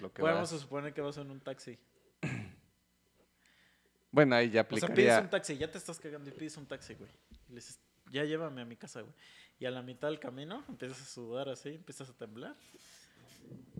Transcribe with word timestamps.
lo 0.00 0.12
que 0.12 0.22
a 0.22 0.24
vas. 0.24 0.50
suponer 0.50 0.92
que 0.92 1.00
vas 1.00 1.16
en 1.18 1.30
un 1.30 1.40
taxi. 1.40 1.78
Bueno, 4.12 4.34
ahí 4.34 4.50
ya 4.50 4.62
O 4.62 4.64
sea, 4.76 4.88
pides 4.88 4.94
aplicaría. 5.12 5.20
un 5.20 5.30
taxi, 5.30 5.56
ya 5.56 5.70
te 5.70 5.78
estás 5.78 6.00
cagando 6.00 6.28
y 6.28 6.32
pides 6.32 6.56
un 6.56 6.66
taxi, 6.66 6.94
güey. 6.94 7.08
Y 7.48 7.50
le 7.50 7.54
dices, 7.56 7.78
ya 8.10 8.24
llévame 8.24 8.60
a 8.60 8.64
mi 8.64 8.74
casa, 8.76 9.02
güey. 9.02 9.14
Y 9.60 9.66
a 9.66 9.70
la 9.70 9.82
mitad 9.82 10.08
del 10.08 10.18
camino 10.18 10.64
empiezas 10.68 11.00
a 11.00 11.04
sudar 11.04 11.48
así, 11.48 11.68
empiezas 11.68 12.10
a 12.10 12.12
temblar. 12.14 12.56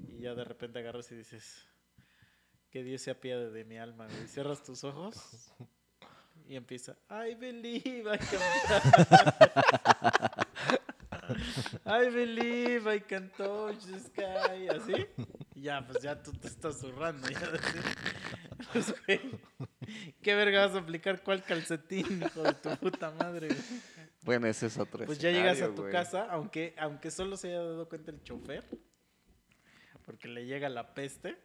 Y 0.08 0.20
ya 0.20 0.34
de 0.36 0.44
repente 0.44 0.78
agarras 0.78 1.10
y 1.10 1.16
dices, 1.16 1.66
que 2.70 2.84
Dios 2.84 3.02
se 3.02 3.10
apiade 3.10 3.50
de 3.50 3.64
mi 3.64 3.76
alma, 3.78 4.06
güey. 4.06 4.28
Cierras 4.28 4.62
tus 4.62 4.84
ojos 4.84 5.50
y 6.48 6.54
empieza, 6.54 6.96
I 7.10 7.34
believe 7.34 8.14
I 8.14 8.18
can 8.18 8.40
I 11.86 12.08
believe 12.10 12.86
I 12.86 13.00
can 13.00 13.30
touch 13.36 13.84
the 13.86 13.98
sky. 13.98 14.68
Así. 14.68 15.06
Ya, 15.60 15.86
pues 15.86 16.02
ya 16.02 16.22
tú 16.22 16.32
te 16.32 16.48
estás 16.48 16.78
zurrando. 16.78 17.28
Ya. 17.28 17.40
Pues, 18.72 18.94
güey. 19.06 19.20
¿Qué 20.22 20.34
verga 20.34 20.66
vas 20.66 20.76
a 20.76 20.80
aplicar? 20.80 21.22
¿Cuál 21.22 21.42
calcetín, 21.42 22.22
hijo 22.22 22.42
de 22.42 22.52
tu 22.54 22.68
puta 22.76 23.10
madre? 23.10 23.48
güey? 23.48 23.60
Bueno, 24.22 24.46
ese 24.48 24.66
es 24.66 24.78
otro 24.78 25.06
Pues 25.06 25.18
ya 25.18 25.30
llegas 25.30 25.62
a 25.62 25.74
tu 25.74 25.82
güey. 25.82 25.92
casa, 25.92 26.26
aunque, 26.30 26.74
aunque 26.78 27.10
solo 27.10 27.36
se 27.38 27.48
haya 27.48 27.62
dado 27.62 27.88
cuenta 27.88 28.10
el 28.10 28.22
chofer, 28.22 28.64
porque 30.04 30.28
le 30.28 30.44
llega 30.44 30.68
la 30.68 30.92
peste, 30.94 31.38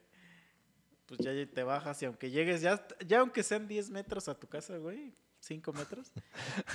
pues 1.05 1.21
ya 1.21 1.31
te 1.53 1.63
bajas 1.63 2.01
y 2.01 2.05
aunque 2.05 2.31
llegues, 2.31 2.61
ya, 2.61 2.85
ya 3.05 3.19
aunque 3.21 3.43
sean 3.43 3.67
10 3.67 3.91
metros 3.91 4.27
a 4.27 4.37
tu 4.37 4.47
casa, 4.47 4.77
güey, 4.77 5.13
5 5.39 5.71
metros, 5.73 6.11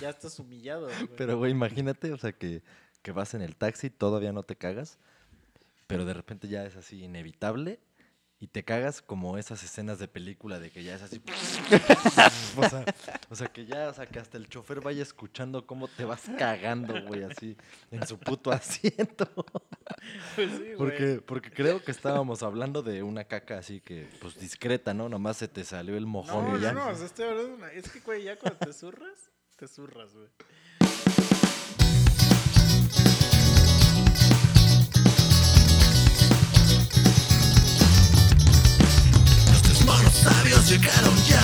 ya 0.01 0.09
estás 0.09 0.39
humillado. 0.39 0.87
güey. 0.87 1.09
Pero, 1.17 1.37
güey, 1.37 1.51
imagínate, 1.51 2.13
o 2.13 2.17
sea, 2.17 2.33
que, 2.33 2.63
que 3.03 3.13
vas 3.13 3.35
en 3.35 3.43
el 3.43 3.57
taxi, 3.57 3.91
todavía 3.91 4.33
no 4.33 4.43
te 4.43 4.57
cagas, 4.57 4.99
pero 5.91 6.05
de 6.05 6.15
repente 6.15 6.47
ya 6.47 6.65
es 6.65 6.77
así 6.77 7.03
inevitable 7.03 7.81
y 8.39 8.47
te 8.47 8.65
cagas 8.65 9.03
como 9.03 9.37
esas 9.37 9.63
escenas 9.65 9.99
de 9.99 10.07
película 10.07 10.61
de 10.61 10.71
que 10.71 10.85
ya 10.85 10.95
es 10.95 11.03
así. 11.03 11.21
o, 12.57 12.69
sea, 12.69 12.85
o 13.29 13.35
sea, 13.35 13.49
que 13.49 13.67
ya, 13.67 13.89
o 13.89 13.93
sea, 13.93 14.07
que 14.07 14.21
hasta 14.21 14.39
el 14.39 14.49
chofer 14.49 14.81
vaya 14.81 15.03
escuchando 15.03 15.67
cómo 15.67 15.89
te 15.89 16.05
vas 16.05 16.23
cagando, 16.39 16.95
güey, 17.07 17.25
así, 17.25 17.57
en 17.91 18.07
su 18.07 18.19
puto 18.19 18.53
asiento. 18.53 19.29
Pues 20.37 20.53
sí. 20.53 20.73
Porque, 20.79 21.21
porque 21.27 21.51
creo 21.51 21.83
que 21.83 21.91
estábamos 21.91 22.45
hablando 22.45 22.83
de 22.83 23.03
una 23.03 23.25
caca 23.25 23.59
así 23.59 23.81
que, 23.81 24.09
pues 24.23 24.39
discreta, 24.39 24.95
¿no? 24.95 25.09
Nomás 25.09 25.37
se 25.37 25.49
te 25.49 25.65
salió 25.65 25.97
el 25.97 26.07
mojón 26.07 26.45
No, 26.45 26.51
y 26.51 26.53
no, 26.53 26.59
ya. 26.61 26.73
no, 26.73 26.89
o 26.89 26.95
sea, 26.95 27.07
estoy 27.07 27.25
hablando 27.27 27.49
de 27.49 27.55
una... 27.57 27.73
Es 27.73 27.91
que, 27.91 27.99
güey, 28.01 28.23
ya 28.23 28.39
cuando 28.39 28.59
te 28.61 28.73
zurras, 28.73 29.31
te 29.57 29.67
zurras, 29.67 30.15
güey. 30.15 30.29
Los 40.03 40.15
sabios 40.15 40.69
llegaron 40.69 41.17
ya. 41.25 41.43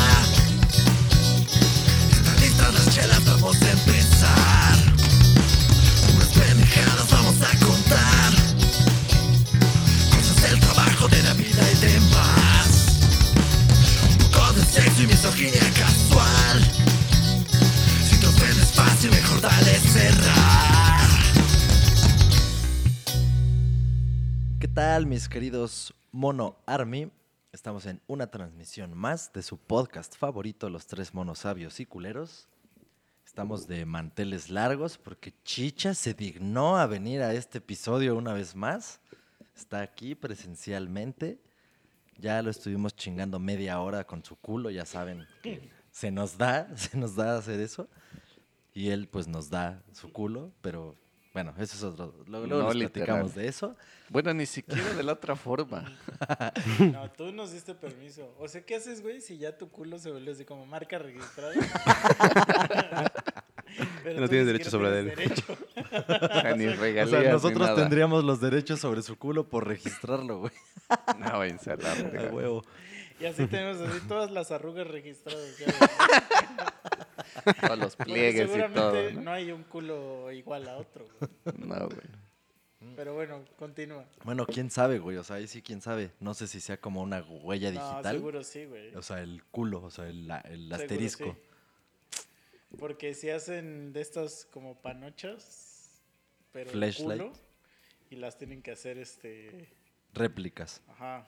Están 2.11 2.41
listas 2.41 2.75
las 2.75 2.95
chelas, 2.95 3.25
vamos 3.25 3.61
a 3.63 3.71
empezar. 3.71 4.77
Unas 6.15 6.29
pendejadas 6.29 7.11
vamos 7.11 7.37
a 7.43 7.59
contar. 7.65 8.33
Cosas 10.11 10.43
del 10.43 10.61
trabajo, 10.61 11.09
de 11.09 11.23
la 11.23 11.35
vida 11.35 11.73
y 11.73 11.77
demás. 11.77 13.01
Un 14.11 14.31
poco 14.31 14.53
de 14.53 14.65
sexo 14.65 15.03
y 15.03 15.07
misoginia 15.07 15.73
casual. 15.75 16.71
Si 18.09 18.17
te 18.19 18.27
ofendes 18.27 18.73
fácil, 18.73 19.11
mejor 19.11 19.41
dale 19.41 19.79
cerrar. 19.81 21.11
¿Qué 24.61 24.69
tal, 24.69 25.07
mis 25.07 25.29
queridos 25.29 25.95
Mono 26.13 26.57
Army? 26.67 27.11
Estamos 27.57 27.87
en 27.87 28.03
una 28.07 28.27
transmisión 28.27 28.93
más 28.93 29.33
de 29.33 29.43
su 29.43 29.57
podcast 29.57 30.15
favorito, 30.15 30.69
Los 30.69 30.87
Tres 30.87 31.15
Monos 31.15 31.39
Sabios 31.39 31.81
y 31.81 31.87
Culeros. 31.87 32.49
Estamos 33.25 33.67
de 33.67 33.87
manteles 33.87 34.51
largos 34.51 34.99
porque 34.99 35.33
Chicha 35.43 35.95
se 35.95 36.13
dignó 36.13 36.77
a 36.77 36.87
venir 36.87 37.23
a 37.23 37.33
este 37.33 37.57
episodio 37.57 38.15
una 38.15 38.35
vez 38.35 38.55
más. 38.55 39.01
Está 39.57 39.81
aquí 39.81 40.15
presencialmente. 40.15 41.41
Ya 42.19 42.43
lo 42.43 42.51
estuvimos 42.51 42.95
chingando 42.95 43.39
media 43.39 43.81
hora 43.81 44.07
con 44.07 44.23
su 44.23 44.37
culo, 44.37 44.69
ya 44.69 44.85
saben 44.85 45.27
se 45.91 46.11
nos 46.11 46.37
da, 46.37 46.69
se 46.77 46.99
nos 46.99 47.17
da 47.17 47.39
hacer 47.39 47.59
eso. 47.61 47.89
Y 48.75 48.91
él 48.91 49.09
pues 49.09 49.29
nos 49.29 49.49
da 49.49 49.83
su 49.95 50.13
culo, 50.13 50.53
pero 50.61 50.95
bueno, 51.37 51.53
eso 51.59 51.77
es 51.77 51.83
otro. 51.83 52.15
Luego, 52.29 52.47
luego 52.47 52.63
No 52.63 52.73
les 52.73 52.89
platicamos 52.91 53.35
de 53.35 53.47
eso. 53.47 53.77
Bueno, 54.09 54.33
ni 54.33 54.47
siquiera 54.47 54.95
de 54.95 55.03
la 55.03 55.13
otra 55.13 55.37
forma. 55.37 55.85
No, 56.81 57.11
tú 57.11 57.31
nos 57.31 57.53
diste 57.53 57.75
permiso. 57.75 58.35
O 58.39 58.49
sea, 58.49 58.65
¿qué 58.65 58.77
haces, 58.77 59.03
güey, 59.03 59.21
si 59.21 59.37
ya 59.37 59.59
tu 59.59 59.69
culo 59.69 59.99
se 59.99 60.11
vuelve 60.11 60.33
así 60.33 60.47
como 60.47 60.65
marca 60.65 60.99
registrada? 60.99 61.53
Pero 64.03 64.21
No 64.21 64.29
tienes 64.29 64.47
derecho 64.47 64.71
sobre 64.71 64.99
él. 65.01 65.07
derecho. 65.15 65.45
O 65.77 66.41
sea, 66.41 66.57
ni 66.57 66.67
O 66.69 66.75
regalías 66.77 67.11
sea, 67.11 67.21
ni 67.21 67.29
nosotros 67.29 67.61
nada. 67.69 67.75
tendríamos 67.75 68.25
los 68.25 68.41
derechos 68.41 68.81
sobre 68.81 69.03
su 69.03 69.17
culo 69.19 69.47
por 69.51 69.67
registrarlo, 69.69 70.39
güey. 70.39 70.53
No, 71.19 71.39
váyanse 71.39 71.73
a 71.73 71.77
huevo. 72.33 72.65
Y 73.21 73.27
así 73.27 73.47
tenemos 73.49 73.81
así 73.81 74.07
todas 74.09 74.31
las 74.31 74.51
arrugas 74.51 74.87
registradas. 74.87 75.57
Todos 77.61 77.79
los 77.79 77.97
pliegues 77.97 78.35
y 78.49 78.53
seguramente 78.53 78.81
todo. 78.81 79.11
¿no? 79.13 79.21
¿no? 79.23 79.31
hay 79.33 79.53
un 79.53 79.63
culo 79.65 80.33
igual 80.33 80.69
a 80.69 80.77
otro. 80.77 81.07
güey. 81.21 81.31
No, 81.59 81.87
güey. 81.87 82.01
Pero 82.95 83.15
bueno, 83.15 83.45
continúa. 83.59 84.07
Bueno, 84.25 84.47
quién 84.47 84.71
sabe, 84.71 84.99
güey. 84.99 85.17
O 85.17 85.25
sea, 85.25 85.37
ahí 85.37 85.47
sí, 85.49 85.61
quién 85.61 85.81
sabe. 85.81 86.13
No 86.21 86.35
sé 86.35 86.47
si 86.47 86.61
sea 86.61 86.81
como 86.81 87.03
una 87.03 87.21
huella 87.23 87.71
No, 87.73 87.81
digital. 87.91 88.17
seguro 88.17 88.43
sí, 88.45 88.65
güey. 88.65 88.95
O 88.95 89.03
sea, 89.03 89.21
el 89.23 89.43
culo, 89.45 89.83
o 89.83 89.91
sea, 89.91 90.09
el, 90.09 90.31
el 90.45 90.73
asterisco. 90.73 91.37
sí. 91.37 92.19
Porque 92.79 93.15
si 93.15 93.31
hacen 93.31 93.93
de 93.93 94.01
estas 94.01 94.45
como 94.47 94.81
panochas, 94.83 96.01
pero 96.53 96.71
el 96.71 96.77
Flashlight. 96.77 97.23
culo, 97.23 97.33
y 98.11 98.17
las 98.17 98.37
tienen 98.39 98.63
que 98.63 98.71
hacer 98.73 98.99
este... 98.99 99.69
Réplicas. 100.13 100.83
Ajá. 100.89 101.27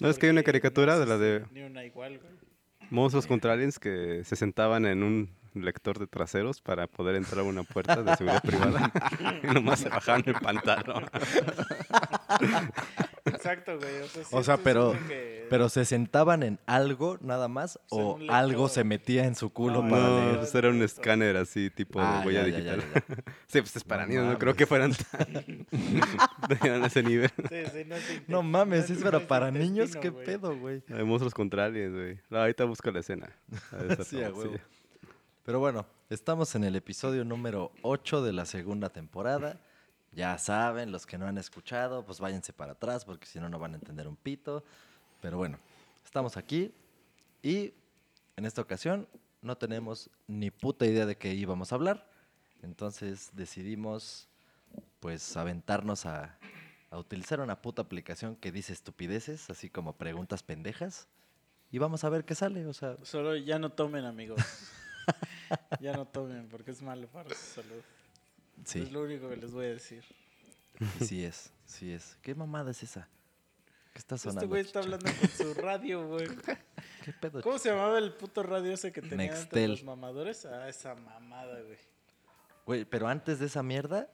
¿No 0.00 0.08
es 0.10 0.18
que 0.18 0.26
hay 0.26 0.30
una 0.32 0.42
caricatura 0.42 0.98
no 0.98 0.98
de 0.98 1.06
la 1.06 1.18
de- 1.18 1.44
Ni 1.52 1.62
una 1.62 1.84
igual, 1.84 2.18
güey. 2.18 2.32
Monstruos 2.90 3.26
contra 3.26 3.52
aliens 3.52 3.78
que 3.78 4.22
se 4.24 4.36
sentaban 4.36 4.86
en 4.86 5.02
un 5.02 5.30
lector 5.64 5.98
de 5.98 6.06
traseros 6.06 6.60
para 6.60 6.86
poder 6.86 7.16
entrar 7.16 7.40
a 7.40 7.42
una 7.44 7.62
puerta 7.62 8.02
de 8.02 8.16
seguridad 8.16 8.42
privada 8.42 8.92
y 9.42 9.46
nomás 9.46 9.80
se 9.80 9.88
bajaban 9.88 10.22
el 10.26 10.34
pantalón. 10.34 11.06
Exacto, 13.24 13.78
güey. 13.78 14.02
O 14.02 14.06
sea, 14.08 14.24
sí 14.24 14.30
O 14.36 14.42
sea, 14.42 14.54
estoy 14.54 14.64
pero, 14.64 14.92
que- 15.08 15.46
pero 15.50 15.68
se 15.68 15.84
sentaban 15.84 16.42
en 16.42 16.58
algo 16.66 17.18
nada 17.20 17.48
más 17.48 17.78
O 17.90 18.18
sea, 18.18 18.38
algo 18.38 18.68
se 18.68 18.84
metía 18.84 19.24
en 19.24 19.34
su 19.34 19.50
culo 19.50 19.82
No, 19.82 19.90
para 19.90 20.02
No, 20.02 20.18
leer. 20.20 20.36
pues 20.38 20.54
era 20.54 20.68
un 20.70 20.82
escáner 20.82 21.36
así, 21.36 21.70
tipo 21.70 22.00
Ah, 22.00 22.22
huella 22.24 22.40
ya, 22.46 22.56
digital. 22.56 22.80
ya, 22.80 22.86
ya, 22.94 23.04
ya. 23.16 23.22
sí, 23.46 23.60
pues 23.60 23.76
es 23.76 23.84
para 23.84 24.06
niños, 24.06 24.26
no 24.26 24.38
creo 24.38 24.54
que 24.54 24.66
fueran 24.66 24.92
tan... 24.94 25.66
ese 26.84 27.02
nivel. 27.02 27.30
Sí, 27.48 27.56
sí, 27.72 27.84
no, 27.86 27.96
inte- 27.96 28.22
No 28.28 28.42
mames, 28.42 28.90
es- 28.90 29.02
para, 29.02 29.20
para 29.20 29.50
niños, 29.50 29.96
qué 29.96 30.12
pedo, 30.12 30.56
güey. 30.56 30.82
De 30.86 31.04
monstruos 31.04 31.34
contra 31.34 31.66
aliens, 31.66 31.94
güey. 31.94 32.18
No, 32.30 32.38
ahorita 32.38 32.64
busco 32.64 32.90
la 32.90 33.00
escena. 33.00 33.30
A 33.72 33.76
ver, 33.76 34.04
Sí, 34.04 34.22
a 34.22 34.28
sí. 34.28 34.32
huevo. 34.34 34.54
Pero 35.46 35.60
bueno, 35.60 35.86
estamos 36.10 36.56
en 36.56 36.64
el 36.64 36.74
episodio 36.74 37.24
número 37.24 37.70
8 37.82 38.20
de 38.20 38.32
la 38.32 38.46
segunda 38.46 38.88
temporada. 38.88 39.60
Ya 40.10 40.36
saben, 40.38 40.90
los 40.90 41.06
que 41.06 41.18
no 41.18 41.26
han 41.28 41.38
escuchado, 41.38 42.04
pues 42.04 42.18
váyanse 42.18 42.52
para 42.52 42.72
atrás 42.72 43.04
porque 43.04 43.26
si 43.26 43.38
no, 43.38 43.48
no 43.48 43.60
van 43.60 43.74
a 43.74 43.76
entender 43.76 44.08
un 44.08 44.16
pito. 44.16 44.64
Pero 45.22 45.36
bueno, 45.36 45.60
estamos 46.04 46.36
aquí 46.36 46.74
y 47.44 47.72
en 48.34 48.44
esta 48.44 48.60
ocasión 48.60 49.06
no 49.40 49.56
tenemos 49.56 50.10
ni 50.26 50.50
puta 50.50 50.84
idea 50.84 51.06
de 51.06 51.16
qué 51.16 51.32
íbamos 51.32 51.70
a 51.70 51.76
hablar. 51.76 52.10
Entonces 52.64 53.30
decidimos 53.32 54.26
pues 54.98 55.36
aventarnos 55.36 56.06
a, 56.06 56.36
a 56.90 56.98
utilizar 56.98 57.38
una 57.38 57.62
puta 57.62 57.82
aplicación 57.82 58.34
que 58.34 58.50
dice 58.50 58.72
estupideces, 58.72 59.48
así 59.48 59.70
como 59.70 59.92
preguntas 59.92 60.42
pendejas. 60.42 61.06
Y 61.70 61.78
vamos 61.78 62.02
a 62.02 62.08
ver 62.08 62.24
qué 62.24 62.34
sale, 62.34 62.66
o 62.66 62.72
sea, 62.72 62.96
Solo 63.02 63.36
ya 63.36 63.60
no 63.60 63.70
tomen, 63.70 64.06
amigos. 64.06 64.40
Ya 65.80 65.92
no 65.92 66.06
tomen, 66.06 66.48
porque 66.48 66.70
es 66.70 66.82
malo 66.82 67.08
para 67.08 67.30
su 67.30 67.60
salud. 67.62 67.82
sí. 68.64 68.80
Es 68.80 68.92
lo 68.92 69.02
único 69.02 69.28
que 69.28 69.36
les 69.36 69.52
voy 69.52 69.66
a 69.66 69.70
decir. 69.70 70.04
Sí 71.00 71.24
es, 71.24 71.50
sí 71.64 71.92
es. 71.92 72.18
¿Qué 72.22 72.34
mamada 72.34 72.70
es 72.70 72.82
esa? 72.82 73.08
¿Qué 73.92 74.00
está 74.00 74.18
sonando? 74.18 74.40
Este 74.40 74.46
güey 74.46 74.60
está 74.60 74.80
hablando 74.80 75.10
con 75.18 75.28
su 75.30 75.54
radio, 75.54 76.06
güey. 76.06 76.28
¿Qué 77.04 77.12
pedo? 77.12 77.40
¿Cómo 77.40 77.58
se 77.58 77.70
llamaba 77.70 77.98
el 77.98 78.12
puto 78.12 78.42
radio 78.42 78.72
ese 78.72 78.92
que 78.92 79.00
tenía 79.00 79.32
Nextel. 79.32 79.70
los 79.70 79.84
mamadores? 79.84 80.44
Ah, 80.44 80.68
esa 80.68 80.94
mamada, 80.94 81.62
güey. 81.62 81.78
Güey, 82.66 82.84
pero 82.84 83.08
antes 83.08 83.38
de 83.38 83.46
esa 83.46 83.62
mierda, 83.62 84.10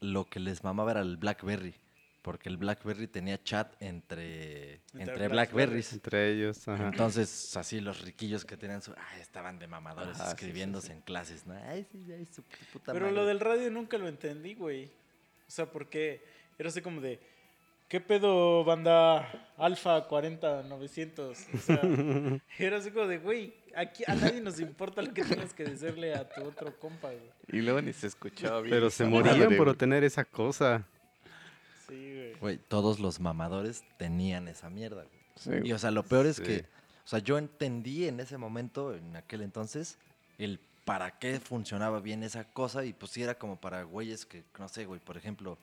lo 0.00 0.24
que 0.24 0.40
les 0.40 0.64
mamaba 0.64 0.92
era 0.92 1.00
el 1.00 1.16
Blackberry. 1.18 1.74
Porque 2.22 2.50
el 2.50 2.58
Blackberry 2.58 3.06
tenía 3.06 3.42
chat 3.42 3.74
entre, 3.80 4.74
Entre 4.92 5.12
entre, 5.12 5.28
Blackberries. 5.28 5.92
Entre 5.94 6.32
ellos, 6.32 6.68
ajá. 6.68 6.88
Entonces, 6.88 7.56
así 7.56 7.80
los 7.80 8.02
riquillos 8.02 8.44
que 8.44 8.56
tenían 8.58 8.82
su... 8.82 8.92
Ay, 8.92 9.20
estaban 9.22 9.58
de 9.58 9.66
mamadores 9.66 10.20
Ajá, 10.20 10.24
sí, 10.24 10.30
sí, 10.30 10.34
escribiéndose 10.36 10.88
sí. 10.88 10.92
en 10.92 11.00
clases, 11.00 11.46
¿no? 11.46 11.54
Ay, 11.66 11.86
sí, 11.90 12.04
ay, 12.12 12.26
su 12.26 12.42
puta 12.72 12.92
Pero 12.92 13.06
madre. 13.06 13.16
lo 13.16 13.26
del 13.26 13.40
radio 13.40 13.70
nunca 13.70 13.96
lo 13.96 14.06
entendí, 14.06 14.54
güey. 14.54 14.86
O 14.86 15.50
sea, 15.50 15.66
porque 15.66 16.22
era 16.58 16.68
así 16.68 16.82
como 16.82 17.00
de, 17.00 17.18
¿qué 17.88 18.00
pedo, 18.00 18.64
banda? 18.64 19.48
Alfa 19.56 20.06
40900. 20.06 21.38
O 21.54 21.58
sea, 21.58 21.80
era 22.58 22.76
así 22.76 22.90
como 22.90 23.06
de, 23.06 23.18
güey, 23.18 23.54
aquí 23.74 24.04
a 24.06 24.14
nadie 24.14 24.40
nos 24.42 24.60
importa 24.60 25.00
lo 25.00 25.14
que 25.14 25.24
tienes 25.24 25.54
que 25.54 25.64
decirle 25.64 26.14
a 26.14 26.28
tu 26.28 26.42
otro 26.44 26.78
compa, 26.78 27.08
güey. 27.08 27.30
Y 27.48 27.62
luego 27.62 27.80
ni 27.80 27.92
se 27.92 28.08
escuchaba 28.08 28.60
bien. 28.60 28.74
Pero 28.74 28.90
se 28.90 29.04
morían 29.06 29.56
por 29.56 29.70
obtener 29.70 30.04
esa 30.04 30.24
cosa. 30.24 30.86
Sí, 31.90 32.14
güey. 32.14 32.34
Güey, 32.40 32.58
todos 32.58 32.98
los 33.00 33.20
mamadores 33.20 33.84
tenían 33.98 34.48
esa 34.48 34.70
mierda. 34.70 35.04
güey. 35.04 35.20
Sí, 35.36 35.50
Y 35.68 35.72
o 35.72 35.78
sea, 35.78 35.90
lo 35.90 36.02
peor 36.02 36.26
es 36.26 36.36
Sí. 36.36 36.42
que, 36.42 36.60
o 37.04 37.08
sea, 37.08 37.18
yo 37.20 37.38
entendí 37.38 38.06
en 38.06 38.20
ese 38.20 38.36
momento, 38.38 38.94
en 38.94 39.16
aquel 39.16 39.42
entonces, 39.42 39.98
el 40.38 40.58
para 40.84 41.18
qué 41.18 41.38
funcionaba 41.40 42.00
bien 42.00 42.22
esa 42.22 42.44
cosa 42.44 42.84
y 42.84 42.92
pues 42.92 43.12
sí 43.12 43.22
era 43.22 43.34
como 43.36 43.56
para 43.56 43.82
güeyes 43.84 44.26
que, 44.26 44.42
no 44.58 44.68
sé, 44.68 44.86
güey, 44.86 44.98
por 45.00 45.16
ejemplo, 45.16 45.56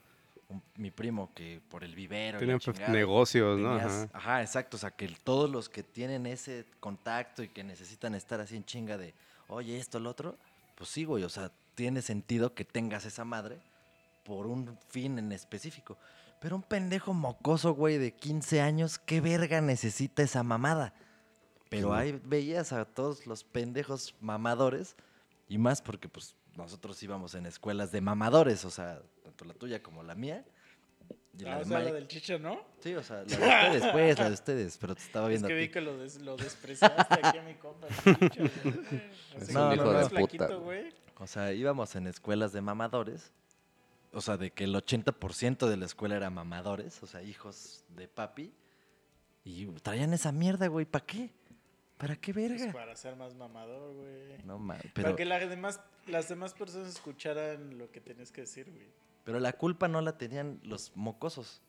un- 0.49 0.61
mi 0.77 0.91
primo 0.91 1.31
que 1.35 1.59
por 1.69 1.83
el 1.83 1.93
vivero. 1.95 2.39
Tenían 2.39 2.59
pues, 2.59 2.75
chingada, 2.77 2.93
negocios, 2.93 3.59
¿no? 3.59 3.73
Ajá. 3.75 4.09
Ajá, 4.13 4.41
exacto. 4.41 4.77
O 4.77 4.79
sea, 4.79 4.91
que 4.91 5.03
el- 5.05 5.19
todos 5.19 5.49
los 5.49 5.67
que 5.67 5.83
tienen 5.83 6.25
ese 6.27 6.65
contacto 6.79 7.43
y 7.43 7.49
que 7.49 7.63
necesitan 7.63 8.15
estar 8.15 8.39
así 8.39 8.55
en 8.55 8.63
chinga 8.63 8.97
de, 8.97 9.13
oye, 9.49 9.77
esto, 9.77 9.99
lo 9.99 10.09
otro, 10.09 10.37
pues 10.75 10.89
sí, 10.89 11.03
güey. 11.03 11.23
O 11.25 11.29
sea, 11.29 11.51
tiene 11.75 12.01
sentido 12.01 12.53
que 12.53 12.63
tengas 12.63 13.05
esa 13.05 13.25
madre 13.25 13.57
por 14.23 14.47
un 14.47 14.77
fin 14.89 15.19
en 15.19 15.31
específico. 15.33 15.97
Pero 16.39 16.55
un 16.55 16.63
pendejo 16.63 17.13
mocoso, 17.13 17.73
güey, 17.73 17.97
de 17.97 18.13
15 18.13 18.61
años, 18.61 18.99
¿qué 18.99 19.21
verga 19.21 19.59
necesita 19.61 20.21
esa 20.23 20.43
mamada? 20.43 20.93
Pero 21.69 21.93
ahí 21.93 22.19
veías 22.23 22.71
a 22.73 22.85
todos 22.85 23.25
los 23.27 23.43
pendejos 23.43 24.15
mamadores, 24.21 24.95
y 25.49 25.57
más 25.57 25.81
porque 25.81 26.07
pues 26.07 26.35
nosotros 26.55 27.01
íbamos 27.03 27.35
en 27.35 27.45
escuelas 27.45 27.91
de 27.91 28.01
mamadores, 28.01 28.63
o 28.65 28.69
sea, 28.69 29.01
tanto 29.23 29.45
la 29.45 29.53
tuya 29.53 29.81
como 29.83 30.03
la 30.03 30.15
mía. 30.15 30.45
Y 31.39 31.43
Ah, 31.45 31.49
la 31.49 31.55
o 31.57 31.59
de 31.59 31.65
sea, 31.65 31.79
la 31.79 31.91
del 31.91 32.07
chicho, 32.07 32.39
¿no? 32.39 32.59
Sí, 32.79 32.95
o 32.95 33.03
sea, 33.03 33.17
la 33.17 33.23
de 33.25 33.35
ustedes, 33.77 33.91
pues, 33.91 34.17
la 34.19 34.27
de 34.27 34.33
ustedes, 34.33 34.77
pero 34.79 34.95
te 34.95 35.01
estaba 35.03 35.25
Es 35.27 35.29
viendo 35.31 35.47
que 35.49 35.53
a 35.53 35.57
vi 35.57 35.67
ti. 35.67 35.71
que 35.73 35.81
lo, 35.81 35.97
des- 35.97 36.21
lo 36.21 36.35
despreciaste 36.37 37.13
aquí 37.21 37.37
a 37.37 37.41
mi 37.43 37.53
compa. 37.55 37.87
el 38.05 38.29
chicho, 38.29 38.43
güey. 38.63 38.73
No, 39.53 39.99
es 39.99 40.09
flaquito, 40.09 40.61
güey. 40.61 40.93
O 41.19 41.27
sea, 41.27 41.51
íbamos 41.53 41.95
en 41.95 42.07
escuelas 42.07 42.53
de 42.53 42.61
mamadores, 42.61 43.31
o 44.17 44.21
sea, 44.21 44.35
de 44.37 44.51
que 44.51 44.63
el 44.63 44.73
80% 44.75 45.67
de 45.67 45.77
la 45.77 45.85
escuela 45.85 46.15
era 46.15 46.29
mamadores, 46.29 47.01
o 47.03 47.07
sea, 47.07 47.21
hijos 47.21 47.85
de 47.95 48.07
papi, 48.07 48.51
y 49.43 49.67
traían 49.81 50.13
esa 50.13 50.31
mierda, 50.31 50.67
güey, 50.67 50.85
¿para 50.85 51.05
qué? 51.05 51.33
¿Para 51.97 52.15
qué 52.15 52.33
Pues 52.33 52.49
verga? 52.49 52.73
para 52.73 52.95
ser 52.95 53.15
más 53.15 53.33
mamador, 53.35 53.93
güey. 53.93 54.43
No 54.43 54.59
mames, 54.59 54.91
Para 54.93 55.15
que 55.15 55.25
la 55.25 55.39
demás, 55.39 55.79
las 56.07 56.27
demás 56.29 56.53
personas 56.53 56.89
escucharan 56.89 57.77
lo 57.77 57.91
que 57.91 58.01
tenías 58.01 58.31
que 58.31 58.41
decir, 58.41 58.69
güey. 58.71 58.91
pero 59.23 59.39
la 59.39 59.53
culpa 59.53 59.87
no 59.87 60.01
la 60.01 60.17
tenían 60.17 60.59
los 60.63 60.91
mocosos, 60.95 61.61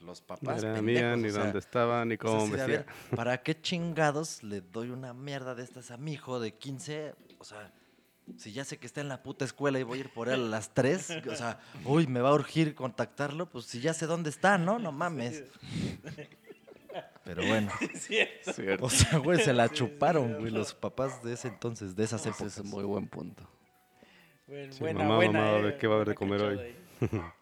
los 0.00 0.20
No 0.20 0.26
papás 0.26 0.62
era 0.62 0.74
pendejos, 0.74 0.82
mía, 0.82 1.16
ni 1.16 1.28
o 1.28 1.32
sea, 1.32 1.44
dónde 1.44 1.58
estaba, 1.60 2.04
ni 2.04 2.14
O 2.14 2.18
sea, 2.18 2.30
cómo 2.30 2.46
sí, 2.46 2.52
a 2.60 2.66
vestía. 2.66 2.76
ver, 2.78 2.86
¿Para 3.16 3.42
qué 3.42 3.60
chingados 3.60 4.42
le 4.42 4.60
doy 4.60 4.90
una 4.90 5.14
mierda 5.14 5.54
de 5.54 5.62
estas 5.62 5.90
a 5.90 5.96
mi 5.96 6.12
hijo 6.14 6.38
de 6.40 6.54
15? 6.54 7.14
O 7.38 7.44
sea, 7.44 7.72
si 8.36 8.52
ya 8.52 8.64
sé 8.64 8.78
que 8.78 8.86
está 8.86 9.00
en 9.00 9.08
la 9.08 9.22
puta 9.22 9.44
escuela 9.44 9.78
y 9.78 9.82
voy 9.82 9.98
a 9.98 10.00
ir 10.02 10.10
por 10.12 10.28
él 10.28 10.34
a 10.34 10.36
las 10.48 10.74
3, 10.74 11.10
o 11.30 11.34
sea, 11.36 11.60
uy, 11.84 12.06
me 12.06 12.20
va 12.20 12.30
a 12.30 12.34
urgir 12.34 12.74
contactarlo, 12.74 13.46
pues 13.48 13.66
si 13.66 13.80
ya 13.80 13.94
sé 13.94 14.06
dónde 14.06 14.30
está, 14.30 14.58
¿no? 14.58 14.78
No 14.78 14.92
mames. 14.92 15.44
Pero 17.24 17.44
bueno, 17.46 17.70
cierto. 17.94 18.84
O 18.86 18.90
sea, 18.90 19.18
güey, 19.18 19.40
se 19.40 19.52
la 19.52 19.68
chuparon, 19.68 20.38
güey, 20.38 20.50
los 20.50 20.74
papás 20.74 21.22
de 21.22 21.34
ese 21.34 21.48
entonces, 21.48 21.94
de 21.96 22.04
esas 22.04 22.20
Ese 22.20 22.30
épocas. 22.30 22.52
es 22.58 22.64
un 22.64 22.70
muy 22.70 22.84
buen 22.84 23.06
punto. 23.08 23.42
Bueno, 24.46 24.72
Sí, 24.72 24.78
buena, 24.80 25.00
mamá, 25.00 25.16
buena. 25.16 25.40
mamá, 25.40 25.50
a 25.54 25.58
eh, 25.58 25.62
ver 25.62 25.78
qué 25.78 25.86
va 25.88 25.94
a 25.94 25.96
haber 25.96 26.08
de 26.08 26.14
comer. 26.14 26.76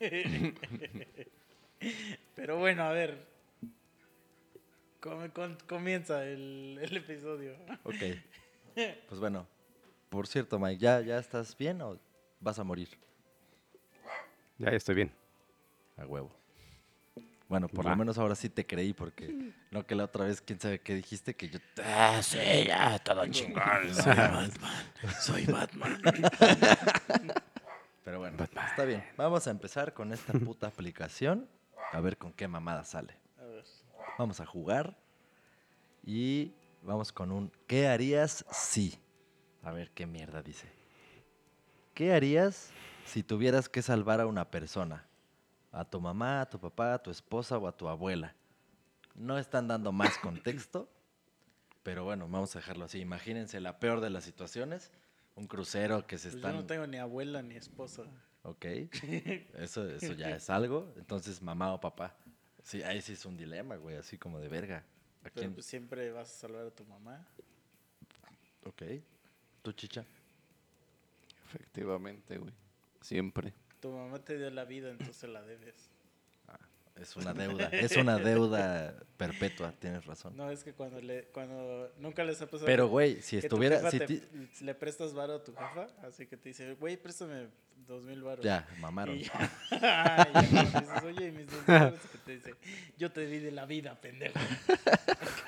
Sí. 0.00 0.54
Pero 2.34 2.58
bueno, 2.58 2.82
a 2.84 2.92
ver. 2.92 3.26
Com- 5.00 5.56
comienza 5.68 6.24
el, 6.26 6.78
el 6.82 6.96
episodio. 6.96 7.54
Ok. 7.84 7.94
Pues 9.08 9.20
bueno, 9.20 9.46
por 10.14 10.26
cierto, 10.26 10.58
Mike, 10.58 10.78
¿ya, 10.78 11.00
¿ya 11.00 11.18
estás 11.18 11.56
bien 11.56 11.82
o 11.82 11.98
vas 12.40 12.58
a 12.58 12.64
morir? 12.64 12.88
Ya, 14.58 14.70
ya 14.70 14.76
estoy 14.76 14.94
bien. 14.94 15.12
A 15.96 16.06
huevo. 16.06 16.30
Bueno, 17.48 17.68
por 17.68 17.86
Va. 17.86 17.90
lo 17.90 17.96
menos 17.96 18.16
ahora 18.16 18.34
sí 18.34 18.48
te 18.48 18.66
creí, 18.66 18.92
porque 18.92 19.52
no 19.70 19.86
que 19.86 19.94
la 19.94 20.04
otra 20.04 20.24
vez, 20.24 20.40
quién 20.40 20.60
sabe 20.60 20.80
qué 20.80 20.94
dijiste, 20.94 21.34
que 21.34 21.48
yo. 21.48 21.58
Ah, 21.84 22.20
sí, 22.22 22.38
ya, 22.66 22.98
todo 23.00 23.26
chingón. 23.26 23.62
Soy 23.94 24.14
Batman. 24.14 24.52
Soy 25.20 25.46
Batman. 25.46 26.00
Pero 28.04 28.18
bueno, 28.20 28.44
está 28.44 28.84
bien. 28.84 29.04
Vamos 29.16 29.46
a 29.46 29.50
empezar 29.50 29.92
con 29.94 30.12
esta 30.12 30.32
puta 30.44 30.68
aplicación. 30.68 31.48
A 31.92 32.00
ver 32.00 32.16
con 32.16 32.32
qué 32.32 32.48
mamada 32.48 32.84
sale. 32.84 33.18
Vamos 34.18 34.40
a 34.40 34.46
jugar. 34.46 34.96
Y 36.04 36.52
vamos 36.82 37.12
con 37.12 37.32
un 37.32 37.50
¿Qué 37.66 37.88
harías 37.88 38.44
si? 38.50 38.98
A 39.64 39.72
ver 39.72 39.90
qué 39.90 40.06
mierda 40.06 40.42
dice. 40.42 40.68
¿Qué 41.94 42.12
harías 42.12 42.70
si 43.06 43.22
tuvieras 43.22 43.68
que 43.68 43.82
salvar 43.82 44.20
a 44.20 44.26
una 44.26 44.50
persona? 44.50 45.06
A 45.72 45.84
tu 45.84 46.00
mamá, 46.00 46.40
a 46.42 46.48
tu 46.48 46.58
papá, 46.60 46.94
a 46.94 47.02
tu 47.02 47.10
esposa 47.10 47.58
o 47.58 47.66
a 47.66 47.76
tu 47.76 47.88
abuela. 47.88 48.34
No 49.14 49.38
están 49.38 49.68
dando 49.68 49.92
más 49.92 50.18
contexto, 50.18 50.88
pero 51.82 52.04
bueno, 52.04 52.28
vamos 52.28 52.54
a 52.54 52.58
dejarlo 52.58 52.84
así. 52.84 53.00
Imagínense 53.00 53.60
la 53.60 53.78
peor 53.78 54.00
de 54.00 54.10
las 54.10 54.24
situaciones. 54.24 54.90
Un 55.36 55.46
crucero 55.46 56.06
que 56.06 56.18
se 56.18 56.28
Pues 56.28 56.36
están... 56.36 56.52
yo 56.52 56.60
no 56.60 56.66
tengo 56.66 56.86
ni 56.86 56.98
abuela 56.98 57.42
ni 57.42 57.56
esposa. 57.56 58.04
Ok, 58.42 58.64
eso, 59.54 59.88
eso 59.88 60.12
ya 60.12 60.30
es 60.36 60.50
algo. 60.50 60.92
Entonces, 60.96 61.40
mamá 61.42 61.72
o 61.72 61.80
papá. 61.80 62.14
Sí, 62.62 62.82
ahí 62.82 63.00
sí 63.00 63.14
es 63.14 63.24
un 63.24 63.36
dilema, 63.36 63.76
güey, 63.76 63.96
así 63.96 64.18
como 64.18 64.38
de 64.38 64.48
verga. 64.48 64.78
¿A 64.78 65.22
Pero 65.24 65.34
quién? 65.34 65.54
pues 65.54 65.66
siempre 65.66 66.12
vas 66.12 66.30
a 66.30 66.34
salvar 66.40 66.66
a 66.66 66.70
tu 66.70 66.84
mamá. 66.84 67.26
Ok. 68.64 68.82
¿Tú, 69.64 69.72
chicha? 69.72 70.04
Efectivamente, 71.46 72.36
güey. 72.36 72.52
Siempre. 73.00 73.54
Tu 73.80 73.90
mamá 73.90 74.18
te 74.18 74.36
dio 74.36 74.50
la 74.50 74.64
vida, 74.66 74.90
entonces 74.90 75.28
la 75.30 75.40
debes. 75.40 75.74
Es 76.96 77.16
una 77.16 77.32
deuda. 77.34 77.68
es 77.70 77.96
una 77.96 78.18
deuda 78.18 78.94
perpetua, 79.16 79.72
tienes 79.80 80.04
razón. 80.04 80.36
No, 80.36 80.50
es 80.50 80.62
que 80.62 80.74
cuando 80.74 81.00
le, 81.00 81.24
cuando 81.32 81.90
nunca 81.98 82.22
les 82.24 82.40
ha 82.42 82.46
pasado. 82.46 82.66
Pero, 82.66 82.86
güey, 82.88 83.20
si 83.22 83.38
estuviera... 83.38 83.90
Si 83.90 83.98
te- 83.98 84.06
ti- 84.06 84.22
le 84.60 84.74
prestas 84.76 85.12
varo 85.14 85.34
a 85.36 85.42
tu 85.42 85.52
jefa, 85.54 85.86
así 86.06 86.26
que 86.26 86.36
te 86.36 86.50
dice, 86.50 86.74
güey, 86.74 86.96
préstame 86.98 87.48
dos 87.88 88.04
mil 88.04 88.22
varos. 88.22 88.44
Ya, 88.44 88.68
mamaron. 88.80 89.16
Y 89.16 89.22
ya, 89.24 89.50
y 89.72 90.54
ya 90.54 90.62
dices, 90.62 91.02
oye, 91.04 91.26
¿y 91.28 91.32
mis 91.32 91.46
dos 91.46 91.66
mil 91.66 91.78
varos", 91.80 92.00
que 92.12 92.18
te 92.18 92.32
dice, 92.36 92.54
yo 92.96 93.10
te 93.10 93.26
di 93.26 93.38
de 93.40 93.50
la 93.50 93.64
vida, 93.66 94.00
pendejo. 94.00 94.38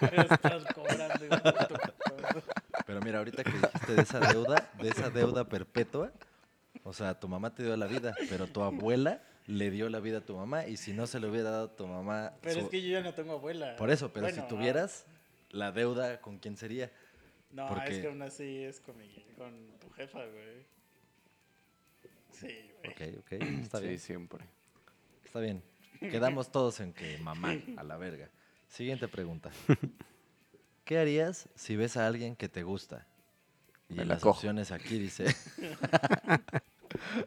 Me 0.00 0.16
estás 0.34 0.64
cobrando. 0.74 1.26
hijo 1.26 1.36
de 1.36 1.52
tu 1.68 1.74
puta. 1.74 2.42
Pero 2.86 3.00
mira, 3.00 3.18
ahorita 3.18 3.42
que 3.44 3.50
dijiste 3.52 3.94
de 3.94 4.02
esa 4.02 4.20
deuda, 4.20 4.70
de 4.80 4.88
esa 4.88 5.10
deuda 5.10 5.48
perpetua, 5.48 6.12
o 6.84 6.92
sea, 6.92 7.18
tu 7.18 7.28
mamá 7.28 7.52
te 7.54 7.64
dio 7.64 7.76
la 7.76 7.86
vida, 7.86 8.14
pero 8.30 8.46
tu 8.46 8.62
abuela 8.62 9.22
le 9.46 9.70
dio 9.70 9.88
la 9.88 9.98
vida 10.00 10.18
a 10.18 10.20
tu 10.20 10.36
mamá 10.36 10.66
y 10.66 10.76
si 10.76 10.92
no 10.92 11.06
se 11.06 11.18
le 11.20 11.28
hubiera 11.28 11.50
dado 11.50 11.64
a 11.66 11.76
tu 11.76 11.86
mamá... 11.86 12.34
Pero 12.42 12.54
su- 12.60 12.66
es 12.66 12.68
que 12.70 12.82
yo 12.82 12.90
ya 12.90 13.00
no 13.02 13.12
tengo 13.14 13.32
abuela. 13.34 13.76
Por 13.76 13.90
eso, 13.90 14.12
pero 14.12 14.26
Bueno, 14.26 14.42
si 14.42 14.48
tuvieras 14.48 15.04
la 15.50 15.72
deuda, 15.72 16.20
¿con 16.20 16.38
quién 16.38 16.56
sería? 16.56 16.92
No, 17.50 17.68
porque- 17.68 17.90
es 17.92 18.00
que 18.00 18.06
aún 18.08 18.22
así 18.22 18.62
es 18.64 18.80
con, 18.80 18.96
mi, 18.98 19.08
con 19.36 19.52
tu 19.80 19.90
jefa, 19.90 20.20
güey. 20.24 20.64
Sí, 22.32 22.70
güey. 22.82 23.12
Ok, 23.14 23.18
ok, 23.20 23.32
está 23.62 23.78
sí, 23.78 23.86
bien. 23.86 23.98
siempre. 23.98 24.44
Está 25.24 25.40
bien. 25.40 25.62
Quedamos 26.00 26.52
todos 26.52 26.80
en 26.80 26.92
que 26.92 27.16
mamá, 27.18 27.56
a 27.76 27.82
la 27.82 27.96
verga. 27.96 28.28
Siguiente 28.68 29.08
pregunta. 29.08 29.50
¿Qué 30.86 30.98
harías 30.98 31.48
si 31.56 31.74
ves 31.74 31.96
a 31.96 32.06
alguien 32.06 32.36
que 32.36 32.48
te 32.48 32.62
gusta? 32.62 33.08
Y 33.88 33.94
Me 33.94 34.04
las 34.04 34.20
cojo. 34.20 34.36
opciones 34.36 34.70
aquí 34.70 35.00
dice. 35.00 35.24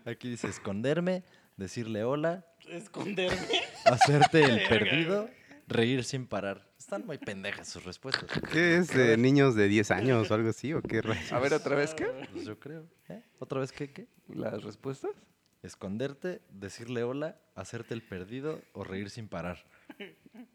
aquí 0.05 0.29
dice 0.29 0.47
esconderme, 0.47 1.25
decirle 1.57 2.05
hola, 2.05 2.45
Esconderme. 2.69 3.37
hacerte 3.83 4.45
el 4.45 4.63
perdido, 4.69 5.29
reír 5.67 6.05
sin 6.05 6.25
parar. 6.25 6.69
Están 6.77 7.05
muy 7.05 7.17
pendejas 7.17 7.67
sus 7.67 7.83
respuestas. 7.83 8.29
¿Qué 8.49 8.77
es 8.77 8.87
de 8.93 9.17
niños 9.17 9.55
de 9.55 9.67
10 9.67 9.91
años 9.91 10.31
o 10.31 10.33
algo 10.33 10.51
así? 10.51 10.73
¿O 10.73 10.81
qué 10.81 11.01
rayos? 11.01 11.29
A 11.33 11.39
ver, 11.39 11.53
otra 11.53 11.75
vez, 11.75 11.93
¿qué? 11.93 12.05
Pues 12.31 12.45
yo 12.45 12.57
creo. 12.57 12.85
¿Eh? 13.09 13.21
¿Otra 13.39 13.59
vez 13.59 13.73
qué? 13.73 13.91
qué? 13.91 14.07
¿Las 14.29 14.63
respuestas? 14.63 15.11
Esconderte, 15.63 16.39
decirle 16.49 17.03
hola, 17.03 17.37
hacerte 17.55 17.93
el 17.93 18.03
perdido 18.03 18.61
o 18.71 18.85
reír 18.85 19.09
sin 19.09 19.27
parar. 19.27 19.65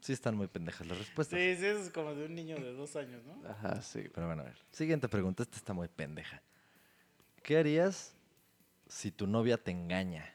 Sí 0.01 0.13
están 0.13 0.35
muy 0.35 0.47
pendejas 0.47 0.87
las 0.87 0.97
respuestas. 0.97 1.39
Sí, 1.39 1.55
sí, 1.55 1.65
eso 1.65 1.79
es 1.79 1.89
como 1.91 2.13
de 2.15 2.25
un 2.25 2.35
niño 2.35 2.55
de 2.55 2.73
dos 2.73 2.95
años, 2.95 3.23
¿no? 3.25 3.47
Ajá, 3.47 3.81
sí. 3.81 4.03
Pero 4.13 4.27
bueno, 4.27 4.41
a 4.41 4.45
ver. 4.45 4.57
Siguiente 4.71 5.07
pregunta. 5.07 5.43
Esta 5.43 5.57
está 5.57 5.73
muy 5.73 5.87
pendeja. 5.87 6.41
¿Qué 7.43 7.57
harías 7.57 8.15
si 8.87 9.11
tu 9.11 9.27
novia 9.27 9.57
te 9.57 9.71
engaña? 9.71 10.33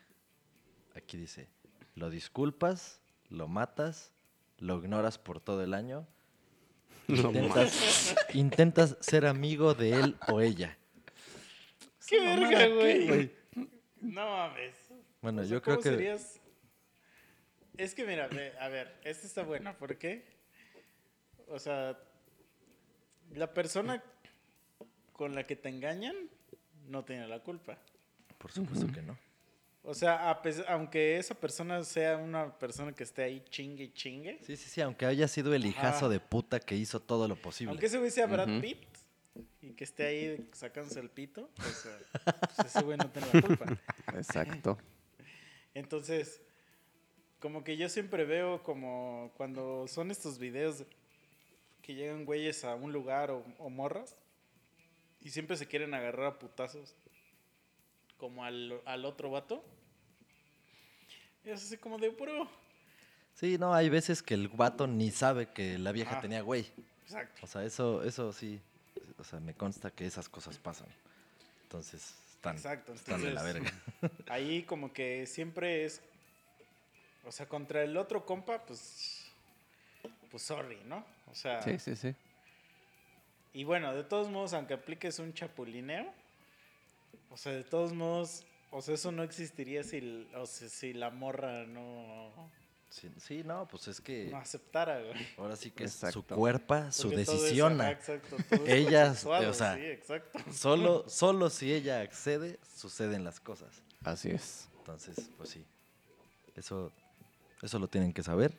Aquí 0.95 1.17
dice, 1.17 1.49
¿lo 1.95 2.11
disculpas? 2.11 3.01
¿Lo 3.29 3.49
matas? 3.49 4.13
¿Lo 4.59 4.79
ignoras 4.79 5.19
por 5.19 5.41
todo 5.41 5.63
el 5.63 5.75
año? 5.75 6.07
No 7.09 7.31
Intentas, 7.31 8.15
intentas 8.35 8.97
ser 9.01 9.27
amigo 9.27 9.75
de 9.75 9.93
él 9.93 10.17
o 10.29 10.41
ella. 10.41 10.77
¡Qué 12.07 12.17
¿Esa 12.17 12.25
mamada 12.25 12.51
verga, 12.51 13.07
güey! 13.07 13.33
No 14.01 14.25
mames. 14.27 14.75
Bueno, 15.21 15.43
O 15.43 15.45
sea, 15.45 15.51
yo 15.53 15.63
creo 15.63 15.77
¿cómo 15.77 15.83
que... 15.83 15.91
serías 15.91 16.40
Es 17.81 17.95
que 17.95 18.05
mira, 18.05 18.29
ve, 18.29 18.53
a 18.61 18.69
ver, 18.69 18.95
esta 19.05 19.27
está 19.27 19.43
buena. 19.43 19.73
¿Por 19.79 19.97
qué? 19.97 20.27
O 21.49 21.59
sea, 21.59 21.99
la 23.33 23.55
persona 23.55 24.05
con 25.15 25.35
la 25.35 25.45
que 25.47 25.57
te 25.57 25.71
engañan 25.71 26.15
no 26.89 27.07
tiene 27.07 27.27
la 27.27 27.41
culpa. 27.41 27.79
Por 28.37 28.53
supuesto 28.53 28.87
que 28.93 29.01
no. 29.01 29.17
O 29.83 29.95
sea, 29.95 30.31
a 30.31 30.43
aunque 30.69 31.17
esa 31.17 31.35
persona 31.35 31.83
sea 31.85 32.19
una 32.19 32.59
persona 32.59 32.93
que 32.93 33.03
esté 33.03 33.23
ahí 33.23 33.43
chingue 33.49 33.85
y 33.85 33.93
chingue, 33.95 34.39
Sí, 34.45 34.59
sí, 34.59 34.69
sí, 34.69 34.83
aunque 34.83 35.07
haya 35.07 35.27
sido 35.27 35.55
el 35.55 35.65
hijazo 35.65 36.11
de 36.11 36.21
puta 36.21 36.61
que 36.61 36.77
hizo 36.77 37.01
todo 37.01 37.27
lo 37.29 37.37
posible. 37.37 37.71
aunque 37.71 37.87
ese 37.87 37.97
güey 37.99 38.11
sea 38.11 38.27
Brad. 38.27 38.61
Pitt 38.61 38.85
y 39.63 39.73
que 39.73 39.85
esté 39.85 40.05
ahí 40.05 40.51
sacándose 40.53 41.01
el 41.01 41.09
pito, 41.09 41.49
pues, 41.57 41.89
pues 42.57 42.67
ese 42.67 42.83
güey 42.83 42.99
no 42.99 43.11
tiene 43.11 43.29
la 43.33 43.41
culpa. 43.41 43.65
Exacto. 44.15 44.77
Entonces, 45.73 46.43
como 47.41 47.65
que 47.65 47.77
yo 47.77 47.89
siempre 47.89 48.25
veo 48.25 48.63
como 48.63 49.31
cuando 49.37 49.87
son 49.89 50.11
estos 50.11 50.39
videos 50.39 50.85
que 51.83 51.95
llegan 51.95 52.25
güeyes 52.25 52.65
a 52.65 52.75
un 52.75 52.93
lugar 52.93 53.31
o, 53.31 53.45
o 53.59 53.71
morras 53.71 54.15
y 55.23 55.31
siempre 55.31 55.57
se 55.57 55.67
quieren 55.67 55.95
agarrar 55.95 56.27
a 56.27 56.39
putazos 56.39 56.95
como 58.19 58.45
al, 58.45 58.81
al 58.85 59.05
otro 59.05 59.31
vato. 59.31 59.65
Y 61.45 61.51
es 61.51 61.63
así 61.63 61.77
como 61.79 61.99
de 61.99 62.11
bro. 62.11 62.49
Sí, 63.35 63.57
no, 63.57 63.73
hay 63.73 63.89
veces 63.89 64.23
que 64.23 64.35
el 64.35 64.49
vato 64.49 64.87
ni 64.87 65.11
sabe 65.11 65.49
que 65.49 65.79
la 65.79 65.93
vieja 65.93 66.21
tenía 66.21 66.43
güey. 66.43 66.67
Exacto. 67.05 67.41
O 67.43 67.47
sea, 67.47 67.65
eso, 67.65 68.03
eso 68.05 68.33
sí. 68.33 68.61
O 69.19 69.25
sea, 69.25 69.41
me 69.41 69.55
consta 69.55 69.91
que 69.91 70.07
esas 70.07 70.29
cosas 70.29 70.59
pasan. 70.59 70.89
Entonces, 71.63 72.15
están, 72.33 72.57
Exacto, 72.57 72.93
están 72.93 73.23
de 73.23 73.31
la 73.33 73.49
entonces- 73.51 73.73
verga. 74.01 74.15
Ahí 74.29 74.63
como 74.65 74.93
que 74.93 75.27
siempre 75.27 75.85
es. 75.87 76.03
O 77.25 77.33
sea, 77.33 77.47
contra 77.47 77.83
el 77.83 77.97
otro 77.97 78.25
compa, 78.25 78.63
pues. 78.65 79.27
Pues 80.31 80.43
sorry, 80.43 80.79
¿no? 80.87 81.05
O 81.31 81.35
sea. 81.35 81.63
Sí, 81.63 81.79
sí, 81.79 81.97
sí. 81.97 82.15
Y 83.53 83.65
bueno, 83.65 83.95
de 83.95 84.05
todos 84.05 84.31
modos, 84.31 84.53
aunque 84.53 84.75
apliques 84.75 85.19
un 85.19 85.35
chapulineo, 85.35 86.13
o 87.31 87.37
sea, 87.37 87.53
de 87.53 87.65
todos 87.65 87.93
modos, 87.93 88.45
o 88.71 88.81
sea, 88.81 88.95
eso 88.95 89.11
no 89.11 89.25
existiría 89.25 89.83
si, 89.83 90.29
o 90.37 90.47
sea, 90.47 90.69
si 90.69 90.93
la 90.93 91.11
morra 91.11 91.67
no, 91.67 92.31
Sí, 92.91 93.09
sí, 93.19 93.43
no, 93.45 93.67
pues 93.69 93.87
es 93.89 94.01
que 94.01 94.27
no 94.31 94.39
aceptara, 94.39 95.01
güey. 95.01 95.15
ahora 95.37 95.55
sí 95.57 95.71
que 95.73 95.85
es 95.85 95.93
su 96.13 96.25
cuerpo, 96.25 96.75
su 96.93 97.09
Porque 97.09 97.25
todo 97.25 97.37
es- 97.37 97.43
decisión. 97.43 97.81
exacto, 97.81 98.37
todo 98.49 98.67
Ella, 98.67 99.13
o 99.13 99.53
sea, 99.55 99.75
sí, 99.77 99.83
exacto. 99.85 100.41
Solo, 100.53 101.09
solo 101.09 101.51
si 101.51 101.73
ella 101.73 102.01
accede, 102.01 102.59
suceden 102.77 103.25
las 103.25 103.39
cosas. 103.41 103.83
Así 104.05 104.31
es. 104.31 104.69
Entonces, 104.79 105.29
pues 105.37 105.51
sí. 105.51 105.65
Eso, 106.57 106.93
eso 107.63 107.79
lo 107.79 107.89
tienen 107.89 108.13
que 108.13 108.23
saber. 108.23 108.57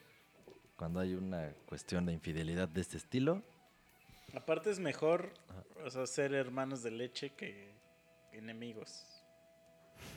Cuando 0.75 1.00
hay 1.00 1.13
una 1.13 1.53
cuestión 1.67 2.05
de 2.05 2.13
infidelidad 2.13 2.67
de 2.67 2.81
este 2.81 2.98
estilo, 2.98 3.43
Aparte 4.34 4.72
es 4.72 4.79
mejor, 4.79 5.34
o 5.84 5.89
sea, 5.89 6.05
ser 6.08 6.34
hermanos 6.34 6.84
de 6.84 6.91
leche 6.91 7.31
que 7.31 7.74
enemigos. 8.31 9.05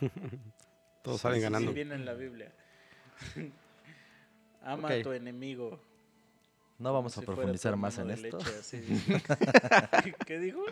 Todos 1.03 1.21
salen 1.21 1.39
sí, 1.39 1.43
ganando. 1.43 1.71
Sí 1.71 1.75
viene 1.75 1.95
en 1.97 2.05
la 2.05 2.15
Biblia. 2.15 2.53
Ama 4.63 4.89
a 4.89 5.03
tu 5.03 5.13
enemigo. 5.13 5.81
no 6.79 6.93
vamos 6.93 7.19
a 7.19 7.21
si 7.21 7.27
profundizar 7.27 7.77
más 7.77 7.99
en 7.99 8.11
esto. 8.11 8.39
leche, 8.39 8.59
así. 8.59 8.83
¿Qué 10.27 10.39
dijo? 10.39 10.65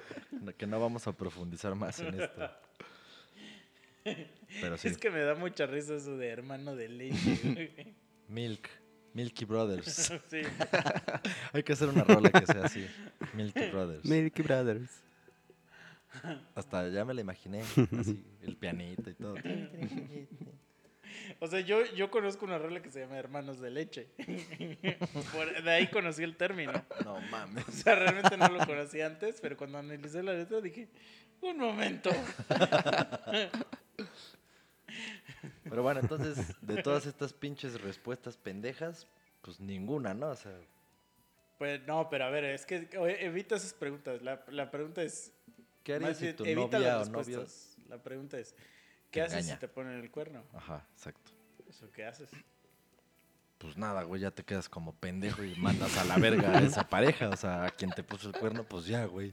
Que 0.56 0.66
no 0.66 0.80
vamos 0.80 1.06
a 1.06 1.12
profundizar 1.12 1.74
más 1.74 1.98
en 1.98 2.20
esto. 2.20 2.50
Pero 4.60 4.78
sí, 4.78 4.88
Es 4.88 4.98
que 4.98 5.10
me 5.10 5.20
da 5.20 5.34
mucha 5.34 5.66
risa 5.66 5.96
eso 5.96 6.16
de 6.16 6.28
hermano 6.28 6.74
de 6.74 6.88
leche. 6.88 7.94
Milk, 8.32 8.68
Milky 9.14 9.44
Brothers. 9.44 10.12
sí. 10.30 10.42
Hay 11.52 11.62
que 11.62 11.72
hacer 11.74 11.88
una 11.88 12.02
rola 12.04 12.30
que 12.30 12.46
sea 12.46 12.64
así. 12.64 12.86
Milky 13.34 13.66
Brothers. 13.70 14.04
Milky 14.04 14.42
Brothers. 14.42 14.90
Hasta 16.54 16.88
ya 16.88 17.04
me 17.04 17.14
la 17.14 17.20
imaginé. 17.20 17.62
Así, 17.98 18.24
el 18.42 18.56
pianito 18.56 19.08
y 19.10 19.14
todo. 19.14 19.34
O 21.40 21.46
sea, 21.46 21.60
yo, 21.60 21.84
yo 21.94 22.10
conozco 22.10 22.44
una 22.44 22.58
rola 22.58 22.80
que 22.82 22.90
se 22.90 23.00
llama 23.00 23.18
Hermanos 23.18 23.60
de 23.60 23.70
Leche. 23.70 24.08
Por- 25.32 25.62
de 25.62 25.70
ahí 25.70 25.88
conocí 25.88 26.22
el 26.22 26.36
término. 26.36 26.72
No 27.04 27.20
mames. 27.30 27.66
O 27.68 27.72
sea, 27.72 27.94
realmente 27.94 28.36
no 28.36 28.48
lo 28.48 28.64
conocí 28.66 29.00
antes, 29.00 29.38
pero 29.40 29.56
cuando 29.56 29.78
analicé 29.78 30.22
la 30.22 30.32
letra 30.34 30.60
dije, 30.60 30.88
un 31.40 31.58
momento. 31.58 32.10
Pero 35.72 35.82
bueno, 35.82 36.00
entonces, 36.00 36.54
de 36.60 36.82
todas 36.82 37.06
estas 37.06 37.32
pinches 37.32 37.80
respuestas 37.80 38.36
pendejas, 38.36 39.06
pues 39.40 39.58
ninguna, 39.58 40.12
¿no? 40.12 40.28
O 40.28 40.36
sea, 40.36 40.52
Pues 41.56 41.80
no, 41.86 42.10
pero 42.10 42.26
a 42.26 42.28
ver, 42.30 42.44
es 42.44 42.66
que 42.66 42.90
evita 42.92 43.56
esas 43.56 43.72
preguntas. 43.72 44.20
La, 44.20 44.44
la 44.48 44.70
pregunta 44.70 45.02
es... 45.02 45.32
¿qué 45.82 45.94
harías 45.94 46.18
si 46.18 46.34
tu 46.34 46.44
evita 46.44 46.76
novia 46.76 46.96
las 46.98 47.08
o 47.08 47.12
novio? 47.12 47.46
La 47.88 48.02
pregunta 48.02 48.38
es, 48.38 48.54
¿qué 49.10 49.22
haces 49.22 49.38
engaña? 49.38 49.54
si 49.54 49.60
te 49.60 49.68
ponen 49.68 49.98
el 49.98 50.10
cuerno? 50.10 50.44
Ajá, 50.52 50.86
exacto. 50.92 51.30
Eso, 51.66 51.90
¿qué 51.90 52.04
haces? 52.04 52.28
Pues 53.56 53.78
nada, 53.78 54.02
güey, 54.02 54.20
ya 54.20 54.30
te 54.30 54.44
quedas 54.44 54.68
como 54.68 54.94
pendejo 54.94 55.42
y 55.42 55.54
mandas 55.54 55.96
a 55.96 56.04
la 56.04 56.18
verga 56.18 56.58
a 56.58 56.60
esa 56.60 56.86
pareja. 56.86 57.30
O 57.30 57.36
sea, 57.38 57.64
a 57.64 57.70
quien 57.70 57.92
te 57.92 58.02
puso 58.02 58.28
el 58.28 58.34
cuerno, 58.34 58.62
pues 58.62 58.84
ya, 58.84 59.06
güey. 59.06 59.32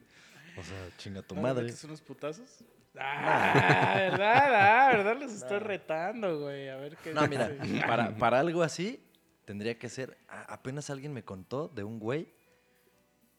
O 0.58 0.64
sea, 0.64 0.90
chinga 0.98 1.22
tu 1.22 1.36
¿No 1.36 1.42
le 1.42 1.48
madre. 1.50 1.64
metes 1.66 1.84
unos 1.84 2.00
putazos? 2.00 2.64
Ah, 3.02 3.94
¿verdad? 3.96 4.54
Ah, 4.56 4.90
¿verdad? 4.98 5.18
Los 5.20 5.32
estoy 5.34 5.60
retando, 5.60 6.40
güey. 6.42 6.70
A 6.70 6.76
ver 6.78 6.98
qué 6.98 7.14
No, 7.14 7.28
mira, 7.28 7.52
para, 7.88 8.16
para 8.18 8.40
algo 8.40 8.62
así, 8.64 9.04
tendría 9.46 9.78
que 9.80 9.90
ser. 9.90 10.18
a- 10.28 10.54
apenas 10.54 10.90
alguien 10.90 11.14
me 11.14 11.24
contó 11.24 11.68
de 11.70 11.84
un 11.84 12.00
güey 12.00 12.34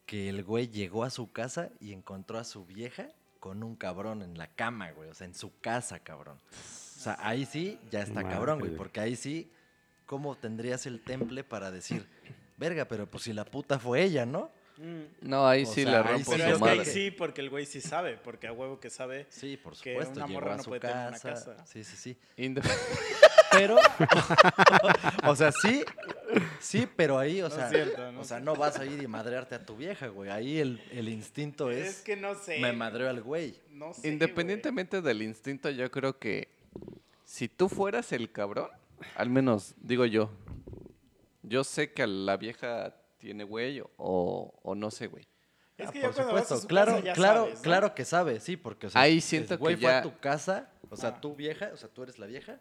que 0.07 0.29
el 0.29 0.43
güey 0.45 0.69
llegó 0.69 1.05
a 1.05 1.11
su 1.11 1.31
casa 1.33 1.71
y 1.81 1.93
encontró 1.93 2.39
a 2.39 2.45
su 2.45 2.65
vieja 2.67 3.09
con 3.39 3.63
un 3.63 3.77
cabrón 3.77 4.23
en 4.23 4.37
la 4.37 4.49
cama, 4.49 4.91
güey. 4.93 5.09
O 5.09 5.15
sea, 5.15 5.27
en 5.27 5.35
su 5.35 5.59
casa, 5.61 6.01
cabrón. 6.01 6.39
O 6.51 7.01
sea, 7.03 7.17
ahí 7.21 7.47
sí 7.47 7.79
ya 7.91 8.01
está 8.03 8.23
Madre. 8.23 8.31
cabrón, 8.37 8.59
güey. 8.59 8.77
Porque 8.77 9.01
ahí 9.01 9.17
sí, 9.17 9.53
¿cómo 10.07 10.37
tendrías 10.37 10.85
el 10.87 11.01
temple 11.03 11.45
para 11.45 11.71
decir, 11.71 12.07
verga, 12.57 12.87
pero 12.87 13.09
pues 13.09 13.25
si 13.25 13.33
la 13.33 13.45
puta 13.45 13.79
fue 13.79 14.03
ella, 14.03 14.27
¿no? 14.27 14.51
Mm, 14.83 15.29
No, 15.29 15.47
ahí 15.47 15.65
O 15.65 15.67
sí 15.67 15.83
sea, 15.83 15.91
le 15.91 15.97
ahí 15.99 16.03
rompo 16.15 16.31
Pero 16.33 16.45
su 16.45 16.51
es 16.55 16.59
que 16.63 16.69
ahí 16.81 16.85
sí, 16.87 17.11
porque 17.11 17.41
el 17.43 17.51
güey 17.51 17.67
sí 17.67 17.83
sabe, 17.83 18.17
porque 18.17 18.47
a 18.47 18.53
huevo 18.53 18.81
que 18.81 18.89
sabe. 18.89 19.27
Sí, 19.29 19.59
por 19.59 19.77
Que 19.79 19.95
una 19.97 20.27
morra 20.27 20.55
a 20.55 20.57
no 20.57 20.63
su 20.63 20.71
puede 20.71 20.81
tener 20.81 20.97
una 20.97 21.19
casa. 21.19 21.35
casa. 21.55 21.67
Sí, 21.67 21.85
sí, 21.85 21.97
sí. 21.97 22.17
Pero, 23.53 23.77
o 25.27 25.35
sea, 25.35 25.51
sí, 25.51 25.83
sí, 26.61 26.87
pero 26.97 27.19
ahí, 27.19 27.43
o 27.43 27.49
No 27.49 27.55
sea, 27.55 27.65
es 27.65 27.71
cierto, 27.73 28.13
no 28.13 28.21
o 28.21 28.25
sea, 28.25 28.39
no 28.39 28.55
vas 28.55 28.79
a 28.79 28.87
ir 28.87 29.03
y 29.03 29.09
madrearte 29.09 29.57
a 29.57 29.67
tu 29.67 29.77
vieja, 29.77 30.07
güey. 30.07 30.31
Ahí 30.31 30.59
el, 30.61 30.81
el 30.93 31.09
instinto 31.09 31.69
es, 31.69 31.89
Es 31.89 32.01
que 32.03 32.17
no 32.17 32.37
sé. 32.37 32.61
me 32.61 32.73
madreo 32.73 33.09
al 33.11 33.21
güey. 33.23 33.57
No 33.73 33.93
sé. 33.93 34.07
Independientemente 34.09 35.03
del 35.03 35.23
instinto, 35.23 35.69
yo 35.69 35.91
creo 35.91 36.17
que 36.17 36.49
si 37.25 37.49
tú 37.49 37.69
fueras 37.69 38.13
el 38.13 38.31
cabrón, 38.31 38.69
al 39.17 39.31
menos 39.31 39.75
digo 39.81 40.05
yo, 40.07 40.31
yo 41.43 41.65
sé 41.65 41.93
que 41.93 42.07
la 42.07 42.37
vieja 42.37 42.95
tiene 43.21 43.45
güey 43.45 43.81
o, 43.81 44.53
o 44.63 44.75
no 44.75 44.91
sé, 44.91 45.07
güey. 45.07 45.29
Es 45.79 45.89
Ah, 45.89 45.93
que 45.93 46.01
por 46.01 46.11
a 46.11 46.13
supuesto, 46.25 46.57
su 46.59 46.67
claro, 46.67 46.93
casa 46.93 47.05
ya 47.05 47.13
claro, 47.15 47.41
sabes, 47.45 47.55
¿no? 47.57 47.63
claro 47.63 47.95
que 47.95 48.05
sabe, 48.05 48.41
sí, 48.41 48.57
porque 48.57 48.89
o 48.89 48.91
sea, 48.91 49.01
Ahí 49.03 49.17
el 49.17 49.23
siento 49.23 49.57
güey 49.59 49.77
que 49.77 49.83
fue 49.83 49.91
a 49.93 49.99
ya- 49.99 50.03
tu 50.03 50.19
casa, 50.19 50.71
o 50.91 50.97
sea, 50.97 51.11
Ah. 51.11 51.21
tu 51.21 51.35
vieja, 51.37 51.71
o 51.73 51.77
sea, 51.77 51.89
tú 51.89 52.03
eres 52.03 52.19
la 52.19 52.27
vieja, 52.27 52.59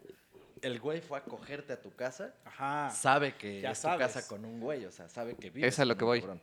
el 0.62 0.78
güey 0.80 1.00
fue 1.00 1.18
a 1.18 1.24
cogerte 1.24 1.72
a 1.72 1.80
tu 1.82 1.90
casa, 1.90 2.34
Ajá. 2.44 2.90
sabe 2.90 3.34
que 3.36 3.60
ya 3.60 3.72
es 3.72 3.80
tu 3.82 3.88
casa 3.88 4.26
con 4.26 4.44
un 4.44 4.60
güey, 4.60 4.84
o 4.86 4.92
sea, 4.92 5.08
sabe 5.08 5.34
que 5.34 5.50
vives 5.50 5.74
Es 5.74 5.80
a 5.80 5.84
lo 5.84 5.96
que 5.96 6.04
voy. 6.04 6.20
cabrón. 6.20 6.40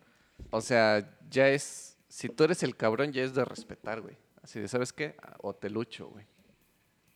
O 0.52 0.62
sea, 0.62 1.18
ya 1.32 1.48
es, 1.50 1.98
si 2.10 2.30
tú 2.30 2.44
eres 2.44 2.62
el 2.64 2.76
cabrón, 2.76 3.12
ya 3.12 3.24
es 3.24 3.34
de 3.34 3.44
respetar, 3.46 4.02
güey. 4.02 4.16
Así 4.44 4.60
de, 4.60 4.68
¿sabes 4.68 4.94
qué? 4.94 5.16
O 5.40 5.54
te 5.56 5.70
lucho, 5.70 6.10
güey. 6.10 6.26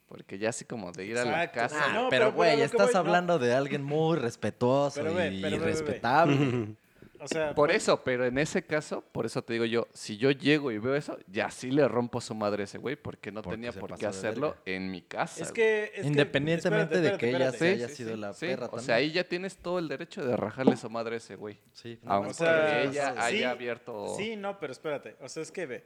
Porque 0.07 0.37
ya 0.39 0.49
así 0.49 0.65
como 0.65 0.91
de 0.91 1.05
ir 1.05 1.17
a 1.19 1.23
la 1.23 1.51
casa. 1.51 1.85
Ah, 1.85 1.93
no, 1.93 2.09
pero 2.09 2.33
güey, 2.33 2.59
estás 2.61 2.87
voy- 2.87 2.93
no. 2.93 2.99
hablando 2.99 3.39
de 3.39 3.53
alguien 3.53 3.83
muy 3.83 4.17
respetuoso 4.17 4.99
Pero 5.01 5.13
ve, 5.13 5.31
y 5.35 5.41
pero 5.41 5.59
ve, 5.59 5.65
ve. 5.65 6.75
respetable. 7.21 7.43
O 7.43 7.47
sea, 7.47 7.55
Por 7.55 7.71
eso, 7.71 8.03
pero 8.03 8.25
en 8.25 8.37
ese 8.37 8.63
caso, 8.65 9.01
por 9.11 9.25
eso 9.25 9.41
te 9.43 9.53
digo 9.53 9.65
yo, 9.65 9.87
si 9.93 10.17
yo 10.17 10.31
llego 10.31 10.71
y 10.71 10.77
veo 10.77 10.95
eso, 10.95 11.17
ya 11.27 11.49
sí 11.51 11.71
le 11.71 11.87
rompo 11.87 12.19
su 12.21 12.33
madre 12.35 12.63
a 12.63 12.65
ese 12.65 12.77
güey, 12.77 12.95
porque 12.95 13.31
no 13.31 13.41
Porque 13.41 13.57
tenía 13.57 13.71
por 13.71 13.97
qué 13.97 14.05
hacerlo 14.07 14.55
en 14.65 14.89
mi 14.91 15.01
casa. 15.01 15.43
Es 15.43 15.51
que. 15.51 15.85
es 15.95 16.01
que- 16.01 16.07
Independientemente 16.07 16.95
espérate, 16.95 17.11
de 17.11 17.17
que 17.17 17.29
ella 17.35 17.51
se 17.51 17.69
haya 17.69 17.89
sido 17.89 18.15
la 18.17 18.33
Sí, 18.33 18.47
perra 18.47 18.65
O 18.65 18.69
también. 18.69 18.85
sea, 18.85 18.95
ahí 18.95 19.11
ya 19.11 19.23
tienes 19.23 19.57
todo 19.57 19.79
el 19.79 19.87
derecho 19.87 20.25
de 20.25 20.35
rajarle 20.35 20.75
su 20.77 20.89
madre 20.89 21.15
a 21.15 21.17
ese 21.17 21.35
güey. 21.35 21.57
Sí, 21.73 21.99
Aunque 22.05 22.31
O 22.31 22.33
sea, 22.33 22.81
ella 22.83 23.13
sí. 23.13 23.19
haya 23.19 23.51
abierto. 23.51 24.15
Sí, 24.17 24.35
no, 24.35 24.59
pero 24.59 24.71
espérate. 24.73 25.15
O 25.21 25.29
sea, 25.29 25.43
es 25.43 25.51
que 25.51 25.65
ve. 25.65 25.85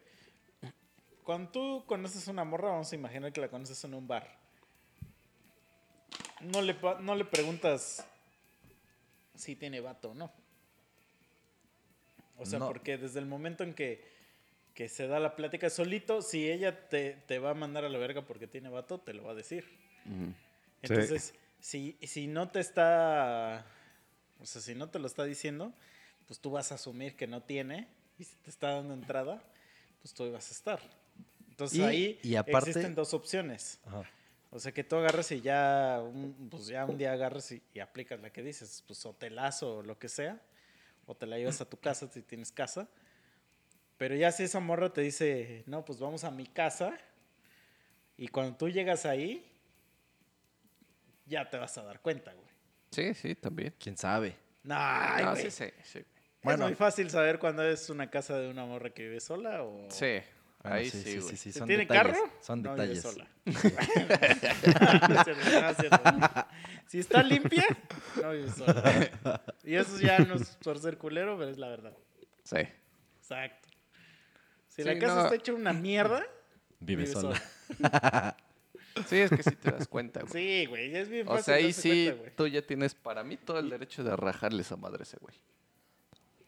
Cuando 1.23 1.49
tú 1.49 1.83
conoces 1.87 2.27
una 2.27 2.43
morra, 2.43 2.69
vamos 2.69 2.91
a 2.91 2.95
imaginar 2.95 3.33
que 3.33 3.41
la 3.41 3.47
conoces 3.49 3.83
en 3.83 3.93
un 3.95 4.07
bar. 4.07 4.37
No 6.41 6.61
le, 6.61 6.75
no 7.01 7.15
le 7.15 7.25
preguntas 7.25 8.05
si 9.33 9.55
tiene 9.55 9.79
vato 9.79 10.11
o 10.11 10.13
no. 10.13 10.31
O 12.37 12.45
sea, 12.45 12.59
No. 12.59 12.67
porque 12.67 12.97
desde 12.97 13.19
el 13.19 13.25
momento 13.25 13.63
en 13.63 13.73
que, 13.73 14.03
que 14.73 14.89
se 14.89 15.07
da 15.07 15.19
la 15.19 15.35
plática 15.35 15.69
solito, 15.69 16.21
si 16.21 16.49
ella 16.51 16.89
te, 16.89 17.13
te 17.27 17.39
va 17.39 17.51
a 17.51 17.53
mandar 17.53 17.85
a 17.85 17.89
la 17.89 17.97
verga 17.97 18.21
porque 18.25 18.47
tiene 18.47 18.69
vato, 18.69 18.99
te 18.99 19.13
lo 19.13 19.23
va 19.23 19.31
a 19.31 19.35
decir. 19.35 19.65
Entonces, 20.81 21.33
si, 21.59 21.97
si 22.01 22.27
no 22.27 22.49
te 22.49 22.59
está, 22.59 23.65
o 24.39 24.45
sea, 24.45 24.61
si 24.61 24.75
no 24.75 24.89
te 24.89 24.99
lo 24.99 25.07
está 25.07 25.23
diciendo, 25.23 25.73
pues 26.27 26.39
tú 26.39 26.51
vas 26.51 26.71
a 26.71 26.75
asumir 26.75 27.15
que 27.15 27.27
no 27.27 27.41
tiene, 27.41 27.87
y 28.19 28.23
si 28.23 28.35
te 28.37 28.49
está 28.49 28.71
dando 28.75 28.93
entrada, 28.93 29.41
pues 30.01 30.13
tú 30.13 30.25
ibas 30.25 30.49
a 30.49 30.51
estar. 30.53 30.79
Entonces 31.49 31.79
Y- 31.79 31.83
ahí 31.83 32.19
y 32.23 32.35
aparte- 32.35 32.69
existen 32.71 32.95
dos 32.95 33.13
opciones. 33.13 33.79
Ajá. 33.85 34.03
O 34.51 34.59
sea, 34.59 34.71
que 34.71 34.83
tú 34.83 34.95
agarras 34.95 35.31
y 35.31 35.41
ya, 35.41 36.01
un, 36.01 36.47
pues 36.49 36.67
ya 36.67 36.85
un 36.85 36.97
día 36.97 37.11
agarras 37.11 37.51
y, 37.51 37.61
y 37.73 37.79
aplicas 37.79 38.19
la 38.21 38.29
que 38.31 38.41
dices, 38.41 38.83
pues 38.87 39.03
hotelazo 39.03 39.77
o 39.77 39.83
lo 39.83 39.97
que 39.99 40.07
sea, 40.07 40.41
o 41.05 41.15
te 41.15 41.25
la 41.25 41.38
llevas 41.38 41.62
a 41.62 41.69
tu 41.69 41.77
casa 41.77 42.07
si 42.12 42.21
tienes 42.21 42.51
casa. 42.51 42.88
Pero 43.97 44.15
ya 44.15 44.31
si 44.31 44.43
esa 44.43 44.59
morra 44.59 44.91
te 44.91 45.01
dice, 45.01 45.63
no, 45.67 45.85
pues 45.85 46.00
vamos 46.00 46.24
a 46.24 46.31
mi 46.31 46.45
casa, 46.47 46.97
y 48.17 48.27
cuando 48.27 48.57
tú 48.57 48.69
llegas 48.69 49.05
ahí, 49.05 49.45
ya 51.25 51.50
te 51.50 51.57
vas 51.57 51.77
a 51.77 51.83
dar 51.83 52.00
cuenta, 52.01 52.33
güey. 52.33 52.47
Sí, 52.91 53.13
sí, 53.13 53.35
también. 53.35 53.74
¿Quién 53.79 53.97
sabe? 53.97 54.35
No, 54.63 54.75
ay, 54.77 55.25
No, 55.25 55.31
güey. 55.31 55.43
sí, 55.43 55.51
sí, 55.51 55.65
sí. 55.83 56.05
Es 56.43 56.59
muy 56.59 56.75
fácil 56.75 57.09
saber 57.09 57.39
cuando 57.39 57.63
es 57.63 57.89
una 57.89 58.09
casa 58.09 58.38
de 58.38 58.50
una 58.50 58.65
morra 58.65 58.91
que 58.91 59.03
vive 59.03 59.19
sola 59.19 59.63
o... 59.63 59.89
Sí, 59.89 60.19
Bueno, 60.69 60.75
ahí 60.77 60.89
sí, 60.89 61.19
güey. 61.19 61.38
¿Si 61.38 61.51
son 61.51 61.67
tiene 61.67 61.84
detalles, 61.86 62.13
carro? 62.17 62.31
Son 62.41 62.62
no 62.62 62.72
detalles. 62.75 63.01
sola. 63.01 63.27
No 63.45 63.53
cierto, 65.75 66.12
no. 66.12 66.29
Si 66.88 67.00
está 67.00 67.24
limpia, 67.24 67.65
no 68.22 68.31
vive 68.31 68.50
sola. 68.51 69.12
Y 69.63 69.75
eso 69.75 70.00
ya 70.00 70.19
no 70.19 70.36
es 70.36 70.50
por 70.63 70.79
ser 70.79 70.98
culero, 70.98 71.38
pero 71.38 71.50
es 71.51 71.57
la 71.57 71.69
verdad. 71.69 71.93
Sí. 72.43 72.57
Exacto. 73.19 73.69
Si 74.69 74.81
Sí, 74.81 74.84
la 74.84 75.00
casa 75.00 75.15
no. 75.15 75.24
está 75.24 75.36
hecha 75.36 75.53
una 75.53 75.74
mierda, 75.74 76.24
Vive, 76.79 77.03
vive 77.03 77.13
sola. 77.13 77.41
sola. 77.77 78.38
Sí, 79.07 79.17
es 79.17 79.29
que 79.29 79.43
sí 79.43 79.51
te 79.57 79.72
das 79.72 79.89
cuenta, 79.89 80.22
güey. 80.22 80.31
Sí, 80.31 80.65
güey, 80.67 80.95
es 80.95 81.10
bien 81.10 81.27
o 81.27 81.31
fácil. 81.31 81.43
sea, 81.43 81.55
ahí 81.55 81.74
sí, 81.74 82.10
cuenta, 82.15 82.36
tú 82.38 82.48
ya 82.48 82.62
tienes 82.62 82.95
para 82.95 83.25
mí 83.25 83.36
todo 83.36 83.60
el 83.60 83.69
derecho 83.69 84.05
de 84.05 84.15
rajarle 84.15 84.62
esa 84.62 84.77
madre 84.77 85.03
ese 85.03 85.17
güey. 85.17 85.36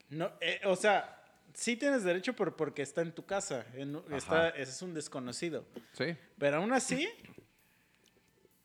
No, 0.08 0.32
eh, 0.40 0.58
o 0.64 0.74
sea, 0.74 1.17
sí 1.54 1.76
tienes 1.76 2.04
derecho 2.04 2.34
pero 2.34 2.56
porque 2.56 2.82
está 2.82 3.02
en 3.02 3.12
tu 3.12 3.24
casa. 3.24 3.64
en- 3.74 4.02
está, 4.12 4.48
es 4.50 4.80
un 4.82 4.94
desconocido. 4.94 5.64
Sí. 5.92 6.16
Pero 6.38 6.58
aún 6.58 6.72
así, 6.72 7.08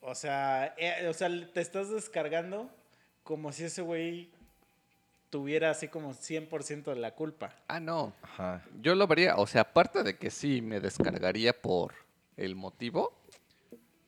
o 0.01 0.15
sea, 0.15 0.73
eh, 0.77 1.07
o 1.07 1.13
sea, 1.13 1.29
te 1.53 1.61
estás 1.61 1.89
descargando 1.89 2.69
como 3.23 3.51
si 3.51 3.63
ese 3.63 3.81
güey 3.81 4.29
tuviera 5.29 5.71
así 5.71 5.87
como 5.87 6.13
100% 6.13 6.83
de 6.93 6.95
la 6.99 7.15
culpa. 7.15 7.55
Ah, 7.67 7.79
no. 7.79 8.13
Ajá. 8.21 8.63
Yo 8.81 8.93
lo 8.95 9.07
vería, 9.07 9.35
o 9.37 9.47
sea, 9.47 9.61
aparte 9.61 10.03
de 10.03 10.17
que 10.17 10.29
sí 10.29 10.61
me 10.61 10.79
descargaría 10.79 11.59
por 11.59 11.93
el 12.37 12.55
motivo, 12.55 13.17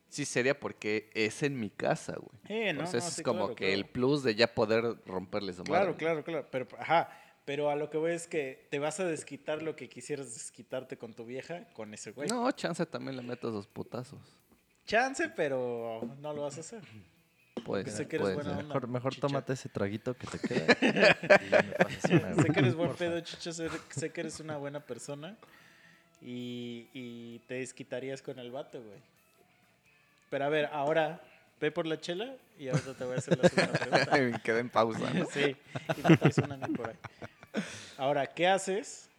sí 0.09 0.25
sería 0.25 0.59
porque 0.59 1.09
es 1.13 1.41
en 1.43 1.59
mi 1.59 1.69
casa, 1.69 2.15
güey. 2.17 2.39
Eh, 2.49 2.73
no, 2.73 2.85
sea, 2.85 2.99
no, 2.99 3.05
sí, 3.05 3.13
es 3.21 3.23
como 3.23 3.39
claro, 3.45 3.55
que 3.55 3.65
claro. 3.65 3.73
el 3.79 3.85
plus 3.85 4.21
de 4.23 4.35
ya 4.35 4.53
poder 4.53 4.97
romperle 5.05 5.53
su 5.53 5.63
Claro, 5.63 5.85
madre. 5.85 5.97
claro, 5.97 6.23
claro. 6.23 6.47
Pero, 6.51 6.67
ajá, 6.77 7.09
pero 7.45 7.69
a 7.69 7.75
lo 7.75 7.89
que 7.89 7.97
voy 7.97 8.11
es 8.11 8.27
que 8.27 8.67
te 8.71 8.79
vas 8.79 8.99
a 8.99 9.05
desquitar 9.05 9.61
lo 9.61 9.75
que 9.75 9.87
quisieras 9.87 10.33
desquitarte 10.33 10.97
con 10.97 11.13
tu 11.13 11.25
vieja, 11.25 11.65
con 11.73 11.93
ese 11.93 12.11
güey. 12.11 12.27
No, 12.27 12.51
chance 12.51 12.85
también 12.85 13.15
le 13.15 13.21
meto 13.21 13.49
esos 13.49 13.67
putazos. 13.67 14.19
Chance, 14.85 15.29
pero 15.29 16.01
no 16.19 16.33
lo 16.33 16.43
vas 16.43 16.57
a 16.57 16.61
hacer. 16.61 16.81
Puede 17.63 17.83
Que 17.85 17.91
sé 17.91 18.07
que 18.07 18.17
eres 18.17 18.25
puede 18.25 18.35
buena 18.35 18.49
ser. 18.51 18.59
onda. 18.59 18.73
Mejor, 18.73 18.87
mejor 18.87 19.13
chicha. 19.13 19.27
tómate 19.27 19.53
ese 19.53 19.69
traguito 19.69 20.13
que 20.15 20.27
te 20.27 20.39
queda. 20.39 20.65
y 21.41 21.49
ya 21.49 21.61
me 21.63 21.71
pasas 21.73 22.11
una, 22.11 22.35
sé 22.43 22.49
que 22.49 22.59
eres 22.59 22.75
buen 22.75 22.93
pedo, 22.95 23.19
chicho. 23.21 23.53
Sé, 23.53 23.69
sé 23.89 24.11
que 24.11 24.21
eres 24.21 24.39
una 24.39 24.57
buena 24.57 24.79
persona. 24.81 25.37
Y, 26.21 26.87
y 26.93 27.39
te 27.47 27.55
desquitarías 27.55 28.21
con 28.21 28.39
el 28.39 28.51
vato, 28.51 28.81
güey. 28.81 28.99
Pero 30.29 30.45
a 30.45 30.49
ver, 30.49 30.65
ahora 30.71 31.21
ve 31.59 31.71
por 31.71 31.85
la 31.85 31.99
chela 31.99 32.35
y 32.59 32.67
ahorita 32.67 32.93
te 32.93 33.03
voy 33.05 33.15
a 33.15 33.17
hacer 33.17 33.37
la 33.37 33.49
segunda 33.49 33.79
pregunta. 33.79 34.17
Me 34.17 34.41
quedé 34.41 34.59
en 34.59 34.69
pausa, 34.69 35.13
¿no? 35.13 35.25
Sí, 35.27 35.55
y 35.97 36.01
te 36.01 36.17
traes 36.17 36.37
una 36.39 36.55
a 36.55 36.67
mí 36.67 36.73
por 36.75 36.89
ahí. 36.89 36.95
Ahora, 37.97 38.27
¿qué 38.27 38.47
haces 38.47 39.09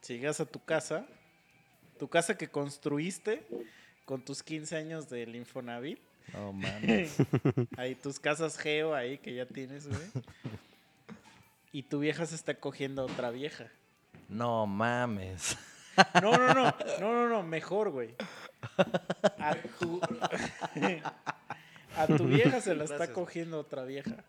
si 0.00 0.14
llegas 0.14 0.40
a 0.40 0.46
tu 0.46 0.62
casa? 0.64 1.06
Tu 1.98 2.08
casa 2.08 2.36
que 2.36 2.48
construiste 2.48 3.46
con 4.04 4.24
tus 4.24 4.42
15 4.42 4.76
años 4.76 5.08
del 5.08 5.34
Infonavit. 5.34 5.98
No 6.32 6.52
mames. 6.52 7.16
ahí 7.76 7.94
tus 7.94 8.18
casas 8.18 8.58
geo 8.58 8.94
ahí 8.94 9.18
que 9.18 9.34
ya 9.34 9.46
tienes, 9.46 9.86
güey. 9.88 10.00
Y 11.72 11.82
tu 11.84 12.00
vieja 12.00 12.26
se 12.26 12.34
está 12.34 12.54
cogiendo 12.54 13.02
a 13.02 13.04
otra 13.06 13.30
vieja. 13.30 13.66
No 14.28 14.66
mames. 14.66 15.56
No, 16.22 16.32
no, 16.32 16.52
no, 16.52 16.74
no, 17.00 17.12
no, 17.12 17.28
no, 17.28 17.42
mejor, 17.42 17.90
güey. 17.90 18.14
A 19.38 19.54
tu, 19.78 20.00
a 21.96 22.06
tu 22.06 22.24
vieja 22.26 22.60
se 22.60 22.74
la 22.74 22.84
está 22.84 22.96
Gracias. 22.96 23.14
cogiendo 23.14 23.58
otra 23.60 23.84
vieja. 23.84 24.24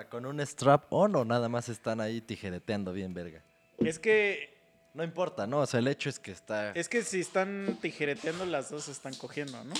Sea, 0.00 0.08
con 0.10 0.26
un 0.26 0.40
strap 0.40 0.92
on 0.92 1.16
o 1.16 1.24
nada 1.24 1.48
más 1.48 1.68
están 1.68 2.00
ahí 2.00 2.20
tijereteando 2.20 2.92
bien, 2.92 3.14
verga. 3.14 3.42
Es 3.78 3.98
que 3.98 4.54
No 4.94 5.04
importa, 5.04 5.46
¿no? 5.46 5.60
O 5.60 5.66
sea, 5.66 5.80
el 5.80 5.88
hecho 5.88 6.08
es 6.08 6.18
que 6.18 6.30
está. 6.32 6.70
Es 6.72 6.88
que 6.88 7.02
si 7.02 7.20
están 7.20 7.78
tijereteando, 7.82 8.46
las 8.46 8.70
dos 8.70 8.84
se 8.84 8.92
están 8.92 9.14
cogiendo, 9.14 9.62
¿no? 9.64 9.74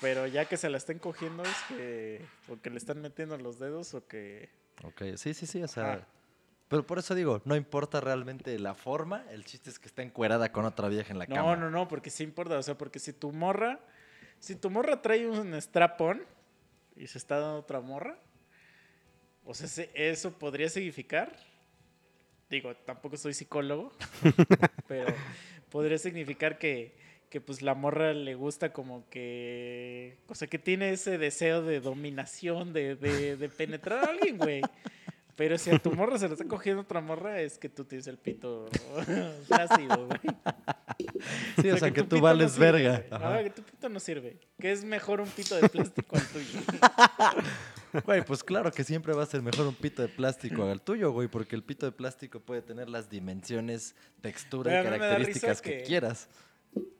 Pero 0.00 0.26
ya 0.26 0.44
que 0.44 0.56
se 0.56 0.68
la 0.68 0.76
estén 0.76 0.98
cogiendo 0.98 1.42
es 1.42 1.56
que... 1.68 2.26
O 2.48 2.60
que 2.60 2.68
le 2.70 2.76
están 2.76 3.00
metiendo 3.00 3.38
los 3.38 3.58
dedos 3.58 3.94
o 3.94 4.06
que... 4.06 4.50
Ok, 4.84 5.16
sí, 5.16 5.32
sí, 5.32 5.46
sí, 5.46 5.62
o 5.62 5.68
sea. 5.68 6.06
Pero 6.68 6.84
por 6.86 6.98
eso 6.98 7.14
digo, 7.14 7.40
no 7.44 7.56
importa 7.56 8.00
realmente 8.00 8.58
la 8.58 8.74
forma, 8.74 9.24
el 9.30 9.44
chiste 9.44 9.70
es 9.70 9.78
que 9.78 9.86
está 9.86 10.02
encuerada 10.02 10.52
con 10.52 10.64
otra 10.66 10.88
vieja 10.88 11.12
en 11.12 11.18
la 11.20 11.26
No, 11.26 11.34
cama. 11.36 11.56
no, 11.56 11.70
no, 11.70 11.88
porque 11.88 12.10
sí 12.10 12.24
importa. 12.24 12.58
O 12.58 12.62
sea, 12.62 12.76
porque 12.76 12.98
si 12.98 13.12
tu 13.12 13.32
morra... 13.32 13.80
Si 14.38 14.54
tu 14.54 14.68
morra 14.70 15.00
trae 15.00 15.26
un 15.26 15.54
strap-on 15.54 16.22
y 16.94 17.06
se 17.06 17.16
está 17.18 17.38
dando 17.40 17.60
otra 17.60 17.80
morra, 17.80 18.18
o 19.46 19.54
sea, 19.54 19.68
se- 19.68 19.90
eso 19.94 20.32
podría 20.32 20.68
significar... 20.68 21.34
Digo, 22.48 22.74
tampoco 22.76 23.16
soy 23.16 23.34
psicólogo, 23.34 23.92
pero 24.88 25.12
podría 25.68 25.98
significar 25.98 26.58
que, 26.58 26.94
que 27.28 27.40
pues 27.40 27.60
la 27.60 27.74
morra 27.74 28.12
le 28.12 28.34
gusta 28.36 28.72
como 28.72 29.08
que... 29.10 30.18
O 30.28 30.34
sea, 30.36 30.46
que 30.46 30.58
tiene 30.60 30.90
ese 30.90 31.18
deseo 31.18 31.62
de 31.62 31.80
dominación, 31.80 32.72
de, 32.72 32.94
de, 32.94 33.36
de 33.36 33.48
penetrar 33.48 34.04
a 34.04 34.10
alguien, 34.10 34.38
güey. 34.38 34.60
Pero 35.34 35.58
si 35.58 35.70
a 35.70 35.78
tu 35.78 35.90
morra 35.92 36.18
se 36.18 36.28
le 36.28 36.34
está 36.34 36.46
cogiendo 36.46 36.82
otra 36.82 37.00
morra, 37.00 37.40
es 37.42 37.58
que 37.58 37.68
tú 37.68 37.84
tienes 37.84 38.06
el 38.06 38.16
pito 38.16 38.66
flácido, 39.48 40.06
güey. 40.06 40.20
Sí, 41.60 41.68
o 41.70 41.76
sea, 41.76 41.90
que 41.90 42.04
tú 42.04 42.20
vales 42.20 42.52
no 42.52 42.64
sirve, 42.64 42.72
verga. 42.82 43.04
Ajá, 43.10 43.42
que 43.42 43.50
tu 43.50 43.62
pito 43.62 43.88
no 43.88 43.98
sirve. 44.00 44.38
Que 44.60 44.70
es 44.72 44.84
mejor 44.84 45.20
un 45.20 45.28
pito 45.28 45.56
de 45.56 45.68
plástico 45.68 46.16
al 46.16 46.26
tuyo. 46.28 46.60
Güey, 48.04 48.24
pues 48.24 48.42
claro 48.44 48.70
que 48.72 48.84
siempre 48.84 49.12
va 49.14 49.22
a 49.22 49.26
ser 49.26 49.42
mejor 49.42 49.66
un 49.66 49.74
pito 49.74 50.02
de 50.02 50.08
plástico 50.08 50.64
al 50.64 50.80
tuyo, 50.80 51.10
güey, 51.12 51.28
porque 51.28 51.56
el 51.56 51.62
pito 51.62 51.86
de 51.86 51.92
plástico 51.92 52.40
puede 52.40 52.62
tener 52.62 52.88
las 52.88 53.08
dimensiones, 53.10 53.94
textura 54.20 54.72
y 54.80 54.84
Pero 54.84 54.98
características 54.98 55.62
que... 55.62 55.78
que- 55.78 55.82
quieras. 55.84 56.28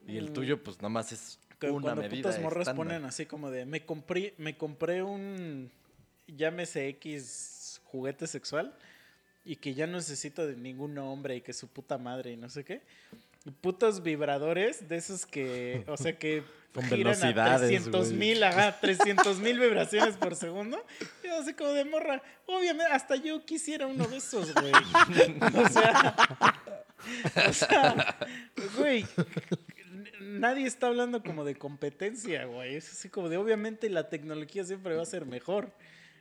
Y 0.07 0.17
el 0.17 0.29
Mm. 0.29 0.33
tuyo, 0.33 0.63
pues 0.63 0.77
nada 0.77 0.89
más 0.89 1.11
es 1.11 1.39
Que 1.59 1.69
una 1.69 1.81
cuando 1.93 2.01
medida 2.03 2.29
putas 2.29 2.41
morras 2.41 2.61
estándar. 2.67 2.87
ponen 2.87 3.05
así 3.05 3.25
como 3.25 3.51
de, 3.51 3.65
me 3.65 3.85
compré, 3.85 4.33
me 4.37 4.57
compré 4.57 5.03
un, 5.03 5.69
llámese 6.27 6.87
X 6.89 7.81
juguete 7.85 8.25
sexual 8.27 8.73
y 9.45 9.55
que 9.57 9.73
ya 9.73 9.87
no 9.87 9.97
necesito 9.97 10.45
de 10.47 10.55
ningún 10.55 10.97
hombre 10.97 11.35
y 11.37 11.41
que 11.41 11.53
su 11.53 11.67
puta 11.67 11.97
madre 11.97 12.31
y 12.33 12.37
no 12.37 12.49
sé 12.49 12.63
qué. 12.63 12.81
Putos 13.61 14.03
vibradores 14.03 14.89
de 14.89 14.97
esos 14.97 15.25
que, 15.25 15.83
o 15.87 15.95
sea, 15.95 16.17
que 16.17 16.43
Con 16.77 16.85
giran 16.85 17.07
a 17.07 17.17
velocidades, 17.17 17.69
300 17.69 18.07
güey. 18.07 18.19
mil, 18.19 18.43
ajá, 18.43 18.79
300 18.79 19.39
mil 19.39 19.59
vibraciones 19.59 20.15
por 20.15 20.35
segundo. 20.35 20.77
Y 21.23 21.27
así 21.27 21.55
como 21.55 21.71
de 21.71 21.85
morra, 21.85 22.21
obviamente, 22.45 22.93
hasta 22.93 23.15
yo 23.15 23.43
quisiera 23.43 23.87
uno 23.87 24.05
de 24.05 24.17
esos, 24.17 24.53
güey. 24.53 24.71
O 24.71 25.69
sea, 25.69 26.15
o 27.49 27.53
sea, 27.53 28.17
güey, 28.77 29.07
nadie 30.19 30.67
está 30.67 30.85
hablando 30.85 31.23
como 31.23 31.45
de 31.45 31.55
competencia, 31.55 32.45
güey. 32.45 32.75
Es 32.75 32.91
así 32.91 33.09
como 33.09 33.27
de, 33.29 33.37
obviamente 33.37 33.89
la 33.89 34.09
tecnología 34.09 34.63
siempre 34.63 34.95
va 34.95 35.01
a 35.01 35.07
ser 35.07 35.25
mejor. 35.25 35.71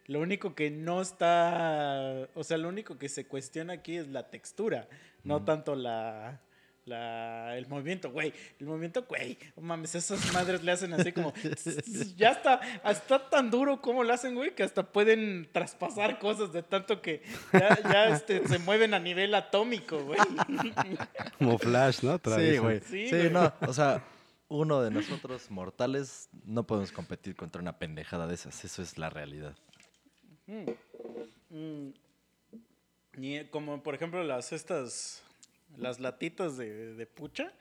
Lo 0.07 0.21
único 0.21 0.55
que 0.55 0.71
no 0.71 1.03
está, 1.03 2.29
o 2.35 2.45
sea, 2.45 2.57
lo 2.57 2.71
único 2.71 2.97
que 2.97 3.11
se 3.11 3.27
cuestiona 3.27 3.75
aquí 3.75 3.97
es 3.99 4.09
la 4.09 4.31
textura, 4.31 4.89
no 5.23 5.45
tanto 5.45 5.75
la, 5.75 6.41
la, 6.87 7.57
el 7.57 7.67
movimiento, 7.67 8.11
güey. 8.11 8.33
El 8.59 8.67
movimiento, 8.67 9.05
güey, 9.09 9.37
no 9.57 9.63
mames, 9.63 9.95
esas 9.95 10.33
madres 10.33 10.63
le 10.63 10.73
hacen 10.73 10.93
así 10.95 11.13
como, 11.13 11.35
ya 12.17 12.31
está, 12.31 12.61
está 12.85 13.29
tan 13.29 13.51
duro 13.51 13.81
como 13.81 14.05
lo 14.05 14.13
hacen, 14.13 14.35
güey, 14.35 14.55
que 14.55 14.63
hasta 14.63 14.85
pueden 14.85 15.49
traspasar 15.53 16.19
cosas 16.19 16.53
de 16.53 16.63
tanto 16.63 17.03
que 17.03 17.23
ya, 17.53 17.79
ya 17.83 18.09
este, 18.09 18.47
se 18.47 18.59
mueven 18.61 18.95
a 18.95 18.99
nivel 18.99 19.35
atómico, 19.35 19.99
güey. 20.05 20.19
Como 21.39 21.59
Flash, 21.59 22.03
¿no? 22.03 22.11
Sí, 22.11 22.15
Atraviesan. 22.15 22.63
güey. 22.65 22.81
Sí, 22.81 23.09
Sí, 23.09 23.17
güey. 23.17 23.31
no, 23.31 23.53
o 23.67 23.73
sea, 23.73 24.03
uno 24.49 24.81
de 24.81 24.91
nosotros 24.91 25.51
mortales 25.51 26.29
no 26.45 26.67
podemos 26.67 26.93
competir 26.93 27.35
contra 27.35 27.61
una 27.61 27.79
pendejada 27.79 28.27
de 28.27 28.35
esas, 28.35 28.65
eso 28.65 28.81
es 28.83 28.97
la 28.97 29.11
realidad. 29.11 29.57
Mm. 31.51 31.89
Y 33.19 33.37
eh, 33.37 33.51
como 33.51 33.83
por 33.83 33.95
ejemplo 33.95 34.23
las 34.23 34.53
estas 34.53 35.23
las 35.79 36.01
latitas 36.01 36.57
de, 36.57 36.95
de 36.95 37.07
pucha, 37.07 37.53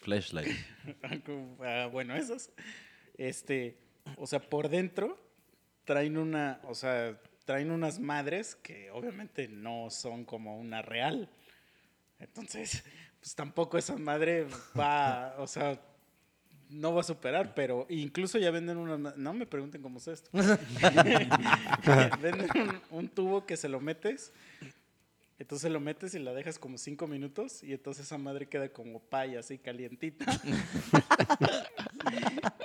Flashlight. 0.00 0.54
como, 1.26 1.56
ah, 1.64 1.88
bueno 1.90 2.14
esas, 2.14 2.50
este, 3.16 3.76
o 4.16 4.26
sea, 4.26 4.40
por 4.40 4.68
dentro 4.68 5.18
traen 5.84 6.16
una, 6.16 6.60
o 6.64 6.74
sea, 6.74 7.20
traen 7.44 7.70
unas 7.70 7.98
madres 7.98 8.56
que 8.56 8.90
obviamente 8.90 9.48
no 9.48 9.90
son 9.90 10.24
como 10.24 10.58
una 10.58 10.82
real. 10.82 11.28
Entonces, 12.18 12.84
pues 13.20 13.34
tampoco 13.34 13.78
esa 13.78 13.96
madre 13.96 14.46
va, 14.78 15.34
o 15.38 15.46
sea, 15.46 15.80
no 16.68 16.92
va 16.92 17.00
a 17.00 17.04
superar, 17.04 17.54
pero 17.54 17.86
incluso 17.88 18.38
ya 18.38 18.50
venden 18.50 18.76
una, 18.76 19.14
no 19.16 19.32
me 19.32 19.46
pregunten 19.46 19.80
cómo 19.80 19.98
es 19.98 20.08
esto. 20.08 20.30
venden 22.20 22.48
un, 22.90 22.98
un 22.98 23.08
tubo 23.08 23.46
que 23.46 23.56
se 23.56 23.68
lo 23.68 23.80
metes 23.80 24.32
entonces 25.38 25.70
lo 25.70 25.80
metes 25.80 26.14
y 26.14 26.18
la 26.18 26.32
dejas 26.32 26.58
como 26.58 26.78
cinco 26.78 27.06
minutos 27.06 27.62
y 27.62 27.72
entonces 27.72 28.06
esa 28.06 28.16
madre 28.16 28.48
queda 28.48 28.70
como 28.70 29.00
paya, 29.00 29.40
así 29.40 29.58
calientita. 29.58 30.24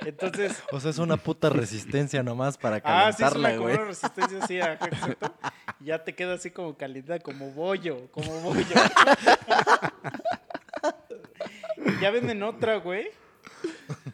entonces... 0.05 0.63
O 0.71 0.79
sea, 0.79 0.91
es 0.91 0.97
una 0.97 1.17
puta 1.17 1.49
resistencia 1.49 2.23
nomás 2.23 2.57
para 2.57 2.81
Ah, 2.83 3.11
sí, 3.11 3.23
es 3.23 3.29
calentarla, 3.29 3.61
una, 3.61 3.85
resistencia 3.85 4.73
ajá, 4.73 4.85
exacto. 4.85 5.33
Y 5.81 5.85
Ya 5.85 6.03
te 6.03 6.15
queda 6.15 6.35
así 6.35 6.51
como 6.51 6.77
calientada, 6.77 7.19
como 7.19 7.51
bollo, 7.51 8.09
como 8.11 8.39
bollo. 8.39 8.65
ya 12.01 12.11
venden 12.11 12.41
otra, 12.43 12.77
güey. 12.77 13.09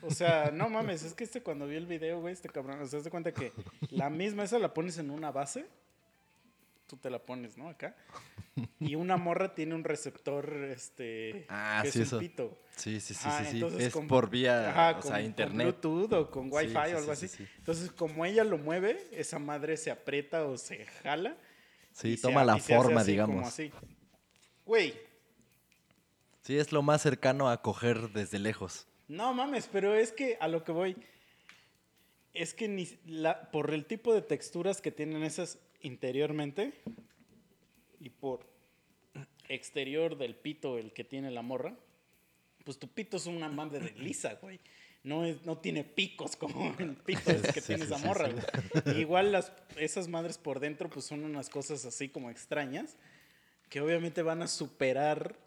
O 0.01 0.11
sea, 0.11 0.51
no 0.51 0.69
mames, 0.69 1.03
es 1.03 1.13
que 1.13 1.23
este 1.23 1.41
cuando 1.41 1.67
vi 1.67 1.75
el 1.75 1.85
video, 1.85 2.21
güey, 2.21 2.33
este 2.33 2.49
cabrón, 2.49 2.81
o 2.81 2.87
sea, 2.87 3.01
cuenta 3.11 3.33
que 3.33 3.53
la 3.89 4.09
misma 4.09 4.43
esa 4.43 4.57
la 4.57 4.73
pones 4.73 4.97
en 4.97 5.11
una 5.11 5.31
base. 5.31 5.67
Tú 6.87 6.95
te 6.97 7.09
la 7.09 7.19
pones, 7.19 7.57
¿no? 7.57 7.67
Acá. 7.67 7.95
Y 8.79 8.95
una 8.95 9.17
morra 9.17 9.53
tiene 9.53 9.75
un 9.75 9.83
receptor, 9.83 10.51
este, 10.73 11.45
Ah, 11.49 11.81
que 11.83 11.91
sí, 11.91 12.01
es 12.01 12.07
eso. 12.07 12.15
un 12.15 12.21
pito. 12.21 12.57
Sí, 12.75 12.99
sí, 13.01 13.13
sí, 13.13 13.29
sí, 13.29 13.45
sí. 13.45 13.55
entonces 13.57 13.87
Es 13.87 13.93
con- 13.93 14.07
por 14.07 14.29
vía, 14.29 14.69
Ajá, 14.69 14.91
o 14.91 14.93
con- 15.01 15.03
sea, 15.03 15.17
con 15.17 15.25
internet. 15.25 15.63
Bluetooth 15.81 16.13
o 16.13 16.31
con 16.31 16.45
Sí, 16.45 16.51
Wi-Fi 16.55 16.69
sí, 16.71 16.93
o 16.93 16.97
algo 16.97 17.01
sí, 17.03 17.11
así. 17.11 17.27
sí, 17.27 17.37
sí. 17.45 17.49
Entonces, 17.57 17.91
como 17.91 18.25
ella 18.25 18.43
lo 18.45 18.57
mueve, 18.57 19.05
esa 19.11 19.37
madre 19.37 19.75
se 19.77 19.91
aprieta 19.91 20.45
o 20.45 20.57
se 20.57 20.85
jala. 20.85 21.35
Sí, 21.91 22.15
se 22.15 22.21
toma 22.21 22.45
la 22.45 22.57
forma, 22.57 23.01
así, 23.01 23.17
como 23.17 23.27
digamos. 23.33 23.47
así. 23.47 23.71
Güey, 24.65 24.93
Sí, 26.43 26.57
es 26.57 26.71
lo 26.71 26.81
más 26.81 27.01
cercano 27.01 27.49
a 27.49 27.61
coger 27.61 28.09
desde 28.13 28.39
lejos. 28.39 28.87
no 29.09 29.33
mames, 29.33 29.67
pero 29.71 29.93
es 29.93 30.13
que 30.13 30.37
a 30.39 30.47
lo 30.47 30.63
que 30.63 30.71
voy 30.71 30.95
es 32.33 32.53
que 32.53 32.67
ni 32.69 32.87
la, 33.05 33.51
por 33.51 33.73
el 33.73 33.85
tipo 33.85 34.13
de 34.13 34.21
texturas 34.21 34.79
que 34.81 34.91
tienen 34.91 35.23
esas 35.23 35.59
interiormente 35.87 36.73
y 37.99 38.09
por 38.09 38.45
exterior 39.49 40.17
del 40.17 40.35
pito 40.35 40.77
el 40.77 40.93
que 40.93 41.03
tiene 41.03 41.31
la 41.31 41.41
morra, 41.41 41.75
pues 42.63 42.77
tu 42.77 42.87
pito 42.89 43.17
es 43.17 43.25
una 43.25 43.49
madre 43.49 43.79
de 43.79 43.91
lisa, 43.99 44.35
güey. 44.41 44.59
No, 45.03 45.23
es, 45.23 45.45
no 45.45 45.57
tiene 45.59 45.85
picos 45.85 46.35
como 46.35 46.75
el 46.79 46.95
pito 46.97 47.21
que 47.53 47.61
Sí, 47.61 47.67
tiene 47.67 47.85
sí, 47.85 47.93
esa 47.93 47.97
sí, 47.97 48.05
morra, 48.05 48.27
sí. 48.29 48.33
güey. 48.83 48.99
Igual 48.99 49.31
las, 49.31 49.53
esas 49.77 50.09
madres 50.09 50.37
por 50.37 50.59
dentro 50.59 50.89
pues 50.89 51.05
son 51.05 51.23
unas 51.23 51.49
cosas 51.49 51.85
así 51.85 52.09
como 52.09 52.29
extrañas 52.29 52.97
que 53.69 53.79
obviamente 53.81 54.21
van 54.21 54.41
a 54.41 54.47
superar 54.47 55.37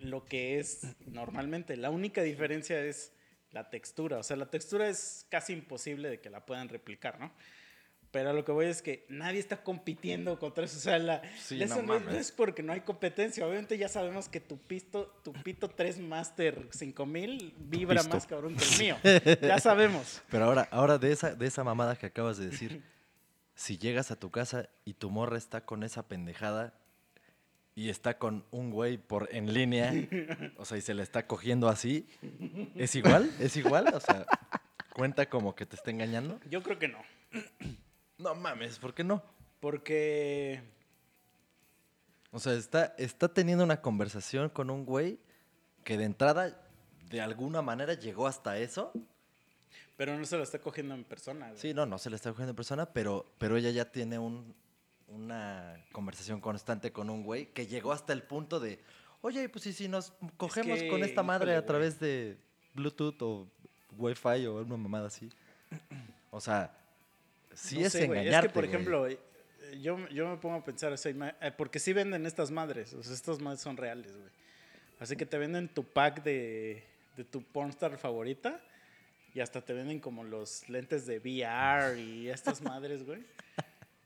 lo 0.00 0.24
que 0.24 0.58
es 0.58 0.82
normalmente. 1.06 1.76
La 1.76 1.90
única 1.90 2.22
diferencia 2.22 2.80
es 2.84 3.12
la 3.50 3.70
textura. 3.70 4.18
O 4.18 4.22
sea, 4.22 4.36
la 4.36 4.50
textura 4.50 4.88
es 4.88 5.26
casi 5.28 5.52
imposible 5.52 6.08
de 6.08 6.20
que 6.20 6.30
la 6.30 6.44
puedan 6.46 6.68
replicar, 6.68 7.18
¿no? 7.18 7.32
Pero 8.10 8.30
a 8.30 8.32
lo 8.32 8.42
que 8.44 8.52
voy 8.52 8.66
es 8.66 8.80
que 8.80 9.04
nadie 9.10 9.38
está 9.38 9.62
compitiendo 9.62 10.38
contra 10.38 10.64
eso. 10.64 10.78
O 10.78 10.80
sea, 10.80 10.98
la, 10.98 11.20
Sí, 11.38 11.62
eso 11.62 11.82
no 11.82 12.00
no, 12.00 12.10
es- 12.10 12.32
porque 12.32 12.62
no 12.62 12.72
hay 12.72 12.80
competencia. 12.80 13.46
Obviamente 13.46 13.76
ya 13.76 13.88
sabemos 13.88 14.28
que 14.30 14.40
tu, 14.40 14.56
pisto, 14.58 15.14
tu 15.22 15.32
Pito 15.34 15.68
3 15.68 15.98
Master 15.98 16.68
5000 16.70 17.54
vibra 17.58 17.96
Pisto. 18.00 18.14
más 18.14 18.26
cabrón 18.26 18.56
que 18.56 18.64
el 18.64 18.78
mío. 18.78 18.96
Ya 19.42 19.58
sabemos. 19.60 20.22
Pero 20.30 20.44
ahora, 20.46 20.68
ahora 20.70 20.96
de 20.96 21.12
esa, 21.12 21.34
de 21.34 21.46
esa 21.46 21.64
mamada 21.64 21.96
que 21.96 22.06
acabas 22.06 22.38
de 22.38 22.48
decir, 22.48 22.82
si 23.54 23.76
llegas 23.76 24.10
a 24.10 24.16
tu 24.18 24.30
casa 24.30 24.70
y 24.86 24.94
tu 24.94 25.10
morra 25.10 25.36
está 25.36 25.66
con 25.66 25.82
esa 25.82 26.08
pendejada 26.08 26.72
y 27.74 27.90
está 27.90 28.16
con 28.18 28.44
un 28.50 28.70
güey 28.70 28.96
por 28.96 29.28
en 29.32 29.52
línea, 29.52 29.92
o 30.56 30.64
sea, 30.64 30.78
y 30.78 30.80
se 30.80 30.94
le 30.94 31.02
está 31.02 31.26
cogiendo 31.26 31.68
así, 31.68 32.08
¿es 32.74 32.94
igual? 32.96 33.30
¿Es 33.38 33.56
igual? 33.56 33.86
O 33.94 34.00
sea, 34.00 34.26
¿cuenta 34.94 35.28
como 35.28 35.54
que 35.54 35.66
te 35.66 35.76
está 35.76 35.90
engañando? 35.90 36.40
Yo 36.50 36.62
creo 36.62 36.78
que 36.78 36.88
no. 36.88 36.98
No 38.18 38.34
mames, 38.34 38.78
¿por 38.78 38.94
qué 38.94 39.04
no? 39.04 39.22
Porque 39.60 40.62
O 42.32 42.38
sea, 42.38 42.54
está, 42.54 42.94
está 42.98 43.32
teniendo 43.32 43.64
una 43.64 43.80
conversación 43.80 44.48
con 44.50 44.70
un 44.70 44.84
güey 44.84 45.18
que 45.84 45.96
de 45.96 46.04
entrada, 46.04 46.60
de 47.08 47.20
alguna 47.20 47.62
manera, 47.62 47.94
llegó 47.94 48.26
hasta 48.26 48.58
eso. 48.58 48.92
Pero 49.96 50.16
no 50.16 50.24
se 50.24 50.36
lo 50.36 50.42
está 50.42 50.58
cogiendo 50.58 50.94
en 50.94 51.04
persona. 51.04 51.48
güey. 51.48 51.58
Sí, 51.58 51.74
no, 51.74 51.86
no 51.86 51.98
se 51.98 52.10
le 52.10 52.16
está 52.16 52.30
cogiendo 52.30 52.50
en 52.50 52.56
persona, 52.56 52.86
pero, 52.86 53.32
pero 53.38 53.56
ella 53.56 53.70
ya 53.70 53.90
tiene 53.90 54.18
un, 54.18 54.54
una 55.08 55.82
conversación 55.92 56.40
constante 56.40 56.92
con 56.92 57.10
un 57.10 57.22
güey 57.22 57.46
que 57.52 57.66
llegó 57.66 57.92
hasta 57.92 58.12
el 58.12 58.22
punto 58.22 58.60
de, 58.60 58.80
oye, 59.22 59.48
pues 59.48 59.66
¿y 59.66 59.72
si 59.72 59.88
nos 59.88 60.12
cogemos 60.36 60.78
que, 60.80 60.88
con 60.88 61.02
esta 61.02 61.22
madre 61.22 61.52
híjole, 61.52 61.56
a 61.56 61.60
güey. 61.60 61.66
través 61.66 61.98
de 61.98 62.38
Bluetooth 62.74 63.20
o 63.22 63.48
Wi-Fi 63.96 64.46
o 64.46 64.56
una 64.62 64.76
mamada 64.76 65.06
así. 65.08 65.30
O 66.30 66.40
sea, 66.40 66.76
sí 67.58 67.78
No 67.80 67.86
es 67.86 67.92
sé, 67.92 68.04
engañarte, 68.04 68.36
Es 68.36 68.42
que, 68.42 68.48
por 68.54 68.64
güey. 68.64 68.74
ejemplo, 68.74 69.08
eh, 69.08 69.18
yo, 69.80 70.08
yo 70.08 70.28
me 70.28 70.36
pongo 70.36 70.56
a 70.56 70.64
pensar, 70.64 70.92
o 70.92 70.96
sea, 70.96 71.12
eh, 71.40 71.52
porque 71.56 71.78
sí 71.78 71.92
venden 71.92 72.26
estas 72.26 72.50
madres, 72.50 72.94
o 72.94 73.02
sea, 73.02 73.14
estas 73.14 73.40
madres 73.40 73.60
son 73.60 73.76
reales, 73.76 74.12
güey. 74.16 74.30
Así 75.00 75.16
que 75.16 75.26
te 75.26 75.38
venden 75.38 75.68
tu 75.68 75.84
pack 75.84 76.22
de, 76.22 76.84
de 77.16 77.24
tu 77.24 77.42
pornstar 77.42 77.98
favorita 77.98 78.60
y 79.34 79.40
hasta 79.40 79.60
te 79.60 79.72
venden 79.72 80.00
como 80.00 80.24
los 80.24 80.68
lentes 80.68 81.06
de 81.06 81.18
VR 81.18 82.00
y 82.00 82.28
estas 82.28 82.62
madres, 82.62 83.04
güey. 83.04 83.22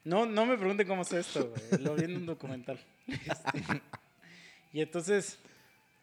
No, 0.05 0.27
no 0.27 0.45
me 0.47 0.59
pregunten 0.59 0.87
cómo 0.87 1.03
es 1.03 1.13
esto, 1.13 1.51
güey. 1.71 1.83
Lo 1.83 1.95
vi 1.95 2.05
en 2.05 2.17
un 2.17 2.27
documental. 2.27 2.79
Este, 3.07 3.81
y 4.73 4.81
entonces, 4.81 5.39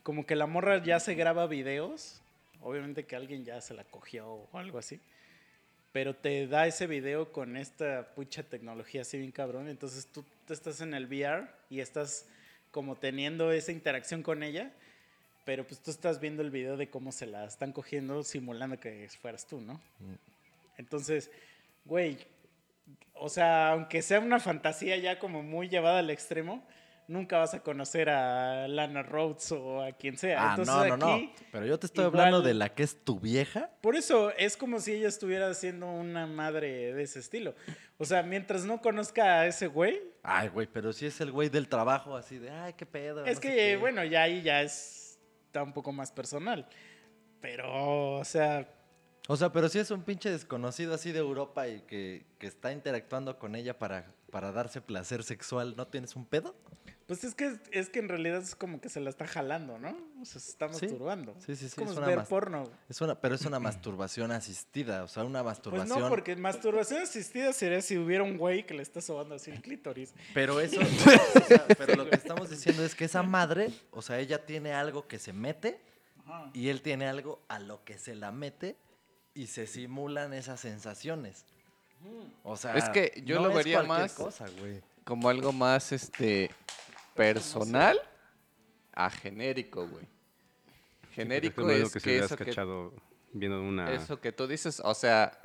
como 0.03 0.25
que 0.25 0.35
la 0.35 0.47
morra 0.47 0.81
ya 0.81 0.99
se 0.99 1.15
graba 1.15 1.47
videos. 1.47 2.21
Obviamente 2.61 3.05
que 3.05 3.15
alguien 3.15 3.43
ya 3.45 3.61
se 3.61 3.73
la 3.73 3.83
cogió 3.83 4.27
o 4.27 4.57
algo 4.57 4.77
así. 4.79 4.99
Pero 5.91 6.15
te 6.15 6.47
da 6.47 6.67
ese 6.67 6.87
video 6.87 7.31
con 7.31 7.57
esta 7.57 8.13
pucha 8.13 8.43
tecnología 8.43 9.01
así 9.01 9.17
bien 9.17 9.31
cabrón. 9.31 9.67
Entonces 9.67 10.07
tú, 10.07 10.23
estás 10.49 10.81
en 10.81 10.93
el 10.93 11.05
VR 11.05 11.47
y 11.69 11.79
estás 11.79 12.27
como 12.71 12.95
teniendo 12.95 13.51
esa 13.51 13.71
interacción 13.71 14.21
con 14.21 14.43
ella. 14.43 14.71
Pero 15.45 15.65
pues 15.65 15.81
tú 15.81 15.89
estás 15.89 16.19
viendo 16.19 16.43
el 16.43 16.51
video 16.51 16.77
de 16.77 16.89
cómo 16.89 17.11
se 17.11 17.25
la 17.25 17.45
están 17.45 17.71
cogiendo 17.71 18.23
simulando 18.23 18.79
que 18.79 19.09
fueras 19.19 19.47
tú, 19.47 19.59
¿no? 19.59 19.81
Entonces, 20.77 21.31
güey, 21.85 22.17
o 23.15 23.29
sea, 23.29 23.71
aunque 23.71 24.01
sea 24.01 24.19
una 24.19 24.39
fantasía 24.39 24.95
ya 24.97 25.17
como 25.17 25.41
muy 25.41 25.67
llevada 25.69 25.99
al 25.99 26.09
extremo, 26.11 26.63
nunca 27.09 27.37
vas 27.39 27.53
a 27.53 27.59
conocer 27.61 28.09
a 28.09 28.67
Lana 28.67 29.03
Rhodes 29.03 29.51
o 29.51 29.81
a 29.83 29.91
quien 29.91 30.17
sea. 30.17 30.41
Ah, 30.41 30.55
Entonces, 30.57 30.73
no, 30.75 30.97
no, 30.97 30.97
no. 30.97 31.13
aquí, 31.15 31.33
Pero 31.51 31.65
yo 31.65 31.77
te 31.77 31.87
estoy 31.87 32.05
igual- 32.05 32.25
hablando 32.27 32.41
de 32.47 32.53
la 32.53 32.69
que 32.73 32.83
es 32.83 33.03
tu 33.03 33.19
vieja. 33.19 33.69
Por 33.81 33.95
eso 33.95 34.31
es 34.37 34.55
como 34.55 34.79
si 34.79 34.93
ella 34.93 35.07
estuviera 35.09 35.49
haciendo 35.49 35.87
una 35.87 36.27
madre 36.27 36.93
de 36.93 37.03
ese 37.03 37.19
estilo. 37.19 37.55
O 37.97 38.05
sea, 38.05 38.23
mientras 38.23 38.63
no 38.63 38.79
conozca 38.81 39.41
a 39.41 39.47
ese 39.47 39.67
güey, 39.67 39.99
Ay, 40.23 40.47
güey, 40.49 40.67
pero 40.67 40.93
si 40.93 41.05
es 41.05 41.19
el 41.21 41.31
güey 41.31 41.49
del 41.49 41.67
trabajo 41.67 42.15
así 42.15 42.37
de, 42.37 42.49
ay, 42.51 42.73
qué 42.73 42.85
pedo. 42.85 43.25
es 43.25 43.35
no 43.35 43.41
que, 43.41 43.49
sé 43.49 43.55
qué". 43.55 43.77
bueno, 43.77 44.03
ya 44.05 44.23
ahí 44.23 44.41
ya 44.41 44.61
es, 44.61 45.19
está 45.47 45.63
un 45.63 45.73
poco 45.73 45.91
más 45.91 46.11
personal. 46.11 46.67
Pero, 47.41 48.17
o 48.17 48.25
sea, 48.25 48.67
O 49.27 49.35
sea, 49.37 49.51
pero 49.51 49.69
si 49.69 49.79
es 49.79 49.91
un 49.91 50.03
pinche 50.03 50.29
desconocido 50.31 50.93
así 50.93 51.11
de 51.11 51.19
Europa 51.19 51.67
y 51.67 51.81
que, 51.81 52.25
que 52.37 52.47
está 52.47 52.71
interactuando 52.71 53.37
con 53.39 53.55
ella 53.55 53.77
para, 53.79 54.05
para 54.31 54.51
darse 54.51 54.81
placer 54.81 55.23
sexual, 55.23 55.75
¿no 55.77 55.87
tienes 55.87 56.15
un 56.15 56.25
pedo? 56.25 56.55
Pues 57.09 57.23
es 57.23 57.33
que, 57.33 57.57
es 57.71 57.89
que 57.89 57.97
en 57.99 58.07
realidad 58.07 58.37
es 58.41 58.53
como 58.55 58.79
que 58.79 58.87
se 58.87 58.99
la 59.01 59.09
está 59.09 59.25
jalando, 59.27 59.79
¿no? 59.79 59.89
O 60.21 60.25
sea, 60.25 60.39
se 60.39 60.51
está 60.51 60.71
Sí. 60.71 60.85
masturbando. 60.85 61.35
Sí, 61.45 61.55
sí, 61.55 61.65
Es 61.65 61.71
sí, 61.71 61.77
como 61.77 61.91
es 61.91 61.97
una 61.97 62.05
ver 62.07 62.23
porno. 62.25 62.63
Es 62.87 63.01
una, 63.01 63.19
pero 63.19 63.33
es 63.33 63.45
una 63.45 63.59
masturbación 63.59 64.31
asistida, 64.31 65.03
o 65.03 65.07
sea, 65.07 65.23
una 65.23 65.41
Pues 65.41 65.55
masturbación. 65.57 65.99
no, 66.01 66.07
porque 66.07 66.35
masturbación 66.35 67.01
asistida 67.01 67.51
sería 67.51 67.81
si 67.81 67.97
hubiera 67.97 68.23
un 68.23 68.37
güey 68.37 68.65
que 68.65 68.75
le 68.75 68.83
está 68.83 69.01
sobando 69.01 69.33
así 69.35 69.49
el 69.49 69.59
clítoris. 69.61 70.13
Pero 70.35 70.59
eso, 70.61 70.79
o 71.43 71.45
sea, 71.47 71.65
pero 71.77 71.95
lo 71.95 72.07
que 72.09 72.15
estamos 72.15 72.49
diciendo 72.49 72.85
es 72.85 72.93
que 72.93 73.05
esa 73.05 73.23
madre, 73.23 73.71
o 73.91 74.01
sea, 74.03 74.19
ella 74.19 74.45
tiene 74.45 74.73
algo 74.73 75.07
que 75.07 75.17
se 75.19 75.33
mete 75.33 75.81
Ajá. 76.25 76.51
y 76.53 76.69
él 76.69 76.81
tiene 76.83 77.07
algo 77.07 77.41
a 77.47 77.57
lo 77.57 77.83
que 77.83 77.97
se 77.97 78.13
la 78.13 78.31
mete 78.31 78.77
y 79.33 79.47
se 79.47 79.65
simulan 79.65 80.33
esas 80.33 80.59
sensaciones. 80.59 81.43
O 82.43 82.55
sea, 82.55 82.75
Es 82.75 82.87
que 82.89 83.21
yo 83.25 83.35
no 83.37 83.43
lo 83.43 83.49
es 83.49 83.55
vería 83.57 83.83
más- 83.83 84.13
cosa, 84.13 84.45
güey. 84.59 84.81
Como 85.03 85.27
algo 85.27 85.51
más, 85.51 85.91
este, 85.91 86.51
personal 87.19 87.99
a 88.93 89.09
genérico, 89.09 89.85
güey. 89.87 90.07
Genérico 91.11 91.69
es 91.69 91.91
que 92.01 92.19
eso 92.19 92.37
que, 92.37 92.45
cachado 92.45 92.93
viendo 93.33 93.61
una... 93.61 93.91
eso 93.91 94.21
que 94.21 94.31
tú 94.31 94.47
dices, 94.47 94.81
o 94.83 94.93
sea, 94.93 95.37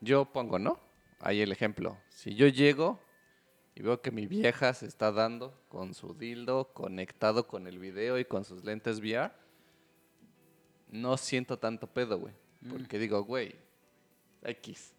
yo 0.00 0.26
pongo, 0.26 0.58
¿no? 0.58 0.78
Ahí 1.20 1.40
el 1.40 1.50
ejemplo. 1.50 1.96
Si 2.10 2.34
yo 2.34 2.46
llego 2.48 3.00
y 3.74 3.82
veo 3.82 4.02
que 4.02 4.10
mi 4.10 4.26
vieja 4.26 4.74
se 4.74 4.86
está 4.86 5.12
dando 5.12 5.58
con 5.68 5.94
su 5.94 6.14
dildo 6.14 6.72
conectado 6.74 7.46
con 7.46 7.66
el 7.66 7.78
video 7.78 8.18
y 8.18 8.26
con 8.26 8.44
sus 8.44 8.62
lentes 8.64 8.98
VR, 8.98 9.32
no 10.88 11.16
siento 11.16 11.58
tanto 11.58 11.86
pedo, 11.86 12.18
güey. 12.18 12.34
Porque 12.68 12.98
digo, 12.98 13.22
güey, 13.24 13.54
X. 14.42 14.95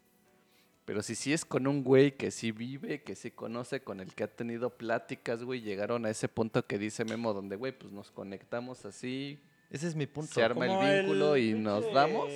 Pero 0.88 1.02
si 1.02 1.14
sí 1.14 1.34
es 1.34 1.44
con 1.44 1.66
un 1.66 1.84
güey 1.84 2.12
que 2.12 2.30
sí 2.30 2.50
vive, 2.50 3.02
que 3.02 3.14
sí 3.14 3.30
conoce, 3.30 3.82
con 3.82 4.00
el 4.00 4.14
que 4.14 4.24
ha 4.24 4.26
tenido 4.26 4.70
pláticas, 4.70 5.44
güey, 5.44 5.60
llegaron 5.60 6.06
a 6.06 6.08
ese 6.08 6.28
punto 6.28 6.66
que 6.66 6.78
dice 6.78 7.04
Memo, 7.04 7.34
donde, 7.34 7.56
güey, 7.56 7.72
pues 7.72 7.92
nos 7.92 8.10
conectamos 8.10 8.86
así, 8.86 9.38
Ese 9.70 9.86
es 9.86 9.94
mi 9.94 10.06
punto. 10.06 10.32
Se 10.32 10.42
arma 10.42 10.64
el 10.64 11.02
vínculo 11.02 11.36
y 11.36 11.52
nos 11.52 11.92
damos. 11.92 12.30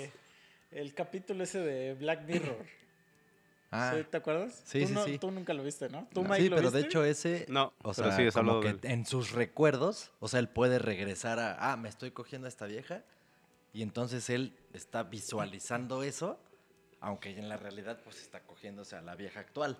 El 0.70 0.92
capítulo 0.92 1.44
ese 1.44 1.60
de 1.60 1.94
Black 1.94 2.26
Mirror. 2.26 2.58
Ah, 3.70 3.94
¿Sí, 3.96 4.04
¿Te 4.10 4.18
acuerdas? 4.18 4.62
Sí, 4.66 4.80
tú 4.82 4.88
sí, 4.88 4.92
no- 4.92 5.04
sí. 5.06 5.18
Tú 5.18 5.30
nunca 5.30 5.54
lo 5.54 5.64
viste, 5.64 5.88
¿no? 5.88 6.06
¿Tú, 6.12 6.20
sí, 6.20 6.28
Mike, 6.28 6.50
lo 6.50 6.56
pero 6.56 6.70
de 6.70 6.80
hecho 6.80 7.04
ese, 7.06 7.46
No, 7.48 7.72
o 7.80 7.94
sea, 7.94 8.14
sí, 8.14 8.24
es 8.24 8.34
como 8.34 8.60
que 8.60 8.76
en 8.82 9.06
sus 9.06 9.32
recuerdos, 9.32 10.12
o 10.20 10.28
sea, 10.28 10.40
él 10.40 10.50
puede 10.50 10.78
regresar 10.78 11.38
a, 11.38 11.72
ah, 11.72 11.78
me 11.78 11.88
estoy 11.88 12.10
cogiendo 12.10 12.44
a 12.48 12.50
esta 12.50 12.66
vieja, 12.66 13.02
y 13.72 13.80
entonces 13.80 14.28
él 14.28 14.54
está 14.74 15.04
visualizando 15.04 16.02
eso, 16.02 16.38
aunque 17.02 17.30
en 17.38 17.48
la 17.48 17.56
realidad 17.58 18.00
pues 18.02 18.20
está 18.22 18.40
cogiéndose 18.40 18.96
a 18.96 19.02
la 19.02 19.14
vieja 19.14 19.40
actual. 19.40 19.76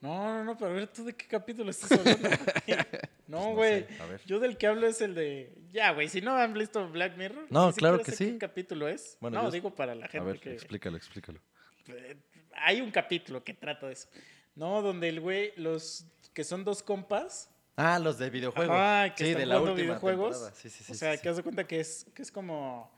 No, 0.00 0.14
no, 0.38 0.44
no, 0.44 0.56
pero 0.56 0.70
a 0.70 0.74
ver, 0.74 0.86
¿tú 0.88 1.04
de 1.04 1.12
qué 1.14 1.26
capítulo 1.26 1.70
estás 1.70 1.92
hablando? 1.92 2.26
no, 3.26 3.40
no 3.48 3.54
güey. 3.54 3.86
a 4.00 4.06
ver. 4.06 4.22
Yo 4.24 4.40
del 4.40 4.56
que 4.56 4.66
hablo 4.66 4.86
es 4.86 5.00
el 5.02 5.14
de. 5.14 5.52
Ya, 5.72 5.92
güey, 5.92 6.08
si 6.08 6.22
no 6.22 6.34
han 6.36 6.54
visto 6.54 6.88
Black 6.88 7.16
Mirror. 7.18 7.46
No, 7.50 7.70
claro 7.74 8.00
que 8.02 8.12
sí. 8.12 8.32
¿Qué 8.32 8.38
capítulo 8.38 8.88
es? 8.88 9.18
Bueno, 9.20 9.38
no, 9.38 9.44
yo- 9.48 9.50
digo 9.50 9.74
para 9.74 9.94
la 9.94 10.06
A 10.06 10.08
gente 10.08 10.26
ver, 10.26 10.40
que. 10.40 10.54
explícalo, 10.54 10.96
explícalo. 10.96 11.40
Eh, 11.88 12.16
Hay 12.54 12.80
un 12.80 12.90
capítulo 12.90 13.44
que 13.44 13.52
trata 13.52 13.86
de 13.88 13.92
eso. 13.92 14.08
No, 14.54 14.80
donde 14.80 15.08
el 15.08 15.20
güey, 15.20 15.52
los 15.56 16.06
que 16.32 16.44
son 16.44 16.64
dos 16.64 16.82
compas. 16.82 17.50
Ah, 17.76 17.98
los 17.98 18.16
de 18.18 18.30
videojuego. 18.30 18.72
Ajá, 18.72 19.14
que 19.14 19.24
sí, 19.24 19.30
están 19.30 19.40
de 19.40 19.46
la 19.46 19.60
última 19.60 19.74
videojuegos. 19.82 20.50
Sí, 20.54 20.70
sí, 20.70 20.82
sí, 20.84 20.92
o 20.92 20.94
sea, 20.94 21.16
que 21.18 21.28
haz 21.28 21.36
de 21.36 21.42
cuenta 21.42 21.66
que 21.66 21.78
es, 21.80 22.06
que 22.14 22.22
es 22.22 22.32
como. 22.32 22.90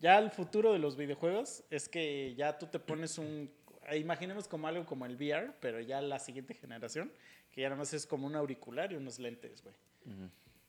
Ya 0.00 0.18
el 0.18 0.30
futuro 0.30 0.72
de 0.72 0.78
los 0.78 0.96
videojuegos 0.96 1.62
es 1.70 1.88
que 1.88 2.34
ya 2.36 2.58
tú 2.58 2.66
te 2.66 2.78
pones 2.78 3.18
un. 3.18 3.50
eh, 3.88 3.98
Imaginemos 3.98 4.48
como 4.48 4.66
algo 4.68 4.84
como 4.84 5.06
el 5.06 5.16
VR, 5.16 5.52
pero 5.60 5.80
ya 5.80 6.00
la 6.00 6.18
siguiente 6.18 6.54
generación, 6.54 7.12
que 7.52 7.60
ya 7.62 7.68
nada 7.68 7.78
más 7.78 7.94
es 7.94 8.06
como 8.06 8.26
un 8.26 8.34
auricular 8.34 8.92
y 8.92 8.96
unos 8.96 9.18
lentes, 9.18 9.62
güey. 9.62 9.74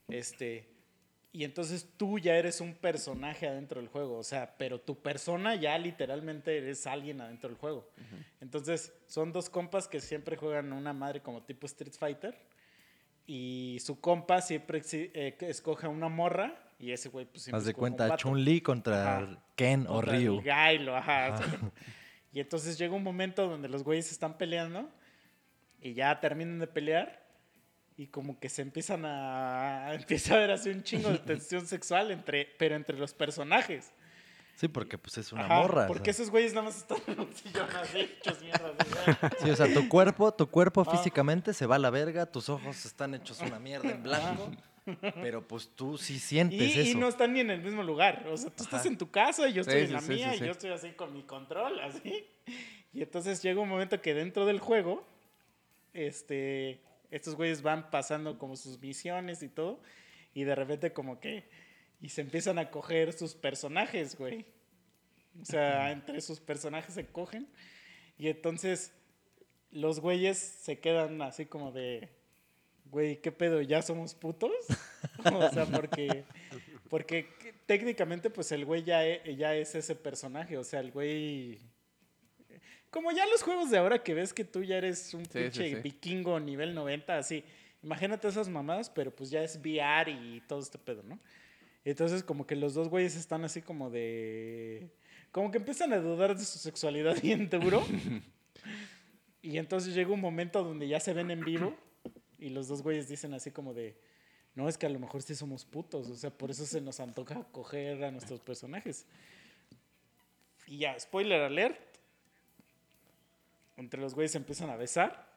Este. 0.09 0.67
Y 1.31 1.43
entonces 1.43 1.85
tú 1.97 2.17
ya 2.17 2.37
eres 2.37 2.61
un 2.61 2.73
personaje 2.75 3.45
adentro 3.45 3.81
del 3.81 3.89
juego, 3.89 4.17
o 4.17 4.23
sea, 4.23 4.55
pero 4.57 4.79
tu 4.79 5.01
persona 5.01 5.55
ya 5.55 5.77
literalmente 5.77 6.57
eres 6.57 6.87
alguien 6.87 7.19
adentro 7.19 7.49
del 7.49 7.57
juego. 7.57 7.89
Entonces, 8.39 8.93
son 9.07 9.33
dos 9.33 9.49
compas 9.49 9.89
que 9.89 9.99
siempre 9.99 10.37
juegan 10.37 10.71
una 10.71 10.93
madre 10.93 11.19
como 11.21 11.43
tipo 11.43 11.65
Street 11.65 11.91
Fighter. 11.91 12.37
Y 13.27 13.79
su 13.81 13.99
compa 13.99 14.39
siempre 14.41 14.81
eh, 14.93 15.35
escoge 15.41 15.87
una 15.87 16.07
morra. 16.07 16.64
Y 16.77 16.91
ese 16.91 17.09
güey, 17.09 17.25
pues 17.25 17.43
siempre 17.43 17.59
Haz 17.59 17.65
de 17.65 17.73
cuenta. 17.73 18.15
Chun-Li 18.17 18.61
contra 18.61 19.17
Ajá. 19.19 19.39
Ken 19.55 19.85
o 19.87 19.93
Contra 19.95 20.13
Ryu. 20.17 20.41
Gailo, 20.41 20.95
ajá. 20.95 21.35
Y 22.33 22.41
entonces 22.41 22.77
llega 22.77 22.93
un 22.93 23.03
momento 23.03 23.47
donde 23.47 23.69
los 23.69 23.83
güeyes 23.83 24.11
están 24.11 24.37
peleando. 24.37 24.89
Y 25.79 25.93
ya 25.93 26.19
terminan 26.19 26.59
de 26.59 26.67
pelear. 26.67 27.23
Y 27.95 28.07
como 28.07 28.37
que 28.41 28.49
se 28.49 28.61
empiezan 28.61 29.05
a. 29.05 29.93
Empieza 29.93 30.33
a 30.33 30.37
haber 30.37 30.51
así 30.51 30.69
un 30.69 30.83
chingo 30.83 31.09
de 31.11 31.17
tensión 31.19 31.65
sexual, 31.65 32.11
entre, 32.11 32.45
pero 32.59 32.75
entre 32.75 32.97
los 32.97 33.13
personajes. 33.13 33.89
Sí, 34.57 34.67
porque 34.67 34.97
pues 34.97 35.17
es 35.17 35.31
una 35.31 35.45
Ajá, 35.45 35.55
morra. 35.61 35.83
o 35.85 35.87
Porque 35.87 36.11
sea. 36.13 36.23
esos 36.23 36.29
güeyes 36.31 36.53
nada 36.53 36.65
más 36.65 36.77
están 36.77 36.97
en 37.07 37.19
un 37.21 37.33
sillón 37.33 37.69
así, 37.81 37.99
hechos 37.99 38.41
mierda. 38.41 38.73
así, 39.21 39.35
Sí, 39.45 39.49
o 39.49 39.55
sea, 39.55 39.73
tu 39.73 39.87
cuerpo, 39.89 40.33
tu 40.33 40.47
cuerpo 40.49 40.83
Ah. 40.87 40.91
físicamente 40.91 41.53
se 41.53 41.65
va 41.65 41.75
a 41.75 41.79
la 41.79 41.89
verga, 41.89 42.25
tus 42.25 42.47
ojos 42.49 42.85
están 42.85 43.13
hechos 43.15 43.39
una 43.41 43.59
mierda 43.59 43.91
en 43.91 44.01
blanco, 44.03 44.51
pero 45.15 45.47
pues 45.47 45.69
tú 45.75 45.97
sí 45.97 46.19
sientes 46.19 46.59
Y, 46.61 46.79
y 46.79 46.89
eso. 46.89 46.97
no 46.99 47.07
están 47.07 47.33
ni 47.33 47.39
en 47.39 47.49
el 47.49 47.61
mismo 47.61 47.83
lugar. 47.83 48.27
O 48.27 48.37
sea, 48.37 48.49
tú 48.51 48.63
estás 48.63 48.85
en 48.85 48.97
tu 48.97 49.09
casa 49.09 49.47
y 49.49 49.53
yo 49.53 49.61
estoy 49.61 49.81
Sí, 49.81 49.85
en 49.85 49.93
la 49.93 50.01
sí, 50.01 50.13
mía 50.13 50.31
sí, 50.33 50.43
y 50.43 50.45
yo 50.45 50.51
estoy 50.51 50.71
así 50.71 50.91
con 50.91 51.13
mi 51.13 51.23
control, 51.23 51.79
así. 51.79 52.25
Y 52.93 53.01
entonces 53.01 53.41
llega 53.41 53.59
un 53.59 53.69
momento 53.69 54.01
que 54.01 54.13
dentro 54.13 54.45
del 54.45 54.59
juego, 54.59 55.05
este, 55.93 56.79
estos 57.11 57.35
güeyes 57.35 57.61
van 57.61 57.89
pasando 57.89 58.37
como 58.37 58.55
sus 58.55 58.79
misiones 58.79 59.41
y 59.43 59.49
todo. 59.49 59.81
Y 60.33 60.43
de 60.43 60.55
repente 60.55 60.93
como 60.93 61.19
que... 61.19 61.49
Y 62.01 62.09
se 62.09 62.21
empiezan 62.21 62.59
a 62.59 62.69
coger 62.71 63.13
sus 63.13 63.33
personajes, 63.35 64.17
güey. 64.17 64.45
O 65.41 65.45
sea, 65.45 65.91
entre 65.91 66.21
sus 66.21 66.39
personajes 66.39 66.93
se 66.93 67.07
cogen. 67.07 67.47
Y 68.17 68.27
entonces 68.27 68.93
los 69.71 69.99
güeyes 69.99 70.37
se 70.37 70.79
quedan 70.79 71.21
así 71.21 71.45
como 71.45 71.71
de... 71.71 72.09
Güey, 72.85 73.21
¿qué 73.21 73.31
pedo? 73.31 73.61
¿Ya 73.61 73.81
somos 73.81 74.15
putos? 74.15 74.51
o 75.33 75.49
sea, 75.51 75.65
porque... 75.65 76.23
Porque 76.89 77.27
que- 77.39 77.53
técnicamente, 77.65 78.29
pues 78.29 78.51
el 78.51 78.63
güey 78.63 78.83
ya, 78.83 79.05
e- 79.05 79.35
ya 79.35 79.55
es 79.55 79.73
ese 79.75 79.95
personaje. 79.95 80.57
O 80.57 80.63
sea, 80.63 80.79
el 80.79 80.91
güey. 80.91 81.59
Como 82.91 83.11
ya 83.11 83.25
los 83.25 83.41
juegos 83.41 83.71
de 83.71 83.77
ahora 83.79 84.01
que 84.03 84.13
ves 84.13 84.33
que 84.33 84.45
tú 84.45 84.63
ya 84.63 84.77
eres 84.77 85.13
un 85.13 85.25
Sí, 85.25 85.31
pinche 85.39 85.69
sí, 85.69 85.75
sí. 85.75 85.81
vikingo 85.81 86.39
nivel 86.39 86.73
90, 86.75 87.17
así. 87.17 87.43
Imagínate 87.83 88.27
esas 88.27 88.47
mamadas, 88.47 88.89
pero 88.89 89.13
pues 89.13 89.29
ya 89.31 89.43
es 89.43 89.57
VR 89.57 90.11
y 90.11 90.41
todo 90.47 90.59
este 90.59 90.77
pedo, 90.77 91.03
¿no? 91.03 91.19
Entonces, 91.83 92.23
como 92.23 92.47
que 92.47 92.55
los 92.55 92.73
dos 92.75 92.87
güeyes 92.87 93.15
están 93.15 93.43
así 93.43 93.61
como 93.61 93.89
de. 93.89 94.87
Como 95.31 95.51
que 95.51 95.57
empiezan 95.57 95.91
a 95.91 95.97
dudar 95.97 96.37
de 96.37 96.45
su 96.45 96.59
sexualidad 96.59 97.15
bien 97.21 97.49
duro. 97.49 97.83
y 99.41 99.57
entonces 99.57 99.93
llega 99.93 100.11
un 100.11 100.21
momento 100.21 100.63
donde 100.63 100.87
ya 100.87 100.99
se 100.99 101.13
ven 101.13 101.31
en 101.31 101.41
vivo 101.43 101.75
y 102.45 102.49
los 102.49 102.67
dos 102.67 102.83
güeyes 102.83 103.07
dicen 103.07 103.33
así 103.33 103.49
como 103.49 103.73
de. 103.73 103.97
No, 104.53 104.69
es 104.69 104.77
que 104.77 104.85
a 104.85 104.89
lo 104.89 104.99
mejor 104.99 105.23
sí 105.23 105.33
somos 105.33 105.65
putos, 105.65 106.07
o 106.09 106.15
sea, 106.15 106.29
por 106.29 106.51
eso 106.51 106.63
se 106.63 106.79
nos 106.79 106.99
antoja 106.99 107.43
coger 107.51 108.03
a 108.03 108.11
nuestros 108.11 108.39
personajes. 108.39 109.07
Y 110.67 110.77
ya, 110.77 110.97
spoiler 110.99 111.41
alert. 111.41 111.79
Entre 113.77 113.99
los 113.99 114.13
güeyes 114.13 114.31
se 114.31 114.37
empiezan 114.37 114.69
a 114.69 114.75
besar. 114.75 115.27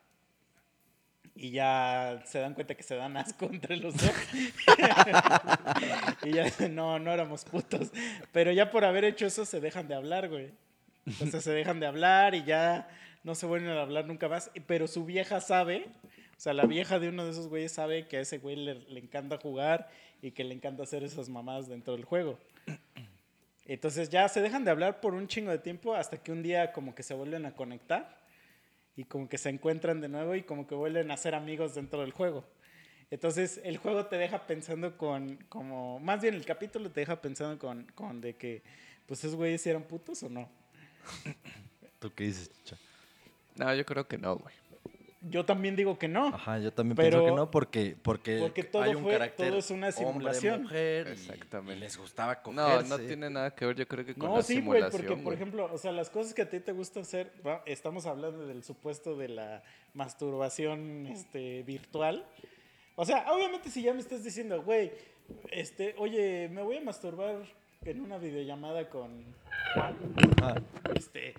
Y 1.34 1.50
ya 1.50 2.22
se 2.26 2.40
dan 2.40 2.52
cuenta 2.52 2.74
que 2.74 2.82
se 2.82 2.94
dan 2.94 3.16
asco 3.16 3.46
entre 3.46 3.78
los 3.78 3.96
dos. 3.96 4.12
y 6.24 6.32
ya 6.32 6.44
dicen, 6.44 6.74
no, 6.74 6.98
no 6.98 7.10
éramos 7.10 7.46
putos. 7.46 7.90
Pero 8.32 8.52
ya 8.52 8.70
por 8.70 8.84
haber 8.84 9.04
hecho 9.04 9.26
eso 9.26 9.46
se 9.46 9.60
dejan 9.60 9.88
de 9.88 9.94
hablar, 9.94 10.28
güey. 10.28 10.50
O 11.22 11.26
sea, 11.26 11.40
se 11.40 11.52
dejan 11.52 11.80
de 11.80 11.86
hablar 11.86 12.34
y 12.34 12.44
ya 12.44 12.86
no 13.24 13.34
se 13.34 13.46
vuelven 13.46 13.70
a 13.70 13.80
hablar 13.80 14.04
nunca 14.04 14.28
más. 14.28 14.50
Pero 14.66 14.86
su 14.86 15.06
vieja 15.06 15.40
sabe, 15.40 15.86
o 16.38 16.40
sea, 16.40 16.54
la 16.54 16.66
vieja 16.66 17.00
de 17.00 17.08
uno 17.08 17.24
de 17.24 17.32
esos 17.32 17.48
güeyes 17.48 17.72
sabe 17.72 18.06
que 18.06 18.16
a 18.16 18.20
ese 18.20 18.38
güey 18.38 18.54
le, 18.54 18.74
le 18.74 19.00
encanta 19.00 19.38
jugar 19.38 19.90
y 20.22 20.30
que 20.30 20.44
le 20.44 20.54
encanta 20.54 20.84
hacer 20.84 21.02
esas 21.02 21.28
mamadas 21.28 21.68
dentro 21.68 21.94
del 21.94 22.04
juego. 22.04 22.38
Entonces 23.66 24.08
ya 24.08 24.28
se 24.28 24.40
dejan 24.40 24.64
de 24.64 24.70
hablar 24.70 25.00
por 25.00 25.14
un 25.14 25.26
chingo 25.26 25.50
de 25.50 25.58
tiempo 25.58 25.96
hasta 25.96 26.22
que 26.22 26.30
un 26.30 26.44
día 26.44 26.72
como 26.72 26.94
que 26.94 27.02
se 27.02 27.12
vuelven 27.12 27.44
a 27.44 27.56
conectar 27.56 28.24
y 28.94 29.02
como 29.02 29.28
que 29.28 29.36
se 29.36 29.48
encuentran 29.48 30.00
de 30.00 30.08
nuevo 30.08 30.36
y 30.36 30.44
como 30.44 30.68
que 30.68 30.76
vuelven 30.76 31.10
a 31.10 31.16
ser 31.16 31.34
amigos 31.34 31.74
dentro 31.74 32.02
del 32.02 32.12
juego. 32.12 32.44
Entonces 33.10 33.60
el 33.64 33.78
juego 33.78 34.06
te 34.06 34.16
deja 34.16 34.46
pensando 34.46 34.96
con, 34.96 35.38
como, 35.48 35.98
más 35.98 36.20
bien 36.22 36.34
el 36.34 36.44
capítulo 36.44 36.88
te 36.88 37.00
deja 37.00 37.20
pensando 37.20 37.58
con, 37.58 37.82
con 37.96 38.20
de 38.20 38.36
que, 38.36 38.62
pues 39.06 39.18
esos 39.24 39.34
güeyes 39.34 39.60
si 39.60 39.70
eran 39.70 39.82
putos 39.82 40.22
o 40.22 40.28
no. 40.28 40.48
¿Tú 41.98 42.12
qué 42.14 42.24
dices, 42.24 42.48
chicha? 42.62 42.76
No, 43.56 43.74
yo 43.74 43.84
creo 43.84 44.06
que 44.06 44.18
no, 44.18 44.36
güey. 44.36 44.54
Yo 45.20 45.44
también 45.44 45.74
digo 45.74 45.98
que 45.98 46.06
no. 46.06 46.28
Ajá, 46.28 46.58
yo 46.60 46.72
también 46.72 46.94
Pero- 46.94 47.18
pienso 47.18 47.24
que 47.26 47.36
no, 47.36 47.50
porque, 47.50 47.96
porque, 48.00 48.38
Porque 48.38 48.62
todo 48.62 48.82
hay 48.82 48.94
un 48.94 49.02
fue- 49.02 49.12
carácter 49.14 49.48
todo 49.48 49.58
es 49.58 49.70
una 49.72 49.90
simulación. 49.90 50.54
hombre-mujer 50.54 51.08
y- 51.08 51.10
Exactamente. 51.10 51.74
y 51.76 51.80
les 51.80 51.96
gustaba 51.98 52.34
No, 52.36 52.42
cogerse. 52.64 52.88
no 52.88 52.98
tiene 53.00 53.28
nada 53.28 53.52
que 53.52 53.66
ver, 53.66 53.74
yo 53.74 53.88
creo 53.88 54.04
que 54.04 54.14
con 54.14 54.28
No, 54.30 54.36
la 54.36 54.42
sí, 54.42 54.54
güey, 54.60 54.62
simulación, 54.80 54.90
porque 54.92 55.14
por 55.16 55.22
güey. 55.24 55.34
ejemplo, 55.34 55.70
o 55.72 55.76
sea, 55.78 55.90
las 55.90 56.08
cosas 56.10 56.34
que 56.34 56.42
a 56.42 56.48
ti 56.48 56.60
te 56.60 56.70
gusta 56.70 57.00
hacer, 57.00 57.32
va, 57.44 57.62
estamos 57.66 58.06
hablando 58.06 58.46
del 58.46 58.62
supuesto 58.62 59.16
de 59.16 59.28
la 59.28 59.62
masturbación 59.92 61.06
este, 61.08 61.62
virtual. 61.64 62.24
O 62.94 63.04
sea, 63.04 63.30
obviamente 63.32 63.70
si 63.70 63.82
ya 63.82 63.92
me 63.92 64.00
estás 64.00 64.22
diciendo, 64.24 64.62
güey, 64.62 64.92
este, 65.50 65.94
oye, 65.98 66.48
me 66.48 66.62
voy 66.62 66.76
a 66.76 66.80
masturbar 66.80 67.36
en 67.84 68.00
una 68.00 68.18
videollamada 68.18 68.88
con 68.88 69.24
Juan, 69.74 69.96
Ah, 70.42 70.54
este, 70.94 71.34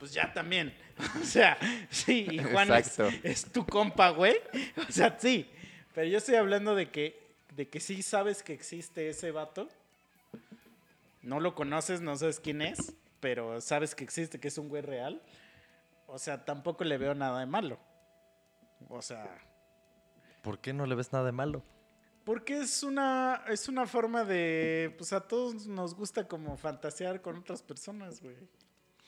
pues 0.00 0.12
ya 0.12 0.32
también. 0.32 0.74
O 1.22 1.24
sea, 1.24 1.56
sí, 1.88 2.26
y 2.30 2.38
Juan 2.38 2.72
es, 2.74 2.98
es 3.22 3.44
tu 3.52 3.64
compa, 3.64 4.10
güey. 4.10 4.36
O 4.88 4.92
sea, 4.92 5.16
sí. 5.18 5.48
Pero 5.94 6.08
yo 6.08 6.18
estoy 6.18 6.34
hablando 6.34 6.74
de 6.74 6.90
que, 6.90 7.34
de 7.54 7.68
que 7.68 7.78
sí 7.78 8.02
sabes 8.02 8.42
que 8.42 8.52
existe 8.52 9.08
ese 9.08 9.30
vato. 9.30 9.68
No 11.22 11.38
lo 11.38 11.54
conoces, 11.54 12.00
no 12.00 12.16
sabes 12.16 12.40
quién 12.40 12.62
es, 12.62 12.94
pero 13.20 13.60
sabes 13.60 13.94
que 13.94 14.02
existe, 14.02 14.40
que 14.40 14.48
es 14.48 14.58
un 14.58 14.68
güey 14.68 14.82
real. 14.82 15.22
O 16.06 16.18
sea, 16.18 16.44
tampoco 16.44 16.82
le 16.84 16.98
veo 16.98 17.14
nada 17.14 17.38
de 17.38 17.46
malo. 17.46 17.78
O 18.88 19.02
sea, 19.02 19.28
¿Por 20.42 20.58
qué 20.58 20.72
no 20.72 20.86
le 20.86 20.94
ves 20.94 21.12
nada 21.12 21.26
de 21.26 21.32
malo? 21.32 21.62
porque 22.24 22.60
es 22.60 22.84
una, 22.84 23.42
es 23.48 23.68
una 23.68 23.86
forma 23.86 24.22
de, 24.22 24.94
pues 24.96 25.12
a 25.12 25.20
todos 25.20 25.66
nos 25.66 25.96
gusta 25.96 26.28
como 26.28 26.56
fantasear 26.56 27.22
con 27.22 27.36
otras 27.36 27.60
personas, 27.60 28.20
güey. 28.20 28.36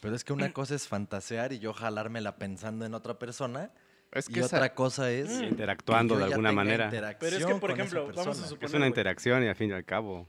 Pero 0.02 0.16
es 0.16 0.24
que 0.24 0.32
una 0.32 0.52
cosa 0.52 0.74
es 0.74 0.88
fantasear 0.88 1.52
y 1.52 1.60
yo 1.60 1.72
jalármela 1.72 2.36
pensando 2.36 2.84
en 2.84 2.92
otra 2.92 3.18
persona. 3.20 3.70
Es 4.10 4.28
y 4.28 4.32
que 4.32 4.40
esa- 4.40 4.56
otra 4.56 4.74
cosa 4.74 5.10
es 5.12 5.30
Mm. 5.30 5.44
Interactuando 5.44 6.18
de 6.18 6.24
alguna 6.24 6.50
manera. 6.52 6.90
Pero 7.20 7.36
es 7.38 7.46
que, 7.46 7.54
por 7.54 7.70
ejemplo, 7.70 8.08
vamos 8.14 8.40
a 8.40 8.46
suponer... 8.46 8.64
Es 8.68 8.74
una 8.74 8.88
interacción 8.88 9.44
y 9.44 9.46
al 9.46 9.54
fin 9.54 9.70
y 9.70 9.72
al 9.72 9.84
cabo. 9.84 10.28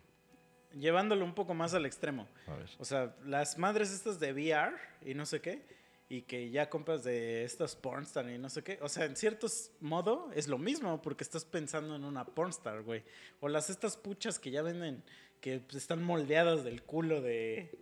llevándolo 0.80 1.24
un 1.26 1.34
poco 1.36 1.54
más 1.54 1.74
al 1.74 1.86
extremo. 1.86 2.28
A 2.48 2.56
ver. 2.56 2.70
O 2.80 2.86
sea, 2.86 3.16
las 3.26 3.58
madres 3.58 3.92
estas 3.92 4.20
de 4.20 4.32
VR 4.32 4.76
y 5.06 5.14
no 5.16 5.26
sé 5.26 5.40
qué, 5.42 5.66
y 6.10 6.22
que 6.24 6.50
ya 6.50 6.70
compras 6.70 7.04
de 7.04 7.44
estas 7.44 7.76
pornstar 7.76 8.30
y 8.30 8.38
no 8.40 8.50
sé 8.50 8.64
qué. 8.64 8.78
O 8.82 8.90
sea, 8.90 9.06
en 9.06 9.16
cierto 9.16 9.48
modo 9.82 10.30
es 10.34 10.48
lo 10.48 10.58
mismo 10.58 11.02
porque 11.02 11.24
estás 11.24 11.46
pensando 11.46 11.96
en 11.96 12.04
una 12.04 12.26
pornstar, 12.26 12.82
güey. 12.84 13.04
O 13.40 13.50
las 13.50 13.70
estas 13.70 13.98
puchas 13.98 14.40
que 14.40 14.50
ya 14.52 14.62
venden, 14.64 15.04
que 15.42 15.60
pues, 15.60 15.76
están 15.76 16.02
moldeadas 16.04 16.64
del 16.64 16.82
culo 16.84 17.22
de, 17.22 17.78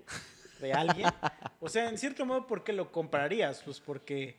de 0.62 0.74
alguien. 0.74 1.10
O 1.60 1.70
sea, 1.70 1.90
en 1.90 1.98
cierto 1.98 2.26
modo, 2.26 2.48
¿por 2.48 2.64
qué 2.64 2.74
lo 2.74 2.92
comprarías? 2.92 3.62
Pues 3.64 3.80
porque 3.80 4.36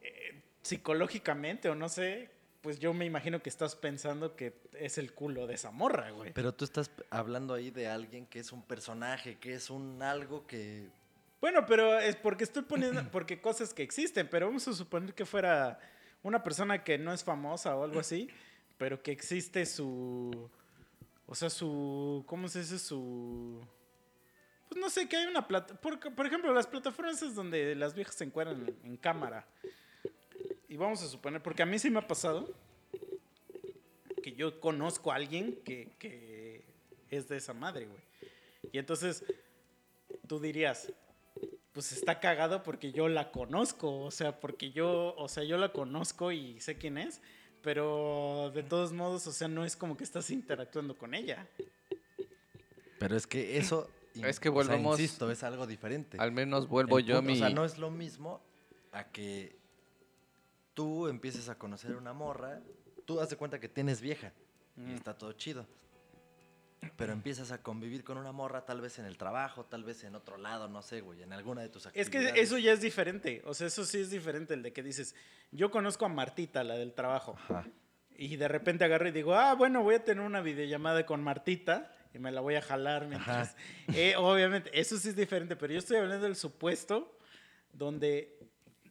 eh, 0.00 0.42
psicológicamente 0.62 1.68
o 1.68 1.74
no 1.74 1.88
sé, 1.88 2.30
pues 2.64 2.78
yo 2.78 2.94
me 2.94 3.04
imagino 3.04 3.42
que 3.42 3.50
estás 3.50 3.76
pensando 3.76 4.36
que 4.36 4.54
es 4.78 4.96
el 4.96 5.12
culo 5.12 5.46
de 5.46 5.54
esa 5.54 5.70
morra, 5.70 6.10
güey. 6.10 6.32
Pero 6.32 6.54
tú 6.54 6.64
estás 6.64 6.90
hablando 7.10 7.52
ahí 7.52 7.70
de 7.70 7.88
alguien 7.88 8.26
que 8.26 8.40
es 8.40 8.52
un 8.52 8.62
personaje, 8.62 9.38
que 9.38 9.54
es 9.54 9.68
un 9.68 10.02
algo 10.02 10.46
que... 10.46 10.88
Bueno, 11.42 11.66
pero 11.66 11.98
es 11.98 12.16
porque 12.16 12.44
estoy 12.44 12.62
poniendo, 12.62 13.02
porque 13.12 13.40
cosas 13.40 13.74
que 13.74 13.82
existen, 13.82 14.28
pero 14.30 14.46
vamos 14.46 14.66
a 14.66 14.72
suponer 14.72 15.12
que 15.12 15.26
fuera 15.26 15.78
una 16.22 16.42
persona 16.42 16.82
que 16.82 16.96
no 16.96 17.12
es 17.12 17.22
famosa 17.22 17.76
o 17.76 17.84
algo 17.84 18.00
así, 18.00 18.30
pero 18.78 19.02
que 19.02 19.12
existe 19.12 19.66
su, 19.66 20.50
o 21.26 21.34
sea, 21.34 21.50
su, 21.50 22.24
¿cómo 22.26 22.48
se 22.48 22.60
dice? 22.60 22.78
Su, 22.78 23.60
pues 24.74 24.82
no 24.82 24.90
sé, 24.90 25.08
que 25.08 25.16
hay 25.16 25.26
una 25.26 25.46
plata, 25.46 25.72
por, 25.80 26.00
por 26.00 26.26
ejemplo, 26.26 26.52
las 26.52 26.66
plataformas 26.66 27.22
es 27.22 27.36
donde 27.36 27.76
las 27.76 27.94
viejas 27.94 28.16
se 28.16 28.24
encuentran 28.24 28.74
en, 28.82 28.96
cámara. 28.96 29.46
Y 30.68 30.76
vamos 30.76 31.00
a 31.00 31.06
suponer, 31.06 31.40
porque 31.40 31.62
a 31.62 31.66
mí 31.66 31.78
sí 31.78 31.90
me 31.90 32.00
ha 32.00 32.08
pasado 32.08 32.52
que 34.20 34.32
yo 34.32 34.58
conozco 34.58 35.12
a 35.12 35.14
alguien 35.14 35.60
que, 35.64 35.92
que 36.00 36.64
es 37.08 37.28
de 37.28 37.36
esa 37.36 37.54
madre, 37.54 37.86
güey. 37.86 38.00
Y 38.72 38.78
entonces 38.78 39.24
tú 40.26 40.40
dirías, 40.40 40.92
pues 41.72 41.92
está 41.92 42.18
cagado 42.18 42.64
porque 42.64 42.90
yo 42.90 43.08
la 43.08 43.30
conozco, 43.30 44.00
o 44.00 44.10
sea, 44.10 44.40
porque 44.40 44.72
yo, 44.72 45.14
o 45.16 45.28
sea, 45.28 45.44
yo 45.44 45.56
la 45.56 45.72
conozco 45.72 46.32
y 46.32 46.58
sé 46.58 46.78
quién 46.78 46.98
es, 46.98 47.20
pero 47.62 48.50
de 48.52 48.64
todos 48.64 48.92
modos, 48.92 49.24
o 49.28 49.32
sea, 49.32 49.46
no 49.46 49.64
es 49.64 49.76
como 49.76 49.96
que 49.96 50.02
estás 50.02 50.30
interactuando 50.30 50.98
con 50.98 51.14
ella. 51.14 51.46
Pero 52.98 53.16
es 53.16 53.28
que 53.28 53.56
eso... 53.56 53.88
Es 54.22 54.38
que 54.40 54.48
o 54.48 54.52
sea, 54.62 54.74
volvemos- 54.76 54.98
insisto, 55.00 55.30
es 55.30 55.42
algo 55.42 55.66
diferente. 55.66 56.18
Al 56.20 56.32
menos 56.32 56.68
vuelvo 56.68 56.98
El 56.98 57.04
yo 57.06 57.18
a 57.18 57.22
mi... 57.22 57.32
O 57.34 57.36
sea, 57.36 57.50
no 57.50 57.64
es 57.64 57.78
lo 57.78 57.90
mismo 57.90 58.40
a 58.92 59.04
que 59.04 59.56
tú 60.74 61.08
empieces 61.08 61.48
a 61.48 61.56
conocer 61.58 61.96
una 61.96 62.12
morra, 62.12 62.60
tú 63.04 63.16
das 63.16 63.30
de 63.30 63.36
cuenta 63.36 63.58
que 63.60 63.68
tienes 63.68 64.00
vieja 64.00 64.32
y 64.76 64.92
está 64.94 65.16
todo 65.16 65.32
chido. 65.32 65.66
Pero 66.96 67.12
empiezas 67.14 67.50
a 67.50 67.62
convivir 67.62 68.04
con 68.04 68.18
una 68.18 68.30
morra 68.30 68.66
tal 68.66 68.80
vez 68.82 68.98
en 68.98 69.06
el 69.06 69.16
trabajo, 69.16 69.64
tal 69.64 69.84
vez 69.84 70.04
en 70.04 70.14
otro 70.14 70.36
lado, 70.36 70.68
no 70.68 70.82
sé, 70.82 71.00
güey, 71.00 71.22
en 71.22 71.32
alguna 71.32 71.62
de 71.62 71.70
tus 71.70 71.86
Es 71.86 72.06
actividades. 72.08 72.32
que 72.34 72.40
eso 72.42 72.58
ya 72.58 72.72
es 72.72 72.82
diferente, 72.82 73.40
o 73.46 73.54
sea, 73.54 73.68
eso 73.68 73.84
sí 73.86 73.98
es 74.00 74.10
diferente, 74.10 74.52
el 74.52 74.62
de 74.62 74.72
que 74.72 74.82
dices, 74.82 75.14
yo 75.50 75.70
conozco 75.70 76.04
a 76.04 76.08
Martita, 76.08 76.62
la 76.62 76.74
del 76.74 76.92
trabajo, 76.92 77.36
Ajá. 77.38 77.66
y 78.18 78.36
de 78.36 78.48
repente 78.48 78.84
agarro 78.84 79.08
y 79.08 79.12
digo, 79.12 79.34
ah, 79.34 79.54
bueno, 79.54 79.82
voy 79.82 79.94
a 79.94 80.04
tener 80.04 80.22
una 80.24 80.42
videollamada 80.42 81.06
con 81.06 81.22
Martita 81.22 81.90
y 82.14 82.18
me 82.18 82.32
la 82.32 82.40
voy 82.40 82.54
a 82.54 82.62
jalar 82.62 83.06
mientras... 83.06 83.54
Eh, 83.94 84.14
obviamente, 84.16 84.70
eso 84.78 84.96
sí 84.96 85.10
es 85.10 85.16
diferente, 85.16 85.56
pero 85.56 85.72
yo 85.72 85.78
estoy 85.80 85.98
hablando 85.98 86.24
del 86.24 86.36
supuesto 86.36 87.18
donde 87.72 88.38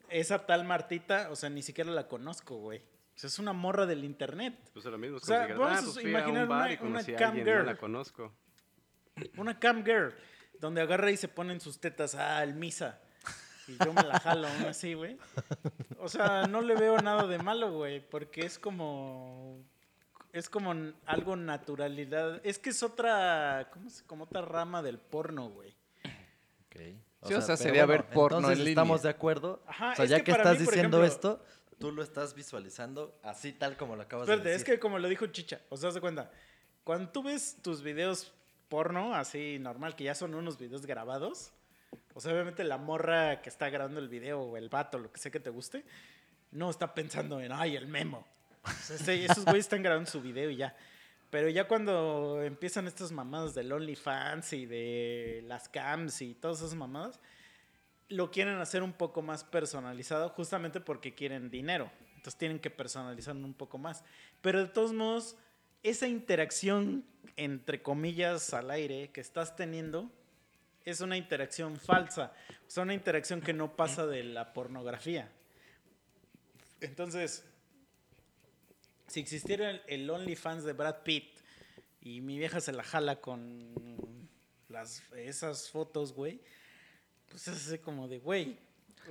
esa 0.09 0.45
tal 0.45 0.65
Martita, 0.65 1.29
o 1.31 1.35
sea, 1.35 1.49
ni 1.49 1.61
siquiera 1.63 1.89
la 1.91 2.07
conozco, 2.07 2.57
güey. 2.57 2.79
O 2.79 3.17
sea, 3.19 3.27
es 3.27 3.39
una 3.39 3.53
morra 3.53 3.85
del 3.85 4.03
internet. 4.03 4.55
Pues 4.73 4.85
es 4.85 4.91
lo 4.91 4.97
mismo. 4.97 5.17
es 5.17 5.23
O 5.23 5.25
sea, 5.25 5.47
vamos 5.47 5.79
"Ah, 5.79 5.81
pues 5.83 5.97
a 5.97 6.01
imaginar 6.09 6.43
un 6.43 6.49
bar 6.49 6.67
una- 6.67 6.73
y 6.73 6.87
una 6.87 6.99
a 6.99 7.05
cam 7.17 7.29
alguien, 7.29 7.45
no 7.45 7.51
girl. 7.53 7.65
la 7.65 7.77
conozco. 7.77 8.33
Una 9.37 9.59
cam 9.59 9.83
girl, 9.85 10.13
donde 10.59 10.81
agarra 10.81 11.11
y 11.11 11.17
se 11.17 11.27
ponen 11.27 11.59
sus 11.61 11.79
tetas, 11.79 12.15
ah, 12.15 12.43
el 12.43 12.53
misa. 12.55 12.99
Y 13.67 13.77
yo 13.83 13.93
me 13.93 14.03
la 14.03 14.19
jalo 14.19 14.47
aún 14.47 14.65
así, 14.65 14.93
güey. 14.95 15.17
O 15.99 16.09
sea, 16.09 16.47
no 16.47 16.61
le 16.61 16.75
veo 16.75 16.97
nada 17.01 17.25
de 17.27 17.37
malo, 17.37 17.71
güey, 17.71 18.01
porque 18.07 18.41
es 18.45 18.59
como... 18.59 19.63
Es 20.33 20.49
como 20.49 20.73
algo 21.05 21.35
naturalidad. 21.37 22.41
Es 22.43 22.59
que 22.59 22.71
es 22.71 22.83
otra... 22.83 23.69
¿Cómo 23.71 23.89
se- 23.89 24.03
Como 24.05 24.25
otra 24.25 24.41
rama 24.41 24.81
del 24.81 24.97
porno, 24.99 25.49
güey. 25.49 25.73
Ok. 26.65 26.75
Sí, 27.27 27.33
o 27.35 27.41
sea, 27.41 27.55
sería 27.55 27.85
ver 27.85 28.09
porno 28.09 28.51
en 28.51 28.67
estamos 28.67 29.01
de 29.03 29.09
acuerdo. 29.09 29.63
Ajá, 29.67 29.93
o 29.93 29.95
sea, 29.95 30.05
es 30.05 30.11
ya 30.11 30.17
que 30.17 30.23
que, 30.25 30.31
estás 30.31 30.59
mí, 30.59 30.65
diciendo 30.65 30.97
ejemplo- 31.01 31.05
esto, 31.05 31.45
tú 31.79 31.91
lo 31.93 32.03
estás 32.03 32.33
visualizando 32.33 33.17
así 33.23 33.53
tal 33.53 33.77
como 33.77 33.95
lo 33.95 34.01
acabas 34.01 34.27
Espérate, 34.27 34.49
de 34.49 34.55
es 34.55 34.61
decir. 34.61 34.75
que 34.75 34.79
como 34.81 34.99
lo 34.99 35.07
dijo 35.07 35.27
Chicha, 35.27 35.61
o 35.69 35.77
sea, 35.77 35.91
de 35.91 36.01
cuenta, 36.01 36.31
cuando 36.83 37.09
tú 37.11 37.23
ves 37.23 37.57
tus 37.61 37.81
videos 37.81 38.33
porno, 38.67 39.13
así 39.15 39.57
normal, 39.59 39.95
que 39.95 40.03
ya 40.03 40.15
son 40.15 40.33
unos 40.35 40.57
videos 40.57 40.85
grabados, 40.85 41.53
o 42.13 42.19
sea, 42.19 42.33
obviamente 42.33 42.63
la 42.65 42.77
morra 42.77 43.41
que 43.41 43.47
está 43.49 43.69
grabando 43.69 43.99
el 44.01 44.09
video 44.09 44.41
o 44.41 44.57
el 44.57 44.67
vato, 44.67 44.97
lo 44.97 45.09
que 45.11 45.19
sea 45.21 45.31
que 45.31 45.39
te 45.39 45.49
guste, 45.49 45.85
no 46.51 46.69
está 46.69 46.93
pensando 46.93 47.39
en, 47.39 47.51
ay, 47.53 47.75
el 47.77 47.87
memo. 47.87 48.27
O 48.93 48.97
sea, 48.97 49.13
esos 49.13 49.45
güeyes 49.45 49.65
están 49.65 49.83
grabando 49.83 50.09
su 50.09 50.21
video 50.21 50.49
y 50.49 50.57
ya. 50.57 50.75
Pero 51.29 51.49
ya 51.49 51.67
cuando 51.67 52.43
empiezan 52.43 52.87
estas 52.87 53.11
mamadas 53.11 53.55
del 53.55 53.71
OnlyFans 53.71 54.53
y 54.53 54.65
de 54.65 55.43
las 55.47 55.67
cams 55.67 56.21
y 56.21 56.35
todas 56.35 56.59
esas 56.59 56.75
mamadas, 56.75 57.19
lo 58.09 58.29
quieren 58.29 58.59
hacer 58.59 58.83
un 58.83 58.93
poco 58.93 59.21
más 59.23 59.43
personalizado 59.43 60.29
justamente 60.29 60.79
porque 60.79 61.15
quieren 61.15 61.49
dinero. 61.49 61.91
Entonces 62.15 62.37
tienen 62.37 62.59
que 62.59 62.69
personalizarlo 62.69 63.43
un 63.45 63.55
poco 63.55 63.77
más. 63.79 64.03
Pero 64.41 64.59
de 64.59 64.67
todos 64.67 64.93
modos, 64.93 65.35
esa 65.81 66.07
interacción, 66.07 67.03
entre 67.35 67.81
comillas, 67.81 68.53
al 68.53 68.69
aire 68.69 69.09
que 69.11 69.21
estás 69.21 69.55
teniendo 69.55 70.11
es 70.85 71.01
una 71.01 71.17
interacción 71.17 71.77
falsa. 71.77 72.31
O 72.67 72.69
sea, 72.69 72.83
una 72.83 72.93
interacción 72.93 73.41
que 73.41 73.53
no 73.53 73.75
pasa 73.75 74.05
de 74.05 74.23
la 74.23 74.53
pornografía. 74.53 75.31
Entonces, 76.79 77.43
si 79.13 79.19
existiera 79.19 79.69
el, 79.69 79.81
el 79.87 80.09
OnlyFans 80.09 80.63
de 80.63 80.73
Brad 80.73 81.03
Pitt 81.03 81.25
y 82.01 82.21
mi 82.21 82.37
vieja 82.39 82.59
se 82.61 82.71
la 82.71 82.83
jala 82.83 83.21
con 83.21 84.27
las, 84.69 85.03
esas 85.13 85.69
fotos, 85.69 86.13
güey, 86.13 86.41
pues 87.29 87.47
es 87.47 87.67
así 87.67 87.77
como 87.77 88.07
de, 88.07 88.17
güey. 88.17 88.57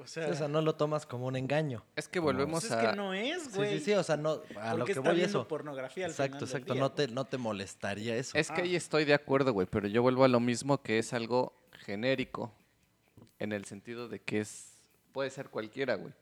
O 0.03 0.07
sea, 0.07 0.29
O 0.29 0.35
sea, 0.35 0.49
no 0.49 0.61
lo 0.63 0.75
tomas 0.75 1.07
como 1.07 1.27
un 1.27 1.37
engaño. 1.37 1.85
Es 1.95 2.09
que 2.09 2.19
volvemos 2.19 2.63
pues 2.63 2.73
es 2.73 2.73
a... 2.73 2.91
que 2.91 2.97
no 2.97 3.13
es, 3.15 3.43
Sí, 3.45 3.51
güey. 3.55 3.79
sí, 3.79 3.85
sí, 3.85 3.93
o 3.93 4.03
sea, 4.03 4.17
no, 4.17 4.41
a 4.59 4.75
lo 4.75 4.85
que 4.87 4.93
está 4.93 5.03
voy 5.03 5.17
viendo 5.17 5.41
eso. 5.41 5.47
pornografía 5.49 6.07
al 6.07 6.11
Exacto, 6.11 6.39
final 6.39 6.41
del 6.41 6.49
exacto, 6.49 6.73
día, 6.73 6.81
no 6.83 6.93
te, 6.93 7.09
no 7.09 7.25
te 7.27 7.39
molestaría 7.39 8.17
eso. 8.17 8.37
Es 8.37 8.49
que 8.51 8.63
Ah. 8.63 8.65
ahí 8.65 8.75
estoy 8.75 9.05
de 9.05 9.15
acuerdo, 9.15 9.53
güey, 9.53 9.69
pero 9.71 9.87
yo 9.87 10.03
vuelvo 10.03 10.25
a 10.25 10.29
lo 10.29 10.41
mismo 10.41 10.83
que 10.83 10.99
es 10.99 11.13
algo 11.13 11.53
genérico. 11.73 12.53
En 13.39 13.53
el 13.53 13.65
sentido 13.67 14.09
de 14.09 14.21
que 14.21 14.41
es. 14.41 14.73
Puede 15.13 15.29
ser 15.31 15.49
cualquiera, 15.51 15.95
güey. 15.97 16.13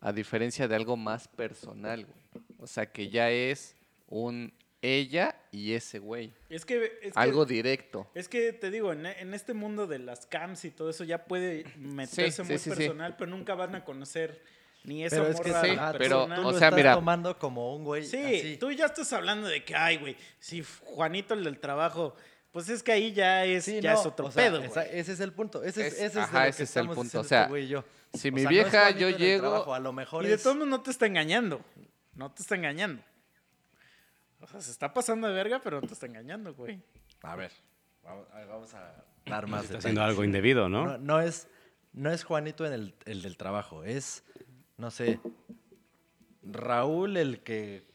A 0.00 0.12
diferencia 0.12 0.66
de 0.66 0.74
algo 0.76 0.96
más 0.96 1.28
personal, 1.28 2.06
güey. 2.06 2.44
O 2.58 2.66
sea, 2.66 2.86
que 2.90 3.08
ya 3.10 3.30
es 3.30 3.74
un 4.08 4.52
ella 4.82 5.36
y 5.52 5.74
ese 5.74 5.98
güey. 5.98 6.32
Es 6.48 6.64
que, 6.64 6.84
es 7.02 7.12
que- 7.12 7.18
Algo 7.20 7.44
directo. 7.44 8.10
Es 8.14 8.28
que 8.28 8.52
te 8.54 8.70
digo, 8.70 8.92
en, 8.92 9.04
en 9.04 9.34
este 9.34 9.52
mundo 9.52 9.86
de 9.86 9.98
las 9.98 10.24
cams 10.26 10.64
y 10.64 10.70
todo 10.70 10.88
eso 10.88 11.04
ya 11.04 11.24
puede 11.26 11.64
meterse 11.76 12.30
Sí, 12.32 12.42
muy 12.50 12.58
sí, 12.58 12.64
sí, 12.64 12.70
sí. 12.70 12.76
personal, 12.76 13.14
pero 13.18 13.30
nunca 13.30 13.54
van 13.54 13.74
a 13.74 13.84
conocer 13.84 14.42
ni 14.84 15.04
esa 15.04 15.16
Pero 15.16 15.28
es 15.28 15.40
que 15.40 15.48
morra 15.50 15.62
sí, 15.64 15.70
ajá, 15.72 15.92
tú- 15.92 15.98
pero, 15.98 16.16
personal. 16.20 16.40
tú 16.42 16.48
o 16.48 16.52
lo 16.52 16.58
sea, 16.58 16.68
estás 16.68 16.76
mira- 16.78 16.94
tomando 16.94 17.38
como 17.38 17.76
un 17.76 17.84
güey 17.84 18.06
Sí, 18.06 18.16
así. 18.24 18.56
tú 18.56 18.70
ya 18.72 18.86
estás 18.86 19.12
hablando 19.12 19.48
de 19.48 19.62
que, 19.64 19.74
ay, 19.76 19.98
güey, 19.98 20.16
si 20.38 20.62
Juanito 20.84 21.34
el 21.34 21.44
del 21.44 21.58
trabajo, 21.58 22.14
pues 22.50 22.70
es 22.70 22.82
que 22.82 22.92
ahí 22.92 23.12
ya 23.12 23.44
es, 23.44 23.66
Sí, 23.66 23.80
ya 23.82 23.92
no, 23.92 24.00
es 24.00 24.06
otro 24.06 24.26
o 24.26 24.30
sea, 24.30 24.42
pedo, 24.44 24.62
esa- 24.62 24.84
ese 24.86 25.12
es 25.12 25.20
el 25.20 25.32
punto. 25.34 25.62
Ese 25.62 25.86
es, 25.86 25.92
Es- 25.92 25.98
ese 25.98 26.06
es 26.06 26.14
de 26.14 26.20
ajá, 26.22 26.44
lo 26.44 26.48
ese 26.48 26.56
que 26.56 26.62
es 26.62 26.70
el 26.76 26.80
estamos 26.80 26.96
punto, 26.96 27.02
diciendo 27.20 27.26
o 27.26 27.28
sea, 27.28 27.40
este 27.42 27.50
güey 27.50 27.64
y 27.64 27.68
yo. 27.68 27.84
Si 28.14 28.28
O 28.28 28.32
mi 28.32 28.40
sea, 28.42 28.50
vieja, 28.50 28.90
yo 28.90 29.08
llego. 29.10 29.48
trabajo, 29.48 29.74
a 29.74 29.78
lo 29.80 29.92
mejor 29.92 30.24
Y 30.24 30.28
de 30.28 30.34
es- 30.34 30.42
todos 30.42 30.56
modos 30.56 30.68
no 30.70 30.80
te 30.82 30.90
está 30.90 31.06
engañando. 31.06 31.60
No 32.14 32.30
te 32.32 32.42
está 32.42 32.56
engañando. 32.56 33.02
O 34.40 34.46
sea, 34.46 34.60
se 34.60 34.70
está 34.70 34.92
pasando 34.92 35.28
de 35.28 35.34
verga, 35.34 35.60
pero 35.62 35.80
no 35.80 35.86
te 35.86 35.94
está 35.94 36.06
engañando, 36.06 36.54
güey. 36.54 36.80
A 37.22 37.36
ver, 37.36 37.52
vamos 38.02 38.26
a, 38.32 38.44
vamos 38.46 38.74
a 38.74 39.04
dar 39.26 39.46
más 39.46 39.62
Está 39.64 39.74
detalles. 39.74 39.76
haciendo 39.78 40.02
algo 40.02 40.24
indebido, 40.24 40.68
¿no? 40.68 40.86
No, 40.86 40.98
no 40.98 41.20
es, 41.20 41.46
no 41.92 42.10
es 42.10 42.24
Juanito 42.24 42.66
en 42.66 42.72
el, 42.72 42.94
el 43.04 43.22
del 43.22 43.36
trabajo, 43.36 43.84
es, 43.84 44.24
no 44.78 44.90
sé, 44.90 45.20
Raúl 46.42 47.16
el 47.16 47.40
que, 47.42 47.86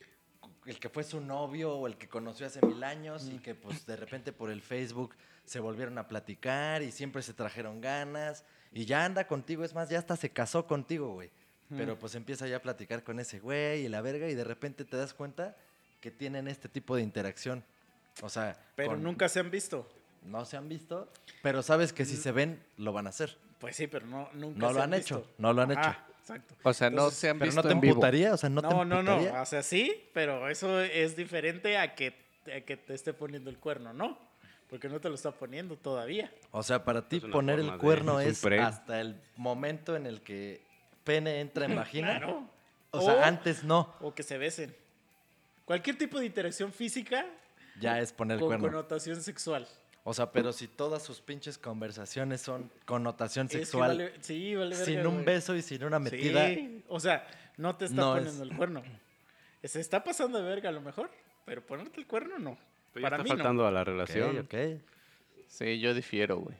el 0.65 0.79
que 0.79 0.89
fue 0.89 1.03
su 1.03 1.19
novio 1.19 1.73
o 1.73 1.87
el 1.87 1.97
que 1.97 2.07
conoció 2.07 2.45
hace 2.45 2.61
mil 2.65 2.83
años 2.83 3.27
y 3.27 3.39
que 3.39 3.55
pues 3.55 3.85
de 3.85 3.95
repente 3.95 4.31
por 4.31 4.51
el 4.51 4.61
Facebook 4.61 5.15
se 5.45 5.59
volvieron 5.59 5.97
a 5.97 6.07
platicar 6.07 6.83
y 6.83 6.91
siempre 6.91 7.21
se 7.23 7.33
trajeron 7.33 7.81
ganas 7.81 8.45
y 8.75 8.85
ya 8.85 9.03
anda 9.05 9.25
contigo, 9.25 9.63
es 9.63 9.73
más, 9.73 9.89
ya 9.89 9.97
hasta 9.97 10.15
se 10.15 10.29
casó 10.29 10.67
contigo, 10.67 11.13
güey. 11.13 11.31
Pero 11.75 11.97
pues 11.97 12.13
empieza 12.13 12.47
ya 12.47 12.57
a 12.57 12.61
platicar 12.61 13.03
con 13.03 13.19
ese 13.19 13.39
güey 13.39 13.85
y 13.85 13.89
la 13.89 14.01
verga 14.01 14.29
y 14.29 14.35
de 14.35 14.43
repente 14.43 14.85
te 14.85 14.97
das 14.97 15.15
cuenta 15.15 15.55
que 15.99 16.11
tienen 16.11 16.47
este 16.47 16.69
tipo 16.69 16.95
de 16.95 17.01
interacción. 17.01 17.63
O 18.21 18.29
sea, 18.29 18.55
Pero 18.75 18.89
con- 18.91 19.01
nunca 19.03 19.27
se 19.29 19.39
han 19.39 19.49
visto. 19.49 19.89
no 20.23 20.45
se 20.45 20.57
han 20.57 20.69
visto, 20.69 21.11
pero 21.41 21.63
sabes 21.63 21.91
que 21.91 22.05
si 22.05 22.17
se 22.17 22.31
ven, 22.31 22.61
lo 22.77 22.93
van 22.93 23.07
a 23.07 23.09
hacer. 23.09 23.35
Pues 23.59 23.75
sí, 23.75 23.87
pero 23.87 24.05
no, 24.05 24.29
nunca 24.33 24.59
No 24.59 24.67
se 24.69 24.73
lo 24.75 24.83
han 24.83 24.91
visto. 24.91 25.17
hecho, 25.19 25.31
no 25.39 25.53
lo 25.53 25.61
han 25.63 25.71
Ajá, 25.71 25.91
hecho. 25.91 26.13
Exacto. 26.21 26.55
O 26.63 26.73
sea, 26.73 26.89
no 26.91 27.09
se 27.09 27.29
han 27.29 27.39
Pero 27.39 27.47
visto 27.49 27.61
no 27.63 27.67
te 27.67 27.73
en 27.73 27.81
vivo. 27.81 27.91
emputaría, 27.93 28.33
o 28.33 28.37
sea, 28.37 28.49
no, 28.49 28.61
te 28.61 28.67
No, 28.69 28.85
no, 28.85 29.01
no. 29.01 29.41
O 29.41 29.45
sea, 29.45 29.63
sí, 29.63 30.07
pero 30.13 30.49
eso 30.49 30.81
es 30.81 31.15
diferente 31.15 31.77
a 31.79 31.95
que, 31.95 32.15
a 32.55 32.61
que 32.61 32.77
te 32.77 32.93
esté 32.93 33.13
poniendo 33.13 33.49
el 33.49 33.57
cuerno, 33.57 33.91
¿no? 33.93 34.19
Porque 34.69 34.89
no 34.89 34.99
te 34.99 35.09
lo 35.09 35.15
está 35.15 35.31
poniendo 35.31 35.75
todavía. 35.77 36.31
O 36.51 36.63
sea, 36.63 36.83
para 36.83 37.07
ti 37.07 37.19
poner 37.19 37.59
el 37.59 37.71
de- 37.71 37.77
cuerno 37.77 38.19
es 38.21 38.43
hasta 38.45 38.99
el 39.01 39.21
momento 39.37 39.95
en 39.95 40.05
el 40.07 40.21
que 40.21 40.61
pene 41.03 41.39
entra 41.39 41.65
en 41.65 41.75
vagina. 41.75 42.17
Claro. 42.17 42.49
O 42.91 43.01
sea, 43.01 43.13
O- 43.15 43.21
antes 43.23 43.63
no. 43.63 43.93
O 44.01 44.13
que 44.13 44.23
se 44.23 44.37
besen. 44.37 44.75
Cualquier 45.65 45.97
tipo 45.97 46.19
de 46.19 46.25
interacción 46.25 46.71
física 46.71 47.25
Ya 47.79 47.99
es 47.99 48.11
poner 48.13 48.35
el 48.35 48.39
con 48.41 48.49
cuerno. 48.49 48.67
connotación 48.67 49.21
sexual. 49.21 49.67
O 50.03 50.13
sea, 50.13 50.31
pero 50.31 50.53
si 50.53 50.67
todas 50.67 51.01
sus 51.01 51.19
pinches 51.19 51.57
conversaciones 51.57 52.39
son 52.41 52.71
connotación 52.85 53.47
Es 53.47 53.51
que 53.51 53.57
sexual, 53.59 53.97
vale- 53.97 54.13
sí, 54.21 54.55
vale 54.55 54.75
sin 54.75 55.05
un 55.05 55.15
güey. 55.15 55.25
beso 55.25 55.55
y 55.55 55.61
sin 55.63 55.83
una 55.83 55.97
metida, 55.97 56.45
Sí, 56.47 56.83
o 56.87 56.99
sea, 56.99 57.25
no 57.57 57.75
te 57.75 57.85
está 57.85 57.97
No 57.97 58.13
poniendo 58.13 58.43
es- 58.43 58.49
el 58.51 58.55
cuerno. 58.55 58.83
Se 59.63 59.79
está 59.79 60.03
pasando 60.03 60.37
de 60.37 60.43
verga 60.47 60.69
a 60.69 60.71
lo 60.71 60.81
mejor, 60.81 61.09
pero 61.43 61.65
ponerte 61.65 61.99
el 61.99 62.05
cuerno 62.05 62.37
no. 62.37 62.55
Pero 62.95 63.03
ya 63.03 63.09
Para 63.09 63.17
está 63.17 63.23
mí 63.23 63.29
faltando 63.37 63.63
no. 63.63 63.67
a 63.67 63.71
la 63.71 63.81
Ok, 63.81 63.87
relación. 63.87 64.39
ok. 64.39 64.55
Sí, 65.47 65.79
yo 65.81 65.93
difiero, 65.93 66.37
güey. 66.37 66.55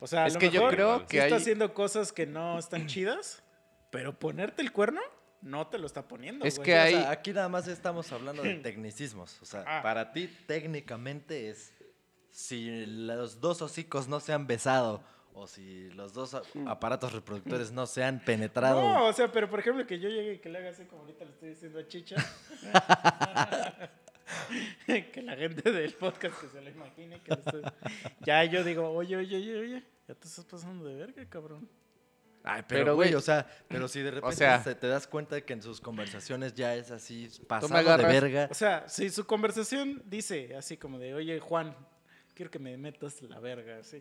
O 0.00 0.06
sea, 0.06 0.24
a 0.24 0.26
Es 0.26 0.34
lo 0.34 0.40
que 0.40 0.50
yo 0.50 0.60
mejor 0.60 0.74
creo 0.74 0.98
sí 1.00 1.04
que 1.08 1.18
está 1.18 1.34
hay- 1.36 1.40
haciendo 1.40 1.72
cosas 1.72 2.12
que 2.12 2.26
no 2.26 2.58
están 2.58 2.86
chidas, 2.86 3.42
pero 3.90 4.18
ponerte 4.18 4.60
el 4.60 4.70
cuerno 4.70 5.00
no 5.40 5.66
te 5.68 5.78
lo 5.78 5.86
está 5.86 6.06
poniendo. 6.06 6.44
Es 6.44 6.56
güey. 6.56 6.66
que 6.66 6.72
Sí, 6.72 6.78
o 6.78 6.82
hay- 6.82 6.92
sea, 6.94 7.10
aquí 7.10 7.32
nada 7.32 7.48
más 7.48 7.66
estamos 7.68 8.12
hablando 8.12 8.42
de 8.42 8.54
tecnicismos. 8.62 9.40
O 9.40 9.46
sea, 9.46 9.64
Ah. 9.66 9.82
para 9.82 10.12
ti 10.12 10.28
técnicamente 10.46 11.48
es 11.48 11.72
si 12.30 12.84
los 12.86 13.40
dos 13.40 13.62
hocicos 13.62 14.08
no 14.08 14.20
se 14.20 14.34
han 14.34 14.46
besado 14.46 15.02
o 15.32 15.46
si 15.46 15.88
los 15.90 16.12
dos 16.12 16.34
a- 16.34 16.42
aparatos 16.66 17.12
reproductores 17.14 17.72
no 17.72 17.86
se 17.86 18.04
han 18.04 18.20
penetrado. 18.20 18.82
No, 18.82 19.06
o 19.06 19.12
sea, 19.14 19.32
pero 19.32 19.48
por 19.48 19.60
ejemplo 19.60 19.86
que 19.86 19.98
yo 19.98 20.08
llegue 20.10 20.34
y 20.34 20.38
que 20.38 20.48
le 20.50 20.58
haga 20.58 20.70
así 20.70 20.84
como 20.84 21.02
ahorita 21.02 21.24
le 21.24 21.30
estoy 21.30 21.48
diciendo 21.48 21.78
a 21.78 21.88
Chicha. 21.88 22.16
que 24.86 25.22
la 25.22 25.36
gente 25.36 25.70
del 25.72 25.92
podcast 25.94 26.40
que 26.40 26.48
se 26.48 26.60
lo 26.60 26.70
imagine. 26.70 27.20
Que 27.22 27.32
estoy- 27.34 27.62
Ya 28.24 28.44
yo 28.44 28.62
digo, 28.64 28.90
oye, 28.90 29.16
oye, 29.16 29.36
oye, 29.36 29.58
oye, 29.58 29.84
ya 30.06 30.14
te 30.14 30.26
estás 30.28 30.44
pasando 30.44 30.84
de 30.84 30.94
verga, 30.94 31.24
cabrón. 31.28 31.68
Ay, 32.44 32.62
pero, 32.66 32.94
güey, 32.94 33.12
o 33.14 33.20
sea, 33.20 33.46
pero 33.68 33.88
si 33.88 34.00
de 34.00 34.10
repente 34.12 34.36
sea- 34.36 34.62
te 34.62 34.86
das 34.86 35.06
cuenta 35.06 35.34
de 35.34 35.44
que 35.44 35.52
en 35.52 35.60
sus 35.62 35.80
conversaciones 35.80 36.54
ya 36.54 36.74
es 36.76 36.90
así 36.90 37.28
me 37.40 37.46
pasado 37.46 37.96
de 37.98 38.04
verga. 38.04 38.48
O 38.50 38.54
sea, 38.54 38.88
si 38.88 39.10
su 39.10 39.26
conversación 39.26 40.02
dice 40.06 40.56
así 40.56 40.76
como 40.76 40.98
de, 40.98 41.14
oye, 41.14 41.40
Juan, 41.40 41.76
quiero 42.34 42.50
que 42.50 42.58
me 42.58 42.76
metas 42.78 43.20
la 43.22 43.38
verga, 43.40 43.78
así. 43.78 44.00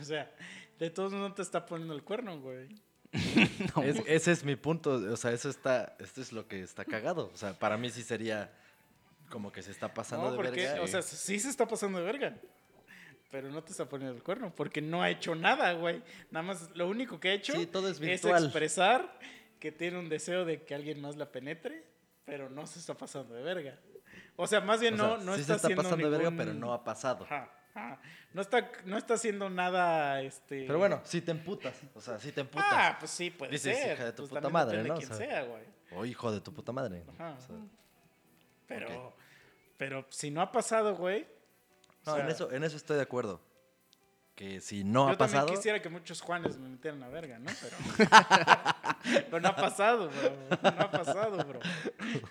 O 0.00 0.04
sea, 0.04 0.32
de 0.78 0.90
todos 0.90 1.12
modos 1.12 1.28
no 1.28 1.34
te 1.34 1.42
está 1.42 1.64
poniendo 1.66 1.94
el 1.94 2.02
cuerno, 2.02 2.40
güey. 2.40 2.68
Es- 3.84 4.02
ese 4.06 4.32
es 4.32 4.44
mi 4.44 4.56
punto, 4.56 4.92
o 4.94 5.16
sea, 5.16 5.32
eso 5.32 5.48
está, 5.50 5.96
esto 6.00 6.20
es 6.22 6.32
lo 6.32 6.48
que 6.48 6.62
está 6.62 6.84
cagado. 6.84 7.30
O 7.32 7.36
sea, 7.36 7.52
para 7.58 7.76
mí 7.76 7.90
sí 7.90 8.02
sería 8.02 8.52
como 9.30 9.50
que 9.52 9.62
se 9.62 9.70
está 9.70 9.92
pasando 9.94 10.26
No, 10.26 10.30
de 10.32 10.36
porque, 10.36 10.60
verga. 10.66 10.82
o 10.82 10.86
sea, 10.86 11.00
sí 11.02 11.38
se 11.40 11.48
está 11.48 11.66
pasando 11.66 11.98
de 11.98 12.04
verga. 12.04 12.36
Pero 13.30 13.48
no 13.48 13.62
te 13.62 13.70
está 13.70 13.88
poniendo 13.88 14.16
el 14.16 14.22
cuerno, 14.24 14.52
porque 14.54 14.82
no 14.82 15.02
ha 15.02 15.08
hecho 15.08 15.34
nada, 15.36 15.72
güey. 15.74 16.02
Nada 16.32 16.42
más, 16.44 16.68
lo 16.74 16.88
único 16.88 17.20
que 17.20 17.28
ha 17.28 17.32
hecho 17.32 17.52
Sí, 17.54 17.64
todo 17.66 17.88
es 17.88 18.00
expresar 18.00 19.18
que 19.60 19.70
tiene 19.70 19.98
un 19.98 20.08
deseo 20.08 20.44
de 20.44 20.64
que 20.64 20.74
alguien 20.74 21.00
más 21.00 21.16
la 21.16 21.30
penetre, 21.30 21.86
pero 22.24 22.50
no 22.50 22.66
se 22.66 22.80
está 22.80 22.94
pasando 22.94 23.34
de 23.34 23.42
verga. 23.42 23.78
O 24.34 24.46
sea, 24.48 24.60
más 24.60 24.80
bien 24.80 24.94
O 24.94 24.96
sea, 24.96 25.06
no, 25.06 25.18
no 25.18 25.34
sí 25.36 25.42
está 25.42 25.52
se 25.54 25.56
está 25.58 25.66
haciendo 25.68 25.82
pasando 25.84 26.04
de 26.10 26.10
verga, 26.10 26.30
ningún- 26.30 26.44
pero 26.44 26.54
no 26.58 26.72
ha 26.72 26.82
pasado. 26.82 27.24
Ajá, 27.24 27.48
ajá. 27.74 28.00
No 28.32 28.42
está, 28.42 28.72
no 28.84 28.96
está 28.96 29.14
haciendo 29.14 29.48
nada, 29.48 30.20
este... 30.22 30.64
Pero 30.66 30.78
bueno, 30.78 31.00
si 31.04 31.20
te 31.20 31.30
emputas, 31.30 31.80
o 31.94 32.00
sea, 32.00 32.18
si 32.18 32.32
te 32.32 32.40
emputas. 32.40 32.66
Ah, 32.68 32.96
pues 32.98 33.12
sí, 33.12 33.30
puede 33.30 33.52
Dices, 33.52 33.76
ser. 33.78 33.94
hija 33.94 34.04
de 34.06 34.12
tu 34.12 34.22
Pues 34.26 34.30
puta 34.30 34.48
madre, 34.48 34.78
¿no? 34.82 34.94
de 34.98 35.04
O 35.04 35.06
sea, 35.06 35.16
sea, 35.16 35.42
güey. 35.44 35.62
O 35.92 36.04
hijo 36.04 36.32
de 36.32 36.40
tu 36.40 36.52
puta 36.52 36.72
madre. 36.72 37.04
Ajá. 37.16 37.36
O 37.38 37.40
sea, 37.40 37.56
Pero, 38.66 39.14
pero 39.80 40.04
si 40.10 40.30
no 40.30 40.42
ha 40.42 40.52
pasado, 40.52 40.94
güey. 40.94 41.26
no, 42.04 42.12
o 42.12 42.14
sea, 42.16 42.24
en, 42.26 42.30
eso, 42.30 42.52
en 42.52 42.64
eso 42.64 42.76
estoy 42.76 42.96
de 42.96 43.02
acuerdo. 43.02 43.40
Que 44.34 44.60
si 44.60 44.84
no 44.84 45.06
yo 45.06 45.14
ha 45.14 45.16
pasado. 45.16 45.46
también 45.46 45.56
quisiera 45.56 45.80
que 45.80 45.88
muchos 45.88 46.20
Juanes 46.20 46.58
me 46.58 46.68
metieran 46.68 47.02
a 47.02 47.08
verga, 47.08 47.38
¿no? 47.38 47.50
Pero, 47.62 47.76
pero 49.30 49.40
no 49.40 49.48
ha 49.48 49.56
pasado, 49.56 50.10
bro. 50.10 50.70
No 50.70 50.82
ha 50.82 50.90
pasado, 50.90 51.38
bro. 51.46 51.60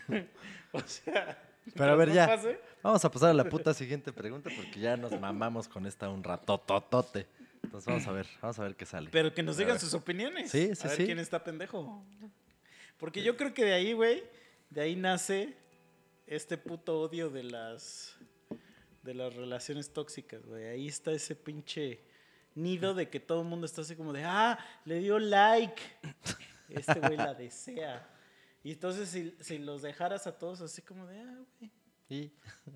o 0.73 0.81
sea. 0.81 1.41
Pero 1.73 1.91
a 1.91 1.95
ver, 1.95 2.09
no 2.09 2.13
ya. 2.13 2.27
pase, 2.27 2.59
Vamos 2.83 3.03
a 3.03 3.09
pasar 3.09 3.31
a 3.31 3.33
la 3.33 3.45
puta 3.45 3.73
siguiente 3.73 4.13
pregunta 4.13 4.51
porque 4.55 4.79
ya 4.79 4.95
nos 4.95 5.19
mamamos 5.19 5.67
con 5.67 5.87
esta 5.87 6.07
un 6.07 6.23
ratototote. 6.23 7.25
Entonces 7.63 7.87
vamos 7.87 8.05
a 8.05 8.11
ver, 8.11 8.27
vamos 8.43 8.59
a 8.59 8.61
ver 8.61 8.75
qué 8.75 8.85
sale. 8.85 9.09
pero 9.11 9.33
que 9.33 9.41
nos 9.41 9.57
digan 9.57 9.79
sus 9.79 9.95
opiniones. 9.95 10.51
Sí, 10.51 10.75
sí, 10.75 10.81
A 10.85 10.89
ver 10.89 10.97
sí. 10.97 11.05
quién 11.07 11.17
está 11.17 11.43
pendejo. 11.43 12.05
Porque 12.99 13.23
yo 13.23 13.35
creo 13.35 13.55
que 13.55 13.65
de 13.65 13.73
ahí, 13.73 13.93
güey, 13.93 14.23
de 14.69 14.81
ahí 14.81 14.95
nace 14.95 15.57
este 16.29 16.57
puto 16.59 17.01
odio 17.01 17.29
de 17.31 17.43
las 17.43 18.15
de 19.01 19.13
las 19.15 19.33
relaciones 19.35 19.91
tóxicas, 19.91 20.45
güey. 20.45 20.67
Ahí 20.67 20.87
está 20.87 21.11
ese 21.11 21.35
pinche 21.35 21.99
nido 22.53 22.93
de 22.93 23.09
que 23.09 23.19
todo 23.19 23.41
el 23.41 23.47
mundo 23.47 23.65
está 23.65 23.81
así 23.81 23.95
como 23.95 24.13
de, 24.13 24.23
ah, 24.23 24.59
le 24.85 24.99
dio 24.99 25.17
like. 25.17 25.81
Este 26.69 26.99
güey 26.99 27.17
la 27.17 27.33
desea. 27.35 28.07
Y 28.63 28.73
entonces 28.73 29.09
si, 29.09 29.35
si 29.39 29.57
los 29.57 29.81
dejaras 29.81 30.27
a 30.27 30.37
todos 30.37 30.61
así 30.61 30.81
como 30.83 31.07
de, 31.07 31.19
ah, 31.19 31.39
güey, 31.59 31.71
Y 32.09 32.33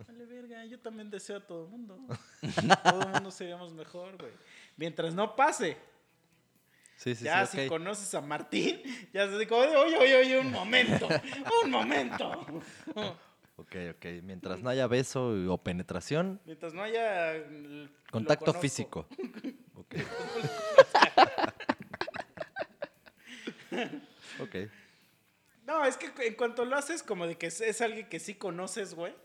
vale 0.08 0.26
verga, 0.26 0.66
yo 0.66 0.80
también 0.80 1.12
deseo 1.12 1.38
a 1.38 1.46
todo 1.46 1.66
el 1.66 1.70
mundo. 1.70 2.00
todo 2.84 3.02
el 3.02 3.10
mundo 3.10 3.30
seríamos 3.30 3.74
mejor, 3.74 4.18
güey. 4.18 4.34
Mientras 4.78 5.14
no 5.14 5.36
pase. 5.36 5.78
sí, 6.96 7.14
sí, 7.14 7.26
ya 7.26 7.46
sí, 7.46 7.60
si 7.60 7.68
conoces 7.68 8.12
a 8.16 8.22
Martín, 8.22 8.82
ya 9.14 9.28
se 9.28 9.34
de, 9.34 9.46
oye, 9.52 9.98
oye, 9.98 10.16
oye, 10.16 10.40
un 10.40 10.52
momento, 10.52 11.08
un 11.64 11.70
momento. 11.70 12.48
Ok, 13.56 13.76
ok. 13.92 14.06
Mientras 14.24 14.62
no 14.62 14.70
haya 14.70 14.88
beso 14.88 15.34
o 15.50 15.58
penetración, 15.64 16.42
Mientras 16.46 16.74
no 16.74 16.82
haya 16.82 17.34
lo 17.34 17.90
contacto 18.12 18.54
físico. 18.54 19.08
Ok. 19.76 19.96
ok. 24.40 24.56
No, 25.66 25.84
es 25.84 25.98
que 25.98 26.12
en 26.28 26.36
cuanto 26.36 26.64
lo 26.64 26.76
haces 26.76 27.02
como 27.02 27.26
de 27.26 27.38
que 27.38 27.48
es, 27.48 27.60
es 27.60 27.82
alguien 27.82 28.08
que 28.08 28.20
sí 28.20 28.36
conoces, 28.36 28.94
güey, 28.94 29.16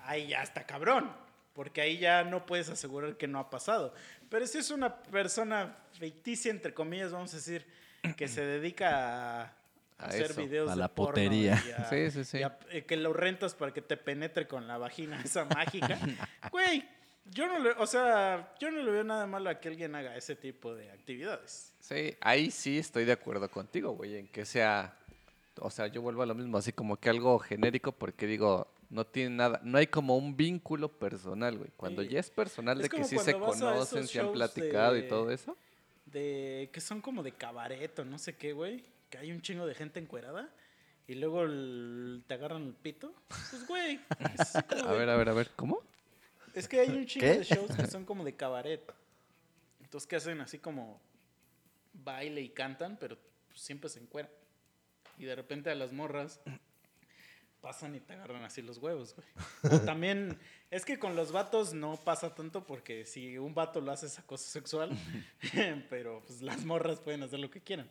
ahí 0.00 0.28
ya 0.28 0.42
está 0.42 0.66
cabrón. 0.66 1.12
Porque 1.54 1.80
ahí 1.80 1.98
ya 1.98 2.24
no 2.24 2.46
puedes 2.46 2.68
asegurar 2.68 3.16
que 3.16 3.28
no 3.28 3.38
ha 3.38 3.48
pasado. 3.48 3.94
Pero 4.28 4.46
si 4.46 4.58
es 4.58 4.70
una 4.70 5.02
persona 5.02 5.76
ficticia, 5.92 6.50
entre 6.50 6.74
comillas, 6.74 7.12
vamos 7.12 7.32
a 7.32 7.36
decir, 7.36 7.64
que 8.16 8.26
se 8.26 8.44
dedica 8.44 9.42
a, 9.42 9.56
A 9.98 10.06
hacer 10.06 10.30
eso, 10.32 10.40
videos 10.42 10.68
a 10.70 10.74
de 10.74 10.80
la 10.80 10.88
porno 10.88 11.12
potería. 11.12 11.62
y 11.66 11.70
a- 11.70 11.84
Sí, 11.90 12.10
sí, 12.10 12.24
sí. 12.24 12.38
y 12.38 12.42
a- 12.42 12.58
eh, 12.70 12.84
que 12.84 12.96
lo 12.96 13.12
rentas 13.12 13.54
para 13.54 13.72
que 13.72 13.80
te 13.82 13.96
penetre 13.96 14.46
con 14.48 14.66
la 14.66 14.76
vagina 14.78 15.20
esa 15.22 15.44
mágica. 15.44 15.98
Güey, 16.50 16.84
yo 17.30 17.46
no 17.46 17.58
le, 17.58 17.70
o 17.72 17.86
sea, 17.86 18.54
yo 18.60 18.70
no 18.70 18.82
le 18.82 18.90
veo 18.90 19.04
nada 19.04 19.26
malo 19.26 19.48
a 19.50 19.60
que 19.60 19.68
alguien 19.68 19.94
haga 19.94 20.16
ese 20.16 20.34
tipo 20.36 20.74
de 20.74 20.90
actividades. 20.90 21.72
Sí, 21.80 22.16
ahí 22.20 22.50
sí 22.50 22.78
estoy 22.78 23.04
de 23.04 23.12
acuerdo 23.12 23.48
contigo, 23.50 23.92
güey, 23.92 24.16
en 24.16 24.26
que 24.28 24.44
sea, 24.44 24.96
o 25.60 25.70
sea, 25.70 25.86
yo 25.86 26.02
vuelvo 26.02 26.22
a 26.22 26.26
lo 26.26 26.34
mismo, 26.34 26.58
así 26.58 26.72
como 26.72 26.96
que 26.98 27.08
algo 27.08 27.38
genérico, 27.38 27.92
porque 27.92 28.26
digo, 28.26 28.66
no 28.90 29.06
tiene 29.06 29.30
nada, 29.36 29.60
no 29.64 29.78
hay 29.78 29.86
como 29.86 30.16
un 30.16 30.36
vínculo 30.36 30.88
personal, 30.88 31.56
güey. 31.56 31.70
Cuando 31.76 32.02
Sí. 32.02 32.08
ya 32.10 32.20
es 32.20 32.30
personal 32.30 32.78
Es 32.78 32.90
de 32.90 32.96
que 32.96 33.04
sí 33.04 33.18
se 33.18 33.34
conocen, 33.38 34.06
se 34.06 34.20
han 34.20 34.32
platicado 34.32 34.94
de- 34.94 35.00
y 35.00 35.08
todo 35.08 35.30
eso. 35.30 35.56
de 36.06 36.68
que 36.72 36.80
son 36.80 37.00
como 37.00 37.22
de 37.22 37.32
cabaret 37.32 37.98
o 37.98 38.04
no 38.04 38.18
sé 38.18 38.36
qué, 38.36 38.52
güey, 38.52 38.84
que 39.14 39.18
hay 39.20 39.30
un 39.30 39.40
chingo 39.42 39.64
de 39.64 39.76
gente 39.76 40.00
encuerada 40.00 40.52
y 41.06 41.14
luego 41.14 41.44
el- 41.44 42.24
te 42.26 42.34
agarran 42.34 42.64
el 42.64 42.74
pito. 42.74 43.14
Pues, 43.28 43.64
güey, 43.68 44.00
A 44.88 44.92
ver, 44.92 45.08
a 45.08 45.16
ver, 45.16 45.28
a 45.28 45.32
ver, 45.32 45.50
¿cómo? 45.54 45.80
es 46.52 46.66
que 46.66 46.80
hay 46.80 46.88
un 46.90 47.06
chingo 47.06 47.24
¿Qué? 47.26 47.38
de 47.38 47.44
shows 47.44 47.76
que 47.76 47.86
son 47.86 48.04
como 48.04 48.24
de 48.24 48.34
cabaret. 48.34 48.92
Entonces, 49.80 50.08
que 50.08 50.16
hacen 50.16 50.40
así 50.40 50.58
como 50.58 51.00
baile 51.92 52.40
y 52.40 52.48
cantan, 52.48 52.96
pero 52.98 53.16
pues, 53.46 53.60
siempre 53.60 53.88
se 53.88 54.00
encueran. 54.00 54.32
Y 55.16 55.26
de 55.26 55.36
repente 55.36 55.70
a 55.70 55.76
las 55.76 55.92
morras 55.92 56.40
pasan 57.60 57.94
y 57.94 58.00
te 58.00 58.14
agarran 58.14 58.42
así 58.42 58.62
los 58.62 58.78
huevos, 58.78 59.14
güey. 59.14 59.28
O 59.74 59.80
también, 59.82 60.36
es 60.72 60.84
que 60.84 60.98
con 60.98 61.14
los 61.14 61.30
vatos 61.30 61.72
no 61.72 61.96
pasa 61.96 62.34
tanto 62.34 62.66
porque 62.66 63.06
si 63.06 63.38
un 63.38 63.54
vato 63.54 63.80
lo 63.80 63.92
hace 63.92 64.06
es 64.06 64.18
acoso 64.18 64.44
sexual, 64.50 64.90
pero 65.88 66.20
pues 66.26 66.42
las 66.42 66.64
morras 66.64 66.98
pueden 66.98 67.22
hacer 67.22 67.38
lo 67.38 67.48
que 67.50 67.60
quieran. 67.60 67.88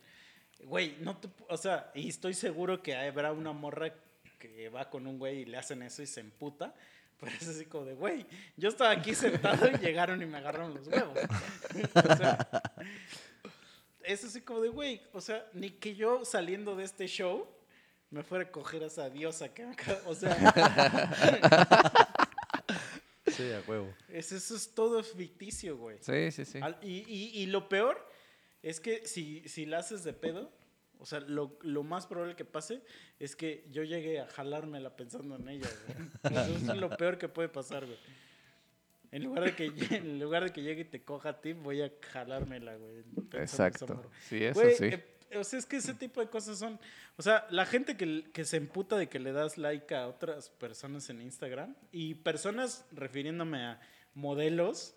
Güey, 0.67 0.97
no 0.99 1.17
te, 1.17 1.29
o 1.49 1.57
sea, 1.57 1.91
y 1.93 2.09
estoy 2.09 2.33
seguro 2.33 2.81
que 2.81 2.95
habrá 2.95 3.31
una 3.31 3.51
morra 3.51 3.93
que 4.39 4.69
va 4.69 4.89
con 4.89 5.07
un 5.07 5.17
güey 5.19 5.39
y 5.41 5.45
le 5.45 5.57
hacen 5.57 5.81
eso 5.83 6.01
y 6.01 6.07
se 6.07 6.19
emputa. 6.19 6.73
Pero 7.19 7.31
es 7.39 7.47
así 7.47 7.65
como 7.65 7.85
de, 7.85 7.93
güey, 7.93 8.25
yo 8.57 8.69
estaba 8.69 8.91
aquí 8.91 9.13
sentado 9.15 9.67
y 9.69 9.77
llegaron 9.77 10.21
y 10.21 10.25
me 10.25 10.37
agarraron 10.39 10.73
los 10.73 10.87
huevos. 10.87 11.17
o 11.95 12.15
sea, 12.17 12.49
es 14.03 14.23
así 14.25 14.41
como 14.41 14.59
de, 14.61 14.69
güey, 14.69 15.01
o 15.13 15.21
sea, 15.21 15.45
ni 15.53 15.69
que 15.69 15.95
yo 15.95 16.25
saliendo 16.25 16.75
de 16.75 16.83
este 16.83 17.07
show 17.07 17.47
me 18.09 18.23
fuera 18.23 18.43
a 18.45 18.51
coger 18.51 18.83
a 18.83 18.87
esa 18.87 19.09
diosa 19.09 19.53
que 19.53 19.63
acá, 19.63 19.97
o 20.05 20.13
sea, 20.13 20.35
Sí, 23.27 23.51
a 23.51 23.63
huevo. 23.67 23.91
es, 24.09 24.31
eso 24.31 24.55
es 24.55 24.75
todo 24.75 25.01
ficticio, 25.03 25.77
güey. 25.77 25.97
Sí, 26.01 26.31
sí, 26.31 26.45
sí. 26.45 26.59
Al- 26.61 26.77
y, 26.83 26.99
y- 27.07 27.31
y 27.41 27.45
lo 27.47 27.67
peor 27.69 28.05
es 28.63 28.79
que 28.79 29.05
si, 29.05 29.47
si 29.47 29.65
la 29.65 29.79
haces 29.79 30.03
de 30.03 30.13
pedo, 30.13 30.51
o 30.99 31.05
sea, 31.05 31.19
lo, 31.19 31.57
lo 31.61 31.83
más 31.83 32.07
probable 32.07 32.35
que 32.35 32.45
pase 32.45 32.81
es 33.19 33.35
que 33.35 33.67
yo 33.69 33.83
llegue 33.83 34.21
a 34.21 34.27
jalármela 34.27 34.95
pensando 34.95 35.35
en 35.35 35.49
ella, 35.49 35.67
güey. 36.23 36.55
Eso 36.55 36.71
es 36.71 36.77
lo 36.79 36.89
peor 36.95 37.17
que 37.17 37.27
puede 37.27 37.49
pasar, 37.49 37.85
güey. 37.85 37.97
En 39.11 39.23
lugar 39.25 39.43
de 39.43 39.55
que, 39.55 39.65
en 39.97 40.19
lugar 40.19 40.45
de 40.45 40.51
que 40.51 40.63
llegue 40.63 40.81
y 40.81 40.85
te 40.85 41.03
coja 41.03 41.29
a 41.29 41.41
ti, 41.41 41.53
voy 41.53 41.81
a 41.81 41.91
jalármela, 42.11 42.75
güey. 42.77 43.03
Exacto. 43.33 44.09
Sí, 44.27 44.43
eso 44.43 44.61
Güey, 44.61 44.75
sí. 44.75 44.85
eh, 44.85 45.03
o 45.37 45.43
sea, 45.43 45.59
es 45.59 45.65
que 45.65 45.75
ese 45.77 45.93
tipo 45.93 46.21
de 46.21 46.29
cosas 46.29 46.57
son. 46.57 46.79
O 47.17 47.21
sea, 47.21 47.45
la 47.51 47.65
gente 47.65 47.97
que, 47.97 48.23
que 48.31 48.45
se 48.45 48.57
emputa 48.57 48.97
de 48.97 49.09
que 49.09 49.19
le 49.19 49.31
das 49.33 49.57
like 49.57 49.93
a 49.93 50.07
otras 50.07 50.49
personas 50.49 51.09
en 51.09 51.21
Instagram 51.21 51.75
y 51.91 52.15
personas 52.15 52.85
refiriéndome 52.91 53.61
a 53.63 53.81
modelos. 54.15 54.95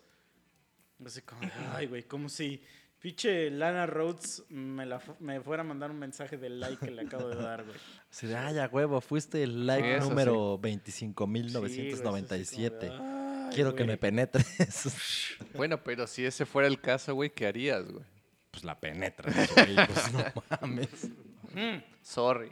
Así 1.05 1.21
como, 1.21 1.41
ay, 1.73 1.85
güey, 1.87 2.03
como 2.03 2.29
si 2.29 2.63
pinche 3.07 3.49
Lana 3.49 3.85
Rhodes 3.85 4.43
me, 4.49 4.85
la, 4.85 4.99
fu- 4.99 5.15
me 5.19 5.39
fuera 5.41 5.61
a 5.61 5.65
mandar 5.65 5.91
un 5.91 5.99
mensaje 5.99 6.37
de 6.37 6.49
like 6.49 6.85
que 6.85 6.91
le 6.91 7.03
acabo 7.03 7.29
de 7.29 7.35
dar, 7.35 7.63
güey. 7.63 7.77
Así 8.11 8.27
de, 8.27 8.35
ay, 8.35 8.57
a 8.59 8.67
huevo, 8.67 8.99
fuiste 9.01 9.43
el 9.43 9.65
like 9.65 9.87
Sí, 9.87 9.93
eso 9.93 10.09
número 10.09 10.59
Sí, 10.61 10.61
güey, 10.61 10.75
es 10.75 10.81
así 10.89 11.13
25.997. 11.93 12.69
como 12.69 12.79
de, 12.79 12.89
ay, 12.91 13.49
Quiero 13.55 13.75
que 13.75 13.85
me 13.85 13.97
penetres. 13.97 15.35
Bueno, 15.55 15.81
pero 15.83 16.05
si 16.07 16.25
ese 16.25 16.45
fuera 16.45 16.67
el 16.67 16.81
caso, 16.81 17.15
güey, 17.15 17.29
¿qué 17.29 17.47
harías, 17.47 17.85
güey? 17.89 18.03
pues 18.51 18.63
la 18.63 18.79
penetras, 18.79 19.35
güey, 19.53 19.75
pues 19.75 20.11
no 20.13 20.19
mames. 20.61 20.89
Sorry. 22.01 22.51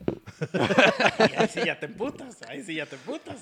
Y 0.00 1.34
ahí 1.36 1.48
sí 1.48 1.60
ya 1.64 1.78
te 1.78 1.86
emputas, 1.86 2.42
ahí 2.48 2.62
sí 2.62 2.74
ya 2.74 2.86
te 2.86 2.96
emputas. 2.96 3.40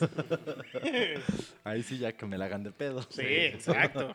Ahí 1.65 1.83
sí 1.83 1.99
ya 1.99 2.13
que 2.13 2.27
me 2.27 2.37
la 2.39 2.47
hagan 2.47 2.65
de 2.65 2.73
pedo. 2.73 3.03
Sí, 3.11 3.23
exacto. 3.23 4.15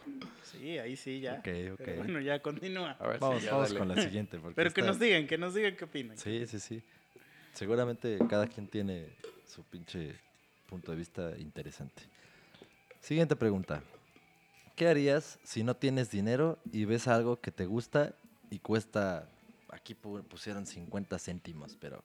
Sí, 0.51 0.77
ahí 0.77 0.95
sí 0.97 1.19
ya. 1.21 1.35
Ok, 1.35 1.47
ok. 1.73 1.77
Pero 1.77 1.95
bueno, 1.97 2.19
ya 2.19 2.39
continúa. 2.41 2.91
A 2.99 3.07
ver, 3.07 3.19
Vamos, 3.19 3.39
sí, 3.39 3.45
ya 3.45 3.51
vamos 3.53 3.69
dale. 3.69 3.79
con 3.79 3.87
la 3.89 4.01
siguiente. 4.01 4.37
porque 4.39 4.55
Pero 4.55 4.71
que 4.73 4.81
esta- 4.81 4.91
nos 4.91 4.99
digan, 4.99 5.27
que 5.27 5.37
nos 5.37 5.53
digan 5.53 5.75
qué 5.75 5.85
opinan. 5.85 6.17
Sí, 6.17 6.45
sí, 6.47 6.59
sí. 6.59 6.83
Seguramente 7.53 8.17
cada 8.29 8.47
quien 8.47 8.67
tiene 8.67 9.07
su 9.47 9.63
pinche 9.63 10.15
punto 10.67 10.91
de 10.91 10.97
vista 10.97 11.31
interesante. 11.37 12.03
Siguiente 12.99 13.35
pregunta. 13.35 13.81
¿Qué 14.75 14.87
harías 14.87 15.39
si 15.43 15.63
no 15.63 15.75
tienes 15.75 16.09
dinero 16.09 16.57
y 16.71 16.85
ves 16.85 17.07
algo 17.07 17.39
que 17.39 17.51
te 17.51 17.65
gusta 17.67 18.13
y 18.49 18.57
cuesta, 18.59 19.29
aquí 19.69 19.93
pu- 19.95 20.23
pusieron 20.23 20.65
50 20.65 21.19
céntimos, 21.19 21.77
pero 21.79 22.03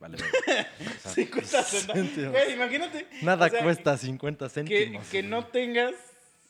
vale. 0.00 0.18
sea, 1.02 1.12
50 1.12 1.46
centavos. 1.62 2.02
céntimos. 2.02 2.32
Güey, 2.32 2.52
imagínate. 2.54 3.06
Nada 3.22 3.46
o 3.46 3.50
sea, 3.50 3.62
cuesta 3.62 3.96
50 3.96 4.46
Que, 4.46 4.50
céntimos. 4.50 5.06
que 5.08 5.22
no 5.22 5.46
tengas. 5.46 5.94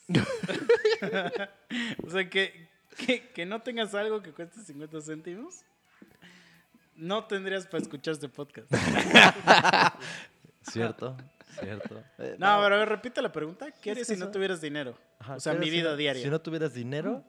o 2.04 2.10
sea, 2.10 2.28
que, 2.30 2.68
que, 2.96 3.28
que 3.30 3.46
no 3.46 3.60
tengas 3.62 3.94
algo 3.94 4.22
que 4.22 4.32
cueste 4.32 4.60
50 4.62 5.00
céntimos. 5.02 5.64
No 6.96 7.24
tendrías 7.24 7.66
para 7.66 7.82
escuchar 7.82 8.12
este 8.14 8.28
podcast. 8.28 8.70
Cierto, 10.62 11.16
cierto. 11.58 12.02
Eh, 12.18 12.36
No, 12.38 12.60
pero 12.62 12.74
a 12.74 12.78
ver, 12.78 12.88
repite 12.88 13.22
la 13.22 13.32
pregunta. 13.32 13.66
¿Qué 13.80 13.90
Es 13.90 13.94
harías 13.94 14.08
que 14.08 14.14
si 14.14 14.20
no 14.20 14.30
tuvieras 14.30 14.60
dinero? 14.60 14.98
Ajá, 15.18 15.34
o 15.36 15.40
sea, 15.40 15.54
¿qué 15.54 15.58
mi 15.60 15.64
si 15.66 15.70
vida 15.72 15.90
no- 15.90 15.96
diaria. 15.96 16.22
Si 16.22 16.28
no 16.28 16.40
tuvieras 16.40 16.74
dinero 16.74 17.24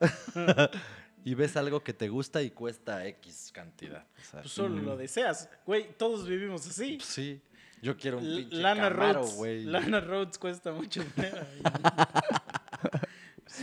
y 1.23 1.33
ves 1.35 1.55
algo 1.57 1.83
que 1.83 1.93
te 1.93 2.09
gusta 2.09 2.41
y 2.41 2.51
cuesta 2.51 3.05
X 3.07 3.51
cantidad. 3.53 4.05
o 4.19 4.23
sea, 4.23 4.41
Pues 4.41 4.51
solo 4.53 4.81
lo 4.81 4.97
deseas. 4.97 5.49
Güey, 5.65 5.95
todos 5.97 6.27
vivimos 6.27 6.65
así. 6.67 6.97
pues 6.97 7.07
sí, 7.07 7.41
yo 7.81 7.95
quiero 7.97 8.17
un 8.19 8.23
pinche 8.25 8.55
Lana 8.55 8.89
Camaro, 8.89 9.21
Rhodes. 9.23 9.65
Lana 9.65 9.99
Rhodes 10.01 10.37
cuesta 10.37 10.71
mucho 10.71 11.03
dinero. 11.15 11.45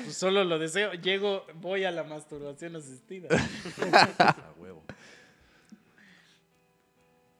Pues 0.04 0.16
solo 0.16 0.44
lo 0.44 0.58
deseo. 0.58 0.92
Llego, 0.92 1.46
voy 1.54 1.84
a 1.84 1.90
la 1.90 2.04
masturbación 2.04 2.76
asistida. 2.76 3.28
A 4.18 4.52
huevo. 4.58 4.84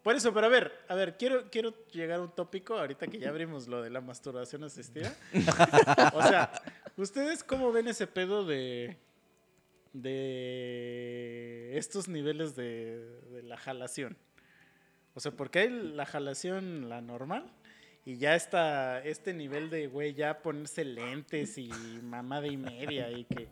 Por 0.03 0.17
eso, 0.17 0.33
pero 0.33 0.47
a 0.47 0.49
ver, 0.49 0.73
a 0.89 0.95
ver, 0.95 1.19
quiero, 1.19 1.51
quiero 1.51 1.75
llegar 1.89 2.21
a 2.21 2.23
un 2.23 2.31
tópico 2.35 2.79
ahorita 2.79 3.09
que 3.09 3.19
ya 3.19 3.29
abrimos 3.29 3.69
lo 3.69 3.83
de 3.83 3.91
la 3.91 4.01
masturbación 4.01 4.65
asistida. 4.65 5.15
o 6.15 6.23
sea, 6.23 6.51
¿ustedes 6.97 7.45
cómo 7.45 7.71
ven 7.73 7.89
ese 7.89 8.07
pedo 8.07 8.47
de 8.47 8.97
de 10.03 11.77
estos 11.77 12.09
niveles 12.09 12.57
de, 12.57 12.99
de 13.31 13.43
la 13.43 13.57
jalación? 13.57 14.17
O 15.15 15.21
sea, 15.21 15.33
porque 15.33 15.61
hay 15.61 15.69
la 15.71 16.07
jalación, 16.07 16.89
la 16.89 17.01
normal, 17.01 17.51
y 18.05 18.17
ya 18.17 18.35
está 18.35 19.03
este 19.05 19.35
nivel 19.35 19.69
de, 19.69 19.87
güey, 19.87 20.15
ya 20.15 20.41
ponerse 20.41 20.85
lentes 20.85 21.59
y 21.59 21.71
mamada 22.03 22.47
y 22.47 22.57
media 22.57 23.11
y 23.11 23.25
que... 23.25 23.49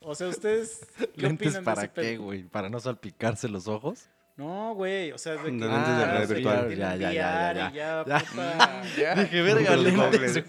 O 0.00 0.14
sea, 0.14 0.28
¿ustedes 0.28 0.86
qué 0.96 1.22
¿Lentes 1.22 1.48
opinan 1.48 1.62
de 1.62 1.62
para 1.62 1.82
ese 1.82 1.92
qué, 1.92 2.16
güey? 2.16 2.44
¿Para 2.44 2.70
no 2.70 2.80
salpicarse 2.80 3.48
los 3.48 3.68
ojos? 3.68 4.08
No, 4.36 4.74
güey, 4.74 5.12
o 5.12 5.18
sea, 5.18 5.32
de 5.32 5.42
que 5.42 5.50
lentes 5.50 6.28
de 6.28 6.42
ya, 6.42 6.66
sí, 6.68 6.76
Ya, 6.76 6.96
ya, 6.96 6.96
ya, 6.96 7.12
ya, 7.12 7.52
ya, 7.52 7.72
ya. 7.72 8.02
puta. 8.04 8.82
Ya. 8.98 9.14
Dije, 9.14 9.42
verga, 9.42 9.76
Los 9.76 9.84
lentes. 9.84 10.44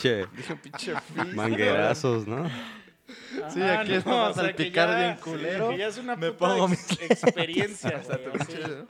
Che, 0.00 0.26
Dije, 0.34 0.56
pinche 0.56 0.94
manguerazos, 1.34 2.26
¿no? 2.26 2.48
Sí, 3.06 3.60
Ajá, 3.60 3.80
aquí 3.80 3.94
es 3.94 4.04
para 4.04 4.28
o 4.30 4.32
sea, 4.32 4.42
que 4.42 4.48
salpicar 4.48 4.88
ya- 4.90 4.98
bien 4.98 5.16
culero. 5.18 5.70
que 5.70 5.78
ya 5.78 5.86
es 5.88 5.98
una 5.98 6.16
Me 6.16 6.30
puta 6.32 6.38
pongo 6.54 6.68
ex- 6.72 6.90
mis 6.90 7.10
experiencia, 7.10 8.02
güey, 8.06 8.22
tu 8.24 8.42
así. 8.42 8.52
pinche- 8.52 8.86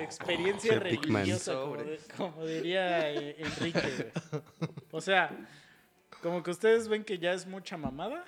Experiencia 0.00 0.78
religiosa, 0.78 1.54
como, 1.54 1.76
de- 1.76 2.00
como 2.16 2.46
diría 2.46 3.10
eh, 3.12 3.36
Enrique. 3.38 3.80
güey. 4.30 4.42
O 4.90 5.00
sea, 5.00 5.30
como 6.22 6.42
que 6.42 6.50
ustedes 6.50 6.88
ven 6.88 7.04
que 7.04 7.18
ya 7.18 7.32
es 7.32 7.46
mucha 7.46 7.76
mamada 7.76 8.24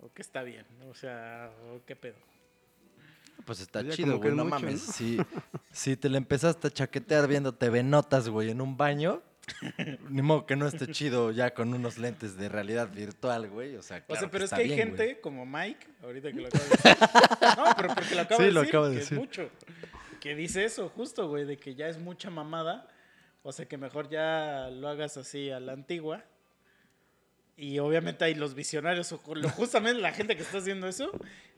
o 0.00 0.12
que 0.12 0.22
está 0.22 0.42
bien, 0.42 0.66
o 0.88 0.94
sea, 0.94 1.50
o 1.72 1.80
qué 1.86 1.96
pedo. 1.96 2.16
Pues 3.44 3.60
está 3.60 3.86
chido, 3.88 4.08
como 4.12 4.18
güey. 4.22 4.34
No 4.34 4.44
mucho, 4.44 4.56
mames. 4.60 4.86
¿no? 4.86 4.92
Si, 4.92 5.18
si 5.72 5.96
te 5.96 6.08
le 6.08 6.18
empezaste 6.18 6.68
a 6.68 6.70
chaquetear 6.70 7.26
viendo 7.26 7.54
TV 7.54 7.82
Notas, 7.82 8.28
güey, 8.28 8.50
en 8.50 8.60
un 8.60 8.76
baño, 8.76 9.22
ni 10.08 10.22
modo 10.22 10.46
que 10.46 10.56
no 10.56 10.66
esté 10.66 10.86
chido 10.88 11.30
ya 11.32 11.52
con 11.54 11.74
unos 11.74 11.98
lentes 11.98 12.36
de 12.36 12.48
realidad 12.48 12.90
virtual, 12.92 13.48
güey. 13.48 13.76
O 13.76 13.82
sea, 13.82 13.98
O 13.98 14.04
claro 14.06 14.20
sea, 14.20 14.30
pero 14.30 14.44
es 14.44 14.50
que 14.52 14.60
hay 14.60 14.66
bien, 14.68 14.78
gente 14.78 15.04
güey. 15.04 15.20
como 15.20 15.44
Mike, 15.46 15.86
ahorita 16.02 16.32
que 16.32 16.40
lo 16.40 16.48
acabo 16.48 16.64
de 16.64 16.70
decir. 16.70 16.96
No, 17.56 17.64
pero 17.76 17.94
porque 17.94 18.14
lo 18.14 18.20
acabo 18.22 18.40
Sí, 18.40 18.46
de 18.46 18.52
lo 18.52 18.60
decir, 18.60 18.70
acabo 18.70 18.84
de 18.88 18.94
que 18.94 18.98
decir. 19.00 19.18
es 19.18 19.18
mucho. 19.18 19.50
Que 20.20 20.34
dice 20.34 20.64
eso, 20.64 20.88
justo, 20.90 21.28
güey, 21.28 21.44
de 21.44 21.56
que 21.56 21.74
ya 21.74 21.88
es 21.88 21.98
mucha 21.98 22.30
mamada. 22.30 22.88
O 23.42 23.52
sea, 23.52 23.66
que 23.66 23.78
mejor 23.78 24.08
ya 24.10 24.68
lo 24.70 24.88
hagas 24.88 25.16
así 25.16 25.50
a 25.50 25.60
la 25.60 25.72
antigua. 25.72 26.24
Y 27.56 27.78
obviamente 27.78 28.24
hay 28.24 28.34
los 28.34 28.54
visionarios, 28.54 29.12
o 29.12 29.18
justamente 29.56 30.00
la 30.00 30.12
gente 30.12 30.36
que 30.36 30.42
está 30.42 30.58
haciendo 30.58 30.86
eso, 30.88 31.10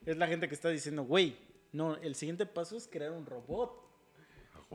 es 0.07 0.17
la 0.17 0.27
gente 0.27 0.49
que 0.49 0.55
está 0.55 0.69
diciendo, 0.69 1.05
güey, 1.05 1.37
no, 1.73 1.97
el 1.97 2.15
siguiente 2.15 2.47
paso 2.47 2.77
es 2.77 2.89
crear 2.89 3.13
un 3.13 3.27
robot. 3.27 3.73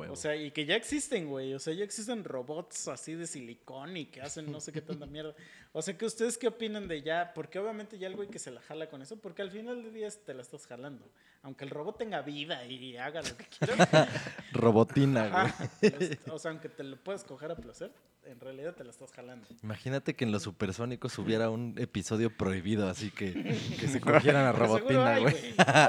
O 0.05 0.15
sea, 0.15 0.35
y 0.35 0.51
que 0.51 0.65
ya 0.65 0.75
existen, 0.75 1.27
güey. 1.27 1.53
O 1.53 1.59
sea, 1.59 1.73
ya 1.73 1.83
existen 1.83 2.23
robots 2.23 2.87
así 2.87 3.15
de 3.15 3.25
silicón 3.25 3.97
y 3.97 4.05
que 4.05 4.21
hacen 4.21 4.51
no 4.51 4.59
sé 4.59 4.71
qué 4.71 4.81
tanta 4.81 5.05
mierda. 5.05 5.33
O 5.73 5.81
sea, 5.81 5.97
que 5.97 6.05
ustedes 6.05 6.37
qué 6.37 6.47
opinan 6.47 6.87
de 6.87 7.01
ya, 7.01 7.33
porque 7.33 7.59
obviamente 7.59 7.97
ya 7.97 8.07
el 8.07 8.15
güey 8.15 8.29
que 8.29 8.39
se 8.39 8.51
la 8.51 8.61
jala 8.61 8.89
con 8.89 9.01
eso, 9.01 9.17
porque 9.17 9.41
al 9.41 9.51
final 9.51 9.83
del 9.83 9.93
día 9.93 10.07
te 10.09 10.33
la 10.33 10.41
estás 10.41 10.67
jalando. 10.67 11.09
Aunque 11.41 11.65
el 11.65 11.71
robot 11.71 11.97
tenga 11.97 12.21
vida 12.21 12.65
y 12.65 12.95
haga 12.97 13.21
lo 13.21 13.35
que 13.35 13.45
quiera. 13.45 14.07
Robotina, 14.51 15.51
güey. 15.81 16.19
o 16.29 16.39
sea, 16.39 16.51
aunque 16.51 16.69
te 16.69 16.83
lo 16.83 16.97
puedas 16.97 17.23
coger 17.23 17.51
a 17.51 17.55
placer, 17.55 17.91
en 18.27 18.39
realidad 18.39 18.75
te 18.75 18.83
la 18.83 18.91
estás 18.91 19.11
jalando. 19.11 19.47
Imagínate 19.63 20.13
que 20.15 20.25
en 20.25 20.31
los 20.31 20.43
supersónicos 20.43 21.17
hubiera 21.17 21.49
un 21.49 21.75
episodio 21.77 22.35
prohibido, 22.35 22.89
así 22.89 23.09
que, 23.09 23.33
que 23.33 23.87
se 23.87 24.01
cogieran 24.01 24.45
a 24.45 24.51
Robotina, 24.51 25.19
güey. 25.19 25.35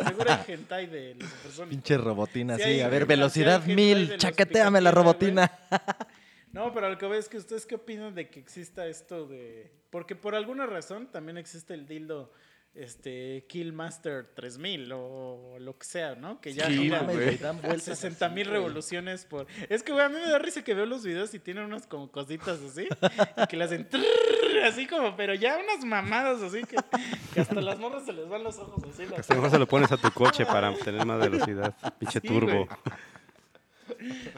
Seguro 0.06 0.30
hay 0.30 0.54
hentai 0.54 0.86
de 0.86 1.14
los 1.16 1.28
supersónicos. 1.28 1.68
Pinche 1.68 1.98
Robotina, 1.98 2.56
Sí, 2.58 2.80
a 2.80 2.88
ver, 2.88 3.06
velocidad 3.06 3.64
mil, 3.66 4.16
chaqueteame 4.16 4.80
la 4.80 4.90
Robotina. 4.90 5.50
No, 6.52 6.72
pero 6.72 6.88
lo 6.88 6.98
que 6.98 7.06
veo 7.06 7.18
es 7.18 7.28
que 7.28 7.36
ustedes 7.36 7.66
qué 7.66 7.74
opinan 7.74 8.14
de 8.14 8.30
que 8.30 8.40
exista 8.40 8.86
esto 8.86 9.26
de... 9.26 9.70
Porque 9.90 10.16
por 10.16 10.34
alguna 10.34 10.66
razón 10.66 11.06
también 11.08 11.38
existe 11.38 11.74
el 11.74 11.86
dildo 11.86 12.32
este 12.78 13.44
Killmaster 13.48 14.26
3000 14.34 14.92
o 14.92 15.56
lo 15.58 15.76
que 15.76 15.84
sea, 15.84 16.14
¿no? 16.14 16.40
Que 16.40 16.52
ya 16.54 16.66
Sí, 16.66 16.88
güey, 16.88 17.36
dan 17.38 17.60
vueltas 17.62 17.98
60 17.98 18.28
mil 18.30 18.46
revoluciones 18.46 19.24
por... 19.24 19.46
Es 19.68 19.82
que, 19.82 19.92
güey, 19.92 20.04
a 20.04 20.08
mí 20.08 20.14
me 20.14 20.30
da 20.30 20.38
risa 20.38 20.62
que 20.62 20.74
veo 20.74 20.86
los 20.86 21.04
videos 21.04 21.34
y 21.34 21.38
tienen 21.40 21.64
unas 21.64 21.86
como 21.86 22.10
cositas 22.10 22.60
así 22.62 22.88
y 23.36 23.46
que 23.46 23.56
le 23.56 23.64
hacen... 23.64 23.88
trrr, 23.88 24.64
así 24.64 24.86
como, 24.86 25.16
pero 25.16 25.34
ya 25.34 25.58
unas 25.58 25.84
mamadas 25.84 26.40
así 26.42 26.62
que, 26.62 26.76
que 27.34 27.40
hasta 27.40 27.60
las 27.60 27.78
morras 27.78 28.04
se 28.04 28.12
les 28.12 28.28
van 28.28 28.44
los 28.44 28.58
ojos 28.58 28.82
así. 28.92 29.04
Hasta 29.16 29.34
mejor 29.34 29.50
se 29.50 29.58
lo 29.58 29.66
pones 29.66 29.90
a 29.92 29.96
tu 29.96 30.10
coche 30.12 30.46
para 30.46 30.72
tener 30.74 31.04
más 31.04 31.18
velocidad. 31.18 31.74
Pinche 31.98 32.20
Sí, 32.20 32.28
turbo. 32.28 32.46
güey. 32.46 32.68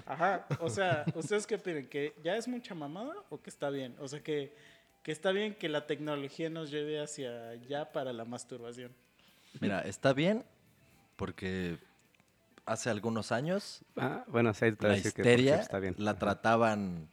Ajá, 0.06 0.46
o 0.60 0.70
sea, 0.70 1.04
¿ustedes 1.14 1.46
qué 1.46 1.56
opinan? 1.56 1.86
¿Que 1.86 2.14
ya 2.22 2.36
es 2.36 2.46
mucha 2.48 2.74
mamada 2.74 3.14
o 3.30 3.40
que 3.40 3.50
está 3.50 3.68
bien? 3.70 3.94
O 4.00 4.08
sea, 4.08 4.20
que, 4.20 4.54
que 5.02 5.12
está 5.12 5.32
bien 5.32 5.54
que 5.54 5.68
la 5.68 5.86
tecnología 5.86 6.50
nos 6.50 6.70
lleve 6.70 7.00
hacia 7.00 7.48
allá 7.50 7.92
para 7.92 8.12
la 8.12 8.24
masturbación. 8.24 8.92
Mira, 9.60 9.80
está 9.80 10.12
bien 10.12 10.44
porque 11.16 11.78
hace 12.66 12.88
algunos 12.90 13.32
años 13.32 13.82
Ah, 13.96 14.24
bueno, 14.28 14.52
sí, 14.54 14.66
la 14.78 14.88
decir 14.90 15.12
que 15.12 15.22
histeria 15.22 15.56
está 15.56 15.78
bien. 15.78 15.94
la 15.98 16.18
trataban 16.18 17.08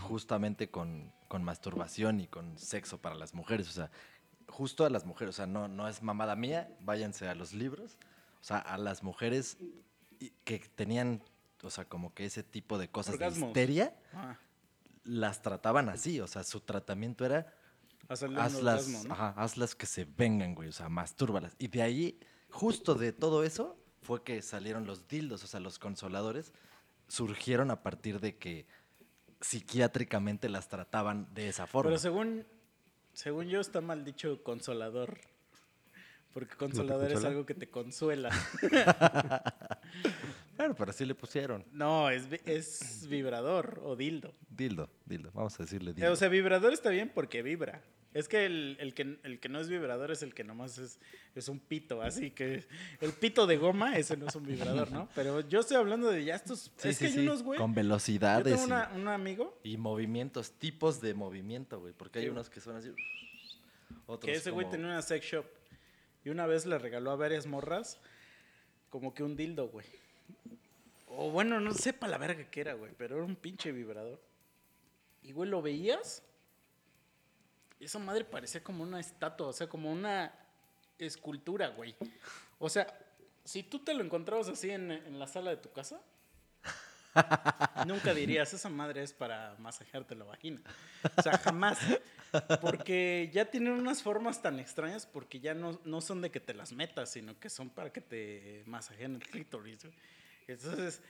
justamente 0.00 0.70
con, 0.70 1.12
con 1.28 1.44
masturbación 1.44 2.20
y 2.20 2.26
con 2.26 2.58
sexo 2.58 2.98
para 2.98 3.14
las 3.14 3.34
mujeres. 3.34 3.68
O 3.68 3.72
sea, 3.72 3.90
justo 4.48 4.84
a 4.84 4.90
las 4.90 5.04
mujeres. 5.06 5.34
O 5.34 5.36
sea, 5.36 5.46
no, 5.46 5.68
no 5.68 5.88
es 5.88 6.02
mamada 6.02 6.34
mía, 6.36 6.68
váyanse 6.80 7.28
a 7.28 7.34
los 7.34 7.52
libros. 7.54 7.96
O 8.40 8.44
sea, 8.44 8.58
a 8.58 8.76
las 8.78 9.02
mujeres 9.02 9.56
que 10.44 10.58
tenían, 10.74 11.22
o 11.62 11.70
sea, 11.70 11.84
como 11.84 12.12
que 12.14 12.24
ese 12.24 12.42
tipo 12.42 12.76
de 12.78 12.88
cosas 12.88 13.14
Orgasmos. 13.14 13.40
de 13.40 13.46
histeria, 13.48 13.94
Ah, 14.14 14.36
las 15.08 15.42
trataban 15.42 15.88
así, 15.88 16.20
o 16.20 16.26
sea, 16.26 16.44
su 16.44 16.60
tratamiento 16.60 17.24
era 17.24 17.52
Hacerle 18.08 18.40
hazlas, 18.40 18.88
orgasmo, 18.88 19.04
¿no? 19.04 19.14
ajá, 19.14 19.34
hazlas 19.36 19.74
que 19.74 19.86
se 19.86 20.04
vengan, 20.04 20.54
güey, 20.54 20.68
o 20.68 20.72
sea, 20.72 20.88
mastúrbalas. 20.88 21.56
Y 21.58 21.68
de 21.68 21.82
ahí, 21.82 22.20
justo 22.50 22.94
de 22.94 23.12
todo 23.12 23.42
eso, 23.42 23.76
fue 24.02 24.22
que 24.22 24.40
salieron 24.42 24.86
los 24.86 25.08
dildos, 25.08 25.44
o 25.44 25.46
sea, 25.46 25.60
los 25.60 25.78
consoladores 25.78 26.52
surgieron 27.08 27.70
a 27.70 27.82
partir 27.82 28.20
de 28.20 28.36
que 28.36 28.66
psiquiátricamente 29.40 30.48
las 30.48 30.68
trataban 30.68 31.32
de 31.34 31.48
esa 31.48 31.66
forma. 31.66 31.90
Pero 31.90 31.98
según, 31.98 32.46
según 33.12 33.48
yo 33.48 33.60
está 33.60 33.80
mal 33.80 34.04
dicho 34.04 34.42
consolador. 34.42 35.18
Porque 36.32 36.54
consolador 36.56 37.10
es 37.12 37.24
algo 37.24 37.44
que 37.46 37.54
te 37.54 37.68
consuela. 37.68 38.30
Bueno, 40.56 40.74
pero 40.74 40.92
sí 40.92 41.04
le 41.06 41.14
pusieron 41.14 41.64
No, 41.72 42.10
es, 42.10 42.24
es 42.44 43.06
vibrador 43.08 43.80
o 43.84 43.94
dildo. 43.94 44.34
dildo, 44.50 44.90
dildo, 45.06 45.30
vamos 45.32 45.58
a 45.58 45.62
decirle 45.62 45.92
dildo. 45.92 46.12
O 46.12 46.16
sea, 46.16 46.28
vibrador 46.28 46.72
está 46.72 46.90
bien 46.90 47.10
porque 47.14 47.42
vibra. 47.42 47.80
Es 48.12 48.26
que 48.26 48.44
el, 48.46 48.76
el 48.80 48.92
que 48.94 49.18
el 49.22 49.38
que 49.38 49.48
no 49.48 49.60
es 49.60 49.68
vibrador 49.68 50.10
es 50.10 50.22
el 50.22 50.34
que 50.34 50.42
nomás 50.42 50.78
es, 50.78 50.98
es 51.36 51.48
un 51.48 51.60
pito, 51.60 52.02
así 52.02 52.32
que 52.32 52.64
el 53.00 53.12
pito 53.12 53.46
de 53.46 53.56
goma, 53.58 53.96
ese 53.98 54.16
no 54.16 54.26
es 54.26 54.34
un 54.34 54.46
vibrador, 54.46 54.90
¿no? 54.90 55.08
Pero 55.14 55.40
yo 55.48 55.60
estoy 55.60 55.76
hablando 55.76 56.10
de 56.10 56.24
ya 56.24 56.34
estos... 56.34 56.72
Sí, 56.76 56.88
es 56.88 56.96
sí, 56.96 57.04
que 57.04 57.06
hay 57.06 57.12
sí, 57.12 57.20
unos, 57.20 57.42
güey... 57.44 57.58
con 57.60 57.70
Yo 57.70 57.76
velocidades 57.76 58.44
tengo 58.60 58.66
y- 58.94 58.96
un 58.98 59.08
amigo 59.08 59.60
y, 59.62 59.76
movimientos, 59.76 60.50
tipos 60.52 61.00
de 61.00 61.14
movimiento, 61.14 61.78
güey, 61.78 61.92
porque 61.92 62.18
hay 62.20 62.28
unos 62.30 62.50
que 62.50 62.60
son 62.60 62.76
así, 62.76 62.90
otros 64.06 64.24
que 64.24 64.32
ese 64.38 64.50
güey 64.50 64.64
como- 64.64 64.72
tenía 64.72 64.86
una 64.88 65.02
sex 65.02 65.24
shop 65.24 65.44
y 66.28 66.30
una 66.30 66.46
vez 66.46 66.66
le 66.66 66.76
regaló 66.76 67.10
a 67.10 67.16
varias 67.16 67.46
morras 67.46 67.98
como 68.90 69.14
que 69.14 69.22
un 69.22 69.34
dildo, 69.34 69.68
güey. 69.68 69.86
O 71.06 71.30
bueno, 71.30 71.58
no 71.58 71.72
sé 71.72 71.94
para 71.94 72.10
la 72.10 72.18
verga 72.18 72.50
qué 72.50 72.60
era, 72.60 72.74
güey, 72.74 72.92
pero 72.98 73.16
era 73.16 73.24
un 73.24 73.34
pinche 73.34 73.72
vibrador. 73.72 74.20
Y 75.22 75.32
güey, 75.32 75.48
lo 75.48 75.62
veías. 75.62 76.22
Esa 77.80 77.98
madre 77.98 78.26
parecía 78.26 78.62
como 78.62 78.82
una 78.82 79.00
estatua, 79.00 79.46
o 79.46 79.52
sea, 79.54 79.70
como 79.70 79.90
una 79.90 80.34
escultura, 80.98 81.68
güey. 81.68 81.96
O 82.58 82.68
sea, 82.68 82.86
si 83.44 83.62
tú 83.62 83.78
te 83.78 83.94
lo 83.94 84.04
encontrabas 84.04 84.50
así 84.50 84.70
en 84.70 85.18
la 85.18 85.26
sala 85.26 85.48
de 85.48 85.56
tu 85.56 85.72
casa, 85.72 85.98
nunca 87.86 88.14
dirías, 88.14 88.52
esa 88.52 88.68
madre 88.68 89.02
es 89.02 89.12
para 89.12 89.54
masajearte 89.58 90.14
la 90.14 90.24
vagina. 90.24 90.60
O 91.16 91.22
sea, 91.22 91.38
jamás. 91.38 91.78
Porque 92.60 93.30
ya 93.32 93.46
tienen 93.46 93.72
unas 93.72 94.02
formas 94.02 94.42
tan 94.42 94.60
extrañas 94.60 95.06
porque 95.06 95.40
ya 95.40 95.54
no, 95.54 95.80
no 95.84 96.00
son 96.00 96.20
de 96.20 96.30
que 96.30 96.40
te 96.40 96.54
las 96.54 96.72
metas, 96.72 97.10
sino 97.10 97.38
que 97.38 97.48
son 97.48 97.70
para 97.70 97.90
que 97.90 98.00
te 98.00 98.62
masajeen 98.66 99.14
el 99.16 99.22
clítoris. 99.22 99.86
Entonces, 100.46 101.00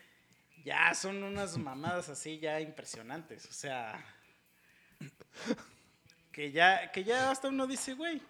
ya 0.65 0.95
son 0.95 1.23
unas 1.23 1.59
mamadas 1.59 2.09
así 2.09 2.39
ya 2.39 2.61
impresionantes. 2.61 3.47
O 3.47 3.53
sea, 3.53 4.05
que 6.33 6.53
ya, 6.53 6.93
que 6.93 7.05
ya 7.05 7.31
hasta 7.31 7.49
uno 7.49 7.67
dice, 7.67 7.95
güey, 7.95 8.23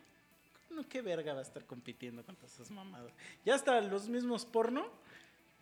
qué 0.85 1.03
verga 1.03 1.33
va 1.35 1.41
a 1.41 1.43
estar 1.43 1.65
compitiendo 1.65 2.25
con 2.25 2.37
esas 2.45 2.71
mamadas. 2.71 3.13
Ya 3.45 3.55
hasta 3.55 3.81
los 3.81 4.09
mismos 4.09 4.45
porno, 4.45 4.91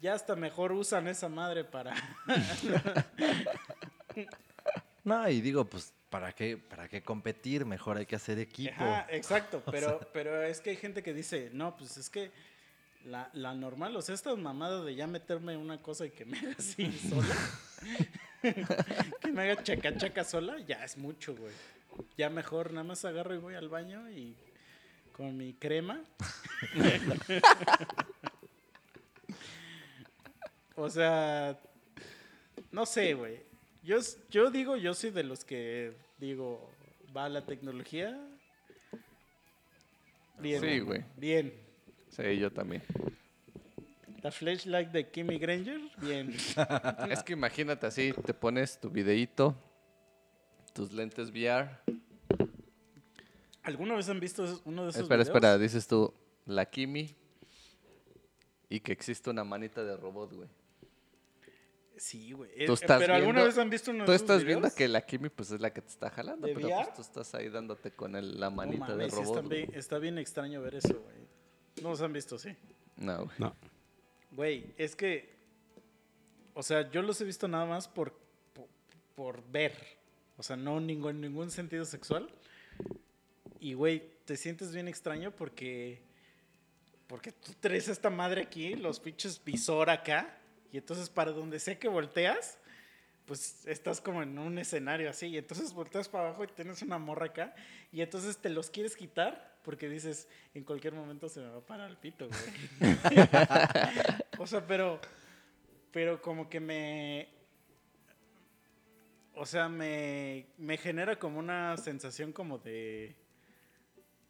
ya 0.01 0.15
hasta 0.15 0.37
mejor 0.37 0.73
usan 0.73 1.09
esa 1.09 1.29
madre 1.29 1.65
para... 1.65 1.95
No, 5.05 5.29
y 5.29 5.41
digo, 5.41 5.67
pues, 5.67 5.93
¿para 6.11 6.33
qué, 6.33 6.59
¿para 6.59 6.89
qué 6.89 7.01
competir? 7.01 7.65
Mejor 7.65 7.97
hay 7.97 8.07
que 8.07 8.17
hacer 8.17 8.41
equipo. 8.41 8.75
Ajá, 8.75 9.07
exacto, 9.11 9.63
pero, 9.71 10.01
pero 10.13 10.43
es 10.43 10.61
que 10.61 10.71
hay 10.71 10.77
gente 10.77 11.05
que 11.05 11.15
dice, 11.15 11.51
no, 11.53 11.77
pues 11.77 11.97
es 11.97 12.11
que 12.11 12.33
la, 13.05 13.31
la 13.33 13.55
normal, 13.55 13.97
o 13.97 14.03
sea, 14.03 14.17
esta 14.17 14.35
mamada 14.35 14.83
de 14.83 14.97
ya 14.97 15.07
meterme 15.07 15.57
una 15.57 15.81
cosa 15.81 16.07
y 16.07 16.11
que 16.11 16.25
me 16.25 16.41
haga 16.41 16.57
así 16.59 16.91
sola, 17.09 17.37
que 19.21 19.33
me 19.33 19.43
haga 19.43 19.63
chaca 19.63 19.97
chaca 19.97 20.25
sola, 20.25 20.59
ya 20.67 20.85
es 20.85 20.97
mucho, 20.97 21.37
güey. 21.37 21.53
Ya 22.19 22.29
mejor 22.29 22.73
nada 22.73 22.83
más 22.83 23.05
agarro 23.05 23.33
y 23.35 23.39
voy 23.39 23.55
al 23.55 23.69
baño 23.69 24.11
y 24.11 24.37
con 25.13 25.37
mi 25.37 25.55
crema. 25.55 26.03
O 30.77 30.89
sea, 30.91 31.59
no 32.71 32.87
sé, 32.87 33.15
güey. 33.15 33.41
Yo, 33.83 33.99
yo 34.31 34.51
digo, 34.51 34.77
yo 34.77 34.95
soy 34.95 35.11
de 35.11 35.25
los 35.25 35.45
que 35.45 35.93
digo, 36.19 36.71
va 37.17 37.29
la 37.29 37.45
tecnología. 37.45 38.19
Bien. 40.39 40.61
Sí, 40.61 40.81
güey. 40.81 41.05
Bien. 41.17 41.53
Sí, 42.11 42.39
yo 42.39 42.53
también. 42.53 42.83
La 44.23 44.31
flashlight 44.31 44.89
de 44.91 45.09
Kimmy 45.09 45.39
Granger, 45.39 45.81
bien. 45.99 46.35
Es 47.11 47.23
que 47.23 47.35
imagínate 47.35 47.87
así, 47.87 48.13
te 48.25 48.35
pones 48.35 48.81
tu 48.81 48.91
videíto, 48.91 49.55
tus 50.73 50.93
lentes 50.93 51.31
VR. 51.31 51.69
¿Alguna 53.63 53.95
vez 53.97 54.09
han 54.09 54.21
visto 54.21 54.43
uno 54.65 54.85
de 54.85 54.91
esos 54.91 55.03
Espera, 55.03 55.23
videos? 55.23 55.29
espera, 55.37 55.59
dices 55.59 55.87
tú, 55.87 56.13
la 56.45 56.67
Kimi 56.67 57.15
y 58.69 58.81
que 58.81 58.93
existe 58.93 59.31
una 59.31 59.45
manita 59.45 59.85
de 59.85 59.97
robot, 59.97 60.33
güey. 60.33 60.49
Sí, 61.97 62.33
güey. 62.33 62.51
Tú 62.67 62.73
Eh, 62.73 62.75
estás 62.75 63.01
pero 63.01 63.15
¿alguna 63.15 63.33
viendo- 63.41 63.47
vez 63.49 63.59
han 63.59 63.71
visto 63.71 63.91
uno 63.91 64.01
de 64.01 64.07
Tú 64.07 64.13
estás 64.13 64.45
viendo 64.45 64.69
que 64.75 64.87
la 64.87 65.01
Kimi 65.07 65.31
pues 65.31 65.51
es 65.51 65.61
la 65.61 65.73
que 65.73 65.81
te 65.81 65.89
está 65.89 66.11
jalando, 66.11 66.47
¿De 66.47 66.55
pero 66.55 66.69
VR? 66.69 66.85
pues 66.87 66.95
tú 66.97 67.03
estás 67.03 67.35
ahí 67.35 67.49
dándote 67.49 67.91
con 67.93 68.15
el- 68.17 68.39
la 68.39 68.51
No 68.51 68.57
manita 68.57 68.89
mames, 68.89 68.99
de 68.99 69.11
sí 69.11 69.17
robot. 69.25 69.37
está, 69.39 69.49
bien, 69.49 69.71
está 69.75 69.99
bien 69.99 70.19
extraño 70.19 70.61
ver 70.61 70.75
eso, 70.75 71.01
güey. 71.01 71.17
No 71.83 71.91
los 71.91 72.01
han 72.03 72.13
visto, 72.13 72.39
sí. 72.39 72.55
No, 72.97 73.25
güey. 73.25 73.37
No. 73.39 73.57
Güey, 74.33 74.75
es 74.77 74.95
que. 74.95 75.35
O 76.55 76.63
sea, 76.63 76.91
yo 76.91 77.01
los 77.03 77.21
he 77.21 77.25
visto 77.25 77.49
nada 77.49 77.65
más 77.67 77.89
por, 77.89 78.13
por, 78.53 78.67
por 79.15 79.51
ver. 79.51 79.75
O 80.37 80.43
sea, 80.43 80.57
no 80.57 80.81
ningún, 80.81 81.21
ningún 81.21 81.51
sentido 81.51 81.85
sexual. 81.87 82.29
Y, 83.61 83.73
güey, 83.75 84.03
te 84.27 84.37
sientes 84.37 84.73
bien 84.75 84.89
extraño 84.89 85.31
porque. 85.35 86.03
Porque 87.07 87.33
tú 87.33 87.53
traes 87.61 87.89
esta 87.89 88.11
madre 88.11 88.43
aquí, 88.43 88.75
los 88.75 89.01
pinches 89.01 89.43
visor 89.43 89.89
acá. 89.91 90.39
Y 90.73 90.79
entonces, 90.79 91.09
para 91.09 91.33
donde 91.33 91.59
sea 91.59 91.79
que 91.79 91.89
volteas, 91.89 92.59
pues 93.27 93.67
estás 93.67 94.01
como 94.01 94.23
en 94.23 94.39
un 94.39 94.59
escenario 94.59 95.11
así. 95.11 95.27
Y 95.27 95.39
entonces 95.39 95.73
volteas 95.73 96.09
para 96.09 96.29
abajo 96.29 96.45
y 96.45 96.49
tienes 96.49 96.81
una 96.83 96.99
morra 96.99 97.27
acá. 97.27 97.55
Y 97.93 98.01
entonces 98.01 98.39
te 98.39 98.49
los 98.49 98.71
quieres 98.71 98.97
quitar 98.97 99.57
porque 99.67 99.89
dices, 99.89 100.29
en 100.55 100.63
cualquier 100.63 100.95
momento 100.95 101.29
se 101.29 101.41
me 101.41 101.49
va 101.49 101.59
a 101.59 101.61
parar 101.61 101.91
el 101.91 101.97
pito, 101.97 102.29
güey. 102.29 103.19
o 104.39 104.47
sea, 104.47 104.65
pero. 104.65 105.01
Pero 105.91 106.23
como 106.23 106.49
que 106.49 106.61
me. 106.61 107.29
O 109.35 109.45
sea, 109.45 109.69
me, 109.69 110.47
me 110.57 110.77
genera 110.77 111.19
como 111.19 111.41
una 111.41 111.77
sensación 111.79 112.33
como 112.33 112.59
de. 112.59 113.17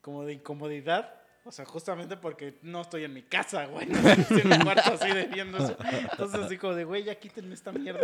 Como 0.01 0.24
de 0.24 0.32
incomodidad. 0.32 1.26
O 1.47 1.53
sea, 1.53 1.64
justamente 1.64 2.16
porque 2.16 2.59
no 2.62 2.80
estoy 2.80 3.05
en 3.05 3.14
mi 3.14 3.22
casa, 3.22 3.66
güey. 3.66 3.86
No 3.86 3.97
estoy 4.11 4.40
en 4.40 4.49
mi 4.49 4.59
cuarto 4.59 4.94
así 4.94 5.12
de 5.12 5.26
viendo 5.26 5.59
eso. 5.59 5.76
Entonces, 6.11 6.59
como 6.59 6.74
de, 6.74 6.82
güey, 6.82 7.05
ya 7.05 7.14
quítenme 7.14 7.55
esta 7.55 7.70
mierda. 7.70 8.01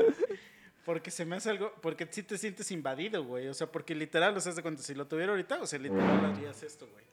Porque 0.85 1.11
se 1.11 1.25
me 1.25 1.35
hace 1.35 1.51
algo. 1.51 1.75
Porque 1.83 2.07
sí 2.09 2.23
te 2.23 2.39
sientes 2.39 2.71
invadido, 2.71 3.25
güey. 3.25 3.49
O 3.49 3.55
sea, 3.55 3.67
porque 3.67 3.97
literal, 3.97 4.37
o 4.37 4.41
sea, 4.41 4.53
de 4.53 4.63
cuenta, 4.63 4.81
si 4.81 4.95
lo 4.95 5.09
tuviera 5.09 5.33
ahorita, 5.33 5.61
o 5.61 5.67
sea, 5.67 5.81
literal 5.81 6.25
harías 6.25 6.63
esto, 6.63 6.87
güey. 6.87 7.05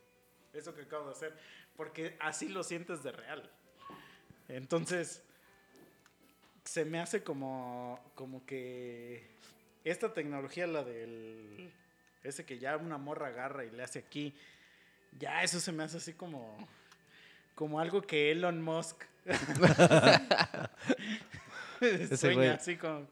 Eso 0.53 0.75
que 0.75 0.83
acabo 0.83 1.07
de 1.07 1.13
hacer. 1.13 1.35
Porque 1.75 2.15
así 2.19 2.47
lo 2.47 2.63
sientes 2.63 3.01
de 3.01 3.11
real. 3.11 3.49
Entonces, 4.49 5.23
se 6.63 6.85
me 6.85 6.99
hace 6.99 7.23
como, 7.23 8.11
como 8.13 8.45
que 8.45 9.31
esta 9.83 10.13
tecnología, 10.13 10.67
la 10.67 10.83
del... 10.83 11.73
Ese 12.21 12.45
que 12.45 12.59
ya 12.59 12.77
una 12.77 12.99
morra 12.99 13.27
agarra 13.27 13.65
y 13.65 13.71
le 13.71 13.81
hace 13.81 13.97
aquí, 13.97 14.35
ya 15.17 15.43
eso 15.43 15.59
se 15.59 15.71
me 15.71 15.83
hace 15.83 15.97
así 15.97 16.13
como... 16.13 16.67
Como 17.55 17.79
algo 17.79 18.01
que 18.01 18.31
Elon 18.31 18.61
Musk 18.61 19.03
sueña, 22.15 22.35
güey. 22.35 22.47
así 22.49 22.77
como... 22.77 23.07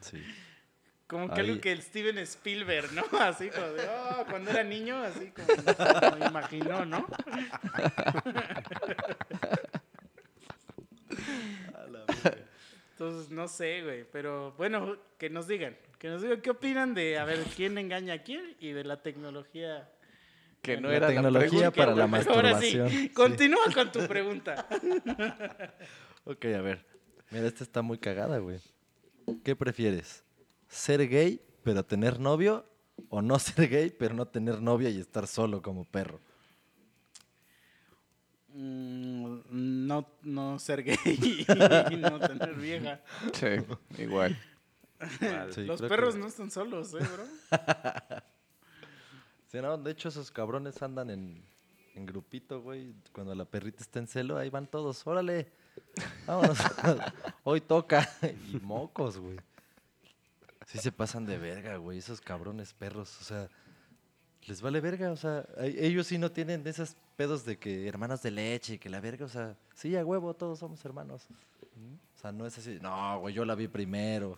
Sí. 0.00 0.22
Como 1.08 1.28
que 1.28 1.40
Ahí. 1.40 1.48
algo 1.48 1.60
que 1.62 1.72
el 1.72 1.82
Steven 1.82 2.18
Spielberg, 2.18 2.92
¿no? 2.92 3.02
Así 3.18 3.48
como 3.48 3.66
de, 3.68 3.88
oh, 3.88 4.26
cuando 4.28 4.50
era 4.50 4.62
niño, 4.62 5.02
así 5.02 5.30
como, 5.30 5.46
como 6.00 6.16
me 6.16 6.26
imaginó, 6.26 6.84
¿no? 6.84 7.06
Entonces, 12.92 13.30
no 13.30 13.48
sé, 13.48 13.82
güey, 13.82 14.04
pero 14.12 14.52
bueno, 14.58 14.98
que 15.18 15.30
nos 15.30 15.48
digan, 15.48 15.78
que 15.98 16.08
nos 16.08 16.20
digan 16.20 16.42
qué 16.42 16.50
opinan 16.50 16.92
de, 16.92 17.18
a 17.18 17.24
ver, 17.24 17.42
quién 17.56 17.78
engaña 17.78 18.12
a 18.14 18.22
quién 18.22 18.54
y 18.60 18.72
de 18.72 18.84
la 18.84 19.00
tecnología. 19.00 19.88
Que 20.62 20.80
no 20.80 20.88
La 20.88 20.96
era 20.96 21.06
tecnología 21.08 21.60
la 21.66 21.70
para 21.70 21.94
la 21.94 22.06
güey. 22.06 22.22
Ahora 22.28 22.60
sí, 22.60 22.76
masturbación. 22.76 22.88
Sí. 22.90 23.08
continúa 23.10 23.64
con 23.74 23.92
tu 23.92 24.06
pregunta. 24.06 24.66
Ok, 26.24 26.44
a 26.46 26.60
ver. 26.60 26.84
Mira, 27.30 27.46
esta 27.46 27.64
está 27.64 27.80
muy 27.80 27.96
cagada, 27.96 28.36
güey. 28.38 28.60
¿Qué 29.44 29.56
prefieres? 29.56 30.24
¿Ser 30.68 31.08
gay, 31.08 31.40
pero 31.62 31.82
tener 31.84 32.20
novio? 32.20 32.66
¿O 33.08 33.22
no 33.22 33.38
ser 33.38 33.68
gay, 33.70 33.90
pero 33.90 34.14
no 34.14 34.26
tener 34.28 34.60
novia 34.60 34.90
y 34.90 35.00
estar 35.00 35.26
solo 35.26 35.62
como 35.62 35.86
perro? 35.86 36.20
Mm, 38.52 39.86
no, 39.86 40.06
no 40.22 40.58
ser 40.58 40.82
gay 40.82 40.96
y 41.90 41.96
no 41.96 42.18
tener 42.18 42.54
vieja. 42.54 43.00
Sí, 43.32 43.46
igual. 44.02 44.36
Sí, 45.54 45.64
Los 45.64 45.80
perros 45.80 46.14
que- 46.14 46.20
no 46.20 46.26
están 46.26 46.50
solos, 46.50 46.92
¿eh, 46.94 46.98
bro? 46.98 47.24
Sí, 49.48 49.58
no, 49.62 49.78
de 49.78 49.90
hecho, 49.90 50.10
esos 50.10 50.30
cabrones 50.30 50.82
andan 50.82 51.08
en, 51.08 51.42
en 51.94 52.06
grupito, 52.06 52.60
güey. 52.60 52.94
Cuando 53.12 53.34
la 53.34 53.46
perrita 53.46 53.82
está 53.82 53.98
en 53.98 54.06
celo, 54.06 54.36
ahí 54.36 54.50
van 54.50 54.66
todos. 54.66 55.06
Órale, 55.06 55.50
vámonos. 56.26 56.58
Hoy 57.44 57.62
toca. 57.62 58.08
Y 58.52 58.58
mocos, 58.60 59.18
güey. 59.18 59.38
Sí 60.66 60.76
se 60.76 60.92
pasan 60.92 61.24
de 61.24 61.38
verga, 61.38 61.76
güey, 61.78 61.96
esos 61.96 62.20
cabrones 62.20 62.74
perros. 62.74 63.18
O 63.22 63.24
sea, 63.24 63.48
les 64.46 64.60
vale 64.60 64.82
verga. 64.82 65.10
O 65.12 65.16
sea, 65.16 65.46
ellos 65.58 66.06
sí 66.06 66.18
no 66.18 66.30
tienen 66.30 66.66
esos 66.66 66.94
pedos 67.16 67.46
de 67.46 67.58
que 67.58 67.88
hermanas 67.88 68.22
de 68.22 68.30
leche 68.30 68.78
que 68.78 68.90
la 68.90 69.00
verga. 69.00 69.24
O 69.24 69.30
sea, 69.30 69.56
sí, 69.74 69.96
a 69.96 70.04
huevo, 70.04 70.34
todos 70.34 70.58
somos 70.58 70.84
hermanos. 70.84 71.26
O 72.16 72.20
sea, 72.20 72.32
no 72.32 72.46
es 72.46 72.58
así. 72.58 72.78
No, 72.82 73.20
güey, 73.20 73.34
yo 73.34 73.46
la 73.46 73.54
vi 73.54 73.66
primero. 73.66 74.32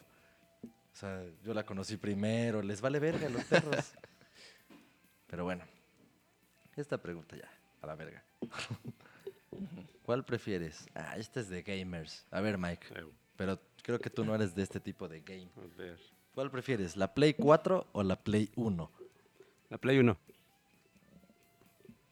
O 0.62 0.96
sea, 0.96 1.24
yo 1.42 1.52
la 1.52 1.66
conocí 1.66 1.96
primero. 1.96 2.62
Les 2.62 2.80
vale 2.80 3.00
verga 3.00 3.26
a 3.26 3.30
los 3.30 3.42
perros. 3.42 3.92
Pero 5.30 5.44
bueno, 5.44 5.64
esta 6.76 6.98
pregunta 6.98 7.36
ya, 7.36 7.48
a 7.82 7.86
la 7.86 7.94
verga. 7.94 8.24
¿Cuál 10.02 10.24
prefieres? 10.24 10.88
Ah, 10.94 11.16
esta 11.16 11.38
es 11.38 11.48
de 11.48 11.62
gamers. 11.62 12.26
A 12.32 12.40
ver, 12.40 12.58
Mike, 12.58 12.88
pero 13.36 13.60
creo 13.84 14.00
que 14.00 14.10
tú 14.10 14.24
no 14.24 14.34
eres 14.34 14.56
de 14.56 14.62
este 14.64 14.80
tipo 14.80 15.08
de 15.08 15.20
game. 15.20 15.48
a 15.56 15.76
ver. 15.78 16.00
¿Cuál 16.34 16.50
prefieres, 16.50 16.96
la 16.96 17.14
Play 17.14 17.34
4 17.34 17.86
o 17.92 18.02
la 18.02 18.16
Play 18.16 18.50
1? 18.56 18.90
La 19.68 19.78
Play 19.78 19.98
1. 20.00 20.18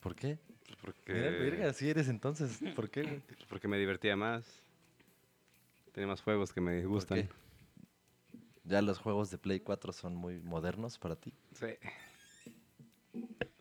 ¿Por 0.01 0.14
qué? 0.14 0.39
Pues 0.64 0.79
porque, 0.81 1.12
Mira, 1.12 1.31
verga, 1.31 1.73
si 1.73 1.91
eres 1.91 2.09
entonces. 2.09 2.61
¿Por 2.77 2.89
qué, 2.89 3.03
porque 3.49 3.66
me 3.66 3.79
divertía 3.79 4.16
más. 4.16 4.45
Tenía 5.93 6.07
más 6.07 6.23
juegos 6.23 6.53
que 6.53 6.61
me 6.61 6.83
¿Por 6.83 6.91
gustan. 6.91 7.29
¿Ya 8.62 8.81
los 8.81 8.99
juegos 8.99 9.31
de 9.31 9.39
Play 9.39 9.59
4 9.59 9.93
son 9.93 10.14
muy 10.14 10.39
modernos 10.39 10.99
para 10.99 11.16
ti? 11.16 11.33
Sí. 11.55 11.66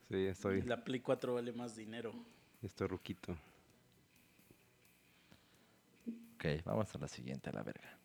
Sí, 0.10 0.24
ya 0.26 0.32
estoy, 0.32 0.62
La 0.62 0.84
Play 0.84 1.00
4 1.02 1.34
vale 1.34 1.52
más 1.52 1.76
dinero. 1.76 2.14
estoy 2.62 2.88
ruquito. 2.88 3.34
Ok, 6.36 6.46
vamos 6.66 6.94
a 6.94 6.98
la 7.00 7.08
siguiente, 7.08 7.50
a 7.50 7.54
la 7.54 7.64
verga. 7.64 7.98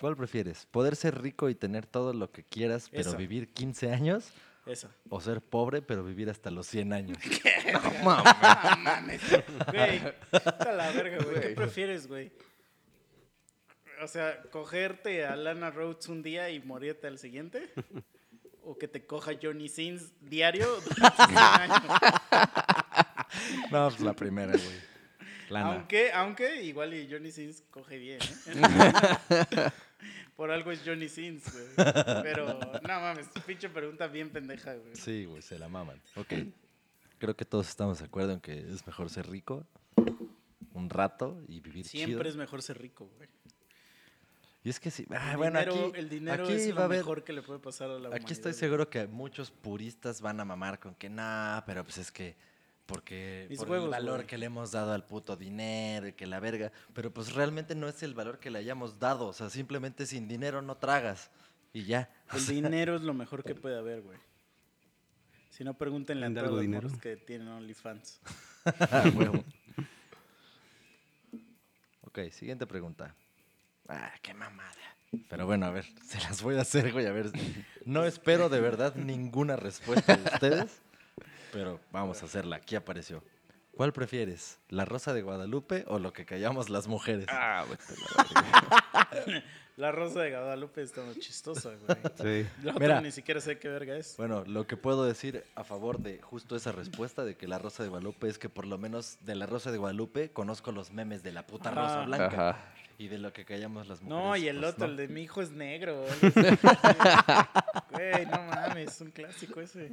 ¿Cuál 0.00 0.16
prefieres? 0.16 0.66
¿Poder 0.66 0.96
ser 0.96 1.20
rico 1.20 1.48
y 1.48 1.54
tener 1.54 1.86
todo 1.86 2.12
lo 2.12 2.32
que 2.32 2.42
quieras, 2.42 2.88
pero 2.90 3.10
Esa. 3.10 3.16
vivir 3.16 3.52
15 3.52 3.92
años? 3.92 4.32
Esa. 4.66 4.90
¿O 5.10 5.20
ser 5.20 5.40
pobre, 5.40 5.82
pero 5.82 6.02
vivir 6.02 6.30
hasta 6.30 6.50
los 6.50 6.66
100 6.66 6.92
años? 6.92 7.18
Güey, 9.72 10.00
está 10.32 10.72
la 10.72 10.90
verga, 10.92 11.24
güey. 11.24 11.40
¿Qué 11.40 11.48
prefieres, 11.50 12.06
güey? 12.06 12.32
O 14.02 14.08
sea, 14.08 14.42
cogerte 14.50 15.24
a 15.24 15.36
Lana 15.36 15.70
Rhodes 15.70 16.08
un 16.08 16.22
día 16.22 16.50
y 16.50 16.60
morirte 16.60 17.06
al 17.06 17.18
siguiente. 17.18 17.70
O 18.66 18.78
que 18.78 18.88
te 18.88 19.04
coja 19.06 19.32
Johnny 19.40 19.68
Sins 19.68 20.12
diario 20.20 20.66
durante 20.96 21.16
100 21.26 21.38
años. 21.38 21.82
No, 23.70 23.88
pues 23.88 24.00
la 24.00 24.14
primera, 24.14 24.52
güey. 24.52 24.94
Lana. 25.50 25.72
Aunque, 25.74 26.12
aunque 26.12 26.62
igual 26.62 26.94
y 26.94 27.06
Johnny 27.10 27.30
Sins 27.30 27.62
coge 27.70 27.98
bien, 27.98 28.18
¿eh? 28.46 29.70
Por 30.36 30.50
algo 30.50 30.72
es 30.72 30.82
Johnny 30.84 31.08
Sins, 31.08 31.44
güey. 31.52 31.66
Pero, 32.22 32.58
no 32.58 33.00
mames, 33.00 33.28
pinche 33.46 33.68
pregunta 33.68 34.06
bien 34.08 34.30
pendeja, 34.30 34.74
güey. 34.74 34.96
Sí, 34.96 35.26
güey, 35.26 35.42
se 35.42 35.58
la 35.58 35.68
maman. 35.68 36.00
Ok. 36.16 36.32
Creo 37.18 37.36
que 37.36 37.44
todos 37.44 37.68
estamos 37.68 37.98
de 38.00 38.06
acuerdo 38.06 38.32
en 38.32 38.40
que 38.40 38.58
es 38.58 38.86
mejor 38.86 39.10
ser 39.10 39.28
rico 39.28 39.66
un 40.72 40.90
rato 40.90 41.40
y 41.46 41.60
vivir 41.60 41.86
Siempre 41.86 42.14
chido. 42.16 42.28
es 42.30 42.36
mejor 42.36 42.60
ser 42.62 42.80
rico, 42.80 43.08
güey. 43.16 43.28
Y 44.64 44.70
es 44.70 44.80
que 44.80 44.90
sí. 44.90 45.06
Ah, 45.10 45.32
El 45.32 45.36
bueno, 45.36 45.58
dinero, 45.60 45.86
aquí, 45.88 45.98
el 45.98 46.08
dinero 46.08 46.44
aquí 46.44 46.52
es 46.54 46.70
va 46.70 46.72
a 46.72 46.74
lo 46.76 46.82
haber. 46.84 46.98
mejor 47.00 47.22
que 47.22 47.32
le 47.34 47.42
puede 47.42 47.60
pasar 47.60 47.88
a 47.90 47.92
la 47.92 47.98
humanidad. 47.98 48.22
Aquí 48.22 48.32
estoy 48.32 48.54
seguro 48.54 48.88
que 48.88 49.06
muchos 49.06 49.50
puristas 49.50 50.20
van 50.22 50.40
a 50.40 50.44
mamar 50.46 50.78
con 50.80 50.94
que 50.94 51.10
nah, 51.10 51.60
pero 51.66 51.84
pues 51.84 51.98
es 51.98 52.10
que 52.10 52.34
porque 52.86 53.46
Mis 53.50 53.58
por 53.58 53.70
huevos, 53.70 53.84
el 53.86 53.90
valor 53.92 54.16
güey. 54.16 54.26
que 54.26 54.38
le 54.38 54.46
hemos 54.46 54.72
dado 54.72 54.92
al 54.92 55.04
puto 55.04 55.36
dinero 55.36 56.08
y 56.08 56.12
que 56.14 56.26
la 56.26 56.40
verga, 56.40 56.72
pero 56.94 57.12
pues 57.12 57.34
realmente 57.34 57.74
no 57.74 57.88
es 57.88 58.02
el 58.02 58.14
valor 58.14 58.38
que 58.38 58.50
le 58.50 58.58
hayamos 58.58 58.98
dado, 58.98 59.26
o 59.28 59.32
sea, 59.34 59.48
simplemente 59.50 60.06
sin 60.06 60.28
dinero 60.28 60.60
no 60.62 60.76
tragas 60.78 61.30
y 61.74 61.84
ya. 61.84 62.10
O 62.32 62.36
El 62.36 62.42
sea, 62.42 62.54
dinero 62.54 62.96
es 62.96 63.02
lo 63.02 63.12
mejor 63.14 63.44
que 63.44 63.54
puede 63.54 63.78
haber, 63.78 64.00
güey. 64.02 64.18
Si 65.50 65.62
no, 65.62 65.74
pregúntenle 65.74 66.24
a 66.24 66.28
¿Vende 66.28 66.40
todos 66.40 66.52
los 66.54 66.60
dinero? 66.62 66.88
que 67.00 67.16
tienen 67.18 67.48
OnlyFans. 67.48 68.20
Ah, 68.64 69.04
huevo. 69.14 69.44
ok, 72.02 72.18
siguiente 72.30 72.66
pregunta. 72.66 73.14
Ah, 73.88 74.12
qué 74.22 74.34
mamada. 74.34 74.72
Pero 75.28 75.46
bueno, 75.46 75.66
a 75.66 75.70
ver, 75.70 75.84
se 76.06 76.18
las 76.20 76.42
voy 76.42 76.56
a 76.56 76.62
hacer, 76.62 76.92
güey, 76.92 77.06
a 77.06 77.12
ver. 77.12 77.30
No 77.84 78.04
espero 78.04 78.48
de 78.48 78.60
verdad 78.60 78.94
ninguna 78.94 79.56
respuesta 79.56 80.16
de 80.16 80.24
ustedes, 80.24 80.82
pero 81.52 81.80
vamos 81.92 82.22
a 82.22 82.26
hacerla. 82.26 82.56
Aquí 82.56 82.76
apareció. 82.76 83.22
¿Cuál 83.76 83.92
prefieres? 83.92 84.60
¿La 84.68 84.84
rosa 84.84 85.12
de 85.12 85.22
Guadalupe 85.22 85.84
o 85.88 85.98
lo 85.98 86.12
que 86.12 86.24
callamos 86.24 86.70
las 86.70 86.86
mujeres? 86.86 87.26
Ah, 87.28 87.64
a 87.64 89.08
la 89.76 89.90
Rosa 89.90 90.22
de 90.22 90.30
Guadalupe 90.30 90.82
está 90.82 91.02
muy 91.02 91.18
chistosa, 91.18 91.70
güey. 91.70 91.98
Sí. 92.44 92.48
La 92.62 92.72
otra 92.72 92.86
Mira. 92.86 93.00
ni 93.00 93.10
siquiera 93.10 93.40
sé 93.40 93.58
qué 93.58 93.68
verga 93.68 93.96
es. 93.96 94.16
Bueno, 94.16 94.44
lo 94.46 94.66
que 94.66 94.76
puedo 94.76 95.04
decir 95.04 95.44
a 95.56 95.64
favor 95.64 95.98
de 95.98 96.20
justo 96.22 96.54
esa 96.56 96.70
respuesta 96.72 97.24
de 97.24 97.36
que 97.36 97.48
la 97.48 97.58
rosa 97.58 97.82
de 97.82 97.88
Guadalupe 97.88 98.28
es 98.28 98.38
que 98.38 98.48
por 98.48 98.66
lo 98.66 98.78
menos 98.78 99.18
de 99.22 99.34
la 99.34 99.46
rosa 99.46 99.72
de 99.72 99.78
Guadalupe 99.78 100.30
conozco 100.30 100.70
los 100.72 100.92
memes 100.92 101.22
de 101.22 101.32
la 101.32 101.46
puta 101.46 101.70
Ajá. 101.70 101.82
rosa 101.82 102.04
blanca 102.04 102.50
Ajá. 102.50 102.58
y 102.98 103.08
de 103.08 103.18
lo 103.18 103.32
que 103.32 103.44
callamos 103.44 103.88
las 103.88 104.00
mujeres. 104.00 104.24
No, 104.24 104.36
y 104.36 104.46
el 104.48 104.60
pues, 104.60 104.72
otro, 104.74 104.86
no. 104.86 104.92
el 104.92 104.96
de 104.96 105.08
mi 105.08 105.22
hijo 105.22 105.42
es 105.42 105.50
negro. 105.50 106.04
Güey, 107.90 108.26
no 108.26 108.42
mames, 108.42 108.88
es 108.94 109.00
un 109.00 109.10
clásico 109.10 109.60
ese. 109.60 109.90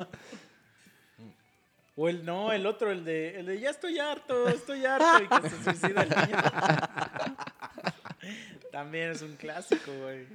O 1.95 2.07
el 2.07 2.23
no, 2.25 2.51
el 2.51 2.65
otro, 2.65 2.89
el 2.91 3.03
de, 3.03 3.39
el 3.39 3.45
de 3.45 3.59
ya 3.59 3.69
estoy 3.69 3.99
harto, 3.99 4.47
estoy 4.47 4.85
harto 4.85 5.23
y 5.23 5.27
que 5.41 5.49
se 5.49 5.63
suicida 5.63 6.03
el 6.03 6.09
niño. 6.09 6.37
También 8.71 9.11
es 9.11 9.21
un 9.21 9.35
clásico, 9.35 9.91
güey. 10.01 10.25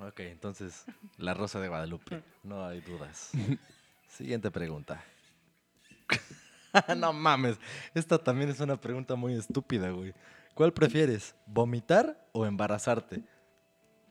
Ok, 0.00 0.20
entonces, 0.20 0.84
la 1.18 1.34
rosa 1.34 1.60
de 1.60 1.68
Guadalupe. 1.68 2.22
No 2.42 2.66
hay 2.66 2.80
dudas. 2.80 3.30
Siguiente 4.08 4.50
pregunta. 4.50 5.04
no 6.96 7.12
mames, 7.12 7.58
esta 7.94 8.18
también 8.18 8.50
es 8.50 8.60
una 8.60 8.80
pregunta 8.80 9.14
muy 9.14 9.34
estúpida, 9.34 9.90
güey. 9.90 10.12
¿Cuál 10.54 10.72
prefieres, 10.72 11.34
vomitar 11.46 12.28
o 12.32 12.44
embarazarte? 12.44 13.22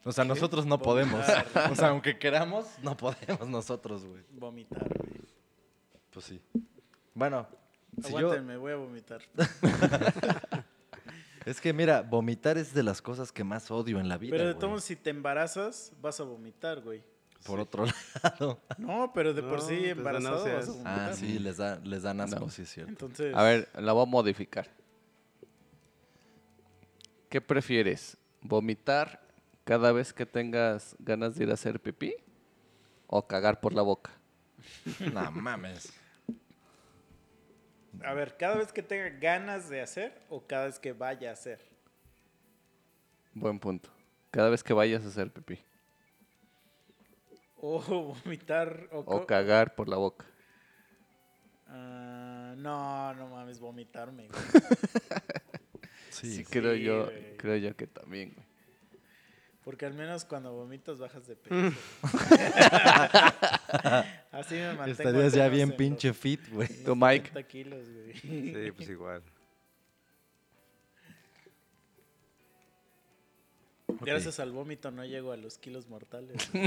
O 0.05 0.12
sea, 0.12 0.24
nosotros 0.24 0.66
no 0.66 0.80
podemos. 0.80 1.26
Vomitar. 1.28 1.72
O 1.72 1.76
sea, 1.76 1.89
aunque 1.89 2.18
queramos, 2.18 2.66
no 2.82 2.95
podemos 2.95 3.47
nosotros, 3.47 4.05
güey. 4.05 4.24
Vomitar, 4.32 4.88
güey. 4.97 5.22
Pues 6.12 6.26
sí. 6.26 6.41
Bueno, 7.14 7.47
si 8.01 8.12
yo, 8.12 8.20
Aguántenme, 8.20 8.57
voy 8.57 8.72
a 8.72 8.76
vomitar. 8.78 9.22
es 11.46 11.62
que 11.62 11.74
mira, 11.74 12.02
vomitar 12.02 12.58
es 12.58 12.74
de 12.74 12.84
las 12.84 13.02
cosas 13.02 13.32
que 13.32 13.44
más 13.44 13.70
odio 13.72 14.00
en 14.00 14.08
la 14.10 14.18
vida. 14.18 14.32
Pero 14.36 14.48
de 14.48 14.54
todos 14.56 14.70
modos, 14.70 14.84
si 14.84 14.96
te 14.96 15.10
embarazas, 15.10 15.92
vas 16.02 16.20
a 16.20 16.24
vomitar, 16.24 16.82
güey. 16.82 17.04
Por 17.46 17.60
otro 17.60 17.86
lado. 18.24 18.60
No, 18.78 19.12
pero 19.14 19.34
de 19.34 19.42
por 19.42 19.62
sí 19.62 19.78
pues 19.78 19.92
embarazado 19.98 20.36
vas 20.36 20.46
a 20.46 20.50
náuseas. 20.50 20.68
vomitar. 20.68 21.10
Ah, 21.10 21.14
sí, 21.14 21.40
les, 21.40 21.58
da, 21.58 21.80
les 21.84 22.04
dan 22.04 22.20
asco, 22.22 22.40
No. 22.42 22.50
sí 22.50 22.64
es 22.64 22.70
cierto. 22.70 22.92
Entonces, 22.92 23.34
A 23.36 23.44
ver, 23.44 23.70
la 23.76 23.94
voy 23.94 24.04
a 24.04 24.06
modificar. 24.06 24.68
¿Qué 27.30 27.42
prefieres? 27.42 28.18
¿Vomitar 28.42 29.22
cada 29.64 29.92
vez 29.92 30.14
que 30.14 30.26
tengas 30.26 30.96
ganas 31.00 31.36
de 31.36 31.44
ir 31.46 31.52
a 31.52 31.54
hacer 31.54 31.80
pipí? 31.80 32.16
¿O 33.08 33.26
cagar 33.28 33.60
por 33.62 33.74
la 33.74 33.82
boca? 33.82 34.12
No 35.14 35.32
mames. 35.32 35.94
A 38.04 38.14
ver, 38.14 38.38
cada 38.38 38.56
vez 38.58 38.72
que 38.72 38.84
tenga 38.84 39.10
ganas 39.20 39.70
de 39.70 39.82
hacer 39.82 40.22
o 40.30 40.46
cada 40.46 40.66
vez 40.66 40.80
que 40.80 40.94
vaya 40.94 41.30
a 41.30 41.34
hacer. 41.34 41.60
Buen 43.34 43.60
punto. 43.60 43.90
Cada 44.32 44.50
vez 44.50 44.64
que 44.64 44.74
vayas 44.74 45.04
a 45.06 45.10
hacer 45.10 45.32
pipí. 45.32 45.60
O 47.62 47.80
vomitar 48.24 48.88
o, 48.92 49.00
O 49.00 49.26
cagar 49.28 49.76
por 49.76 49.90
la 49.90 49.98
boca. 49.98 50.26
Ah, 51.68 52.54
no, 52.58 53.14
no 53.16 53.28
mames, 53.30 53.60
vomitarme. 53.60 54.28
güey. 54.28 54.44
Sí, 56.10 56.38
Sí, 56.38 56.44
creo 56.44 56.74
sí, 56.74 56.82
yo, 56.84 57.06
güey. 57.06 57.38
creo 57.38 57.56
yo 57.58 57.76
que 57.78 57.86
también, 57.88 58.34
güey. 58.34 58.46
Porque 59.64 59.86
al 59.86 59.94
menos 59.94 60.26
cuando 60.26 60.52
vomitas 60.54 60.98
bajas 61.00 61.28
de 61.28 61.36
peso. 61.38 61.56
Así 64.40 64.56
me 64.56 64.74
mantengo. 64.74 64.92
Estarías 64.92 65.34
ya 65.34 65.50
bien 65.50 65.76
pinche 65.76 66.14
fit, 66.14 66.48
güey. 66.50 66.70
Tú, 66.86 66.96
Mike. 66.96 67.28
70 67.28 67.48
kilos, 67.48 67.90
güey. 67.90 68.14
Sí, 68.14 68.72
pues 68.72 68.90
igual. 68.90 69.22
Gracias 74.02 74.40
al 74.40 74.52
vómito 74.52 74.92
no 74.92 75.04
llego 75.04 75.32
a 75.34 75.38
los 75.38 75.58
kilos 75.58 75.90
mortales. 75.90 76.38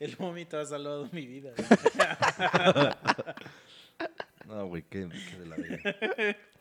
El 0.00 0.16
vómito 0.16 0.58
ha 0.58 0.64
salvado 0.66 1.08
mi 1.12 1.26
vida. 1.26 1.52
No, 4.46 4.66
güey, 4.66 4.82
qué, 4.82 5.08
qué 5.08 5.38
de 5.38 5.46
la. 5.46 5.56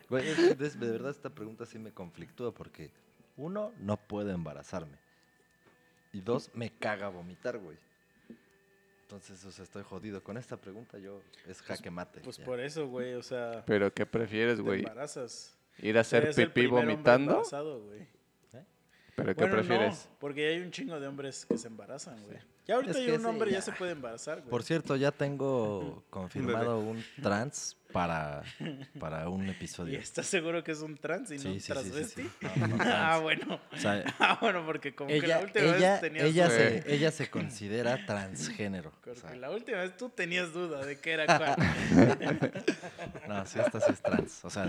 Güey, 0.07 0.29
es 0.29 0.57
de, 0.57 0.69
de 0.69 0.91
verdad 0.91 1.09
esta 1.09 1.31
pregunta 1.31 1.65
sí 1.65 1.79
me 1.79 1.91
conflictúa 1.91 2.53
porque 2.53 2.91
uno, 3.35 3.73
no 3.79 3.97
puedo 3.97 4.29
embarazarme. 4.29 4.99
Y 6.13 6.21
dos, 6.21 6.51
me 6.53 6.69
caga 6.69 7.09
vomitar, 7.09 7.57
güey. 7.57 7.77
Entonces, 9.11 9.43
o 9.45 9.51
sea, 9.51 9.63
estoy 9.63 9.83
jodido. 9.83 10.23
Con 10.23 10.37
esta 10.37 10.55
pregunta 10.55 10.97
yo 10.97 11.21
es 11.47 11.61
jaque 11.61 11.91
mate. 11.91 12.21
Pues 12.21 12.37
ya. 12.37 12.45
por 12.45 12.59
eso, 12.61 12.87
güey, 12.87 13.13
o 13.15 13.21
sea, 13.23 13.63
¿Pero 13.65 13.93
qué 13.93 14.05
prefieres, 14.05 14.61
güey? 14.61 14.79
embarazas. 14.79 15.53
¿Ir 15.79 15.97
a 15.97 16.01
hacer 16.01 16.23
Eres 16.23 16.37
el 16.37 16.47
pipí 16.47 16.61
primer 16.67 16.79
hombre 16.79 16.93
vomitando? 16.95 17.31
embarazado, 17.33 17.81
güey. 17.83 18.07
¿Pero 19.13 19.35
qué 19.35 19.41
Bueno, 19.41 19.55
prefieres? 19.57 20.07
no, 20.09 20.17
porque 20.19 20.47
hay 20.47 20.59
un 20.61 20.71
chingo 20.71 20.97
de 20.99 21.05
hombres 21.07 21.45
que 21.45 21.57
se 21.57 21.67
embarazan, 21.67 22.23
güey. 22.23 22.37
Ya 22.65 22.75
ahorita 22.75 22.91
Es 22.91 22.97
hay 22.97 23.11
un 23.11 23.19
sí, 23.19 23.25
hombre 23.25 23.51
ya. 23.51 23.57
ya. 23.57 23.61
se 23.61 23.71
puede 23.73 23.91
embarazar, 23.91 24.37
güey. 24.39 24.49
Por 24.49 24.63
cierto, 24.63 24.95
ya 24.95 25.11
tengo 25.11 26.03
confirmado 26.09 26.79
un 26.79 27.03
trans 27.21 27.75
para, 27.91 28.43
para 28.99 29.29
un 29.29 29.47
¿Y 29.47 29.51
episodio. 29.51 29.99
estás 29.99 30.27
seguro 30.27 30.63
que 30.63 30.71
es 30.71 30.81
un 30.81 30.97
trans 30.97 31.31
y 31.31 31.35
no 31.35 31.41
Sí, 31.41 31.47
un 31.49 31.53
sí, 31.55 31.59
sí, 31.59 31.65
sí, 31.65 31.71
transvesti? 31.73 32.21
sí. 32.23 32.29
No, 32.41 32.67
no, 32.67 32.77
ah, 32.79 33.19
bueno. 33.21 33.59
O 33.71 33.77
sea, 33.77 34.03
Ah, 34.19 34.37
bueno, 34.41 34.65
porque 34.65 34.93
como 34.95 35.09
que 35.09 35.27
la 35.27 35.39
última 35.39 35.65
ella, 35.77 35.91
vez 35.93 36.01
tenías 36.01 36.25
ella, 36.25 36.45
duda. 36.47 36.55
se, 36.57 36.93
ella 36.95 37.11
se 37.11 37.29
considera 37.29 38.05
transgénero. 38.05 38.89
O 38.89 38.91
Porque 39.03 39.15
sea, 39.19 39.35
la 39.35 39.51
última 39.51 39.79
vez 39.79 39.95
tú 39.97 40.09
tenías 40.09 40.53
duda 40.53 40.85
de 40.85 40.99
qué 40.99 41.11
era 41.11 41.25
cuál. 41.25 41.55
no, 43.27 43.45
sí, 43.45 43.59
esta 43.59 43.79
sí 43.81 43.91
es 43.91 44.01
trans. 44.01 44.45
O 44.45 44.49
sea, 44.49 44.67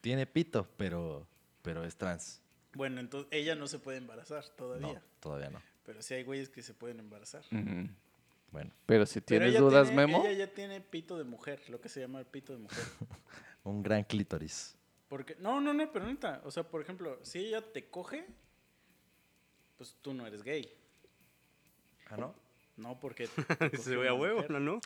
tiene 0.00 0.26
pito, 0.26 0.68
pero, 0.76 1.26
pero 1.62 1.84
es 1.84 1.96
trans. 1.96 2.40
bueno, 2.74 3.00
entonces 3.00 3.28
ella 3.32 3.54
no 3.54 3.66
se 3.66 3.78
puede 3.78 3.98
embarazar 3.98 4.44
todavía. 4.50 4.94
No, 4.94 5.02
todavía 5.20 5.50
no. 5.50 5.62
Pero 5.86 6.02
sí 6.02 6.14
hay 6.14 6.22
güeyes 6.24 6.48
que 6.48 6.62
se 6.62 6.74
pueden 6.74 6.98
embarazar. 6.98 7.42
Ujú. 7.52 7.88
Bueno, 8.54 8.70
Pero 8.86 9.04
si 9.04 9.20
tienes 9.20 9.58
dudas, 9.58 9.88
tiene- 9.88 10.06
Memo, 10.06 10.24
Ella 10.24 10.46
ya 10.46 10.54
tiene 10.54 10.80
pito 10.80 11.18
de 11.18 11.24
mujer, 11.24 11.60
lo 11.70 11.80
que 11.80 11.88
se 11.88 11.98
llama 12.00 12.20
el 12.20 12.26
pito 12.26 12.52
de 12.52 12.60
mujer. 12.60 12.78
un 13.64 13.82
gran 13.82 14.04
clítoris. 14.04 14.76
Porque, 15.08 15.34
no, 15.40 15.60
no, 15.60 15.74
no, 15.74 15.90
pero 15.90 16.06
neta. 16.06 16.40
O 16.44 16.52
sea, 16.52 16.62
por 16.62 16.80
ejemplo, 16.80 17.18
si 17.22 17.40
ella 17.40 17.60
te 17.72 17.88
coge, 17.90 18.24
pues 19.76 19.96
tú 20.00 20.14
no 20.14 20.24
eres 20.24 20.44
gay. 20.44 20.72
¿Ah, 22.10 22.16
no? 22.16 22.32
No, 22.76 23.00
porque. 23.00 23.26
Se 23.82 23.96
ve 23.96 24.06
a 24.08 24.14
huevo, 24.14 24.36
mujer. 24.36 24.50
¿no? 24.52 24.60
no? 24.60 24.80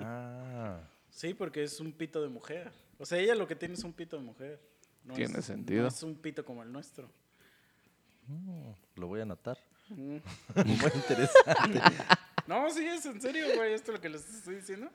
Ah, 0.00 0.80
Sí, 1.10 1.34
porque 1.34 1.62
es 1.62 1.78
un 1.78 1.92
pito 1.92 2.22
de 2.22 2.28
mujer. 2.28 2.72
O 2.98 3.04
sea, 3.04 3.18
ella 3.18 3.34
lo 3.34 3.46
que 3.46 3.54
tiene 3.54 3.74
es 3.74 3.84
un 3.84 3.92
pito 3.92 4.16
de 4.16 4.22
mujer. 4.22 4.60
No 5.04 5.12
Tiene 5.12 5.40
es- 5.40 5.44
sentido. 5.44 5.82
No 5.82 5.88
es 5.88 6.02
un 6.02 6.14
pito 6.14 6.42
como 6.42 6.62
el 6.62 6.72
nuestro. 6.72 7.10
mm, 8.28 8.70
lo 8.94 9.06
voy 9.08 9.20
a 9.20 9.24
anotar. 9.24 9.58
Mm. 9.90 10.16
Muy 10.64 10.90
interesante. 10.94 11.80
No, 12.46 12.70
sí, 12.70 12.84
es 12.86 13.04
en 13.06 13.20
serio, 13.20 13.46
güey. 13.56 13.72
Esto 13.72 13.92
es 13.92 13.96
lo 13.98 14.00
que 14.00 14.08
les 14.08 14.28
estoy 14.28 14.56
diciendo. 14.56 14.90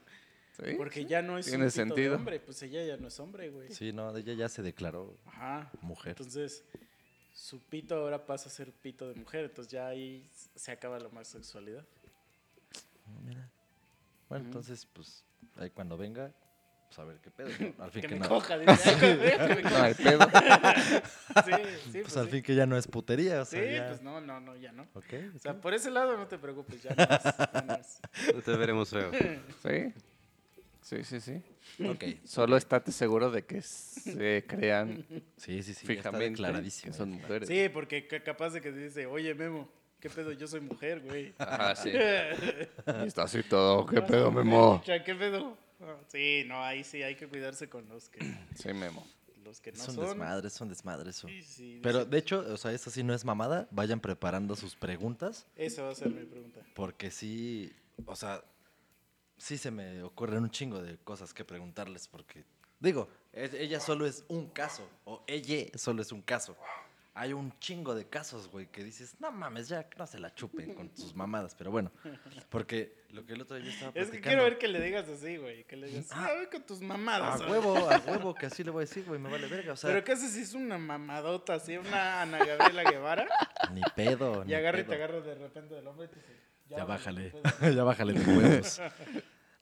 ¿sí? 0.57 0.73
Porque 0.77 1.05
ya 1.05 1.21
no 1.21 1.37
es 1.37 1.45
Tiene 1.45 1.65
un 1.65 1.69
pito 1.71 1.81
de 1.83 1.87
sentido. 1.89 2.15
hombre. 2.15 2.39
Pues 2.39 2.61
ella 2.63 2.83
ya 2.85 2.97
no 2.97 3.07
es 3.07 3.19
hombre, 3.19 3.49
güey. 3.49 3.71
Sí, 3.71 3.91
no, 3.93 4.15
ella 4.15 4.33
ya 4.33 4.49
se 4.49 4.61
declaró 4.61 5.15
Ajá. 5.25 5.71
mujer. 5.81 6.11
Entonces, 6.11 6.63
su 7.33 7.59
pito 7.61 7.95
ahora 7.95 8.25
pasa 8.25 8.49
a 8.49 8.51
ser 8.51 8.71
pito 8.71 9.07
de 9.07 9.15
mujer. 9.15 9.45
Entonces 9.45 9.71
ya 9.71 9.87
ahí 9.87 10.29
se 10.55 10.71
acaba 10.71 10.99
la 10.99 11.07
homosexualidad. 11.07 11.85
Mira. 13.25 13.49
Bueno, 14.29 14.45
entonces, 14.45 14.87
pues, 14.91 15.23
ahí 15.57 15.69
cuando 15.69 15.97
venga, 15.97 16.33
pues 16.95 16.99
a 16.99 17.03
ver 17.03 17.17
qué 17.19 17.31
pedo. 17.31 17.49
¿no? 17.77 17.83
Al 17.83 17.91
fin 17.91 18.01
Que 18.01 18.07
que, 18.07 18.13
me 18.15 18.19
no. 18.21 18.29
coja, 18.29 18.57
dice. 18.57 18.89
"Ay, 18.89 19.15
güey, 19.17 19.31
que 19.37 19.37
me 19.55 19.61
No 19.63 19.69
coja". 19.69 19.83
hay 19.85 19.93
pedo. 19.93 20.19
Sí, 21.45 21.51
sí, 21.51 21.89
Pues, 21.91 22.03
pues 22.03 22.17
al 22.17 22.25
sí. 22.25 22.31
fin 22.31 22.43
que 22.43 22.55
ya 22.55 22.65
no 22.65 22.77
es 22.77 22.87
putería, 22.87 23.41
o 23.41 23.45
Sí, 23.45 23.57
sea, 23.57 23.71
ya. 23.71 23.87
pues 23.89 24.01
no, 24.01 24.21
no, 24.21 24.39
no, 24.39 24.55
ya 24.55 24.71
no. 24.71 24.83
Ok, 24.93 25.13
O 25.35 25.39
sea, 25.39 25.53
por 25.59 25.73
ese 25.73 25.91
lado 25.91 26.15
no 26.17 26.27
te 26.27 26.37
preocupes, 26.37 26.81
ya 26.83 26.95
no 26.95 27.03
es. 27.03 27.23
ya 27.53 27.61
no 27.67 27.73
es. 27.75 27.99
No 28.35 28.41
te 28.41 28.51
veremos 28.55 28.89
feo. 28.89 29.11
¿Sí? 29.61 29.93
Sí, 30.81 31.03
sí, 31.03 31.19
sí. 31.19 31.41
Ok. 31.85 32.03
Solo 32.25 32.55
estate 32.57 32.91
seguro 32.91 33.31
de 33.31 33.43
que 33.43 33.61
se 33.61 34.45
crean 34.47 35.03
Sí, 35.35 35.61
sí, 35.63 35.73
sí. 35.73 35.87
ya 35.87 35.93
está 35.93 36.09
fijamente 36.11 36.25
que 36.25 36.29
declaradísimo. 36.43 36.93
son 36.93 37.09
mujeres. 37.11 37.49
Sí, 37.49 37.69
porque 37.69 38.07
ca- 38.07 38.23
capaz 38.23 38.51
de 38.51 38.61
que 38.61 38.71
te 38.71 38.77
dice, 38.77 39.05
oye, 39.07 39.33
Memo, 39.33 39.67
¿qué 39.99 40.09
pedo? 40.09 40.31
Yo 40.31 40.47
soy 40.47 40.61
mujer, 40.61 41.01
güey. 41.01 41.33
Ajá, 41.39 41.75
sí. 41.75 41.91
¿Qué 41.91 42.69
Y 43.03 43.07
está 43.07 43.23
así 43.23 43.41
todo. 43.43 43.85
¿Qué 43.87 44.01
pedo, 44.01 44.31
Memo? 44.31 44.81
¿Qué 44.85 44.99
pedo? 45.15 45.57
Ah, 45.85 45.97
Sí, 46.07 46.43
no, 46.47 46.63
ahí 46.63 46.83
sí 46.83 47.03
hay 47.03 47.15
que 47.15 47.27
cuidarse 47.27 47.69
con 47.69 47.87
los 47.89 48.09
que, 48.09 48.19
Sí, 48.55 48.73
Memo. 48.73 49.05
los 49.43 49.61
que 49.61 49.71
no 49.71 49.83
son. 49.83 49.95
desmadre, 49.97 50.47
es 50.47 50.59
un 50.59 50.69
desmadre 50.69 51.09
eso. 51.11 51.27
Sí, 51.27 51.43
sí, 51.43 51.79
Pero 51.83 52.05
de 52.05 52.17
hecho, 52.17 52.39
o 52.39 52.57
sea, 52.57 52.71
eso 52.71 52.89
sí 52.89 53.03
no 53.03 53.13
es 53.13 53.23
mamada. 53.25 53.67
Vayan 53.71 53.99
preparando 53.99 54.55
sus 54.55 54.75
preguntas. 54.75 55.45
Esa 55.55 55.83
va 55.83 55.91
a 55.91 55.95
ser 55.95 56.09
mi 56.09 56.25
pregunta. 56.25 56.61
Porque 56.75 57.11
sí, 57.11 57.71
o 58.05 58.15
sea, 58.15 58.43
sí 59.37 59.57
se 59.57 59.69
me 59.71 60.01
ocurren 60.03 60.43
un 60.43 60.49
chingo 60.49 60.81
de 60.81 60.97
cosas 60.97 61.33
que 61.33 61.45
preguntarles. 61.45 62.07
Porque, 62.07 62.43
digo, 62.79 63.07
ella 63.33 63.79
solo 63.79 64.05
es 64.07 64.23
un 64.29 64.49
caso. 64.49 64.89
O 65.03 65.23
ella 65.27 65.67
solo 65.77 66.01
es 66.01 66.11
un 66.11 66.21
caso. 66.21 66.57
Hay 67.17 67.31
un 67.31 67.57
chingo 67.59 67.95
de 67.95 68.09
casos, 68.09 68.49
güey, 68.51 68.67
que 68.67 68.83
dices, 68.83 69.15
no 69.21 69.31
mames, 69.31 69.69
ya 69.69 69.87
que 69.87 69.97
no 69.97 70.05
se 70.05 70.19
la 70.19 70.35
chupen 70.35 70.73
con 70.75 70.95
sus 70.97 71.15
mamadas. 71.15 71.55
Pero 71.55 71.71
bueno, 71.71 71.89
porque 72.49 73.05
lo 73.11 73.25
que 73.25 73.33
el 73.33 73.41
otro 73.41 73.55
día 73.55 73.69
estaba 73.71 73.87
Es 73.91 73.93
que 73.93 74.01
platicando. 74.19 74.27
quiero 74.27 74.43
ver 74.43 74.57
que 74.57 74.67
le 74.67 74.81
digas 74.81 75.07
así, 75.07 75.37
güey. 75.37 75.63
Que 75.63 75.77
le 75.77 75.87
digas, 75.87 76.07
Ah. 76.11 76.27
ah, 76.29 76.49
con 76.51 76.65
tus 76.65 76.81
mamadas. 76.81 77.39
A 77.41 77.45
güey". 77.47 77.51
huevo, 77.59 77.89
a 77.89 77.97
huevo, 78.05 78.35
que 78.35 78.47
así 78.47 78.65
le 78.65 78.71
voy 78.71 78.81
a 78.81 78.85
decir, 78.85 79.05
güey, 79.05 79.17
me 79.19 79.29
vale 79.29 79.47
verga. 79.47 79.71
O 79.73 79.75
sea, 79.77 79.89
Pero 79.91 80.03
¿qué 80.03 80.11
haces 80.11 80.31
si 80.33 80.41
es 80.41 80.53
una 80.53 80.77
mamadota 80.77 81.53
así, 81.53 81.77
una 81.77 82.21
Ana 82.23 82.37
Gabriela 82.45 82.83
Guevara? 82.91 83.27
ni 83.71 83.81
pedo. 83.95 84.43
y 84.43 84.47
ni 84.47 84.53
agarra 84.53 84.81
y 84.81 84.83
te 84.83 84.95
agarra 84.95 85.21
de 85.21 85.35
repente 85.35 85.73
del 85.73 85.87
hombre 85.87 86.07
y 86.07 86.09
te 86.09 86.15
dice, 86.17 86.33
Ya 86.67 86.83
bájale, 86.83 87.29
pues". 87.31 87.43
ya 87.77 87.83
bájale 87.85 88.11
de 88.13 88.25
huevos. 88.37 88.81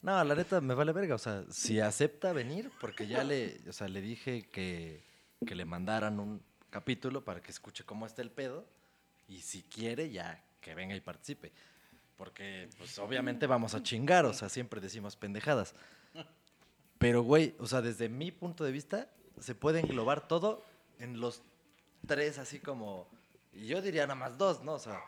No, 0.02 0.22
la 0.24 0.34
neta 0.34 0.60
me 0.60 0.74
vale 0.74 0.90
verga. 0.92 1.14
O 1.14 1.18
sea, 1.18 1.44
si 1.50 1.78
acepta 1.78 2.32
venir, 2.32 2.70
porque 2.80 3.06
ya 3.06 3.22
le, 3.22 3.60
o 3.68 3.72
sea, 3.72 3.86
le 3.86 4.00
dije 4.00 4.50
que, 4.50 5.04
que 5.46 5.54
le 5.54 5.64
mandaran 5.64 6.18
un 6.18 6.42
capítulo 6.74 7.22
para 7.22 7.40
que 7.40 7.52
escuche 7.52 7.84
cómo 7.84 8.04
está 8.04 8.20
el 8.20 8.32
pedo. 8.32 8.66
Y 9.28 9.42
si 9.42 9.62
quiere, 9.62 10.10
ya 10.10 10.42
que 10.60 10.74
venga 10.74 10.96
y 10.96 11.00
participe. 11.00 11.52
Porque, 12.16 12.68
pues, 12.78 12.98
obviamente 12.98 13.46
vamos 13.46 13.76
a 13.76 13.82
chingar. 13.84 14.26
O 14.26 14.34
sea, 14.34 14.48
siempre 14.48 14.80
decimos 14.80 15.14
pendejadas. 15.14 15.76
Pero, 16.98 17.22
güey, 17.22 17.54
o 17.60 17.66
sea, 17.68 17.80
desde 17.80 18.08
mi 18.08 18.32
punto 18.32 18.64
de 18.64 18.72
vista, 18.72 19.08
se 19.38 19.54
puede 19.54 19.78
englobar 19.78 20.26
todo 20.26 20.64
en 20.98 21.20
los 21.20 21.42
tres, 22.08 22.38
así 22.38 22.58
como. 22.58 23.08
Yo 23.52 23.80
diría 23.80 24.02
nada 24.02 24.16
más 24.16 24.36
dos, 24.36 24.64
¿no? 24.64 24.72
O 24.72 24.80
sea, 24.80 25.00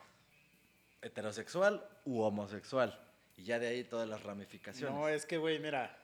heterosexual 1.03 1.85
u 2.05 2.21
homosexual. 2.21 2.97
Y 3.37 3.43
ya 3.43 3.59
de 3.59 3.67
ahí 3.67 3.83
todas 3.83 4.09
las 4.09 4.23
ramificaciones. 4.23 4.95
No, 4.95 5.09
es 5.09 5.27
que, 5.27 5.37
güey, 5.37 5.59
mira, 5.59 5.99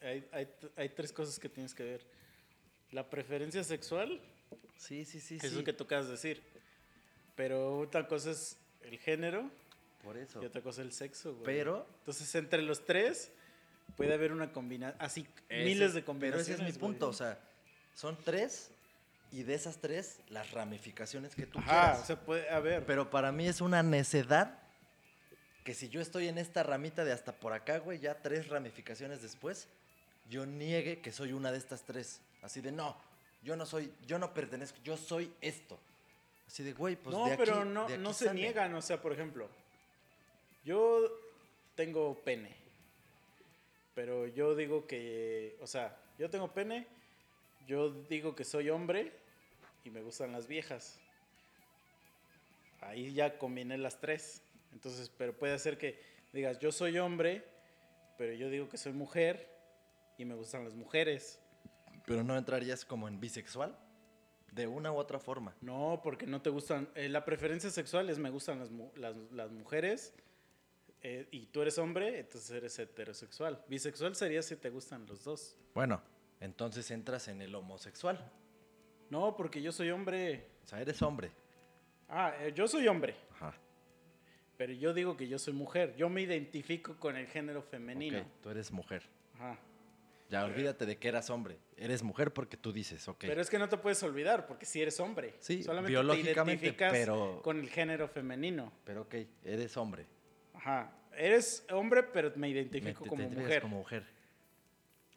hay, 0.00 0.28
hay, 0.30 0.48
hay 0.76 0.88
tres 0.90 1.12
cosas 1.12 1.40
que 1.40 1.48
tienes 1.48 1.74
que 1.74 1.82
ver. 1.82 2.21
La 2.92 3.08
preferencia 3.08 3.64
sexual, 3.64 4.20
Sí, 4.76 5.04
sí, 5.04 5.20
sí, 5.20 5.36
es 5.36 5.50
sí. 5.50 5.56
lo 5.56 5.64
que 5.64 5.72
tú 5.72 5.84
acabas 5.84 6.06
de 6.06 6.12
decir. 6.12 6.42
Pero 7.36 7.78
otra 7.78 8.06
cosa 8.06 8.30
es 8.32 8.56
el 8.82 8.98
género 8.98 9.48
Por 10.02 10.16
eso. 10.16 10.42
y 10.42 10.46
otra 10.46 10.60
cosa 10.60 10.82
el 10.82 10.92
sexo, 10.92 11.32
güey. 11.34 11.44
Pero- 11.44 11.86
Entonces, 12.00 12.34
entre 12.34 12.62
los 12.62 12.84
tres 12.84 13.30
puede 13.96 14.12
haber 14.14 14.32
una 14.32 14.52
combinación, 14.52 15.00
así, 15.00 15.26
Ese- 15.48 15.64
miles 15.64 15.94
de 15.94 16.00
Pero 16.00 16.06
combinaciones. 16.06 16.48
ese 16.48 16.54
es 16.54 16.60
mi 16.60 16.70
güey. 16.78 16.80
punto. 16.80 17.08
O 17.08 17.12
sea, 17.12 17.38
son 17.94 18.18
tres 18.24 18.70
y 19.30 19.44
de 19.44 19.54
esas 19.54 19.78
tres, 19.78 20.18
las 20.28 20.50
ramificaciones 20.50 21.34
que 21.34 21.46
tú 21.46 21.58
Ajá, 21.60 21.68
quieras. 21.70 22.00
o 22.02 22.04
sea, 22.06 22.20
puede 22.20 22.50
haber. 22.50 22.84
Pero 22.84 23.08
para 23.08 23.32
mí 23.32 23.46
es 23.46 23.60
una 23.60 23.82
necedad 23.82 24.58
que 25.64 25.74
si 25.74 25.88
yo 25.88 26.00
estoy 26.00 26.26
en 26.28 26.38
esta 26.38 26.62
ramita 26.64 27.04
de 27.04 27.12
hasta 27.12 27.32
por 27.32 27.52
acá, 27.52 27.78
güey, 27.78 28.00
ya 28.00 28.20
tres 28.20 28.48
ramificaciones 28.48 29.22
después, 29.22 29.68
yo 30.28 30.44
niegue 30.44 31.00
que 31.00 31.12
soy 31.12 31.32
una 31.32 31.52
de 31.52 31.58
estas 31.58 31.82
tres. 31.82 32.20
Así 32.42 32.60
de, 32.60 32.72
no, 32.72 32.96
yo 33.42 33.56
no 33.56 33.64
soy, 33.64 33.92
yo 34.06 34.18
no 34.18 34.34
pertenezco, 34.34 34.78
yo 34.82 34.96
soy 34.96 35.32
esto. 35.40 35.78
Así 36.46 36.62
de, 36.62 36.72
güey, 36.72 36.96
pues 36.96 37.16
no, 37.16 37.24
de 37.24 37.32
aquí, 37.32 37.42
pero 37.44 37.64
no, 37.64 37.86
de 37.86 37.94
aquí 37.94 38.02
no 38.02 38.12
se 38.12 38.26
sale. 38.26 38.40
niegan. 38.40 38.74
O 38.74 38.82
sea, 38.82 39.00
por 39.00 39.12
ejemplo, 39.12 39.48
yo 40.64 41.10
tengo 41.74 42.14
pene. 42.22 42.54
Pero 43.94 44.26
yo 44.26 44.54
digo 44.54 44.86
que, 44.86 45.56
o 45.60 45.66
sea, 45.66 45.96
yo 46.18 46.30
tengo 46.30 46.52
pene, 46.52 46.86
yo 47.66 47.90
digo 47.90 48.34
que 48.34 48.44
soy 48.44 48.70
hombre 48.70 49.12
y 49.84 49.90
me 49.90 50.02
gustan 50.02 50.32
las 50.32 50.46
viejas. 50.46 50.98
Ahí 52.80 53.12
ya 53.12 53.38
combiné 53.38 53.78
las 53.78 54.00
tres. 54.00 54.42
Entonces, 54.72 55.10
pero 55.16 55.34
puede 55.34 55.58
ser 55.58 55.78
que 55.78 56.00
digas, 56.32 56.58
yo 56.58 56.72
soy 56.72 56.98
hombre, 56.98 57.44
pero 58.16 58.32
yo 58.32 58.48
digo 58.48 58.68
que 58.68 58.78
soy 58.78 58.92
mujer 58.92 59.48
y 60.16 60.24
me 60.24 60.34
gustan 60.34 60.64
las 60.64 60.74
mujeres. 60.74 61.38
Pero 62.06 62.24
no 62.24 62.36
entrarías 62.36 62.84
como 62.84 63.08
en 63.08 63.20
bisexual, 63.20 63.76
de 64.52 64.66
una 64.66 64.92
u 64.92 64.96
otra 64.96 65.18
forma. 65.18 65.54
No, 65.60 66.00
porque 66.02 66.26
no 66.26 66.42
te 66.42 66.50
gustan. 66.50 66.88
eh, 66.94 67.08
la 67.08 67.24
preferencia 67.24 67.70
sexual 67.70 68.10
es 68.10 68.18
me 68.18 68.30
gustan 68.30 68.58
las, 68.58 68.70
las, 68.96 69.16
las 69.32 69.50
mujeres 69.50 70.14
eh, 71.02 71.26
y 71.30 71.46
tú 71.46 71.62
eres 71.62 71.78
hombre, 71.78 72.20
entonces 72.20 72.50
eres 72.50 72.78
heterosexual. 72.78 73.64
Bisexual 73.68 74.14
sería 74.14 74.42
si 74.42 74.56
te 74.56 74.70
gustan 74.70 75.06
los 75.06 75.24
dos. 75.24 75.56
Bueno, 75.74 76.02
entonces 76.40 76.90
entras 76.90 77.28
en 77.28 77.40
el 77.40 77.54
homosexual. 77.54 78.30
No, 79.10 79.36
porque 79.36 79.60
yo 79.62 79.72
soy 79.72 79.90
hombre. 79.90 80.46
O 80.64 80.66
sea, 80.66 80.80
eres 80.80 81.00
hombre. 81.02 81.30
Ah, 82.08 82.34
eh, 82.40 82.52
yo 82.54 82.68
soy 82.68 82.86
hombre, 82.88 83.14
Ajá. 83.32 83.54
pero 84.58 84.72
yo 84.74 84.92
digo 84.92 85.16
que 85.16 85.28
yo 85.28 85.38
soy 85.38 85.54
mujer. 85.54 85.94
Yo 85.96 86.08
me 86.10 86.20
identifico 86.20 86.94
con 86.98 87.16
el 87.16 87.26
género 87.26 87.62
femenino. 87.62 88.18
Ok, 88.20 88.26
tú 88.42 88.50
eres 88.50 88.70
mujer. 88.70 89.02
Ajá. 89.34 89.58
Ya 90.32 90.44
olvídate 90.46 90.86
de 90.86 90.96
que 90.96 91.08
eras 91.08 91.28
hombre. 91.28 91.58
Eres 91.76 92.02
mujer 92.02 92.32
porque 92.32 92.56
tú 92.56 92.72
dices, 92.72 93.06
ok. 93.06 93.18
Pero 93.20 93.42
es 93.42 93.50
que 93.50 93.58
no 93.58 93.68
te 93.68 93.76
puedes 93.76 94.02
olvidar, 94.02 94.46
porque 94.46 94.64
si 94.64 94.80
eres 94.80 94.98
hombre. 94.98 95.34
Sí, 95.40 95.62
Solamente 95.62 95.90
biológicamente, 95.90 96.60
te 96.60 96.66
identificas 96.68 96.90
pero- 96.92 97.42
con 97.42 97.60
el 97.60 97.68
género 97.68 98.08
femenino. 98.08 98.72
Pero 98.84 99.02
ok, 99.02 99.14
eres 99.44 99.76
hombre. 99.76 100.06
Ajá. 100.54 100.90
Eres 101.14 101.66
hombre, 101.70 102.02
pero 102.02 102.30
me 102.30 102.36
Me- 102.38 102.48
identifico 102.48 103.04
te- 103.04 103.10
como 103.10 103.28
te 103.28 103.36
mujer. 103.36 103.60
como 103.62 103.76
mujer. 103.76 104.06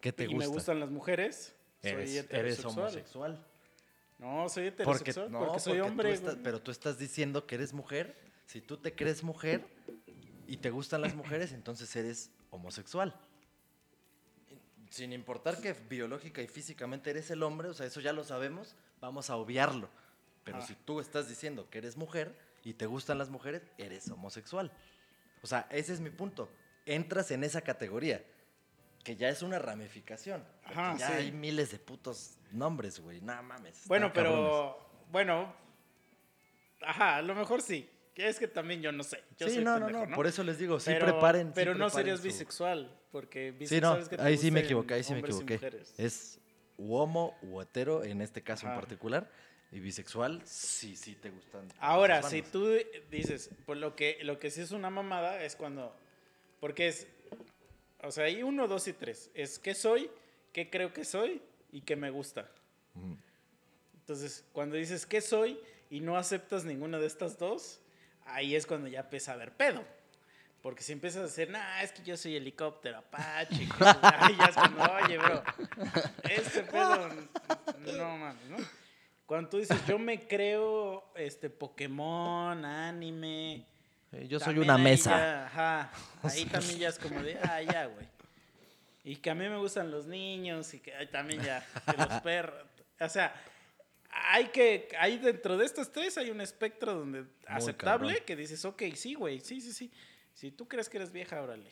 ¿Qué 0.02 0.12
te 0.12 0.24
y 0.24 0.26
gusta? 0.26 0.38
me 0.38 0.46
gustan 0.54 0.80
las 0.80 0.90
mujeres. 0.90 1.54
Eres, 1.82 2.10
soy 2.10 2.18
eres 2.18 2.24
heterosexual. 2.58 2.78
homosexual. 2.78 3.46
No, 4.18 4.48
soy 4.50 4.70
Porque, 4.70 4.82
heterosexual 4.82 5.32
no, 5.32 5.38
porque 5.40 5.60
soy 5.60 5.72
porque 5.78 5.82
tú 5.86 5.90
hombre. 5.92 6.12
estás- 6.12 6.36
pero 6.44 6.60
tú 6.60 6.70
estás 6.70 6.98
diciendo 6.98 7.46
que 7.46 7.54
eres 7.54 7.72
mujer. 7.72 8.14
Si 8.44 8.60
tú 8.60 8.76
te 8.76 8.94
crees 8.94 9.24
mujer 9.24 9.66
y 10.46 10.58
te 10.58 10.68
gustan 10.68 11.00
las 11.00 11.14
mujeres, 11.14 11.52
entonces 11.52 11.94
eres 11.96 12.30
homosexual. 12.50 13.18
Sin 14.90 15.12
importar 15.12 15.60
que 15.60 15.72
biológica 15.72 16.42
y 16.42 16.46
físicamente 16.48 17.10
eres 17.10 17.30
el 17.30 17.42
hombre, 17.42 17.68
o 17.68 17.74
sea, 17.74 17.86
eso 17.86 18.00
ya 18.00 18.12
lo 18.12 18.24
sabemos, 18.24 18.74
vamos 19.00 19.30
a 19.30 19.36
obviarlo. 19.36 19.88
Pero 20.44 20.58
Ah. 20.58 20.62
si 20.66 20.74
tú 20.74 21.00
estás 21.00 21.28
diciendo 21.28 21.68
que 21.70 21.78
eres 21.78 21.96
mujer 21.96 22.36
y 22.62 22.74
te 22.74 22.86
gustan 22.86 23.18
las 23.18 23.28
mujeres, 23.30 23.62
eres 23.78 24.08
homosexual. 24.10 24.70
O 25.42 25.46
sea, 25.46 25.66
ese 25.70 25.92
es 25.92 26.00
mi 26.00 26.10
punto. 26.10 26.48
Entras 26.86 27.30
en 27.32 27.42
esa 27.44 27.62
categoría, 27.62 28.24
que 29.02 29.16
ya 29.16 29.28
es 29.28 29.42
una 29.42 29.58
ramificación. 29.58 30.44
Ajá, 30.64 30.96
ya 30.96 31.08
sí. 31.08 31.12
hay 31.14 31.32
miles 31.32 31.70
de 31.72 31.78
putos 31.78 32.36
nombres, 32.52 33.00
güey. 33.00 33.20
No 33.20 33.40
mames. 33.42 33.86
Bueno, 33.86 34.12
pero. 34.12 34.30
cabrones. 34.30 35.10
Bueno. 35.10 35.54
Ajá, 36.82 37.16
a 37.16 37.22
lo 37.22 37.34
mejor 37.34 37.62
sí. 37.62 37.88
Que 38.16 38.26
Es 38.28 38.38
que 38.38 38.48
también 38.48 38.80
yo 38.80 38.90
no 38.92 39.02
sé. 39.02 39.22
Yo 39.38 39.46
sí, 39.46 39.56
soy 39.56 39.64
no, 39.64 39.78
no, 39.78 39.86
pendejo, 39.86 40.06
no, 40.06 40.16
Por 40.16 40.26
eso 40.26 40.42
les 40.42 40.58
digo, 40.58 40.80
sí 40.80 40.90
pero, 40.90 41.04
preparen. 41.04 41.48
sí 41.48 41.52
Pero 41.54 41.72
no 41.74 41.84
preparen 41.86 41.94
serías 41.98 42.18
su- 42.20 42.24
bisexual. 42.24 42.98
Porque 43.12 43.50
Sí, 43.52 43.58
bisexual 43.58 43.94
no, 43.98 44.02
es 44.02 44.08
que 44.08 44.16
te 44.16 44.22
ahí 44.22 44.38
sí 44.38 44.50
me 44.50 44.60
equivoqué, 44.60 44.94
ahí 44.94 45.04
sí 45.04 45.12
me 45.12 45.20
equivoqué. 45.20 45.60
Es 45.98 46.40
u 46.78 46.94
homo 46.96 47.36
u 47.42 47.60
hetero 47.60 48.04
en 48.04 48.22
este 48.22 48.42
caso 48.42 48.66
en 48.66 48.74
particular. 48.74 49.30
Y 49.70 49.80
bisexual, 49.80 50.40
sí, 50.46 50.96
sí 50.96 51.14
te 51.16 51.28
gustan. 51.28 51.68
Ahora, 51.78 52.22
si 52.22 52.40
tú 52.40 52.70
dices, 53.10 53.50
pues 53.66 53.78
lo 53.78 53.94
que, 53.94 54.18
lo 54.22 54.38
que 54.38 54.50
sí 54.50 54.62
es 54.62 54.70
una 54.70 54.88
mamada 54.88 55.42
es 55.44 55.54
cuando. 55.54 55.94
Porque 56.58 56.88
es. 56.88 57.06
O 58.02 58.10
sea, 58.10 58.24
hay 58.24 58.42
uno, 58.42 58.66
dos 58.66 58.88
y 58.88 58.94
tres. 58.94 59.30
Es 59.34 59.58
qué 59.58 59.74
soy, 59.74 60.10
qué 60.54 60.70
creo 60.70 60.94
que 60.94 61.04
soy 61.04 61.42
y 61.70 61.82
qué 61.82 61.96
me 61.96 62.08
gusta. 62.10 62.50
Ujú. 62.94 63.18
Entonces, 64.00 64.42
cuando 64.52 64.76
dices 64.76 65.04
qué 65.04 65.20
soy 65.20 65.58
y 65.90 66.00
no 66.00 66.16
aceptas 66.16 66.64
ninguna 66.64 66.98
de 66.98 67.06
estas 67.06 67.36
dos, 67.38 67.80
ahí 68.26 68.54
es 68.54 68.66
cuando 68.66 68.88
ya 68.88 69.00
empieza 69.00 69.32
a 69.32 69.34
haber 69.34 69.52
pedo. 69.52 69.84
Porque 70.62 70.82
si 70.82 70.92
empiezas 70.92 71.20
a 71.20 71.24
decir, 71.26 71.48
nah, 71.48 71.82
es 71.82 71.92
que 71.92 72.02
yo 72.02 72.16
soy 72.16 72.34
helicóptero, 72.36 72.98
Apache, 72.98 73.62
y 73.62 73.68
ya 74.38 74.46
es 74.48 74.54
cuando, 74.54 74.82
oye, 74.82 75.18
bro, 75.18 75.42
este 76.24 76.62
pedo, 76.62 77.08
no 77.96 78.16
mames, 78.18 78.44
¿no? 78.46 78.56
Cuando 79.26 79.48
tú 79.48 79.58
dices, 79.58 79.76
yo 79.86 79.98
me 79.98 80.26
creo 80.26 81.12
este 81.14 81.50
Pokémon, 81.50 82.64
anime. 82.64 83.66
Eh, 84.12 84.28
Yo 84.28 84.38
soy 84.38 84.58
una 84.58 84.78
mesa. 84.78 85.10
ya, 85.10 85.46
ajá, 85.46 85.90
ahí 86.22 86.44
también 86.46 86.78
ya 86.78 86.88
es 86.88 86.98
como 86.98 87.20
de, 87.22 87.38
ah, 87.42 87.60
ya, 87.60 87.86
güey. 87.86 88.06
Y 89.04 89.16
que 89.16 89.30
a 89.30 89.34
mí 89.34 89.48
me 89.48 89.58
gustan 89.58 89.90
los 89.90 90.06
niños 90.06 90.74
y 90.74 90.80
que 90.80 90.94
ay, 90.94 91.06
también 91.08 91.42
ya, 91.42 91.64
que 91.88 91.96
los 91.96 92.22
perros. 92.22 92.64
O 92.98 93.08
sea, 93.08 93.34
hay 94.24 94.46
que, 94.48 94.88
hay 94.98 95.18
dentro 95.18 95.56
de 95.56 95.64
estos 95.66 95.92
tres 95.92 96.16
hay 96.18 96.30
un 96.30 96.40
espectro 96.40 96.94
donde 96.94 97.24
aceptable 97.46 98.08
cabrón. 98.12 98.26
que 98.26 98.36
dices, 98.36 98.64
ok, 98.64 98.82
sí, 98.94 99.14
güey, 99.14 99.40
sí, 99.40 99.60
sí, 99.60 99.72
sí. 99.72 99.90
Si 100.34 100.50
tú 100.50 100.68
crees 100.68 100.88
que 100.88 100.98
eres 100.98 101.12
vieja, 101.12 101.40
órale, 101.42 101.70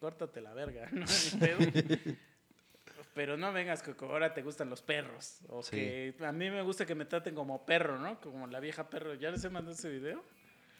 córtate 0.00 0.40
la 0.40 0.52
verga, 0.54 0.88
no. 0.92 1.06
Pero 3.14 3.36
no 3.36 3.52
vengas 3.52 3.82
que 3.82 3.94
que 3.94 4.04
ahora 4.04 4.34
te 4.34 4.42
gustan 4.42 4.68
los 4.70 4.82
perros. 4.82 5.38
O 5.48 5.62
Sí. 5.62 5.70
que 5.76 6.14
a 6.20 6.32
mí 6.32 6.50
me 6.50 6.62
gusta 6.62 6.84
que 6.84 6.94
me 6.96 7.04
traten 7.04 7.34
como 7.34 7.64
perro, 7.64 7.98
¿no? 7.98 8.20
Como 8.20 8.46
la 8.48 8.58
vieja 8.60 8.90
perro. 8.90 9.14
¿Ya 9.14 9.30
les 9.30 9.44
he 9.44 9.50
mandado 9.50 9.74
ese 9.76 9.88
video? 9.88 10.22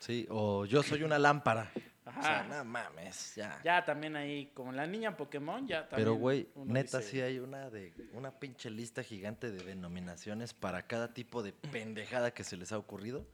Sí, 0.00 0.26
o 0.30 0.64
yo 0.66 0.82
soy 0.82 1.02
una 1.04 1.18
lámpara. 1.18 1.70
O 2.06 2.22
sea, 2.22 2.44
no 2.44 2.64
mames, 2.64 3.34
ya. 3.34 3.60
Ya 3.64 3.82
también 3.82 4.14
ahí, 4.14 4.50
como 4.52 4.72
la 4.72 4.86
niña 4.86 5.16
Pokémon, 5.16 5.66
ya 5.66 5.88
también. 5.88 6.06
Pero, 6.06 6.14
güey, 6.14 6.48
neta, 6.54 6.98
dice, 6.98 7.10
sí 7.10 7.20
hay 7.22 7.38
una 7.38 7.70
de 7.70 7.94
una 8.12 8.30
pinche 8.38 8.70
lista 8.70 9.02
gigante 9.02 9.50
de 9.50 9.64
denominaciones 9.64 10.52
para 10.52 10.86
cada 10.86 11.14
tipo 11.14 11.42
de 11.42 11.52
pendejada 11.52 12.32
que 12.32 12.44
se 12.44 12.58
les 12.58 12.72
ha 12.72 12.78
ocurrido. 12.78 13.26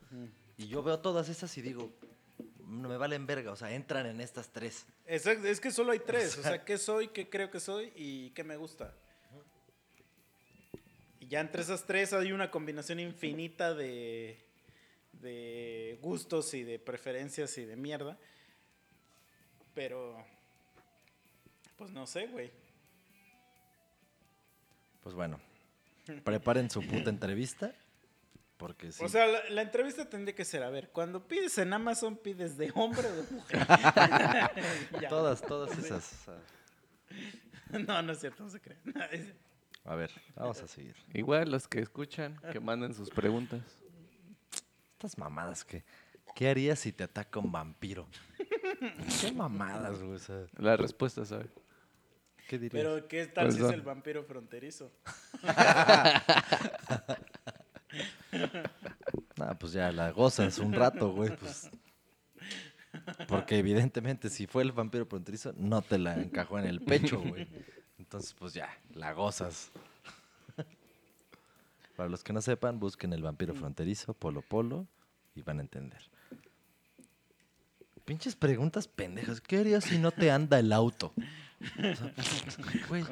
Y 0.56 0.68
yo 0.68 0.84
veo 0.84 1.00
todas 1.00 1.28
esas 1.28 1.56
y 1.58 1.62
digo, 1.62 1.90
no 2.64 2.88
me 2.88 2.96
valen 2.96 3.26
verga, 3.26 3.50
o 3.50 3.56
sea, 3.56 3.72
entran 3.74 4.06
en 4.06 4.20
estas 4.20 4.50
tres. 4.50 4.86
Es 5.06 5.60
que 5.60 5.72
solo 5.72 5.90
hay 5.90 5.98
tres. 5.98 6.38
O 6.38 6.42
sea, 6.42 6.64
¿qué 6.64 6.78
soy, 6.78 7.08
qué 7.08 7.28
creo 7.28 7.50
que 7.50 7.58
soy 7.58 7.92
y 7.96 8.30
qué 8.30 8.44
me 8.44 8.56
gusta? 8.56 8.94
Y 11.18 11.26
ya 11.26 11.40
entre 11.40 11.62
esas 11.62 11.84
tres 11.84 12.12
hay 12.12 12.30
una 12.30 12.52
combinación 12.52 13.00
infinita 13.00 13.74
de, 13.74 14.38
de 15.14 15.98
gustos 16.00 16.54
y 16.54 16.62
de 16.62 16.78
preferencias 16.78 17.58
y 17.58 17.64
de 17.64 17.74
mierda. 17.74 18.16
Pero, 19.74 20.16
pues 21.76 21.90
no 21.90 22.06
sé, 22.06 22.26
güey. 22.26 22.50
Pues 25.02 25.14
bueno, 25.14 25.40
preparen 26.24 26.70
su 26.70 26.82
puta 26.86 27.10
entrevista. 27.10 27.72
Porque 28.56 28.92
sí. 28.92 29.02
O 29.02 29.08
sea, 29.08 29.26
la, 29.26 29.48
la 29.48 29.62
entrevista 29.62 30.06
tendría 30.10 30.34
que 30.34 30.44
ser, 30.44 30.62
a 30.62 30.68
ver, 30.68 30.90
cuando 30.90 31.26
pides 31.26 31.56
en 31.56 31.72
Amazon, 31.72 32.16
pides 32.18 32.58
de 32.58 32.70
hombre 32.74 33.08
o 33.08 33.16
de 33.16 33.22
mujer. 33.32 33.66
Todas, 35.08 35.40
todas 35.40 35.78
esas. 35.78 36.12
o 36.28 36.38
sea, 37.70 37.78
No, 37.78 38.02
no 38.02 38.12
es 38.12 38.20
cierto, 38.20 38.44
no 38.44 38.50
se 38.50 38.60
cree. 38.60 38.76
A 39.84 39.94
ver, 39.94 40.10
vamos 40.34 40.60
a 40.60 40.68
seguir. 40.68 40.94
Igual 41.14 41.50
los 41.50 41.66
que 41.66 41.80
escuchan, 41.80 42.38
que 42.52 42.60
manden 42.60 42.92
sus 42.94 43.08
preguntas. 43.08 43.62
Estas 44.92 45.16
mamadas 45.16 45.64
que. 45.64 45.82
¿Qué 46.34 46.50
harías 46.50 46.78
si 46.78 46.92
te 46.92 47.04
ataca 47.04 47.40
un 47.40 47.50
vampiro? 47.50 48.06
¿Qué 49.20 49.32
mamadas, 49.32 50.00
güey? 50.00 50.14
O 50.14 50.18
sea, 50.18 50.46
La 50.56 50.76
respuesta, 50.76 51.24
¿sabes? 51.24 51.50
¿qué 52.48 52.58
dirías? 52.58 52.84
Pero, 52.84 53.06
¿qué 53.06 53.26
tal 53.26 53.46
Pues 53.46 53.56
si 53.56 53.62
es 53.62 53.70
el 53.70 53.82
vampiro 53.82 54.24
fronterizo? 54.24 54.90
Nah, 59.36 59.54
pues 59.54 59.72
ya 59.72 59.90
la 59.90 60.10
gozas 60.12 60.58
un 60.58 60.72
rato, 60.72 61.12
güey, 61.12 61.34
pues. 61.36 61.70
Porque 63.26 63.58
evidentemente 63.58 64.28
si 64.28 64.46
fue 64.46 64.62
el 64.62 64.72
vampiro 64.72 65.06
fronterizo, 65.06 65.54
no 65.56 65.82
te 65.82 65.98
la 65.98 66.14
encajó 66.20 66.58
en 66.58 66.66
el 66.66 66.80
pecho, 66.80 67.20
güey. 67.20 67.48
Entonces, 67.98 68.34
pues 68.38 68.52
ya, 68.52 68.68
la 68.94 69.12
gozas. 69.12 69.70
Para 71.96 72.08
los 72.08 72.22
que 72.22 72.32
no 72.32 72.40
sepan, 72.42 72.78
busquen 72.78 73.12
el 73.12 73.22
vampiro 73.22 73.54
fronterizo, 73.54 74.14
Polo 74.14 74.42
Polo, 74.42 74.86
y 75.34 75.42
van 75.42 75.58
a 75.58 75.62
entender. 75.62 76.02
Pinches 78.04 78.34
preguntas 78.36 78.88
pendejas. 78.88 79.40
¿Qué 79.40 79.58
harías 79.58 79.84
si 79.84 79.98
no 79.98 80.10
te 80.10 80.30
anda 80.30 80.58
el 80.58 80.72
auto? 80.72 81.12
O 81.60 81.94
sea, 81.94 82.14
güey, 82.88 83.04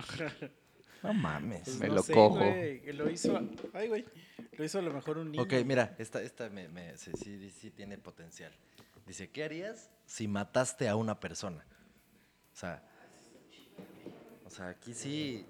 no 1.02 1.12
mames. 1.14 1.62
Pues 1.64 1.78
Me 1.78 1.88
no 1.88 1.94
lo 1.94 2.02
sé, 2.02 2.12
cojo. 2.12 2.36
güey, 2.36 2.92
lo 2.92 3.08
hizo. 3.10 3.38
Ay, 3.74 3.88
güey. 3.88 4.04
Lo 4.56 4.64
hizo 4.64 4.78
a 4.78 4.82
lo 4.82 4.92
mejor 4.92 5.18
un 5.18 5.30
niño. 5.30 5.42
Ok, 5.44 5.52
mira, 5.64 5.94
esta, 5.98 6.20
esta 6.22 6.48
me, 6.50 6.68
me- 6.68 6.96
sí, 6.96 7.12
sí- 7.22 7.50
sí 7.50 7.70
tiene 7.70 7.98
potencial. 7.98 8.52
Dice, 9.06 9.30
¿qué 9.30 9.44
harías 9.44 9.90
si 10.06 10.26
mataste 10.28 10.88
a 10.88 10.96
una 10.96 11.20
persona? 11.20 11.64
O 12.52 12.56
sea, 12.56 12.82
o 14.44 14.50
sea, 14.50 14.68
aquí 14.70 14.92
sí 14.94 15.46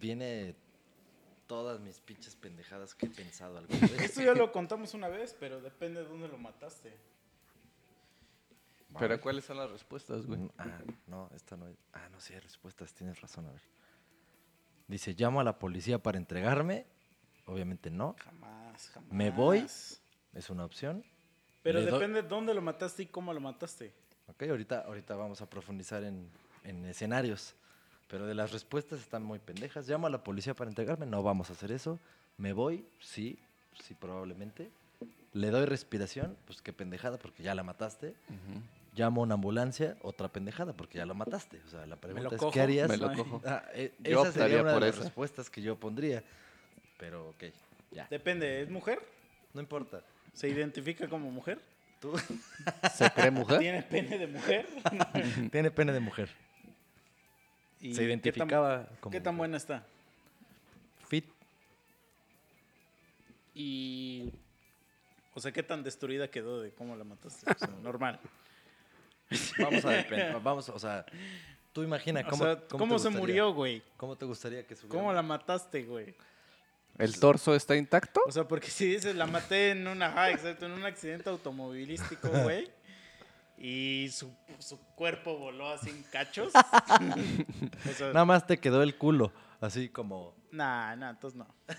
viene 0.00 0.54
todas 1.46 1.80
mis 1.80 2.00
pinches 2.00 2.36
pendejadas 2.36 2.94
que 2.94 3.06
he 3.06 3.10
pensado 3.10 3.58
alguna 3.58 3.80
vez. 3.80 4.00
Esto 4.00 4.22
ya 4.22 4.34
lo 4.34 4.50
contamos 4.52 4.94
una 4.94 5.08
vez, 5.08 5.36
pero 5.38 5.60
depende 5.60 6.00
de 6.02 6.06
dónde 6.08 6.28
lo 6.28 6.38
mataste. 6.38 6.96
Pero 8.98 9.20
¿cuáles 9.20 9.44
son 9.44 9.56
las 9.58 9.70
respuestas, 9.70 10.26
güey? 10.26 10.40
Mm, 10.40 10.50
Ah, 10.58 10.78
no, 11.06 11.30
esta 11.34 11.56
no 11.56 11.68
es. 11.68 11.76
Ah, 11.92 12.08
no, 12.10 12.20
sí 12.20 12.34
hay 12.34 12.40
respuestas, 12.40 12.92
tienes 12.94 13.20
razón, 13.20 13.46
a 13.46 13.52
ver. 13.52 13.62
Dice, 14.86 15.14
llamo 15.16 15.40
a 15.40 15.44
la 15.44 15.58
policía 15.58 15.98
para 16.02 16.16
entregarme. 16.18 16.86
Obviamente 17.46 17.90
no, 17.90 18.14
Jamás, 18.18 18.88
jamás. 18.90 19.12
¿Me 19.12 19.30
voy? 19.30 19.60
es 19.60 20.50
una 20.50 20.64
opción. 20.64 21.04
Pero 21.62 21.80
Le 21.80 21.86
depende 21.90 22.22
de 22.22 22.28
dónde 22.28 22.54
lo 22.54 22.62
mataste 22.62 23.02
y 23.02 23.06
cómo 23.06 23.32
lo 23.32 23.40
mataste. 23.40 23.92
Ok, 24.28 24.42
ahorita, 24.44 24.82
ahorita 24.82 25.16
vamos 25.16 25.40
a 25.42 25.48
profundizar 25.50 26.04
en, 26.04 26.30
en 26.64 26.84
escenarios. 26.86 27.54
Pero 28.08 28.26
de 28.26 28.34
las 28.34 28.52
respuestas 28.52 29.00
están 29.00 29.22
muy 29.22 29.38
pendejas. 29.38 29.86
Llamo 29.88 30.06
a 30.06 30.10
la 30.10 30.22
policía 30.24 30.54
para 30.54 30.70
entregarme. 30.70 31.04
No 31.06 31.22
vamos 31.22 31.50
a 31.50 31.52
hacer 31.54 31.72
eso. 31.72 31.98
Me 32.38 32.52
voy. 32.52 32.86
Sí, 33.00 33.38
sí, 33.82 33.94
probablemente. 33.94 34.70
Le 35.32 35.50
doy 35.50 35.66
respiración. 35.66 36.36
Pues 36.46 36.62
qué 36.62 36.72
pendejada, 36.72 37.18
porque 37.18 37.42
ya 37.42 37.54
la 37.54 37.62
mataste. 37.62 38.14
Llamo 38.98 39.20
a 39.20 39.24
una 39.24 39.34
ambulancia. 39.34 39.96
Otra 40.02 40.28
pendejada, 40.28 40.72
porque 40.72 40.98
ya 40.98 41.06
la 41.06 41.14
mataste. 41.14 41.60
O 41.64 41.68
sea, 41.68 41.86
la 41.86 41.94
pregunta 41.96 42.34
es: 42.34 42.40
cojo, 42.40 42.50
¿qué 42.52 42.60
harías? 42.60 42.88
Me 42.88 42.96
lo 42.96 43.08
Ay. 43.10 43.16
cojo. 43.16 43.40
Ah, 43.46 43.62
eh, 43.72 43.92
Yo 44.00 44.22
esa 44.22 44.32
sería 44.32 44.46
optaría 44.60 44.62
una 44.62 44.72
por 44.72 44.82
de 44.82 44.90
las 44.90 44.98
respuestas 44.98 45.48
que 45.48 45.62
yo 45.62 45.76
pondría. 45.76 46.24
Pero, 46.98 47.28
ok, 47.28 47.44
ya. 47.92 48.08
Depende, 48.10 48.60
¿es 48.62 48.68
mujer? 48.70 49.00
No 49.54 49.60
importa. 49.60 50.02
¿Se 50.32 50.48
identifica 50.48 51.08
como 51.08 51.30
mujer? 51.30 51.60
Tú 52.00 52.16
¿Se 52.94 53.10
cree 53.10 53.30
mujer? 53.30 53.58
¿Tiene 53.60 53.82
pene 53.82 54.18
de 54.18 54.26
mujer? 54.26 54.66
tiene 55.52 55.70
pene 55.70 55.92
de 55.92 56.00
mujer. 56.00 56.28
¿Y 57.80 57.94
Se 57.94 58.00
qué 58.00 58.00
tan- 58.00 58.04
identificaba 58.08 58.88
como 59.00 59.12
¿Qué 59.12 59.20
tan 59.20 59.36
buena 59.36 59.56
está? 59.56 59.84
fit. 61.08 61.24
Y. 63.54 64.32
O 65.34 65.40
sea, 65.40 65.52
¿qué 65.52 65.62
tan 65.62 65.84
destruida 65.84 66.28
quedó 66.28 66.60
de 66.60 66.72
cómo 66.72 66.96
la 66.96 67.04
mataste? 67.04 67.48
O 67.50 67.54
sea, 67.58 67.68
normal. 67.82 68.18
Vamos 69.58 69.84
a 69.84 69.90
depender. 69.90 70.40
Vamos, 70.42 70.68
o 70.68 70.78
sea, 70.78 71.04
tú 71.72 71.82
imagina 71.82 72.20
O 72.20 72.30
cómo, 72.30 72.44
sea, 72.44 72.56
cómo 72.56 72.78
¿cómo, 72.78 72.94
te 72.96 73.02
se 73.02 73.08
gustaría- 73.08 73.18
murió, 73.20 73.52
güey? 73.52 73.82
¿Cómo 73.96 74.16
te 74.16 74.24
gustaría 74.24 74.66
que 74.66 74.74
subiera? 74.74 74.98
¿Cómo 74.98 75.12
la 75.12 75.22
mataste, 75.22 75.82
güey? 75.84 76.14
¿El 76.96 77.18
torso 77.20 77.54
está 77.54 77.76
intacto? 77.76 78.20
O 78.26 78.32
sea, 78.32 78.48
porque 78.48 78.68
si 78.70 78.86
dices, 78.86 79.14
la 79.14 79.26
maté 79.26 79.70
en 79.70 79.86
una, 79.86 80.06
ajá, 80.06 80.30
exacto, 80.30 80.66
en 80.66 80.72
un 80.72 80.84
accidente 80.84 81.28
automovilístico, 81.30 82.28
güey. 82.42 82.70
Y 83.60 84.08
su, 84.12 84.32
su 84.60 84.78
cuerpo 84.94 85.36
voló 85.36 85.68
así 85.70 85.90
en 85.90 86.02
cachos. 86.04 86.52
o 87.90 87.92
sea, 87.92 88.08
Nada 88.08 88.24
más 88.24 88.46
te 88.46 88.58
quedó 88.58 88.82
el 88.82 88.96
culo, 88.96 89.32
así 89.60 89.88
como... 89.88 90.34
nah, 90.50 90.96
nah, 90.96 91.10
entonces 91.10 91.38
no. 91.38 91.46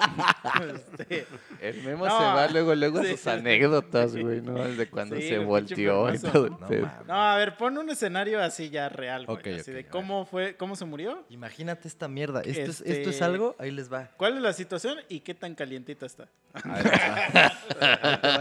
No. 0.00 0.64
Este, 0.64 1.26
El 1.60 1.82
memo 1.82 2.06
No, 2.06 2.18
se 2.18 2.24
va 2.24 2.48
luego, 2.48 2.74
luego 2.74 3.00
a 3.00 3.04
sí. 3.04 3.10
sus 3.10 3.26
anécdotas, 3.26 4.16
güey, 4.16 4.40
¿no? 4.40 4.62
El 4.64 4.76
de 4.78 4.88
cuando 4.88 5.16
Sí, 5.16 5.22
se 5.28 5.38
volteó 5.38 6.12
y 6.12 6.18
todo 6.18 6.46
el 6.46 6.52
No 6.52 7.04
no, 7.06 7.14
a 7.14 7.36
ver, 7.36 7.56
pon 7.56 7.76
un 7.76 7.90
escenario 7.90 8.40
así 8.42 8.70
ya 8.70 8.88
real, 8.88 9.26
güey. 9.26 9.60
Así 9.60 9.70
de 9.72 9.86
cómo 9.86 10.24
fue, 10.24 10.56
cómo 10.56 10.74
se 10.76 10.84
murió, 10.86 11.24
Imagínate 11.28 11.86
esta 11.86 12.08
mierda. 12.08 12.40
¿Esto, 12.40 12.70
es, 12.70 12.80
¿Esto 12.80 13.10
es 13.10 13.16
Este- 13.16 13.24
algo? 13.24 13.54
Ahí 13.58 13.70
les 13.70 13.92
va. 13.92 14.10
cuál 14.16 14.36
es 14.36 14.42
la 14.42 14.52
situación 14.54 14.98
y 15.08 15.20
qué 15.20 15.34
tan 15.34 15.54
calientita 15.54 16.06
está. 16.06 16.28
Ahí 16.54 16.82
va. 16.82 17.46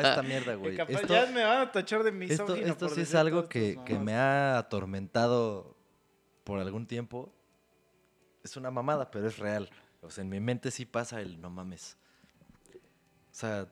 Esta 0.01 0.23
mierda, 0.23 0.55
güey. 0.55 0.77
capaz 0.77 0.93
Esto, 0.93 1.13
ya 1.13 1.25
me 1.27 1.43
van 1.43 1.61
a 1.67 1.71
tachar 1.71 2.03
de 2.03 2.09
esto, 2.25 2.43
misógino 2.45 2.67
esto 2.67 2.87
por 2.87 2.95
sí 2.95 3.01
es 3.01 3.15
algo 3.15 3.47
que, 3.49 3.77
que 3.85 3.99
me 3.99 4.15
ha 4.15 4.57
atormentado 4.57 5.75
por 6.43 6.59
algún 6.59 6.87
tiempo. 6.87 7.33
Es 8.49 8.57
una 8.57 8.71
mamada, 8.71 9.11
pero 9.11 9.27
es 9.27 9.37
real. 9.37 9.69
O 10.01 10.09
sea, 10.09 10.23
en 10.23 10.29
mi 10.29 10.39
mente 10.39 10.71
sí 10.71 10.85
pasa 10.85 11.21
el 11.21 11.39
no 11.39 11.51
mames. 11.51 11.97
O 12.73 13.35
sea, 13.35 13.67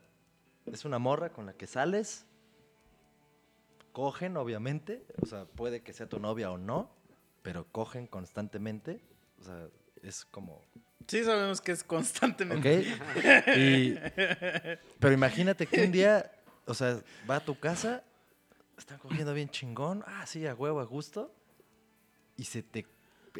es 0.71 0.85
una 0.85 0.99
morra 0.99 1.29
con 1.29 1.47
la 1.47 1.53
que 1.53 1.65
sales. 1.65 2.25
Cogen, 3.91 4.37
obviamente. 4.37 5.03
O 5.19 5.25
sea, 5.25 5.45
puede 5.45 5.81
que 5.81 5.93
sea 5.93 6.07
tu 6.07 6.19
novia 6.19 6.51
o 6.51 6.59
no. 6.59 6.91
Pero 7.41 7.65
cogen 7.71 8.05
constantemente. 8.05 9.01
O 9.39 9.43
sea, 9.45 9.67
es 10.03 10.25
como 10.25 10.61
Sí 11.07 11.23
sabemos 11.23 11.59
que 11.59 11.71
es 11.71 11.83
constantemente. 11.83 12.79
¿Ok? 13.15 13.57
Y- 13.57 13.95
pero 14.99 15.11
imagínate 15.13 15.65
que 15.65 15.85
un 15.85 15.91
día, 15.91 16.29
o 16.67 16.75
sea, 16.75 16.99
va 17.27 17.37
a 17.37 17.39
tu 17.39 17.57
casa, 17.59 18.03
están 18.77 18.99
cogiendo 18.99 19.33
bien 19.33 19.49
chingón, 19.49 20.03
ah, 20.05 20.25
sí, 20.27 20.45
a 20.45 20.53
huevo, 20.53 20.81
a 20.81 20.83
gusto, 20.83 21.33
y 22.35 22.43
se 22.43 22.61
te 22.61 22.85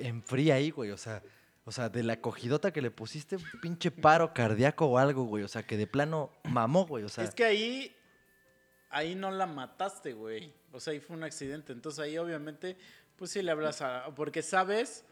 enfría 0.01 0.55
ahí, 0.55 0.71
güey, 0.71 0.91
o 0.91 0.97
sea, 0.97 1.21
o 1.65 1.71
sea, 1.71 1.89
de 1.89 2.03
la 2.03 2.21
cogidota 2.21 2.71
que 2.71 2.81
le 2.81 2.91
pusiste, 2.91 3.35
un 3.35 3.43
pinche 3.61 3.91
paro 3.91 4.33
cardíaco 4.33 4.85
o 4.85 4.97
algo, 4.97 5.25
güey, 5.25 5.43
o 5.43 5.47
sea, 5.47 5.63
que 5.63 5.77
de 5.77 5.87
plano 5.87 6.31
mamó, 6.43 6.85
güey, 6.85 7.03
o 7.03 7.09
sea, 7.09 7.23
es 7.23 7.35
que 7.35 7.43
ahí, 7.43 7.95
ahí 8.89 9.15
no 9.15 9.31
la 9.31 9.45
mataste, 9.45 10.13
güey. 10.13 10.53
O 10.71 10.79
sea, 10.79 10.93
ahí 10.93 10.99
fue 10.99 11.15
un 11.15 11.23
accidente. 11.23 11.73
Entonces 11.73 11.99
ahí 11.99 12.17
obviamente, 12.17 12.77
pues 13.15 13.31
sí 13.31 13.41
le 13.41 13.51
hablas 13.51 13.81
a... 13.81 14.13
Porque 14.15 14.41
sabes 14.41 15.05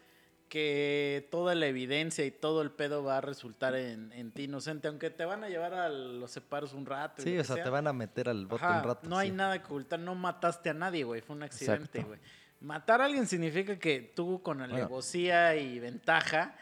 que 0.50 1.28
toda 1.32 1.56
la 1.56 1.66
evidencia 1.66 2.24
y 2.24 2.32
todo 2.32 2.62
el 2.62 2.72
pedo 2.72 3.04
va 3.04 3.18
a 3.18 3.22
resultar 3.22 3.76
en, 3.76 4.12
en 4.12 4.32
ti 4.32 4.44
inocente, 4.44 4.88
aunque 4.88 5.10
te 5.10 5.26
van 5.26 5.44
a 5.44 5.50
llevar 5.50 5.74
a 5.74 5.90
los 5.90 6.30
separos 6.30 6.74
un 6.74 6.86
rato. 6.86 7.24
sí, 7.24 7.38
o 7.38 7.44
sea, 7.44 7.56
sea. 7.56 7.64
te 7.64 7.70
van 7.72 7.88
a 7.88 7.94
meter 7.94 8.30
al 8.30 8.46
bote 8.46 8.64
Ajá, 8.64 8.78
un 8.78 8.84
rato. 8.84 9.10
No 9.10 9.18
hay 9.18 9.32
nada 9.32 9.58
que 9.58 9.66
ocultar, 9.66 10.00
no 10.00 10.14
mataste 10.14 10.70
a 10.70 10.74
nadie, 10.76 11.04
güey. 11.04 11.22
Fue 11.22 11.36
un 11.36 11.44
accidente, 11.44 12.04
güey. 12.04 12.20
Matar 12.60 13.02
a 13.02 13.06
alguien 13.06 13.28
significa 13.28 13.78
que 13.78 14.02
tú 14.02 14.42
con 14.42 14.62
alevosía 14.62 15.56
y 15.56 15.80
ventaja... 15.80 16.56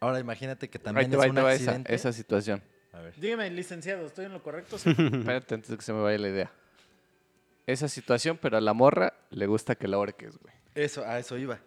Ahora 0.00 0.18
imagínate 0.18 0.70
que 0.70 0.78
Ahí 0.78 0.84
también 0.84 1.10
te 1.10 1.16
es 1.16 1.20
va, 1.20 1.24
ahí 1.24 1.30
un 1.30 1.36
te 1.36 1.42
va 1.42 1.52
esa, 1.52 1.62
accidente. 1.70 1.94
esa 1.94 2.12
situación. 2.12 2.62
A 2.92 3.00
ver. 3.00 3.14
Dígame, 3.16 3.50
licenciado, 3.50 4.06
¿estoy 4.06 4.24
en 4.24 4.32
lo 4.32 4.42
correcto? 4.42 4.78
Sí. 4.78 4.90
Espérate 5.12 5.54
antes 5.54 5.70
de 5.70 5.76
que 5.76 5.82
se 5.82 5.92
me 5.92 6.00
vaya 6.00 6.18
la 6.18 6.28
idea. 6.28 6.52
Esa 7.66 7.88
situación, 7.88 8.38
pero 8.40 8.56
a 8.56 8.60
la 8.60 8.72
morra 8.72 9.14
le 9.30 9.46
gusta 9.46 9.74
que 9.74 9.86
la 9.88 9.96
ahorques, 9.96 10.38
güey. 10.38 10.54
Eso, 10.74 11.04
a 11.04 11.18
eso 11.18 11.36
iba. 11.36 11.60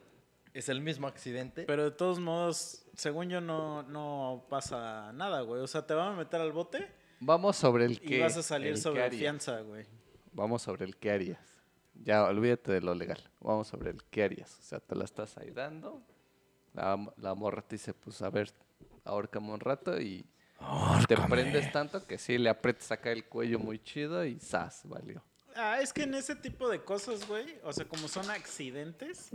Es 0.53 0.69
el 0.69 0.81
mismo 0.81 1.07
accidente. 1.07 1.63
Pero 1.63 1.83
de 1.83 1.91
todos 1.91 2.19
modos, 2.19 2.85
según 2.95 3.29
yo, 3.29 3.39
no, 3.41 3.83
no 3.83 4.45
pasa 4.49 5.11
nada, 5.13 5.41
güey. 5.41 5.61
O 5.61 5.67
sea, 5.67 5.85
te 5.85 5.93
van 5.93 6.13
a 6.13 6.15
meter 6.15 6.41
al 6.41 6.51
bote 6.51 6.87
Vamos 7.19 7.55
sobre 7.55 7.85
el 7.85 7.93
y 7.93 7.97
que. 7.97 8.19
vas 8.19 8.35
a 8.35 8.43
salir 8.43 8.77
sobre 8.77 9.09
fianza, 9.11 9.61
güey. 9.61 9.85
Vamos 10.33 10.61
sobre 10.61 10.85
el 10.85 10.97
que 10.97 11.11
harías. 11.11 11.39
Ya, 11.93 12.23
olvídate 12.25 12.71
de 12.71 12.81
lo 12.81 12.95
legal. 12.95 13.19
Vamos 13.39 13.67
sobre 13.67 13.91
el 13.91 14.03
que 14.05 14.23
harías. 14.23 14.57
O 14.59 14.61
sea, 14.63 14.79
te 14.79 14.95
la 14.95 15.05
estás 15.05 15.37
ahí 15.37 15.51
dando. 15.51 16.01
La, 16.73 16.97
la 17.17 17.35
morra 17.35 17.61
te 17.61 17.75
dice, 17.75 17.93
pues 17.93 18.21
a 18.21 18.29
ver, 18.29 18.51
ahórcame 19.05 19.51
un 19.51 19.59
rato 19.59 19.99
y 19.99 20.25
te 21.07 21.17
prendes 21.17 21.71
tanto 21.71 22.05
que 22.05 22.17
sí, 22.17 22.37
le 22.37 22.49
aprietas 22.49 22.91
acá 22.91 23.11
el 23.11 23.25
cuello 23.25 23.59
muy 23.59 23.79
chido 23.79 24.25
y 24.25 24.39
¡zas! 24.39 24.81
Valió. 24.85 25.21
Ah, 25.55 25.79
es 25.81 25.93
que 25.93 26.03
en 26.03 26.15
ese 26.15 26.35
tipo 26.35 26.67
de 26.69 26.83
cosas, 26.83 27.27
güey, 27.27 27.59
o 27.63 27.71
sea, 27.71 27.85
como 27.85 28.07
son 28.07 28.29
accidentes, 28.31 29.29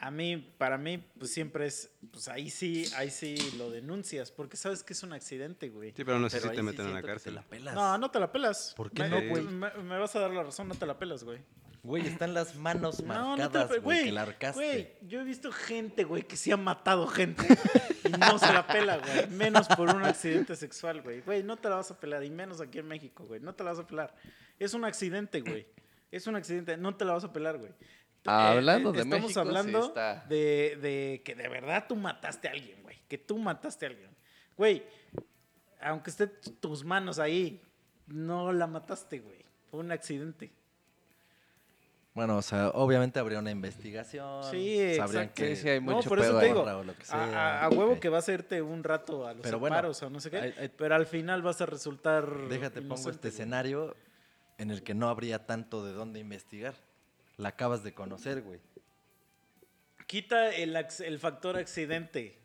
a 0.00 0.10
mí, 0.10 0.36
para 0.58 0.78
mí, 0.78 0.98
pues 1.18 1.32
siempre 1.32 1.66
es, 1.66 1.90
pues 2.10 2.28
ahí 2.28 2.50
sí, 2.50 2.84
ahí 2.96 3.10
sí 3.10 3.36
lo 3.58 3.70
denuncias, 3.70 4.30
porque 4.30 4.56
sabes 4.56 4.82
que 4.82 4.92
es 4.92 5.02
un 5.02 5.12
accidente, 5.12 5.68
güey. 5.68 5.92
Sí, 5.96 6.04
pero 6.04 6.18
no 6.18 6.28
sé 6.30 6.38
Pero 6.38 6.50
si 6.50 6.56
te 6.56 6.60
sí 6.62 6.66
meten 6.66 6.86
en 6.86 6.94
la 6.94 7.00
que 7.00 7.06
te 7.06 7.12
cárcel. 7.12 7.34
la 7.34 7.42
pelas. 7.42 7.74
No, 7.74 7.98
no 7.98 8.10
te 8.10 8.20
la 8.20 8.30
pelas. 8.32 8.74
¿Por 8.76 8.90
qué 8.90 9.02
Me- 9.04 9.08
no, 9.08 9.28
güey? 9.30 9.42
Me, 9.44 9.70
me 9.82 9.98
vas 9.98 10.14
a 10.16 10.20
dar 10.20 10.30
la 10.30 10.42
razón, 10.42 10.68
no 10.68 10.74
te 10.74 10.86
la 10.86 10.98
pelas, 10.98 11.24
güey. 11.24 11.38
Güey, 11.82 12.04
están 12.04 12.34
las 12.34 12.56
manos 12.56 13.00
No, 13.00 13.36
no 13.36 13.48
te 13.48 13.58
la 13.58 13.64
marcadas, 13.64 13.82
güey, 13.84 14.04
que 14.06 14.12
la 14.12 14.22
arcaste. 14.22 14.54
Güey, 14.60 14.88
yo 15.08 15.20
he 15.20 15.24
visto 15.24 15.52
gente, 15.52 16.02
güey, 16.02 16.24
que 16.24 16.36
sí 16.36 16.50
ha 16.50 16.56
matado 16.56 17.06
gente 17.06 17.46
y 18.04 18.08
no 18.10 18.38
se 18.40 18.52
la 18.52 18.66
pela, 18.66 18.98
güey. 18.98 19.28
Menos 19.28 19.68
por 19.68 19.90
un 19.94 20.02
accidente 20.04 20.56
sexual, 20.56 21.02
güey. 21.02 21.20
Güey, 21.20 21.44
no 21.44 21.56
te 21.56 21.68
la 21.68 21.76
vas 21.76 21.90
a 21.92 22.00
pelar, 22.00 22.24
y 22.24 22.30
menos 22.30 22.60
aquí 22.60 22.78
en 22.80 22.88
México, 22.88 23.24
güey. 23.24 23.38
No 23.40 23.54
te 23.54 23.62
la 23.62 23.70
vas 23.70 23.78
a 23.78 23.86
pelar. 23.86 24.16
Es 24.58 24.74
un 24.74 24.84
accidente, 24.84 25.42
güey. 25.42 25.64
Es 26.10 26.26
un 26.26 26.34
accidente, 26.34 26.76
no 26.76 26.96
te 26.96 27.04
la 27.04 27.12
vas 27.12 27.22
a 27.24 27.32
pelar, 27.32 27.56
güey. 27.58 27.70
Eh, 28.26 28.30
hablando 28.30 28.90
eh, 28.90 28.92
de 28.94 28.98
Estamos 29.02 29.22
México, 29.24 29.42
sí 29.42 29.48
hablando 29.48 29.86
está. 29.86 30.24
de, 30.28 30.78
de 30.80 31.22
que 31.24 31.34
de 31.34 31.48
verdad 31.48 31.84
tú 31.88 31.96
mataste 31.96 32.48
a 32.48 32.52
alguien, 32.52 32.82
güey. 32.82 32.98
Que 33.08 33.18
tú 33.18 33.38
mataste 33.38 33.86
a 33.86 33.88
alguien. 33.90 34.10
Güey, 34.56 34.82
aunque 35.80 36.10
esté 36.10 36.26
t- 36.26 36.50
tus 36.52 36.84
manos 36.84 37.18
ahí, 37.18 37.60
no 38.06 38.52
la 38.52 38.66
mataste, 38.66 39.20
güey. 39.20 39.44
Fue 39.70 39.80
un 39.80 39.92
accidente. 39.92 40.50
Bueno, 42.14 42.38
o 42.38 42.42
sea, 42.42 42.70
obviamente 42.70 43.18
habría 43.18 43.38
una 43.40 43.50
investigación. 43.50 44.42
Sí, 44.44 44.94
sabrían 44.96 45.28
que 45.34 45.54
Sí, 45.54 45.62
sí, 45.62 45.68
hay 45.68 45.80
No, 45.80 45.96
mucho 45.96 46.08
por 46.08 46.18
eso 46.20 46.28
pedo 46.30 46.40
te 46.40 46.46
digo, 46.46 46.62
o 46.62 46.82
lo 46.82 46.94
que 46.96 47.02
a, 47.02 47.04
sea, 47.04 47.18
a- 47.60 47.64
a 47.66 47.68
huevo 47.68 48.00
que 48.00 48.08
vas 48.08 48.26
a 48.28 48.32
irte 48.32 48.62
un 48.62 48.82
rato 48.84 49.26
a 49.26 49.34
los 49.34 49.42
Pero 49.42 49.58
bueno, 49.58 49.76
separos 49.76 50.02
o 50.02 50.08
no 50.08 50.18
sé 50.20 50.30
qué, 50.30 50.38
hay- 50.38 50.54
hay- 50.58 50.68
pero 50.70 50.94
al 50.94 51.04
final 51.04 51.42
vas 51.42 51.60
a 51.60 51.66
resultar 51.66 52.48
Déjate, 52.48 52.80
pongo 52.80 52.94
este 53.10 53.28
güey. 53.28 53.28
escenario 53.28 53.94
en 54.56 54.70
el 54.70 54.82
que 54.82 54.94
no 54.94 55.10
habría 55.10 55.44
tanto 55.44 55.84
de 55.84 55.92
dónde 55.92 56.18
investigar. 56.18 56.74
La 57.36 57.50
acabas 57.50 57.82
de 57.82 57.92
conocer, 57.94 58.42
güey. 58.42 58.60
Quita 60.06 60.54
el, 60.54 60.74
ac- 60.76 61.04
el 61.04 61.18
factor 61.18 61.56
accidente. 61.56 62.38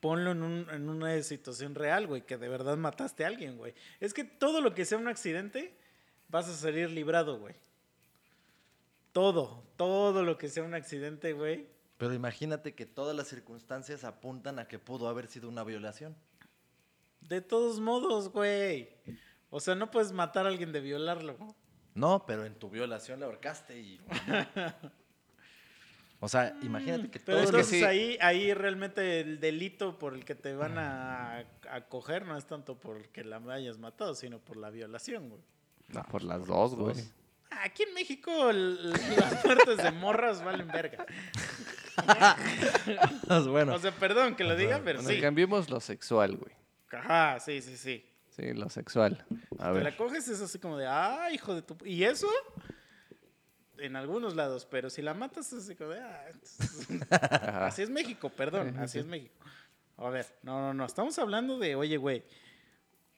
Ponlo 0.00 0.32
en, 0.32 0.42
un- 0.42 0.66
en 0.70 0.88
una 0.88 1.20
situación 1.22 1.74
real, 1.74 2.06
güey, 2.06 2.22
que 2.26 2.36
de 2.36 2.48
verdad 2.48 2.76
mataste 2.76 3.24
a 3.24 3.28
alguien, 3.28 3.56
güey. 3.56 3.74
Es 4.00 4.14
que 4.14 4.24
todo 4.24 4.60
lo 4.60 4.74
que 4.74 4.84
sea 4.84 4.98
un 4.98 5.08
accidente, 5.08 5.76
vas 6.28 6.48
a 6.48 6.54
salir 6.54 6.90
librado, 6.90 7.38
güey. 7.38 7.54
Todo, 9.12 9.64
todo 9.76 10.22
lo 10.22 10.38
que 10.38 10.48
sea 10.48 10.62
un 10.62 10.74
accidente, 10.74 11.32
güey. 11.32 11.66
Pero 11.96 12.14
imagínate 12.14 12.74
que 12.74 12.86
todas 12.86 13.16
las 13.16 13.26
circunstancias 13.28 14.04
apuntan 14.04 14.58
a 14.60 14.68
que 14.68 14.78
pudo 14.78 15.08
haber 15.08 15.26
sido 15.26 15.48
una 15.48 15.64
violación. 15.64 16.14
De 17.22 17.40
todos 17.40 17.80
modos, 17.80 18.28
güey. 18.30 18.88
O 19.50 19.58
sea, 19.58 19.74
no 19.74 19.90
puedes 19.90 20.12
matar 20.12 20.46
a 20.46 20.48
alguien 20.50 20.70
de 20.72 20.80
violarlo. 20.80 21.36
¿No? 21.94 22.24
Pero 22.26 22.44
en 22.44 22.54
tu 22.54 22.70
violación 22.70 23.20
la 23.20 23.26
ahorcaste 23.26 23.78
y... 23.78 24.00
o 26.20 26.28
sea, 26.28 26.56
imagínate 26.62 27.10
que 27.10 27.20
Pero 27.20 27.38
todo 27.38 27.44
es 27.44 27.50
que 27.50 27.56
entonces 27.56 27.78
sí. 27.80 27.84
ahí, 27.84 28.18
ahí 28.20 28.54
realmente 28.54 29.20
el 29.20 29.38
delito 29.40 29.98
por 29.98 30.14
el 30.14 30.24
que 30.24 30.34
te 30.34 30.54
van 30.54 30.78
a, 30.78 31.44
a 31.70 31.80
coger 31.88 32.26
no 32.26 32.36
es 32.36 32.46
tanto 32.46 32.78
porque 32.78 33.22
la 33.24 33.36
hayas 33.52 33.78
matado, 33.78 34.14
sino 34.14 34.38
por 34.38 34.56
la 34.56 34.70
violación, 34.70 35.28
güey. 35.28 35.42
No, 35.88 36.02
por 36.04 36.22
las 36.22 36.46
dos, 36.46 36.74
güey. 36.74 36.96
Aquí 37.50 37.82
en 37.84 37.94
México 37.94 38.50
el- 38.50 38.90
las 38.92 39.44
muertes 39.44 39.78
de 39.78 39.90
morras 39.92 40.44
valen 40.44 40.68
verga. 40.68 41.06
bueno, 43.48 43.74
O 43.74 43.78
sea, 43.78 43.90
perdón 43.92 44.36
que 44.36 44.44
lo 44.44 44.54
diga, 44.56 44.80
pero 44.84 45.00
Bueno, 45.02 45.14
sí. 45.16 45.20
cambiemos 45.20 45.70
lo 45.70 45.80
sexual, 45.80 46.36
güey. 46.36 46.52
Ajá, 46.92 47.40
sí, 47.40 47.60
sí, 47.62 47.76
sí. 47.76 48.04
Sí, 48.38 48.52
lo 48.52 48.68
sexual. 48.68 49.24
A 49.58 49.66
Te 49.66 49.72
ver. 49.72 49.82
la 49.82 49.96
coges 49.96 50.28
es 50.28 50.40
así 50.40 50.60
como 50.60 50.76
de, 50.76 50.86
ah, 50.86 51.28
hijo 51.32 51.54
de 51.56 51.62
tu... 51.62 51.76
p-". 51.76 51.88
Y 51.88 52.04
eso, 52.04 52.28
en 53.78 53.96
algunos 53.96 54.36
lados, 54.36 54.64
pero 54.64 54.90
si 54.90 55.02
la 55.02 55.12
matas 55.12 55.52
es 55.52 55.64
así 55.64 55.74
como 55.74 55.90
de, 55.90 56.00
ah. 56.00 56.26
Así 57.66 57.82
es 57.82 57.90
México, 57.90 58.30
perdón, 58.30 58.78
así 58.78 59.00
es 59.00 59.06
México. 59.06 59.34
A 59.96 60.08
ver, 60.10 60.26
no, 60.42 60.60
no, 60.60 60.72
no, 60.72 60.84
estamos 60.86 61.18
hablando 61.18 61.58
de, 61.58 61.74
oye, 61.74 61.96
güey, 61.96 62.22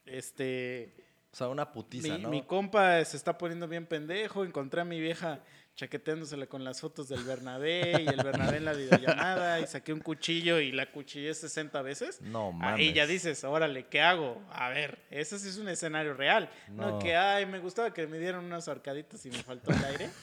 este, 0.07 0.95
o 1.31 1.37
sea, 1.37 1.49
una 1.49 1.71
putiza, 1.71 2.15
mi, 2.15 2.23
¿no? 2.23 2.31
mi 2.31 2.43
compa 2.43 3.05
se 3.05 3.19
está 3.19 3.37
poniendo 3.37 3.69
bien 3.69 3.85
pendejo, 3.85 4.45
encontré 4.45 4.81
a 4.81 4.85
mi 4.87 4.99
vieja 5.01 5.41
chaqueteándosela 5.81 6.47
con 6.47 6.63
las 6.63 6.79
fotos 6.79 7.09
del 7.09 7.25
Bernabé 7.25 8.03
y 8.03 8.07
el 8.07 8.23
Bernabé 8.23 8.59
en 8.59 8.67
la 8.67 8.75
videollamada 8.75 9.61
y 9.61 9.67
saqué 9.67 9.95
un 9.95 10.01
cuchillo 10.01 10.61
y 10.61 10.73
la 10.73 10.93
cuchillé 10.93 11.33
60 11.33 11.81
veces. 11.81 12.21
No 12.21 12.53
mames. 12.53 12.81
Ahí 12.81 12.93
ya 12.93 13.07
dices, 13.07 13.43
órale, 13.45 13.87
¿qué 13.87 14.03
hago? 14.03 14.43
A 14.53 14.69
ver, 14.69 14.99
ese 15.11 15.39
sí 15.39 15.49
es 15.49 15.57
un 15.57 15.69
escenario 15.71 16.13
real. 16.13 16.51
No, 16.69 16.91
No. 16.91 16.99
que, 16.99 17.17
ay, 17.17 17.47
me 17.47 17.61
gustaba 17.61 17.95
que 17.95 18.07
me 18.07 18.19
dieran 18.19 18.45
unas 18.45 18.69
arcaditas 18.69 19.25
y 19.25 19.31
me 19.31 19.43
faltó 19.43 19.73
el 19.73 19.85
aire. 19.85 20.11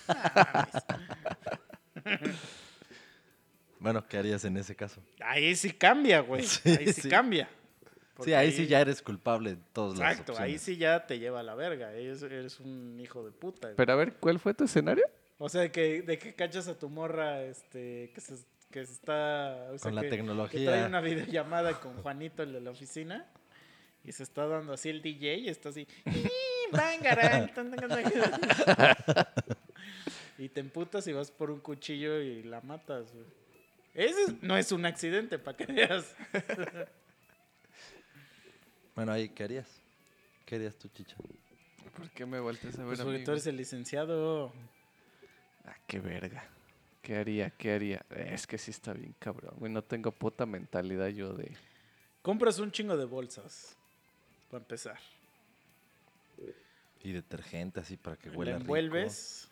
Ah. 2.05 2.19
Bueno, 3.79 4.07
¿qué 4.07 4.17
harías 4.17 4.45
en 4.45 4.55
ese 4.57 4.75
caso? 4.75 5.01
ahí 5.19 5.55
sí 5.55 5.71
cambia, 5.71 6.21
güey. 6.21 6.43
Sí, 6.45 6.69
ahí 6.69 6.93
sí, 6.93 7.01
sí. 7.01 7.09
cambia. 7.09 7.49
Sí, 8.23 8.33
ahí 8.33 8.51
sí 8.51 8.65
ya 8.67 8.79
eres 8.81 9.01
culpable 9.01 9.55
de 9.55 9.61
todas 9.73 9.97
las 9.99 10.11
Exacto, 10.11 10.37
ahí 10.39 10.57
sí 10.57 10.77
ya 10.77 11.05
te 11.05 11.19
lleva 11.19 11.41
a 11.41 11.43
la 11.43 11.53
verga. 11.55 11.91
Eres, 11.91 12.21
eres 12.23 12.59
un 12.59 12.99
hijo 12.99 13.23
de 13.25 13.31
puta. 13.31 13.67
güey. 13.67 13.75
Pero 13.75 13.93
a 13.93 13.95
ver, 13.95 14.13
¿cuál 14.13 14.39
fue 14.39 14.53
tu 14.53 14.63
escenario? 14.63 15.03
O 15.39 15.49
sea, 15.49 15.61
de 15.61 15.71
que, 15.71 16.01
de 16.01 16.17
que 16.17 16.33
cachas 16.33 16.67
a 16.67 16.77
tu 16.77 16.89
morra 16.89 17.43
este, 17.43 18.11
que, 18.13 18.21
se, 18.21 18.35
que 18.71 18.85
se 18.85 18.93
está... 18.93 19.69
o 19.71 19.77
sea, 19.77 19.89
Con 19.89 19.95
la 19.95 20.01
que- 20.01 20.09
Que 20.09 20.15
tecnología. 20.17 20.65
trae 20.71 20.85
una 20.87 20.99
videollamada 21.01 21.79
con 21.79 21.95
Juanito, 22.01 22.41
el 22.43 22.53
de 22.53 22.61
la 22.61 22.71
oficina, 22.71 23.25
y 24.03 24.11
se 24.11 24.23
está 24.23 24.47
dando 24.47 24.73
así 24.73 24.89
el 24.89 25.01
DJ 25.01 25.35
y 25.35 25.49
está 25.49 25.69
así... 25.69 25.87
Y 30.39 30.49
te 30.49 30.59
emputas 30.59 31.07
y 31.07 31.13
vas 31.13 31.31
por 31.31 31.49
un 31.49 31.59
cuchillo 31.59 32.21
y 32.21 32.43
la 32.43 32.61
matas. 32.61 33.11
güey. 33.13 33.25
Ese 33.93 34.21
es- 34.23 34.43
no 34.43 34.55
es 34.57 34.71
un 34.71 34.85
accidente, 34.85 35.39
para 35.39 35.57
que 35.57 35.65
veas. 35.65 36.15
Bueno, 38.95 39.11
ahí, 39.11 39.29
¿qué 39.29 39.43
harías? 39.43 39.67
¿Qué 40.45 40.55
harías 40.55 40.75
tú, 40.75 40.87
chicha? 40.87 41.15
¿Por 41.95 42.09
qué 42.09 42.25
me 42.25 42.39
volteas 42.39 42.73
a 42.75 42.79
ver 42.79 42.87
Pues 42.87 42.99
a 42.99 43.03
porque 43.03 43.19
tú 43.19 43.29
eres 43.31 43.45
el 43.45 43.55
licenciado. 43.55 44.51
Ah, 45.67 45.75
qué 45.85 45.99
verga. 45.99 46.43
¿Qué 47.01 47.17
haría? 47.17 47.51
¿Qué 47.51 47.73
haría? 47.73 48.05
Es 48.09 48.47
que 48.47 48.57
sí 48.57 48.71
está 48.71 48.93
bien 48.93 49.13
cabrón, 49.19 49.53
güey. 49.57 49.71
No 49.71 49.83
tengo 49.83 50.11
puta 50.11 50.45
mentalidad 50.45 51.07
yo 51.09 51.33
de... 51.33 51.55
Compras 52.21 52.59
un 52.59 52.71
chingo 52.71 52.97
de 52.97 53.05
bolsas, 53.05 53.77
para 54.49 54.61
empezar. 54.61 54.99
Y 57.03 57.11
detergente 57.11 57.79
así 57.79 57.95
para 57.95 58.17
que 58.17 58.29
la 58.29 58.37
huela 58.37 58.51
rico. 58.53 58.61
envuelves 58.63 59.47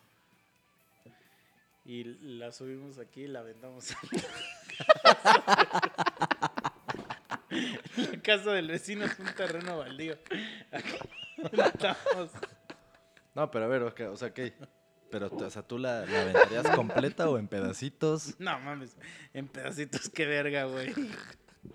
y 1.85 2.03
la 2.03 2.51
subimos 2.51 2.97
aquí 2.97 3.21
y 3.21 3.27
la 3.27 3.43
vendamos 3.43 3.91
en 3.91 3.97
la 8.11 8.21
casa 8.23 8.51
del 8.51 8.67
vecino 8.67 9.05
es 9.05 9.17
un 9.19 9.33
terreno 9.35 9.77
baldío. 9.77 10.17
Aquí 10.71 10.97
estamos. 11.61 12.31
No, 13.35 13.51
pero 13.51 13.65
a 13.65 13.67
ver, 13.67 13.83
ok, 13.83 14.01
o 14.11 14.17
sea, 14.17 14.33
¿qué? 14.33 14.53
Pero, 15.11 15.27
o 15.27 15.49
sea, 15.49 15.61
¿tú 15.61 15.77
la, 15.77 16.05
la 16.05 16.21
aventarías 16.23 16.69
completa 16.75 17.29
o 17.29 17.37
en 17.37 17.47
pedacitos? 17.47 18.35
No 18.39 18.59
mames, 18.59 18.97
en 19.33 19.47
pedacitos, 19.47 20.09
qué 20.09 20.25
verga, 20.25 20.65
güey. 20.65 20.93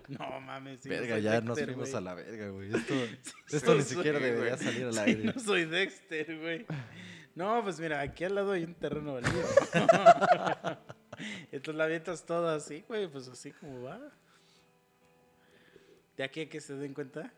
No 0.07 0.39
mames. 0.41 0.81
sí, 0.81 0.89
verga, 0.89 1.19
ya 1.19 1.41
nos 1.41 1.59
fuimos 1.59 1.93
a 1.93 2.01
la 2.01 2.13
verga, 2.13 2.49
güey. 2.49 2.73
Esto, 2.73 2.93
Sí, 3.47 3.55
esto 3.57 3.75
ni 3.75 3.81
siquiera 3.83 4.19
debería 4.19 4.57
salir 4.57 4.85
al 4.85 4.93
Sí, 4.93 4.99
aire. 4.99 5.23
no 5.33 5.39
soy 5.39 5.65
Dexter, 5.65 6.39
güey. 6.39 6.65
No, 7.35 7.63
pues 7.63 7.79
mira, 7.79 8.01
aquí 8.01 8.23
al 8.25 8.35
lado 8.35 8.51
hay 8.51 8.63
un 8.65 8.75
terreno 8.75 9.13
baldío. 9.13 9.31
Entonces 11.51 11.75
la 11.75 11.83
avientas 11.85 12.25
toda 12.25 12.55
así, 12.55 12.83
güey, 12.87 13.07
pues 13.07 13.27
así 13.27 13.51
como 13.51 13.83
va. 13.83 13.99
De 16.17 16.23
aquí 16.23 16.41
a 16.41 16.49
que 16.49 16.59
se 16.61 16.75
den 16.75 16.93
cuenta. 16.93 17.31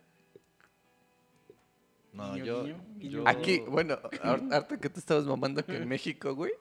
No, 2.14 2.34
Guiño, 2.34 2.46
yo, 2.46 2.64
guiño, 2.64 2.86
guiño. 2.98 3.10
yo- 3.24 3.28
Aquí, 3.28 3.60
bueno, 3.68 3.98
ahorita 4.22 4.80
que 4.80 4.90
te 4.90 5.00
estabas 5.00 5.26
mamando 5.26 5.66
que 5.66 5.78
en 5.78 5.88
México, 5.88 6.36
güey, 6.36 6.54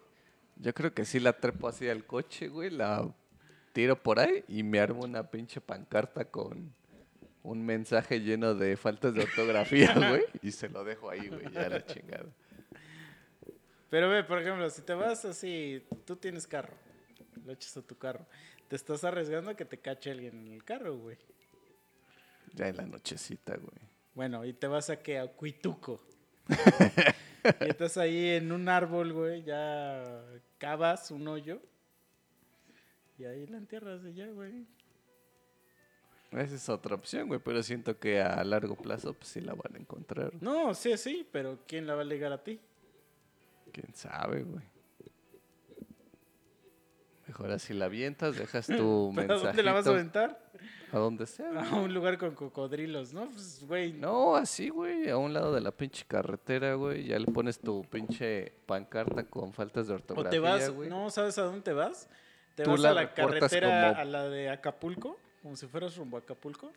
yo 0.56 0.72
creo 0.72 0.94
que 0.94 1.04
sí 1.04 1.20
la 1.20 1.34
trepo 1.34 1.68
así 1.68 1.88
al 1.88 2.04
coche, 2.06 2.48
güey, 2.48 2.70
la 2.70 3.06
tiro 3.72 4.02
por 4.02 4.18
ahí 4.18 4.44
y 4.48 4.62
me 4.62 4.80
armo 4.80 5.02
una 5.02 5.30
pinche 5.30 5.60
pancarta 5.60 6.24
con 6.26 6.74
un 7.42 7.66
mensaje 7.66 8.20
lleno 8.20 8.54
de 8.54 8.76
faltas 8.76 9.12
de 9.14 9.22
ortografía, 9.24 9.92
güey, 10.20 10.24
y 10.42 10.52
se 10.52 10.68
lo 10.68 10.84
dejo 10.84 11.10
ahí, 11.10 11.28
güey, 11.28 11.50
ya 11.52 11.68
la 11.68 11.84
chingada. 11.84 12.26
Pero 13.90 14.08
ve, 14.08 14.24
por 14.24 14.40
ejemplo, 14.40 14.70
si 14.70 14.80
te 14.82 14.94
vas 14.94 15.24
así, 15.26 15.84
tú 16.06 16.16
tienes 16.16 16.46
carro, 16.46 16.72
lo 17.44 17.52
echas 17.52 17.76
a 17.76 17.82
tu 17.82 17.98
carro, 17.98 18.24
te 18.68 18.76
estás 18.76 19.04
arriesgando 19.04 19.50
a 19.50 19.54
que 19.54 19.66
te 19.66 19.78
cache 19.78 20.10
alguien 20.12 20.46
en 20.46 20.52
el 20.54 20.64
carro, 20.64 20.96
güey. 20.96 21.18
Ya 22.54 22.68
en 22.68 22.76
la 22.78 22.86
nochecita, 22.86 23.56
güey. 23.56 23.91
Bueno, 24.14 24.44
y 24.44 24.52
te 24.52 24.66
vas 24.66 24.90
a 24.90 24.96
que 25.02 25.18
a 25.18 25.26
Cuituco. 25.26 26.00
y 27.60 27.68
estás 27.68 27.96
ahí 27.96 28.30
en 28.30 28.52
un 28.52 28.68
árbol, 28.68 29.12
güey, 29.12 29.42
ya 29.42 30.22
cavas 30.58 31.10
un 31.10 31.26
hoyo. 31.28 31.60
Y 33.18 33.24
ahí 33.24 33.46
la 33.46 33.56
entierras 33.58 34.00
y 34.04 34.14
ya, 34.14 34.26
güey. 34.26 34.66
Esa 36.32 36.54
es 36.54 36.68
otra 36.68 36.94
opción, 36.94 37.28
güey, 37.28 37.40
pero 37.40 37.62
siento 37.62 37.98
que 37.98 38.20
a 38.20 38.42
largo 38.44 38.74
plazo, 38.74 39.12
pues 39.12 39.28
sí 39.28 39.40
la 39.40 39.54
van 39.54 39.76
a 39.76 39.78
encontrar. 39.78 40.32
No, 40.40 40.74
sí, 40.74 40.96
sí, 40.96 41.28
pero 41.30 41.58
¿quién 41.66 41.86
la 41.86 41.94
va 41.94 42.00
a 42.02 42.06
ligar 42.06 42.32
a 42.32 42.42
ti? 42.42 42.58
¿Quién 43.70 43.94
sabe, 43.94 44.42
güey? 44.42 44.64
Mejor 47.26 47.50
así 47.52 47.72
la 47.74 47.86
avientas, 47.86 48.36
dejas 48.36 48.66
tu 48.66 49.12
¿Pero 49.16 49.34
a 49.34 49.36
mensajito. 49.36 49.46
dónde 49.46 49.62
la 49.62 49.72
vas 49.72 49.86
a 49.86 49.90
aventar? 49.90 50.52
A 50.92 50.98
donde 50.98 51.26
sea, 51.26 51.50
güey. 51.50 51.64
A 51.66 51.74
un 51.76 51.92
lugar 51.94 52.18
con 52.18 52.34
cocodrilos, 52.34 53.12
¿no? 53.14 53.26
Pues, 53.30 53.64
güey. 53.66 53.92
No, 53.94 54.36
así, 54.36 54.68
güey, 54.68 55.08
a 55.08 55.16
un 55.16 55.32
lado 55.32 55.52
de 55.54 55.60
la 55.62 55.70
pinche 55.72 56.04
carretera, 56.06 56.74
güey. 56.74 57.06
Ya 57.06 57.18
le 57.18 57.26
pones 57.26 57.58
tu 57.58 57.82
pinche 57.84 58.52
pancarta 58.66 59.24
con 59.24 59.52
faltas 59.52 59.86
de 59.88 59.94
O 59.94 59.96
ortografía, 59.96 60.30
te 60.30 60.38
vas, 60.38 60.70
güey. 60.70 60.88
no 60.90 61.08
sabes 61.10 61.38
a 61.38 61.42
dónde 61.44 61.62
te 61.62 61.72
vas. 61.72 62.08
Te 62.54 62.64
Tú 62.64 62.72
vas 62.72 62.80
la 62.80 62.90
a 62.90 62.94
la 62.94 63.14
carretera, 63.14 63.90
como- 63.92 64.00
a 64.00 64.04
la 64.04 64.28
de 64.28 64.50
Acapulco, 64.50 65.16
como 65.42 65.56
si 65.56 65.66
fueras 65.66 65.96
rumbo 65.96 66.18
a 66.18 66.20
Acapulco. 66.20 66.70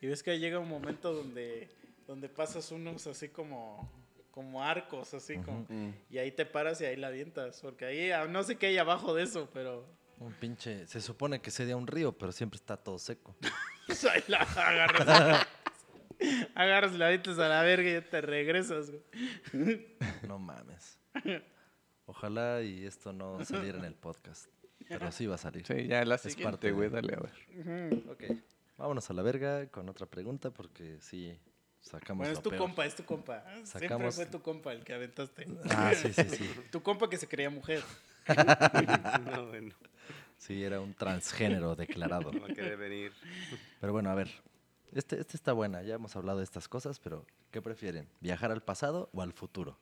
Y 0.00 0.06
ves 0.06 0.22
que 0.22 0.30
ahí 0.30 0.38
llega 0.38 0.58
un 0.60 0.68
momento 0.68 1.12
donde, 1.12 1.68
donde 2.06 2.28
pasas 2.28 2.70
unos 2.70 3.06
así 3.08 3.28
como, 3.30 3.90
como 4.30 4.62
arcos, 4.62 5.12
así 5.14 5.38
como. 5.38 5.66
Mm. 5.68 5.92
Y 6.10 6.18
ahí 6.18 6.30
te 6.30 6.46
paras 6.46 6.80
y 6.80 6.84
ahí 6.84 6.94
la 6.96 7.08
avientas. 7.08 7.60
Porque 7.60 7.86
ahí, 7.86 8.10
ah, 8.12 8.26
no 8.26 8.44
sé 8.44 8.54
qué 8.56 8.66
hay 8.68 8.78
abajo 8.78 9.12
de 9.14 9.24
eso, 9.24 9.48
pero. 9.52 9.84
Un 10.18 10.32
pinche... 10.32 10.86
Se 10.86 11.00
supone 11.00 11.40
que 11.40 11.50
sería 11.50 11.76
un 11.76 11.86
río, 11.86 12.12
pero 12.16 12.32
siempre 12.32 12.56
está 12.56 12.76
todo 12.76 12.98
seco. 12.98 13.36
ahí 14.12 14.24
la 14.28 14.38
agarras. 14.38 15.46
agarras 16.54 16.92
la 16.94 17.08
a 17.08 17.48
la 17.48 17.62
verga 17.62 17.90
y 17.90 17.92
ya 17.92 18.02
te 18.02 18.20
regresas, 18.20 18.90
güey. 18.90 19.86
No 20.26 20.38
mames. 20.38 20.98
Ojalá 22.06 22.62
y 22.62 22.86
esto 22.86 23.12
no 23.12 23.44
saliera 23.44 23.78
en 23.78 23.84
el 23.84 23.94
podcast. 23.94 24.46
Pero 24.88 25.10
sí 25.10 25.26
va 25.26 25.34
a 25.34 25.38
salir. 25.38 25.66
Sí, 25.66 25.86
ya 25.86 26.04
la 26.04 26.14
Es 26.14 26.22
siguiente, 26.22 26.44
parte 26.44 26.72
güey, 26.72 26.88
dale 26.88 27.14
a 27.14 27.20
ver. 27.20 28.02
Ok. 28.08 28.24
Vámonos 28.76 29.08
a 29.10 29.12
la 29.14 29.22
verga 29.22 29.66
con 29.68 29.88
otra 29.88 30.06
pregunta 30.06 30.50
porque 30.50 30.98
sí 31.00 31.38
sacamos 31.80 32.24
Bueno, 32.24 32.34
es 32.34 32.42
tu 32.42 32.50
peor. 32.50 32.60
compa, 32.62 32.86
es 32.86 32.94
tu 32.94 33.04
compa. 33.04 33.42
Siempre 33.64 33.88
Sacamos- 33.88 34.14
fue 34.14 34.26
tu 34.26 34.40
compa 34.42 34.72
el 34.72 34.84
que 34.84 34.94
aventaste. 34.94 35.46
Ah, 35.70 35.92
sí, 35.94 36.12
sí, 36.12 36.24
sí. 36.28 36.50
Tu 36.70 36.82
compa 36.82 37.08
que 37.08 37.16
se 37.16 37.26
creía 37.26 37.50
mujer. 37.50 37.82
No, 39.24 39.46
bueno, 39.46 39.74
Sí, 40.38 40.62
era 40.62 40.80
un 40.80 40.94
transgénero 40.94 41.74
declarado. 41.74 42.32
no 42.32 42.40
va 42.40 42.46
a 42.46 42.54
querer 42.54 42.76
venir. 42.76 43.12
Pero 43.80 43.92
bueno, 43.92 44.10
a 44.10 44.14
ver. 44.14 44.30
Este, 44.92 45.20
este 45.20 45.36
está 45.36 45.52
buena, 45.52 45.82
ya 45.82 45.96
hemos 45.96 46.16
hablado 46.16 46.38
de 46.38 46.44
estas 46.44 46.68
cosas, 46.68 46.98
pero 47.00 47.26
¿qué 47.50 47.60
prefieren? 47.60 48.08
¿Viajar 48.20 48.50
al 48.50 48.62
pasado 48.62 49.10
o 49.12 49.20
al 49.20 49.32
futuro? 49.32 49.76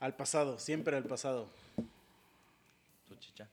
Al 0.00 0.14
pasado, 0.14 0.58
siempre 0.58 0.96
al 0.96 1.04
pasado. 1.04 1.48
Tu 3.08 3.14
chicha. 3.16 3.48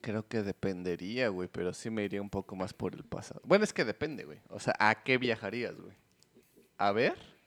Creo 0.00 0.26
que 0.26 0.42
dependería, 0.42 1.28
güey, 1.28 1.48
pero 1.48 1.74
sí 1.74 1.90
me 1.90 2.04
iría 2.04 2.22
un 2.22 2.30
poco 2.30 2.56
más 2.56 2.72
por 2.72 2.94
el 2.94 3.04
pasado. 3.04 3.42
Bueno, 3.44 3.64
es 3.64 3.72
que 3.72 3.84
depende, 3.84 4.24
güey. 4.24 4.40
O 4.48 4.58
sea, 4.58 4.74
¿a 4.78 5.02
qué 5.02 5.18
viajarías, 5.18 5.78
güey? 5.78 5.94
¿A 6.78 6.92
ver? 6.92 7.37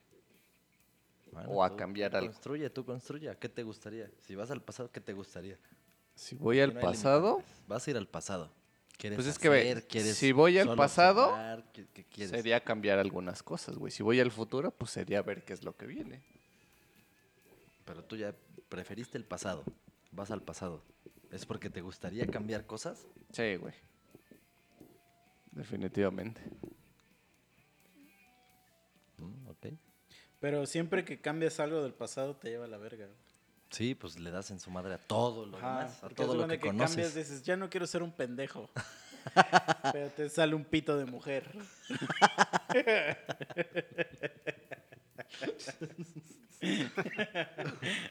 Bueno, 1.31 1.49
O 1.49 1.63
a 1.63 1.69
tú- 1.69 1.77
cambiar 1.77 2.11
tú 2.11 2.17
algo. 2.17 2.31
Construye, 2.31 2.69
tú 2.69 2.85
construye. 2.85 3.29
¿A 3.29 3.35
¿Qué 3.35 3.49
te 3.49 3.63
gustaría? 3.63 4.09
Si 4.19 4.35
vas 4.35 4.51
al 4.51 4.61
pasado, 4.61 4.91
¿qué 4.91 4.99
te 5.01 5.13
gustaría? 5.13 5.57
Si 6.15 6.35
voy 6.35 6.59
al 6.59 6.73
no 6.73 6.81
pasado, 6.81 7.37
limitantes. 7.37 7.67
Vas 7.67 7.87
a 7.87 7.91
ir 7.91 7.97
al 7.97 8.07
pasado. 8.07 8.51
¿Quieres 8.97 9.15
Pues 9.17 9.27
es 9.27 9.39
que 9.39 9.47
hacer? 9.47 9.87
¿Quieres 9.87 10.15
si 10.17 10.31
voy 10.31 10.59
al 10.59 10.75
pasado? 10.75 11.33
¿Qué, 11.73 11.85
qué 12.05 12.27
sería 12.27 12.63
cambiar 12.63 12.99
algunas 12.99 13.41
cosas, 13.41 13.77
güey. 13.77 13.91
Si 13.91 14.03
voy 14.03 14.19
al 14.19 14.29
futuro, 14.31 14.71
pues 14.71 14.91
sería 14.91 15.21
ver 15.23 15.43
qué 15.43 15.53
es 15.53 15.63
lo 15.63 15.75
que 15.75 15.87
viene. 15.87 16.21
Pero 17.85 18.03
tú 18.03 18.15
ya 18.15 18.35
preferiste 18.69 19.17
el 19.17 19.25
pasado. 19.25 19.63
Vas 20.11 20.29
al 20.29 20.43
pasado. 20.43 20.83
¿Es 21.31 21.45
porque 21.45 21.69
te 21.69 21.81
gustaría 21.81 22.27
cambiar 22.27 22.65
cosas? 22.67 23.07
Sí, 23.31 23.55
güey. 23.55 23.73
Definitivamente. 25.51 26.41
Pero 30.41 30.65
siempre 30.65 31.05
que 31.05 31.21
cambias 31.21 31.59
algo 31.59 31.83
del 31.83 31.93
pasado 31.93 32.35
te 32.35 32.49
lleva 32.49 32.65
a 32.65 32.67
la 32.67 32.77
verga. 32.77 33.07
Sí, 33.69 33.93
pues 33.95 34.19
le 34.19 34.31
das 34.31 34.49
en 34.51 34.59
su 34.59 34.71
madre 34.71 34.95
a 34.95 34.97
todo 34.97 35.45
lo 35.45 35.55
Ajá, 35.57 35.77
demás, 35.77 36.03
a 36.03 36.09
todo 36.09 36.35
lo 36.35 36.47
que, 36.47 36.59
cambias, 36.59 36.91
conoces. 36.91 37.15
dices, 37.15 37.43
ya 37.43 37.55
no 37.55 37.69
quiero 37.69 37.85
ser 37.87 38.03
un 38.03 38.11
pendejo. 38.11 38.69
Pero 39.93 40.09
te 40.09 40.27
sale 40.29 40.55
un 40.55 40.65
pito 40.65 40.97
de 40.97 41.05
mujer. 41.05 41.49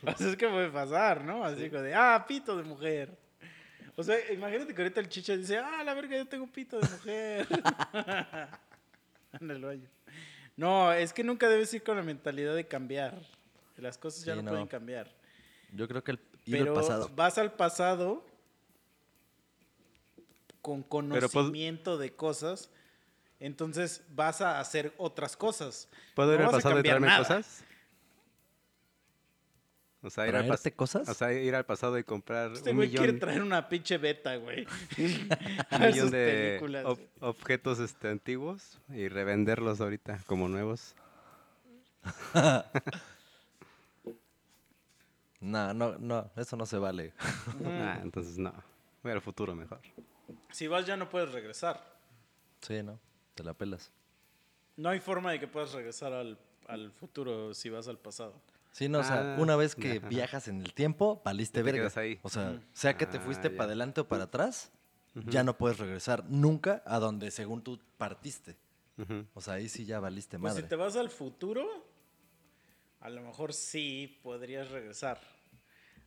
o 0.07 0.17
sea, 0.17 0.31
es 0.31 0.37
que 0.37 0.49
puede 0.49 0.71
pasar, 0.71 1.25
¿no? 1.25 1.45
Así 1.45 1.69
como 1.69 1.83
de, 1.83 1.95
ah, 1.97 2.25
pito 2.27 2.57
de 2.57 2.63
mujer. 2.63 3.19
O 3.97 4.05
sea, 4.05 4.17
imagínate 4.33 4.73
que 4.73 4.83
ahorita 4.83 5.01
el 5.01 5.09
chicha 5.09 5.37
dice, 5.37 5.59
ah, 5.59 5.83
la 5.85 5.95
verga, 5.95 6.17
yo 6.17 6.29
tengo 6.29 6.47
pito 6.47 6.79
de 6.79 6.89
mujer. 6.89 7.49
en 9.41 9.51
el 9.51 9.61
baño. 9.63 9.89
No, 10.61 10.93
es 10.93 11.15
que 11.15 11.25
nunca 11.25 11.49
debes 11.49 11.73
ir 11.73 11.83
con 11.83 11.97
la 11.97 12.03
mentalidad 12.03 12.55
de 12.55 12.67
cambiar. 12.69 13.19
Las 13.79 13.97
cosas 13.97 14.25
ya 14.27 14.35
Sí, 14.35 14.37
no, 14.41 14.43
no. 14.43 14.51
pueden 14.51 14.67
cambiar. 14.67 15.11
Yo 15.73 15.89
creo 15.89 16.05
que 16.05 16.11
el 16.11 16.19
ir 16.45 16.57
al 16.59 16.63
Pero 16.65 16.75
pasado. 16.75 17.11
vas 17.17 17.39
al 17.39 17.53
pasado 17.55 18.23
con 20.61 20.83
pues- 20.83 20.91
conocimiento 20.91 21.97
de 21.97 22.13
cosas, 22.15 22.69
entonces 23.39 24.03
vas 24.11 24.43
a 24.43 24.61
hacer 24.61 24.93
otras 24.99 25.35
cosas. 25.37 25.89
¿Puedo 26.15 26.35
ir 26.35 26.41
No 26.41 26.47
al 26.47 26.53
vas 26.53 26.55
a 26.57 26.59
pasado 26.69 26.81
y 26.81 26.83
traerme 26.83 27.07
nada. 27.07 27.21
cosas? 27.27 27.65
O 30.03 30.09
sea, 30.11 30.27
ir 30.27 30.35
al, 30.35 30.45
pas- 30.45 30.47
¿Traerte 30.47 30.73
cosas? 30.73 31.09
o 31.09 31.15
sea, 31.15 31.33
ir 31.33 31.55
al 31.55 31.67
pasado 31.67 31.99
y 31.99 32.05
comprar 32.05 32.53
Este 32.53 32.71
un 32.71 32.77
güey 32.77 32.91
quiere 32.91 33.13
traer 33.15 33.43
una 33.43 33.69
pinche 33.69 33.99
beta, 33.99 34.35
güey. 34.37 34.67
un 34.99 35.81
millón 35.87 36.11
de 36.11 36.59
ob- 36.85 36.99
objetos 37.21 37.79
este, 37.81 38.09
antiguos 38.09 38.79
y 38.89 39.09
revenderlos 39.09 39.81
ahorita 39.81 40.21
como 40.27 40.49
nuevos. 40.49 40.95
No, 45.41 45.73
no, 45.73 45.97
no, 45.99 46.31
eso 46.37 46.55
no 46.57 46.67
se 46.67 46.77
vale. 46.77 47.15
Ah, 47.65 47.99
entonces 48.03 48.37
no. 48.37 48.53
Voy 49.03 49.13
al 49.13 49.23
futuro 49.23 49.55
mejor. 49.55 49.81
Si 50.53 50.67
vas 50.67 50.85
ya 50.87 50.97
no 50.99 51.09
puedes 51.09 51.33
regresar. 51.33 51.83
Sí, 52.61 52.83
¿no? 52.83 52.99
Te 53.35 53.43
la 53.43 53.55
pelas. 53.55 53.91
No 54.77 54.91
hay 54.91 55.01
forma 55.01 55.33
de 55.33 55.41
que 55.41 55.49
puedas 55.49 55.73
regresar 55.73 56.13
al, 56.13 56.39
al 56.69 56.93
futuro 56.93 57.55
si 57.55 57.71
vas 57.71 57.89
al 57.89 57.97
pasado. 57.99 58.35
Sí, 58.73 58.89
no, 58.89 59.01
o 59.01 59.05
sea, 59.05 59.35
Ah, 59.37 59.41
una 59.41 59.57
vez 59.57 59.75
que 59.75 59.99
viajas 59.99 60.47
en 60.49 60.61
el 60.61 60.73
tiempo, 60.75 61.21
valiste 61.25 61.63
Te 61.63 61.63
verga. 61.65 61.91
ahí. 62.01 62.19
O 62.23 62.29
sea, 62.29 62.61
sea 62.73 62.97
que 62.97 63.07
te 63.07 63.19
Ah, 63.19 63.21
fuiste 63.21 63.51
para 63.51 63.65
adelante 63.65 64.01
o 64.01 64.09
para 64.09 64.25
atrás, 64.25 64.71
ya 65.15 65.43
no 65.43 65.59
puedes 65.59 65.79
regresar 65.79 66.25
nunca 66.29 66.83
a 66.87 66.99
donde 67.01 67.31
según 67.31 67.63
tú 67.63 67.81
partiste. 67.99 68.57
O 69.35 69.41
sea, 69.41 69.55
ahí 69.55 69.69
sí 69.69 69.85
ya 69.87 69.99
valiste 69.99 70.39
Pues 70.39 70.53
madre. 70.53 70.63
si 70.63 70.69
te 70.69 70.77
vas 70.77 70.95
al 70.97 71.09
futuro, 71.11 71.67
a 73.01 73.09
lo 73.09 73.23
mejor 73.23 73.53
sí 73.55 74.21
podrías 74.23 74.71
regresar 74.71 75.21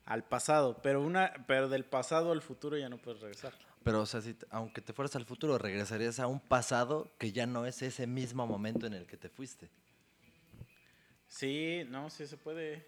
al 0.06 0.24
pasado, 0.24 0.80
pero 0.84 1.02
una 1.02 1.34
pero 1.48 1.70
del 1.70 1.86
pasado 1.86 2.32
al 2.32 2.42
futuro 2.42 2.78
ya 2.78 2.90
no 2.90 2.98
puedes 2.98 3.20
regresar. 3.22 3.54
Pero, 3.84 4.02
o 4.02 4.06
sea, 4.06 4.22
si 4.22 4.38
aunque 4.52 4.80
te 4.82 4.94
fueras 4.94 5.16
al 5.18 5.26
futuro, 5.26 5.58
regresarías 5.58 6.20
a 6.20 6.28
un 6.28 6.40
pasado 6.40 7.12
que 7.18 7.32
ya 7.34 7.46
no 7.46 7.66
es 7.66 7.82
ese 7.82 8.08
mismo 8.08 8.46
momento 8.48 8.86
en 8.88 8.94
el 8.94 9.06
que 9.08 9.18
te 9.18 9.28
fuiste. 9.28 9.70
Sí, 11.34 11.84
no, 11.90 12.12
sí 12.12 12.28
se 12.28 12.38
puede. 12.38 12.84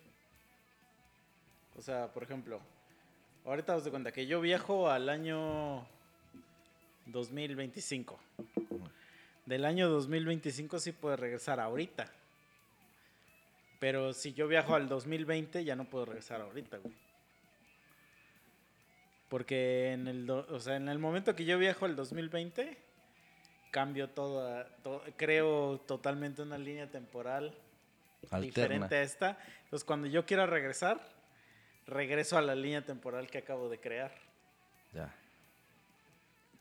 O 1.75 1.81
sea, 1.81 2.13
por 2.13 2.21
ejemplo, 2.21 2.59
ahorita 3.43 3.75
os 3.75 3.83
de 3.83 3.89
cuenta 3.89 4.11
que 4.11 4.27
yo 4.27 4.39
viajo 4.39 4.87
al 4.87 5.09
año 5.09 5.83
2025. 7.07 8.19
Del 9.47 9.65
año 9.65 9.89
2025 9.89 10.77
sí 10.77 10.91
puedo 10.91 11.15
regresar 11.15 11.59
ahorita. 11.59 12.11
Pero 13.79 14.13
si 14.13 14.33
yo 14.33 14.47
viajo 14.47 14.75
al 14.75 14.87
2020 14.89 15.63
ya 15.63 15.75
no 15.75 15.85
puedo 15.85 16.05
regresar 16.05 16.39
ahorita, 16.41 16.77
güey. 16.77 16.93
Porque 19.27 19.91
en 19.93 20.07
el, 20.07 20.27
do- 20.27 20.45
o 20.51 20.59
sea, 20.59 20.75
en 20.75 20.87
el 20.87 20.99
momento 20.99 21.35
que 21.35 21.45
yo 21.45 21.57
viajo 21.57 21.85
al 21.85 21.95
2020, 21.95 22.77
cambio 23.71 24.07
toda, 24.11 24.67
to- 24.83 25.01
creo 25.17 25.79
totalmente 25.87 26.43
una 26.43 26.59
línea 26.59 26.91
temporal 26.91 27.57
Alterna. 28.31 28.45
diferente 28.45 28.95
a 28.95 29.01
esta. 29.01 29.37
Entonces, 29.63 29.85
cuando 29.85 30.07
yo 30.07 30.25
quiera 30.25 30.45
regresar, 30.45 30.99
regreso 31.87 32.37
a 32.37 32.41
la 32.41 32.55
línea 32.55 32.83
temporal 32.83 33.29
que 33.29 33.37
acabo 33.37 33.69
de 33.69 33.79
crear. 33.79 34.13
Ya. 34.93 35.13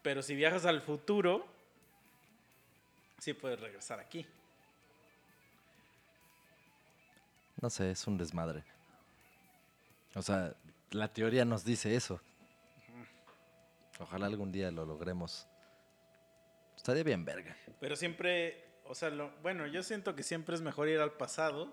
Pero 0.02 0.22
si 0.22 0.34
viajas 0.34 0.66
al 0.66 0.82
futuro, 0.82 1.46
sí 3.18 3.32
puedes 3.32 3.58
regresar 3.60 4.00
aquí. 4.00 4.26
No 7.60 7.70
sé, 7.70 7.90
es 7.90 8.06
un 8.06 8.18
desmadre. 8.18 8.62
O 10.14 10.22
sea, 10.22 10.54
la 10.90 11.08
teoría 11.08 11.44
nos 11.44 11.64
dice 11.64 11.94
eso. 11.96 12.20
Ojalá 13.98 14.26
algún 14.26 14.52
día 14.52 14.70
lo 14.70 14.84
logremos. 14.84 15.46
Estaría 16.76 17.02
bien 17.02 17.24
verga. 17.24 17.56
Pero 17.80 17.96
siempre, 17.96 18.62
o 18.86 18.94
sea, 18.94 19.10
lo, 19.10 19.30
bueno, 19.42 19.66
yo 19.66 19.82
siento 19.82 20.14
que 20.14 20.22
siempre 20.22 20.54
es 20.54 20.62
mejor 20.62 20.88
ir 20.88 21.00
al 21.00 21.12
pasado 21.12 21.72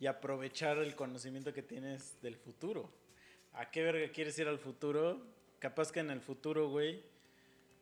y 0.00 0.06
aprovechar 0.06 0.78
el 0.78 0.94
conocimiento 0.94 1.52
que 1.52 1.62
tienes 1.62 2.20
del 2.22 2.36
futuro. 2.36 2.90
¿A 3.52 3.70
qué 3.70 3.82
verga 3.82 4.12
quieres 4.12 4.38
ir 4.38 4.48
al 4.48 4.58
futuro? 4.58 5.22
Capaz 5.58 5.92
que 5.92 6.00
en 6.00 6.10
el 6.10 6.20
futuro, 6.20 6.68
güey, 6.68 7.02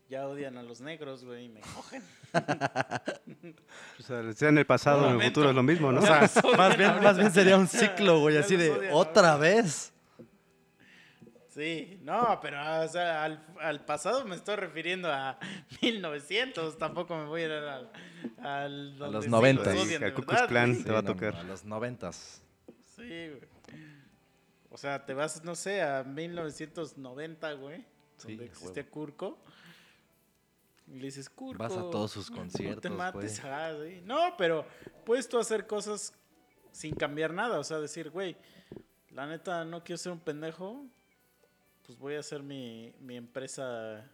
ya 0.08 0.28
odian 0.28 0.58
a 0.58 0.62
los 0.62 0.80
negros, 0.80 1.24
güey, 1.24 1.46
y 1.46 1.48
me 1.48 1.60
cogen. 1.60 2.02
O 3.98 4.02
sea, 4.02 4.32
sea 4.32 4.48
en 4.48 4.58
el 4.58 4.66
pasado 4.66 5.06
o 5.06 5.10
en 5.10 5.20
el 5.20 5.26
futuro 5.28 5.50
es 5.50 5.54
lo 5.54 5.62
mismo, 5.62 5.92
¿no? 5.92 6.00
O 6.00 6.02
sea, 6.02 6.28
más 6.56 6.76
bien, 6.76 7.02
más 7.02 7.16
bien 7.16 7.32
sería 7.32 7.56
un 7.56 7.68
ciclo, 7.68 8.20
güey, 8.20 8.36
así 8.36 8.56
de 8.56 8.90
otra 8.92 9.32
ahora. 9.32 9.36
vez. 9.36 9.92
Sí, 11.52 11.98
no, 12.02 12.38
pero 12.40 12.58
o 12.82 12.88
sea, 12.88 13.24
al, 13.24 13.44
al 13.60 13.84
pasado 13.84 14.24
me 14.24 14.36
estoy 14.36 14.56
refiriendo 14.56 15.12
a 15.12 15.38
1900, 15.82 16.78
tampoco 16.78 17.14
me 17.16 17.26
voy 17.26 17.42
a 17.42 17.44
ir 17.44 17.52
al... 17.52 17.92
al 18.38 18.96
donde 18.96 19.12
los 19.12 19.24
sí 19.24 19.30
90. 19.30 19.64
los 19.64 19.72
Ahí, 19.74 19.78
odian 19.88 20.04
al 20.04 20.14
Ku 20.14 20.22
Klux 20.22 20.42
Klan. 20.48 20.72
güey. 20.72 20.84
Te 20.84 20.92
va 20.92 20.98
a 21.00 21.02
no, 21.02 21.12
tocar. 21.12 21.34
no, 21.34 21.40
a 21.40 21.44
los 21.44 21.64
noventas. 21.64 22.42
Sí, 22.96 23.02
güey. 23.28 23.40
O 24.70 24.78
sea, 24.78 25.04
te 25.04 25.12
vas, 25.12 25.44
no 25.44 25.54
sé, 25.54 25.82
a 25.82 26.02
1990, 26.04 27.52
güey, 27.52 27.84
Sí, 28.16 28.28
donde 28.28 28.44
a 28.44 28.46
existía 28.46 28.88
Curco. 28.88 29.38
Y 30.86 30.96
le 31.00 31.04
dices, 31.06 31.28
Curco. 31.28 31.62
Vas 31.62 31.72
a 31.72 31.90
todos 31.90 32.12
sus 32.12 32.30
No 32.30 32.36
te 32.36 32.40
conciertos, 32.40 32.92
mates, 32.92 33.40
güey. 33.42 33.52
ah, 33.52 33.74
sí. 33.84 34.00
No, 34.06 34.34
pero 34.38 34.66
puedes 35.04 35.28
tú 35.28 35.38
hacer 35.38 35.66
cosas 35.66 36.14
sin 36.70 36.94
cambiar 36.94 37.34
nada. 37.34 37.58
O 37.58 37.64
sea, 37.64 37.78
decir, 37.78 38.08
güey, 38.08 38.38
la 39.10 39.26
neta 39.26 39.66
no 39.66 39.84
quiero 39.84 39.98
ser 39.98 40.12
un 40.12 40.20
pendejo. 40.20 40.86
Pues 41.86 41.98
voy 41.98 42.14
a 42.14 42.20
hacer 42.20 42.42
mi, 42.42 42.92
mi 43.00 43.16
empresa 43.16 44.08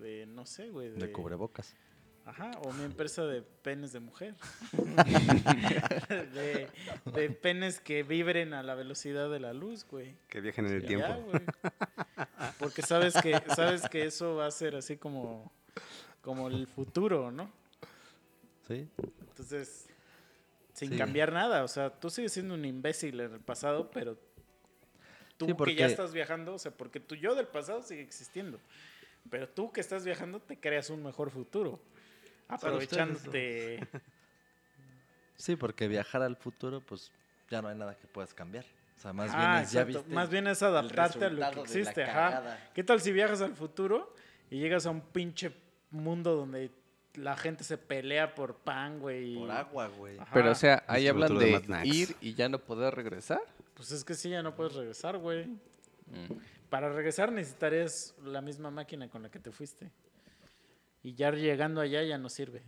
de, 0.00 0.26
no 0.26 0.44
sé, 0.46 0.68
güey. 0.70 0.90
De 0.90 1.12
cubrebocas. 1.12 1.74
Ajá, 2.26 2.52
o 2.64 2.72
mi 2.72 2.84
empresa 2.84 3.24
de 3.26 3.42
penes 3.42 3.92
de 3.92 4.00
mujer. 4.00 4.34
de, 6.08 6.68
de 7.12 7.30
penes 7.30 7.80
que 7.80 8.02
vibren 8.02 8.54
a 8.54 8.62
la 8.62 8.74
velocidad 8.74 9.30
de 9.30 9.40
la 9.40 9.52
luz, 9.52 9.86
güey. 9.88 10.16
Que 10.28 10.40
viajen 10.40 10.66
en 10.66 10.72
el 10.72 10.82
Ya, 10.82 10.88
tiempo. 10.88 11.14
güey. 11.30 11.42
Porque 12.58 12.82
sabes 12.82 13.14
que, 13.22 13.40
sabes 13.54 13.88
que 13.88 14.04
eso 14.06 14.36
va 14.36 14.46
a 14.46 14.50
ser 14.50 14.74
así 14.74 14.96
como, 14.96 15.52
como 16.22 16.48
el 16.48 16.66
futuro, 16.66 17.30
¿no? 17.30 17.50
¿Sí? 18.66 18.88
Entonces, 19.28 19.86
sin 20.72 20.90
Sí. 20.92 20.96
cambiar 20.98 21.30
nada. 21.32 21.62
O 21.62 21.68
sea, 21.68 21.90
tú 21.90 22.08
sigues 22.08 22.32
siendo 22.32 22.54
un 22.54 22.64
imbécil 22.64 23.20
en 23.20 23.34
el 23.34 23.40
pasado, 23.40 23.90
pero 23.90 24.18
tú 25.36 25.46
Sí, 25.46 25.54
que 25.64 25.74
ya 25.74 25.86
estás 25.86 26.12
viajando, 26.12 26.54
o 26.54 26.58
sea, 26.58 26.72
porque 26.72 27.00
tu 27.00 27.14
yo 27.14 27.34
del 27.34 27.46
pasado 27.46 27.82
sigue 27.82 28.02
existiendo. 28.02 28.58
Pero 29.30 29.48
tú 29.48 29.72
que 29.72 29.80
estás 29.80 30.04
viajando 30.04 30.40
te 30.40 30.58
creas 30.58 30.90
un 30.90 31.02
mejor 31.02 31.30
futuro. 31.30 31.80
Aprovechándote. 32.48 33.80
Sí, 35.36 35.56
porque 35.56 35.88
viajar 35.88 36.22
al 36.22 36.36
futuro, 36.36 36.80
pues 36.80 37.10
ya 37.50 37.60
no 37.60 37.68
hay 37.68 37.76
nada 37.76 37.96
que 37.96 38.06
puedas 38.06 38.32
cambiar. 38.32 38.64
O 38.96 39.00
sea, 39.00 39.12
más 39.12 39.32
bien 39.32 39.44
Ah, 39.44 39.62
es 39.62 39.72
ya 39.72 39.84
viste. 39.84 40.08
Más 40.14 40.30
bien 40.30 40.46
es 40.46 40.62
adaptarte 40.62 41.24
a 41.24 41.30
lo 41.30 41.50
que 41.50 41.60
existe. 41.60 42.04
Ajá. 42.04 42.70
¿Qué 42.72 42.84
tal 42.84 43.00
si 43.00 43.12
viajas 43.12 43.40
al 43.40 43.54
futuro 43.54 44.14
y 44.48 44.60
llegas 44.60 44.86
a 44.86 44.90
un 44.90 45.00
pinche 45.00 45.52
mundo 45.90 46.36
donde 46.36 46.70
la 47.14 47.36
gente 47.36 47.64
se 47.64 47.76
pelea 47.78 48.34
por 48.34 48.54
pan, 48.54 49.00
güey? 49.00 49.34
Por 49.34 49.50
agua, 49.50 49.88
güey. 49.88 50.18
Pero, 50.32 50.52
o 50.52 50.54
sea, 50.54 50.84
ahí 50.86 51.08
hablan 51.08 51.36
de 51.36 51.60
ir 51.84 52.16
y 52.20 52.34
ya 52.34 52.48
no 52.48 52.60
poder 52.60 52.94
regresar. 52.94 53.42
Pues 53.74 53.90
es 53.90 54.04
que 54.04 54.14
sí, 54.14 54.30
ya 54.30 54.42
no 54.42 54.54
puedes 54.54 54.74
regresar, 54.74 55.18
güey. 55.18 55.46
Mm. 55.46 56.38
Para 56.70 56.92
regresar 56.92 57.32
necesitarías 57.32 58.14
la 58.24 58.40
misma 58.40 58.70
máquina 58.70 59.08
con 59.08 59.22
la 59.22 59.30
que 59.30 59.38
te 59.38 59.50
fuiste. 59.50 59.90
Y 61.02 61.14
ya 61.14 61.30
llegando 61.32 61.80
allá 61.80 62.02
ya 62.02 62.18
no 62.18 62.28
sirve. 62.28 62.62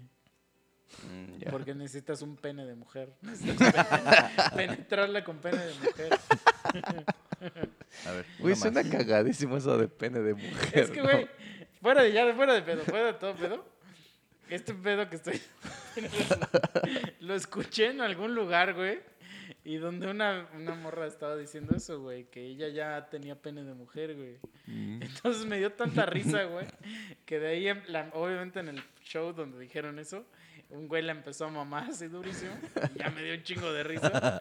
Mm. 1.02 1.50
Porque 1.50 1.74
necesitas 1.74 2.22
un 2.22 2.36
pene 2.36 2.64
de 2.64 2.74
mujer. 2.74 3.12
Penetrarla 4.56 5.24
con 5.24 5.38
pene 5.38 5.58
de 5.58 5.74
mujer. 5.74 6.18
A 8.06 8.12
ver, 8.12 8.26
Güey, 8.38 8.52
una 8.52 8.56
suena 8.56 8.82
cagadísimo 8.88 9.56
eso 9.56 9.76
de 9.78 9.88
pene 9.88 10.20
de 10.20 10.34
mujer. 10.34 10.78
Es 10.78 10.90
que, 10.90 11.02
¿no? 11.02 11.04
güey, 11.04 11.28
fuera 11.80 12.02
de 12.02 12.12
ya, 12.12 12.34
fuera 12.34 12.54
de 12.54 12.62
pedo, 12.62 12.84
fuera 12.84 13.06
de 13.06 13.14
todo 13.14 13.34
pedo. 13.34 13.64
Este 14.48 14.74
pedo 14.74 15.08
que 15.08 15.16
estoy. 15.16 15.40
lo 17.20 17.34
escuché 17.34 17.90
en 17.90 18.00
algún 18.00 18.34
lugar, 18.34 18.74
güey. 18.74 19.00
Y 19.66 19.78
donde 19.78 20.06
una, 20.08 20.48
una 20.54 20.76
morra 20.76 21.08
estaba 21.08 21.34
diciendo 21.36 21.74
eso, 21.74 22.00
güey, 22.00 22.26
que 22.30 22.40
ella 22.40 22.68
ya 22.68 23.08
tenía 23.10 23.34
pene 23.34 23.64
de 23.64 23.74
mujer, 23.74 24.14
güey. 24.14 24.38
Mm. 24.66 25.02
Entonces 25.02 25.44
me 25.44 25.58
dio 25.58 25.72
tanta 25.72 26.06
risa, 26.06 26.44
güey, 26.44 26.66
que 27.24 27.40
de 27.40 27.48
ahí, 27.48 27.66
en 27.66 27.82
la- 27.88 28.10
obviamente 28.14 28.60
en 28.60 28.68
el 28.68 28.82
show 29.02 29.32
donde 29.32 29.58
dijeron 29.58 29.98
eso, 29.98 30.24
un 30.70 30.86
güey 30.86 31.02
la 31.02 31.10
empezó 31.10 31.46
a 31.46 31.50
mamar 31.50 31.90
así 31.90 32.06
durísimo. 32.06 32.52
Y 32.94 32.98
ya 33.00 33.10
me 33.10 33.24
dio 33.24 33.34
un 33.34 33.42
chingo 33.42 33.72
de 33.72 33.82
risa. 33.82 34.40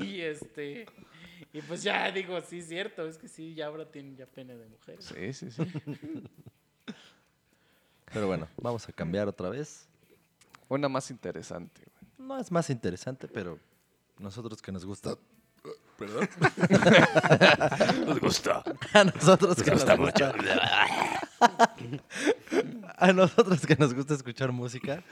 Y 0.00 0.20
este. 0.22 0.86
Y 1.52 1.62
pues 1.62 1.84
ya 1.84 2.10
digo, 2.10 2.40
sí, 2.40 2.60
cierto, 2.60 3.06
es 3.06 3.16
que 3.16 3.28
sí, 3.28 3.54
ya 3.54 3.66
ahora 3.66 3.88
tienen 3.88 4.16
ya 4.16 4.26
pene 4.26 4.56
de 4.56 4.66
mujer. 4.66 4.96
Sí, 5.00 5.32
sí, 5.32 5.52
sí. 5.52 5.62
Pero 8.12 8.26
bueno, 8.26 8.48
vamos 8.56 8.88
a 8.88 8.92
cambiar 8.92 9.28
otra 9.28 9.50
vez. 9.50 9.86
Una 10.68 10.88
más 10.88 11.12
interesante, 11.12 11.80
güey. 11.80 12.28
No 12.28 12.38
es 12.40 12.50
más 12.50 12.70
interesante, 12.70 13.28
pero 13.28 13.58
nosotros 14.18 14.60
que 14.62 14.72
nos 14.72 14.84
gusta. 14.84 15.16
Perdón. 15.98 16.28
Nos 18.06 18.20
gusta. 18.20 18.62
A 18.92 19.04
nosotros 19.04 19.62
que 19.62 19.70
nos 19.70 19.84
gusta. 19.96 20.34
A 22.98 23.12
nosotros 23.12 23.64
que 23.64 23.76
nos 23.76 23.94
gusta 23.94 24.14
escuchar 24.14 24.52
música, 24.52 25.02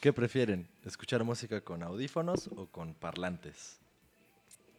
¿qué 0.00 0.12
prefieren? 0.12 0.68
¿Escuchar 0.84 1.22
música 1.24 1.60
con 1.60 1.82
audífonos 1.82 2.48
o 2.56 2.66
con 2.66 2.94
parlantes? 2.94 3.78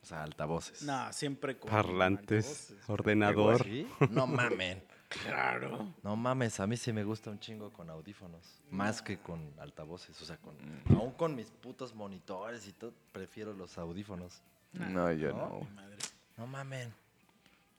O 0.02 0.06
sea, 0.06 0.24
altavoces. 0.24 0.82
No, 0.82 1.14
siempre 1.14 1.58
con 1.60 1.70
Parlantes, 1.70 2.46
altavoces. 2.72 2.90
ordenador. 2.90 3.64
¿Sí? 3.64 3.88
No 4.10 4.26
mamen. 4.28 4.84
Claro. 5.10 5.94
No 6.04 6.16
mames, 6.16 6.60
a 6.60 6.68
mí 6.68 6.78
sí 6.78 6.94
me 6.94 7.04
gusta 7.04 7.32
un 7.32 7.40
chingo 7.40 7.74
con 7.74 7.90
audífonos. 7.90 8.62
Más 8.70 9.02
que 9.02 9.18
con 9.18 9.52
altavoces. 9.60 10.22
O 10.22 10.26
sea, 10.26 10.38
con, 10.38 10.56
aún 10.96 11.12
con 11.14 11.36
mis 11.36 11.48
putos 11.48 11.94
monitores 11.96 12.68
y 12.68 12.74
todo, 12.74 12.94
prefiero 13.12 13.52
los 13.54 13.78
audífonos. 13.78 14.42
No, 14.74 15.12
yo 15.12 15.32
¿No? 15.32 15.38
no. 15.38 15.68
Madre. 15.76 15.98
No 16.38 16.46
mamen. 16.48 16.94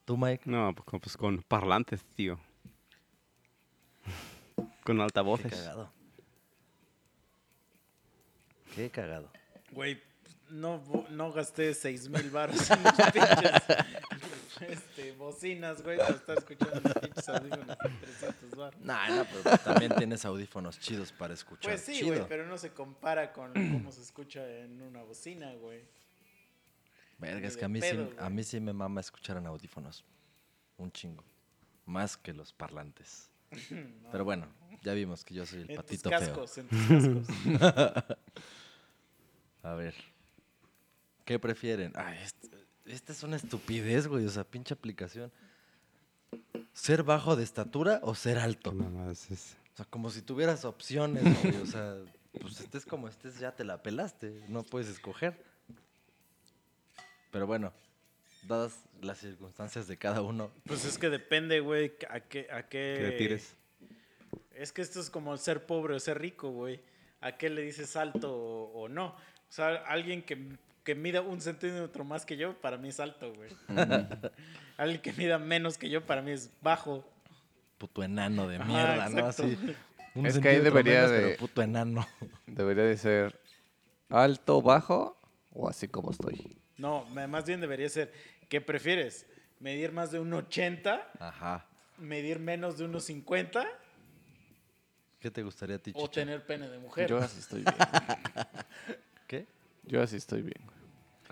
¿Tú, 0.05 0.17
Mike? 0.17 0.43
No, 0.51 0.75
pues 0.75 0.85
con, 0.85 1.01
pues 1.01 1.17
con 1.17 1.41
parlantes, 1.43 2.05
tío. 2.17 2.39
Con 4.85 4.97
Qué 4.97 5.03
altavoces. 5.03 5.53
cagado. 5.53 5.93
Qué 8.75 8.91
cagado. 8.91 9.31
Güey, 9.73 10.03
no, 10.49 10.83
no 11.11 11.33
gasté 11.33 11.75
seis 11.75 12.09
mil 12.09 12.29
baros 12.31 12.71
en 12.71 12.83
los 12.83 12.93
pinches 12.95 13.63
este, 14.69 15.13
bocinas, 15.13 15.83
güey, 15.83 15.99
para 15.99 16.15
estar 16.15 16.39
escuchando 16.39 16.81
los 16.81 16.95
pinches 16.95 17.29
audífonos 17.29 17.67
de 17.79 17.89
300 18.01 18.51
baros. 18.57 18.81
Nah, 18.83 19.09
no, 19.17 19.27
pero 19.27 19.59
también 19.59 19.95
tienes 19.97 20.25
audífonos 20.25 20.79
chidos 20.81 21.13
para 21.13 21.35
escuchar. 21.35 21.71
Pues 21.73 21.81
sí, 21.83 21.93
Chido. 21.95 22.09
güey, 22.17 22.29
pero 22.29 22.47
no 22.47 22.59
se 22.59 22.71
compara 22.73 23.33
con 23.33 23.53
cómo 23.53 23.93
se 23.93 24.03
escucha 24.03 24.47
en 24.59 24.81
una 24.83 25.03
bocina, 25.03 25.53
güey. 25.55 25.83
Verga, 27.19 27.47
es 27.49 27.57
que 27.57 27.65
a 27.65 27.69
mí, 27.69 27.81
pedo, 27.81 28.09
sí, 28.11 28.17
a 28.19 28.31
mí 28.31 28.43
sí 28.43 28.61
me 28.61 28.73
mama 28.73 29.01
escuchar 29.01 29.37
en 29.37 29.47
audífonos. 29.47 30.05
Un 30.79 30.91
chingo. 30.91 31.23
Más 31.85 32.17
que 32.17 32.33
los 32.33 32.53
parlantes. 32.53 33.31
Pero 34.13 34.25
bueno, 34.25 34.47
ya 34.83 34.95
vimos 34.95 35.25
que 35.25 35.35
yo 35.35 35.45
soy 35.45 35.63
el 35.63 35.71
En 35.71 35.77
tus 35.77 35.85
patito 35.85 36.09
feo. 36.11 36.19
cascos, 36.21 36.59
en 36.59 36.69
tus 36.69 37.27
cascos. 37.29 38.17
A 39.63 39.75
ver. 39.75 39.95
¿Qué 41.25 41.39
prefieren? 41.39 41.93
Ay, 41.95 42.19
este- 42.23 42.60
esta 42.93 43.13
es 43.13 43.23
una 43.23 43.37
estupidez, 43.37 44.07
güey. 44.07 44.27
O 44.27 44.31
sea, 44.31 44.45
pinche 44.45 44.75
aplicación. 44.75 45.31
¿Ser 46.73 47.03
bajo 47.03 47.37
de 47.37 47.45
estatura 47.45 48.01
o 48.03 48.15
ser 48.15 48.39
alto? 48.39 48.73
Nada 48.73 48.91
más 48.91 49.31
es- 49.31 49.57
O 49.75 49.77
sea, 49.77 49.87
como 49.87 50.11
si 50.11 50.23
tuvieras 50.23 50.65
opciones, 50.65 51.23
güey. 51.43 51.57
O 51.57 51.67
sea, 51.67 51.97
pues 52.41 52.61
estés 52.61 52.85
como 52.87 53.09
estés, 53.09 53.39
ya 53.39 53.53
te 53.53 53.65
la 53.65 53.83
pelaste. 53.83 54.41
No 54.49 54.63
puedes 54.63 54.89
escoger. 54.89 55.43
Pero 57.31 57.47
bueno, 57.47 57.73
dadas 58.49 58.75
las 59.03 59.19
circunstancias 59.19 59.87
de 59.89 59.97
cada 59.97 60.23
uno. 60.23 60.51
Pues 60.67 60.85
es 60.85 60.99
que 60.99 61.11
depende, 61.11 61.61
güey, 61.61 61.93
a 62.09 62.21
qué, 62.21 62.49
a 62.51 62.65
qué... 62.69 62.95
que 62.99 63.03
le 63.09 63.13
tires. 63.13 63.55
Es 64.55 64.73
que 64.73 64.83
esto 64.83 65.01
es 65.01 65.11
como 65.11 65.37
ser 65.37 65.65
pobre 65.67 65.95
o 65.95 66.01
ser 66.01 66.21
rico, 66.21 66.51
güey. 66.51 66.81
¿A 67.21 67.37
qué 67.37 67.51
le 67.51 67.63
dices 67.63 67.97
alto 67.97 68.33
o, 68.35 68.83
o 68.83 68.89
no? 68.89 69.07
O 69.09 69.53
sea, 69.53 69.77
alguien 69.87 70.23
que, 70.23 70.57
que 70.91 70.95
mida 70.97 71.21
un 71.21 71.41
centímetro 71.41 72.05
más 72.05 72.27
que 72.27 72.37
yo, 72.37 72.61
para 72.61 72.77
mí 72.77 72.89
es 72.89 72.99
alto, 72.99 73.33
güey. 73.33 73.49
alguien 74.77 75.01
que 75.01 75.13
mida 75.13 75.39
menos 75.39 75.79
que 75.79 75.89
yo, 75.89 76.05
para 76.05 76.21
mí 76.21 76.33
es 76.33 76.51
bajo. 76.63 77.09
Puto 77.79 78.03
enano 78.03 78.49
de 78.49 78.59
mierda, 78.59 79.09
¿no? 79.09 79.19
exacto. 79.21 79.45
Así. 79.45 79.77
un 80.17 80.27
Es 80.27 80.41
que 80.41 80.49
ahí 80.49 80.59
debería 80.59 81.03
menos, 81.03 81.11
de- 81.13 81.21
pero 81.21 81.37
puto 81.37 81.63
enano. 81.63 82.05
Debería 82.49 82.83
de 82.83 82.97
ser 82.97 83.39
alto, 84.09 84.61
bajo 84.63 85.17
o 85.53 85.69
así 85.69 85.87
como 85.87 86.11
estoy. 86.11 86.57
No, 86.77 87.05
más 87.05 87.45
bien 87.45 87.61
debería 87.61 87.89
ser, 87.89 88.13
¿qué 88.49 88.61
prefieres? 88.61 89.27
¿Medir 89.61 89.93
más 89.93 90.11
de 90.11 90.19
un 90.19 90.33
80? 90.35 91.09
Ajá. 91.21 91.67
¿Medir 91.99 92.41
menos 92.41 92.79
de 92.79 92.85
unos 92.87 93.05
50? 93.05 93.65
¿Qué 95.21 95.31
te 95.31 95.45
gustaría 95.45 95.77
a 95.77 95.79
ti, 95.79 95.93
¿O 95.95 96.01
Chicha? 96.09 96.23
tener 96.23 96.45
pene 96.45 96.69
de 96.69 96.79
mujer? 96.81 97.09
Yo 97.09 97.19
así 97.19 97.39
estoy 97.39 97.61
bien. 97.63 97.75
¿Qué? 99.29 99.47
Yo 99.85 100.03
así 100.03 100.17
estoy 100.17 100.43
bien. 100.43 100.70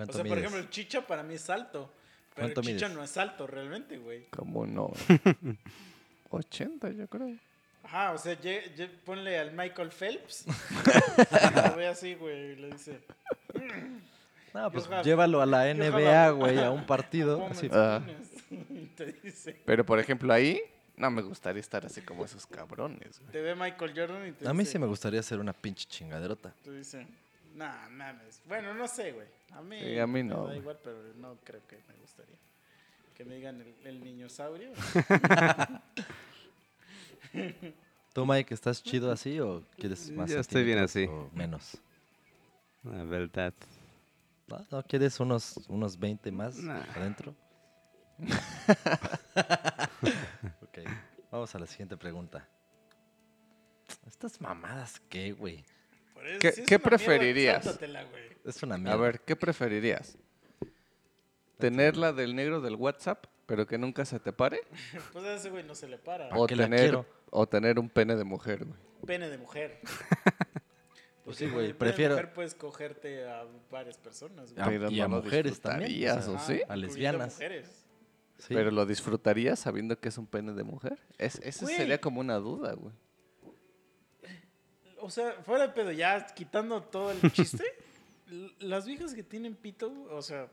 O 0.05 0.07
¿Cuánto 0.07 0.15
sea, 0.15 0.25
por 0.25 0.39
ejemplo, 0.39 0.59
el 0.61 0.71
chicha 0.71 1.07
para 1.07 1.23
mí 1.23 1.35
es 1.35 1.49
alto. 1.51 1.93
Pero 2.35 2.47
el 2.49 2.55
¿Cuánto 2.55 2.69
chicha 2.69 2.87
mides? 2.87 2.97
no 2.99 3.05
es 3.05 3.17
alto 3.17 3.47
realmente, 3.47 3.99
güey. 3.99 4.27
Como 4.31 4.67
no. 4.67 4.93
80, 6.31 6.91
yo 6.91 7.07
creo. 7.09 7.37
Ajá, 7.83 8.13
o 8.13 8.19
sea, 8.19 8.39
lle- 8.39 8.89
ponle 9.05 9.39
al 9.39 9.53
Michael 9.53 9.91
Phelps. 9.91 10.45
lo 11.67 11.77
ve 11.77 11.87
así, 11.89 12.15
güey, 12.15 12.53
y 12.53 12.57
le 12.57 12.71
dice. 12.71 13.01
No, 14.53 14.71
pues 14.71 14.89
llévalo 15.05 15.41
a 15.41 15.47
la 15.47 15.73
NBA, 15.73 16.31
güey, 16.31 16.59
a 16.59 16.71
un 16.71 16.85
partido. 16.87 17.39
Women's 17.39 17.59
así. 17.59 17.69
Ah. 17.73 18.03
Te 18.97 19.13
dice. 19.23 19.61
Pero 19.65 19.85
por 19.87 19.99
ejemplo 20.01 20.33
ahí, 20.33 20.61
no 20.97 21.11
me 21.11 21.23
gustaría 21.23 21.61
estar 21.61 21.85
así 21.87 22.01
como 22.03 22.25
esos 22.25 22.47
cabrones. 22.47 23.21
güey. 23.21 23.33
Te 23.33 23.41
ve 23.41 23.55
Michael 23.55 23.93
Jordan 23.97 24.29
y 24.29 24.33
te 24.33 24.49
A 24.49 24.53
mí 24.53 24.61
dice. 24.61 24.73
sí 24.73 24.79
me 24.79 24.87
gustaría 24.87 25.21
hacer 25.21 25.39
una 25.39 25.53
pinche 25.53 25.87
chingaderota. 25.89 26.53
Te 26.65 26.73
dice. 26.73 27.07
Nah, 27.59 27.89
mames. 27.89 28.41
Bueno, 28.47 28.73
no 28.73 28.87
sé, 28.87 29.11
güey. 29.11 29.27
A 29.51 29.61
mí. 29.63 29.81
Sí, 29.81 29.99
a 29.99 30.07
mí 30.07 30.23
me 30.23 30.31
no, 30.31 30.47
da 30.47 30.55
igual, 30.55 30.79
pero 30.83 30.97
no 31.17 31.37
creo 31.43 31.67
que 31.67 31.83
me 31.89 31.95
gustaría. 31.97 32.39
Que 33.17 33.25
me 33.25 33.35
digan 33.35 33.61
el, 33.61 33.75
el 33.85 34.05
niño 34.05 34.29
saurio. 34.29 34.71
¿Tú, 38.13 38.25
Mike, 38.25 38.55
estás 38.55 38.81
chido 38.81 39.11
así 39.11 39.41
o 39.41 39.65
quieres 39.77 40.09
más 40.13 40.31
Yo 40.31 40.39
estoy 40.39 40.63
bien 40.63 40.87
centímetros 40.87 41.33
o 41.33 41.37
menos? 41.37 41.77
La 42.85 43.03
verdad. 43.03 43.53
¿No, 44.47 44.65
¿No 44.71 44.83
quieres 44.85 45.19
unos, 45.19 45.57
unos 45.67 45.99
20 45.99 46.31
más 46.31 46.59
Nah. 46.59 46.81
adentro? 46.95 47.35
ok, 50.63 50.79
vamos 51.33 51.55
a 51.55 51.59
la 51.59 51.67
siguiente 51.67 51.97
pregunta. 51.97 52.47
¿Estas 54.07 54.41
mamadas 54.41 55.01
qué, 55.09 55.33
güey? 55.33 55.65
¿Qué- 56.41 56.53
si 56.53 56.61
es 56.63 56.67
qué 56.67 56.75
una 56.77 56.83
mierda, 56.85 56.97
preferirías? 56.97 57.65
sáltatela, 57.65 58.05
güey. 58.05 58.23
Es 58.45 58.63
una 58.63 58.79
mierda. 58.79 58.93
A 58.95 58.97
ver, 58.97 59.21
¿qué 59.21 59.37
preferirías? 59.37 60.17
¿Tener 61.59 61.97
la 61.97 62.13
del 62.13 62.35
negro 62.37 62.61
del 62.61 62.77
WhatsApp, 62.77 63.25
pero 63.47 63.67
que 63.67 63.79
nunca 63.79 64.05
se 64.05 64.21
te 64.21 64.33
pare? 64.33 64.61
Pues 65.13 65.25
a 65.25 65.35
ese 65.35 65.51
güey 65.51 65.65
no 65.65 65.75
se 65.75 65.89
le 65.89 65.99
para. 65.99 66.29
¿Para 66.29 66.41
¿O 66.41 66.47
tener, 66.47 67.05
o 67.31 67.47
tener 67.49 67.79
un 67.79 67.89
pene 67.89 68.17
de 68.17 68.25
mujer, 68.25 68.65
güey? 68.65 68.79
Pene 69.07 69.29
de 69.29 69.39
mujer. 69.39 69.81
Pues 71.25 71.37
sí, 71.37 71.45
güey, 71.45 71.57
con 71.57 71.65
el 71.67 71.75
pene 71.75 71.91
de 71.91 71.95
prefiero- 71.95 72.15
mujer 72.15 72.33
puedes 72.33 72.55
cogerte 72.55 73.29
a 73.29 73.45
varias 73.71 73.99
personas, 73.99 74.55
güey. 74.55 74.65
Pero 74.67 74.91
y 74.91 74.99
a 75.03 75.09
no 75.09 75.17
mujeres 75.17 75.61
también, 75.61 75.91
disfrutarías, 75.91 76.27
o 76.27 76.33
¿o 76.33 76.37
Ajá, 76.37 76.47
sí? 76.47 76.53
a 76.53 76.57
incluyendo 76.57 76.77
lesbianas. 76.87 77.35
mujeres. 77.35 77.85
Sí. 78.39 78.55
¿Pero 78.55 78.71
lo 78.71 78.87
disfrutarías 78.87 79.59
sabiendo 79.59 80.01
que 80.01 80.09
es 80.09 80.17
un 80.17 80.27
pene 80.27 80.55
de 80.55 80.63
mujer? 80.65 80.99
Es, 81.19 81.35
esa 81.43 81.67
Güey. 81.67 81.77
sería 81.77 82.01
como 82.01 82.21
una 82.21 82.37
duda, 82.37 82.73
güey. 82.73 82.95
O 85.01 85.11
sea, 85.11 85.33
fuera 85.45 85.67
de 85.67 85.73
pedo, 85.73 85.93
ya 85.93 86.27
quitando 86.27 86.83
todo 86.83 87.11
el 87.11 87.33
chiste, 87.33 87.65
las 88.61 88.87
viejas 88.87 89.15
que 89.15 89.23
tienen 89.23 89.55
pito, 89.55 89.93
o 90.11 90.23
sea, 90.23 90.49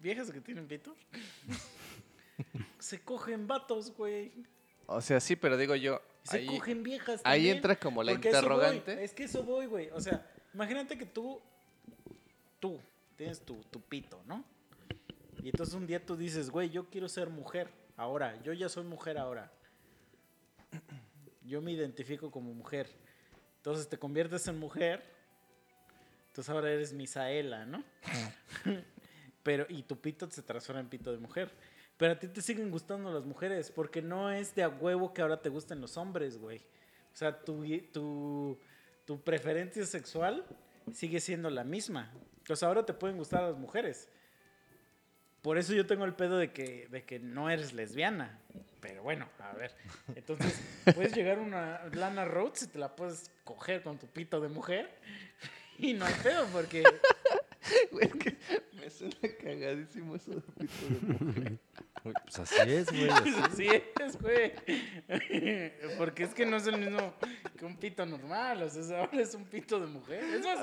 viejas 0.00 0.30
que 0.30 0.40
tienen 0.40 0.66
pito, 0.66 0.94
se 2.78 3.00
cogen 3.02 3.46
vatos, 3.46 3.94
güey. 3.96 4.32
O 4.86 5.00
sea, 5.00 5.20
sí, 5.20 5.36
pero 5.36 5.56
digo 5.56 5.74
yo, 5.74 6.00
Se 6.24 6.38
ahí, 6.38 6.46
cogen 6.46 6.82
viejas. 6.82 7.20
ahí 7.24 7.40
también. 7.40 7.56
entra 7.56 7.76
como 7.76 8.02
la 8.02 8.12
voy, 8.12 8.16
interrogante. 8.16 9.02
Es 9.02 9.12
que 9.14 9.24
eso 9.24 9.42
voy, 9.42 9.66
güey. 9.66 9.90
O 9.90 10.00
sea, 10.00 10.26
imagínate 10.52 10.98
que 10.98 11.06
tú, 11.06 11.40
tú, 12.60 12.78
tienes 13.16 13.40
tu, 13.40 13.56
tu 13.70 13.80
pito, 13.80 14.22
¿no? 14.26 14.44
Y 15.42 15.48
entonces 15.48 15.74
un 15.74 15.86
día 15.86 16.04
tú 16.04 16.16
dices, 16.16 16.50
güey, 16.50 16.70
yo 16.70 16.88
quiero 16.90 17.08
ser 17.08 17.28
mujer. 17.28 17.70
Ahora, 17.96 18.40
yo 18.42 18.52
ya 18.52 18.68
soy 18.68 18.84
mujer 18.84 19.18
ahora. 19.18 19.52
Yo 21.44 21.60
me 21.60 21.72
identifico 21.72 22.30
como 22.30 22.52
mujer. 22.52 22.88
Entonces 23.58 23.88
te 23.88 23.98
conviertes 23.98 24.46
en 24.48 24.58
mujer. 24.58 25.02
Entonces 26.28 26.50
ahora 26.50 26.70
eres 26.70 26.92
Misaela, 26.92 27.66
¿no? 27.66 27.84
Pero, 29.42 29.66
y 29.68 29.82
tu 29.82 29.96
pito 30.00 30.28
se 30.30 30.42
transforma 30.42 30.80
en 30.80 30.88
pito 30.88 31.12
de 31.12 31.18
mujer. 31.18 31.50
Pero 31.96 32.12
a 32.12 32.18
ti 32.18 32.28
te 32.28 32.42
siguen 32.42 32.70
gustando 32.70 33.12
las 33.12 33.24
mujeres, 33.24 33.70
porque 33.70 34.02
no 34.02 34.30
es 34.30 34.54
de 34.54 34.64
a 34.64 34.68
huevo 34.68 35.14
que 35.14 35.22
ahora 35.22 35.40
te 35.40 35.48
gusten 35.48 35.80
los 35.80 35.96
hombres, 35.96 36.38
güey. 36.38 36.58
O 36.58 37.16
sea, 37.16 37.38
tu, 37.38 37.64
tu, 37.92 38.58
tu 39.04 39.20
preferencia 39.20 39.86
sexual 39.86 40.44
sigue 40.92 41.20
siendo 41.20 41.50
la 41.50 41.62
misma. 41.62 42.12
Sea, 42.52 42.68
ahora 42.68 42.84
te 42.84 42.92
pueden 42.92 43.16
gustar 43.16 43.42
las 43.42 43.56
mujeres. 43.56 44.08
Por 45.40 45.58
eso 45.58 45.72
yo 45.74 45.86
tengo 45.86 46.04
el 46.04 46.14
pedo 46.14 46.38
de 46.38 46.52
que, 46.52 46.88
de 46.88 47.04
que 47.04 47.18
no 47.18 47.50
eres 47.50 47.72
lesbiana. 47.72 48.40
Pero 48.84 49.02
bueno, 49.02 49.26
a 49.38 49.54
ver. 49.54 49.74
Entonces, 50.14 50.60
puedes 50.94 51.14
llegar 51.14 51.38
a 51.38 51.40
una 51.40 51.80
Lana 51.94 52.26
Rhodes 52.26 52.64
y 52.64 52.66
te 52.66 52.78
la 52.78 52.94
puedes 52.94 53.30
coger 53.42 53.82
con 53.82 53.98
tu 53.98 54.06
pito 54.08 54.42
de 54.42 54.48
mujer. 54.48 54.90
Y 55.78 55.94
no 55.94 56.04
hay 56.04 56.14
pedo 56.22 56.46
porque... 56.52 56.84
Güey, 57.90 58.08
es 58.08 58.14
que 58.16 58.36
me 58.74 58.90
suena 58.90 59.16
cagadísimo 59.40 60.16
eso 60.16 60.32
de 60.32 60.40
pito 60.42 60.86
de 60.90 61.14
mujer. 61.14 61.58
Güey, 62.02 62.14
Pues 62.24 62.38
así 62.38 62.56
es, 62.70 62.90
güey. 62.90 63.08
así 63.08 63.30
es. 63.30 63.44
Así 63.46 63.68
es, 64.04 64.20
güey. 64.20 64.52
Porque 65.96 66.24
es 66.24 66.34
que 66.34 66.44
no 66.44 66.58
es 66.58 66.66
el 66.66 66.76
mismo 66.76 67.14
que 67.58 67.64
un 67.64 67.78
pito 67.78 68.04
normal. 68.04 68.64
O 68.64 68.68
sea, 68.68 69.00
ahora 69.00 69.18
es 69.22 69.34
un 69.34 69.46
pito 69.46 69.80
de 69.80 69.86
mujer. 69.86 70.22
Es 70.24 70.44
más, 70.44 70.58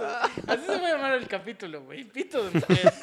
así 0.46 0.64
se 0.64 0.80
va 0.80 0.88
a 0.88 0.92
llamar 0.92 1.14
el 1.14 1.28
capítulo, 1.28 1.82
güey. 1.86 2.04
Pito 2.04 2.44
de 2.48 2.60
mujer. 2.60 2.94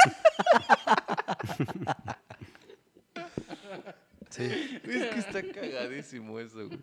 Sí. 4.30 4.44
Es 4.84 5.06
que 5.06 5.18
está 5.18 5.42
cagadísimo 5.42 6.38
eso, 6.40 6.66
güey. 6.66 6.78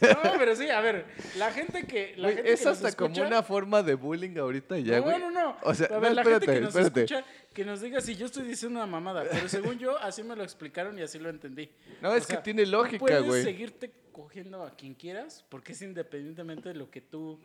No, 0.00 0.32
pero 0.38 0.56
sí, 0.56 0.70
a 0.70 0.80
ver, 0.80 1.04
la 1.36 1.52
gente 1.52 1.84
que. 1.86 2.14
La 2.16 2.28
Güey, 2.28 2.36
gente 2.36 2.52
es 2.52 2.60
que 2.60 2.66
nos 2.66 2.76
hasta 2.84 2.96
como 2.96 3.20
una 3.22 3.42
forma 3.42 3.82
de 3.82 3.94
bullying 3.94 4.38
ahorita 4.38 4.78
ya, 4.78 4.98
no, 4.98 5.02
güey. 5.04 5.18
no, 5.18 5.30
no. 5.30 5.56
O 5.62 5.74
sea, 5.74 5.86
a 5.88 5.98
ver, 5.98 6.10
no, 6.10 6.14
la 6.14 6.22
espérate, 6.22 6.46
gente 6.46 6.54
que 6.54 6.60
nos 6.60 6.76
espérate. 6.76 7.00
escucha, 7.14 7.24
que 7.52 7.64
nos 7.64 7.80
diga 7.82 8.00
si 8.00 8.16
yo 8.16 8.26
estoy 8.26 8.44
diciendo 8.46 8.78
una 8.78 8.86
mamada. 8.86 9.24
Pero 9.30 9.48
según 9.48 9.78
yo, 9.78 9.98
así 9.98 10.22
me 10.22 10.34
lo 10.36 10.42
explicaron 10.44 10.98
y 10.98 11.02
así 11.02 11.18
lo 11.18 11.28
entendí. 11.28 11.68
No, 12.00 12.10
O 12.10 12.14
es 12.14 12.24
sea, 12.24 12.36
que 12.36 12.42
tiene 12.42 12.64
lógica, 12.64 13.00
Puedes 13.00 13.24
güey. 13.24 13.42
seguirte 13.42 13.90
cogiendo 14.12 14.62
a 14.64 14.74
quien 14.76 14.94
quieras, 14.94 15.44
porque 15.50 15.72
es 15.72 15.82
independientemente 15.82 16.68
de 16.70 16.74
lo 16.76 16.90
que 16.90 17.00
tú. 17.00 17.38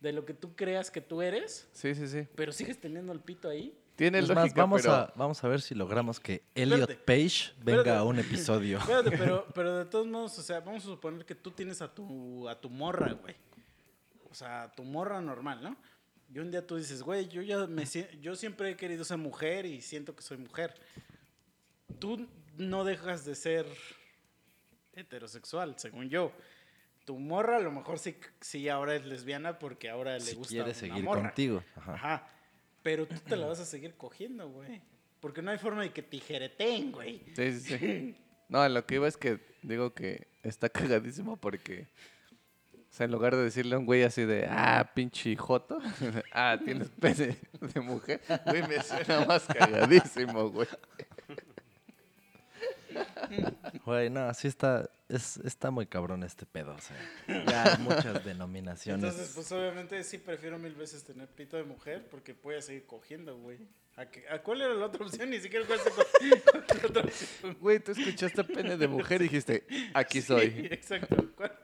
De 0.00 0.12
lo 0.12 0.24
que 0.24 0.34
tú 0.34 0.56
creas 0.56 0.90
que 0.90 1.00
tú 1.00 1.22
eres, 1.22 1.68
Sí, 1.72 1.94
sí, 1.94 2.08
sí. 2.08 2.26
pero 2.34 2.50
sigues 2.50 2.80
teniendo 2.80 3.12
el 3.12 3.20
pito 3.20 3.48
ahí. 3.48 3.72
Tiene 4.02 4.18
Es 4.18 4.28
lógica, 4.28 4.42
más, 4.42 4.54
vamos, 4.54 4.82
pero... 4.82 4.94
a, 4.94 5.12
vamos 5.14 5.44
a 5.44 5.48
ver 5.48 5.60
si 5.60 5.76
logramos 5.76 6.18
que 6.18 6.42
Elliot 6.56 6.90
Espérate. 6.90 7.04
Page 7.04 7.52
venga 7.58 7.78
Espérate. 7.82 7.90
a 7.90 8.02
un 8.02 8.18
episodio. 8.18 8.78
Espérate, 8.78 9.10
pero, 9.16 9.46
pero 9.54 9.78
de 9.78 9.84
todos 9.84 10.08
modos, 10.08 10.36
o 10.40 10.42
sea, 10.42 10.58
vamos 10.58 10.82
a 10.82 10.88
suponer 10.88 11.24
que 11.24 11.36
tú 11.36 11.52
tienes 11.52 11.80
a 11.82 11.94
tu, 11.94 12.48
a 12.48 12.60
tu 12.60 12.68
morra, 12.68 13.12
güey. 13.12 13.36
O 14.28 14.34
sea, 14.34 14.64
a 14.64 14.72
tu 14.72 14.82
morra 14.82 15.20
normal, 15.20 15.62
¿no? 15.62 15.76
Y 16.34 16.40
un 16.40 16.50
día 16.50 16.66
tú 16.66 16.74
dices, 16.74 17.00
güey, 17.04 17.28
yo 17.28 17.42
ya 17.42 17.64
me 17.68 17.84
yo 18.20 18.34
siempre 18.34 18.70
he 18.70 18.76
querido 18.76 19.04
ser 19.04 19.18
mujer 19.18 19.66
y 19.66 19.80
siento 19.82 20.16
que 20.16 20.22
soy 20.22 20.38
mujer. 20.38 20.74
Tú 22.00 22.26
no 22.56 22.82
dejas 22.82 23.24
de 23.24 23.36
ser 23.36 23.66
heterosexual, 24.94 25.78
según 25.78 26.08
yo. 26.08 26.32
Tu 27.04 27.16
morra 27.16 27.58
a 27.58 27.60
lo 27.60 27.70
mejor 27.70 28.00
sí, 28.00 28.16
sí 28.40 28.68
ahora 28.68 28.96
es 28.96 29.04
lesbiana 29.04 29.60
porque 29.60 29.88
ahora 29.88 30.14
le 30.14 30.20
Si 30.22 30.34
gusta 30.34 30.48
quiere 30.48 30.70
una 30.70 30.74
seguir 30.74 31.04
morra. 31.04 31.22
contigo. 31.22 31.62
Ajá. 31.76 31.94
Ajá. 31.94 32.28
Pero 32.82 33.06
tú 33.06 33.14
te 33.26 33.36
la 33.36 33.46
vas 33.46 33.60
a 33.60 33.64
seguir 33.64 33.94
cogiendo, 33.94 34.48
güey. 34.48 34.82
Porque 35.20 35.40
no 35.40 35.50
hay 35.50 35.58
forma 35.58 35.82
de 35.82 35.92
que 35.92 36.02
tijereteen, 36.02 36.90
güey. 36.92 37.22
Sí, 37.36 37.52
sí, 37.60 37.78
sí. 37.78 38.16
No, 38.48 38.68
lo 38.68 38.84
que 38.84 38.96
iba 38.96 39.08
es 39.08 39.16
que 39.16 39.38
digo 39.62 39.94
que 39.94 40.26
está 40.42 40.68
cagadísimo 40.68 41.36
porque... 41.36 41.86
O 42.74 42.94
sea, 42.94 43.06
en 43.06 43.12
lugar 43.12 43.34
de 43.34 43.44
decirle 43.44 43.74
a 43.74 43.78
un 43.78 43.86
güey 43.86 44.02
así 44.02 44.26
de, 44.26 44.46
ah, 44.50 44.90
pinche 44.94 45.34
joto, 45.34 45.78
ah, 46.32 46.58
tienes 46.62 46.90
pene 46.90 47.38
de 47.58 47.80
mujer, 47.80 48.20
güey, 48.44 48.68
me 48.68 48.82
suena 48.82 49.24
más 49.24 49.46
cagadísimo, 49.46 50.50
güey. 50.50 50.68
Güey, 53.84 54.10
no, 54.10 54.32
sí 54.34 54.48
está, 54.48 54.88
es, 55.08 55.36
está 55.38 55.70
muy 55.70 55.86
cabrón 55.86 56.22
este 56.22 56.46
pedo. 56.46 56.74
O 56.74 56.80
sea, 56.80 56.96
ya 57.46 57.72
hay 57.72 57.78
muchas 57.78 58.24
denominaciones. 58.24 59.02
Entonces, 59.04 59.32
pues 59.34 59.50
obviamente 59.52 60.02
sí 60.04 60.18
prefiero 60.18 60.58
mil 60.58 60.74
veces 60.74 61.04
tener 61.04 61.28
pito 61.28 61.56
de 61.56 61.64
mujer 61.64 62.06
porque 62.10 62.34
voy 62.42 62.56
a 62.56 62.62
seguir 62.62 62.86
cogiendo, 62.86 63.36
güey. 63.38 63.58
¿A, 63.96 64.06
qué- 64.06 64.26
a 64.28 64.42
cuál 64.42 64.62
era 64.62 64.72
la 64.74 64.86
otra 64.86 65.04
opción? 65.04 65.28
Ni 65.30 65.38
siquiera 65.38 65.66
cuál, 65.66 65.78
la 65.84 66.86
otra 66.88 67.02
opción. 67.02 67.56
Güey, 67.60 67.78
tú 67.80 67.92
escuchaste 67.92 68.42
pene 68.44 68.76
de 68.78 68.88
mujer 68.88 69.20
y 69.20 69.24
dijiste, 69.24 69.66
aquí 69.92 70.20
Sí, 70.22 70.26
soy. 70.28 70.68
exacto. 70.70 71.16
¿Cuál- 71.36 71.58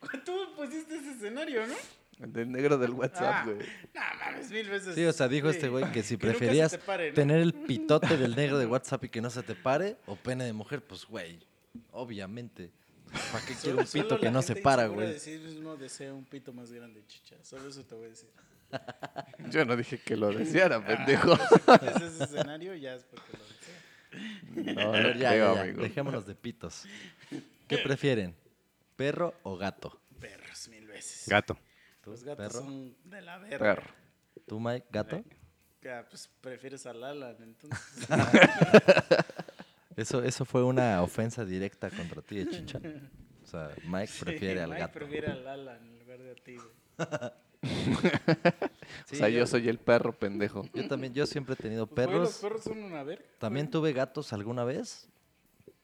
cuál- 0.00 0.24
Tú 0.24 0.34
pusiste 0.56 0.96
ese 0.96 1.10
escenario, 1.12 1.66
¿no? 1.66 1.74
El 2.20 2.32
del 2.32 2.52
negro 2.52 2.78
del 2.78 2.92
Ah, 2.92 2.94
WhatsApp, 2.94 3.44
güey. 3.46 3.58
No 3.94 4.00
mames, 4.20 4.50
mil 4.50 4.68
veces. 4.70 4.94
Sí, 4.94 5.04
o 5.04 5.12
sea, 5.12 5.28
dijo 5.28 5.50
sí. 5.50 5.56
este 5.56 5.68
güey 5.68 5.90
que 5.92 6.02
si 6.02 6.10
se 6.10 6.18
preferías 6.18 6.70
te 6.72 6.78
pare, 6.78 7.08
¿no? 7.08 7.14
tener 7.14 7.40
el 7.40 7.52
pitote 7.66 8.16
del 8.16 8.36
negro 8.36 8.58
de 8.58 8.66
WhatsApp 8.66 9.04
y 9.04 9.08
que 9.08 9.20
no 9.20 9.30
se 9.30 9.42
te 9.42 9.54
pare 9.54 9.96
o 10.06 10.14
pene 10.16 10.44
de 10.44 10.52
mujer, 10.52 10.82
pues 10.84 11.04
güey, 11.06 11.38
obviamente. 11.90 12.70
¿Para 13.30 13.44
qué 13.44 13.54
quiero 13.60 13.78
un 13.80 13.86
pito 13.86 14.18
que 14.18 14.30
no 14.30 14.40
se 14.40 14.56
para, 14.56 14.86
güey? 14.86 15.08
de 15.08 15.18
sí 15.18 15.36
mismo 15.38 15.76
desea 15.76 16.14
un 16.14 16.24
pito 16.24 16.52
más 16.52 16.72
grande, 16.72 17.02
chicha. 17.06 17.36
Solo 17.42 17.68
eso 17.68 17.84
te 17.84 17.94
voy 17.94 18.06
a 18.06 18.08
decir. 18.08 18.28
Yo 19.50 19.64
no 19.66 19.76
dije 19.76 19.98
que 19.98 20.16
lo 20.16 20.28
deseara, 20.32 20.82
pendejo. 20.84 21.34
Ese 21.34 22.06
ese 22.06 22.24
escenario 22.24 22.74
ya 22.74 22.94
es 22.94 23.02
porque 23.04 23.36
lo 23.36 23.44
desea. 23.44 24.74
No, 24.74 24.92
no 24.92 25.12
ya, 25.14 25.30
creo, 25.30 25.54
ya, 25.54 25.54
ya, 25.56 25.60
amigo. 25.62 25.82
dejémonos 25.82 26.26
de 26.26 26.34
pitos. 26.34 26.84
¿Qué 27.68 27.78
prefieren? 27.78 28.34
¿Perro 28.96 29.34
o 29.42 29.56
gato? 29.58 30.00
Perros, 30.20 30.68
mil 30.68 30.86
veces. 30.86 31.28
Gato. 31.28 31.58
¿Tú, 32.02 32.10
Los 32.10 32.24
gatos 32.24 32.46
perro? 32.48 32.64
son 32.64 32.94
de 33.04 33.22
la 33.22 33.38
verga. 33.38 33.58
Perro. 33.58 33.82
¿Tú, 34.46 34.60
Mike, 34.60 34.86
gato? 34.90 35.22
Ya, 35.82 36.06
pues 36.08 36.28
prefieres 36.40 36.84
al 36.86 37.02
Alan, 37.02 37.36
entonces. 37.40 38.08
Eso, 39.96 40.22
eso 40.22 40.46
fue 40.46 40.62
una 40.64 41.02
ofensa 41.02 41.44
directa 41.44 41.90
contra 41.90 42.22
ti, 42.22 42.48
chicha. 42.48 42.80
O 43.42 43.46
sea, 43.46 43.70
Mike 43.84 44.06
Sí, 44.06 44.24
prefiere 44.24 44.62
al 44.62 44.70
Mike 44.70 44.80
gato. 44.80 44.92
prefiere 44.94 45.26
al 45.30 45.46
Alan 45.46 45.84
en 45.86 45.98
lugar 45.98 46.18
de 46.18 46.30
a 46.30 46.34
ti, 46.36 46.56
güey. 46.56 46.70
Sí, 49.06 49.14
o 49.14 49.16
sea, 49.18 49.28
yo 49.28 49.46
soy 49.46 49.68
el 49.68 49.78
perro 49.78 50.18
pendejo. 50.18 50.64
Yo 50.72 50.88
también, 50.88 51.12
yo 51.12 51.26
siempre 51.26 51.54
he 51.54 51.56
tenido 51.56 51.86
Pues, 51.86 52.06
güey, 52.06 52.18
los 52.20 52.38
perros. 52.38 52.40
perros 52.40 52.64
son 52.64 52.82
una 52.82 53.02
verga. 53.02 53.24
También 53.38 53.66
güey. 53.66 53.72
tuve 53.72 53.92
gatos 53.92 54.32
alguna 54.32 54.64
vez, 54.64 55.08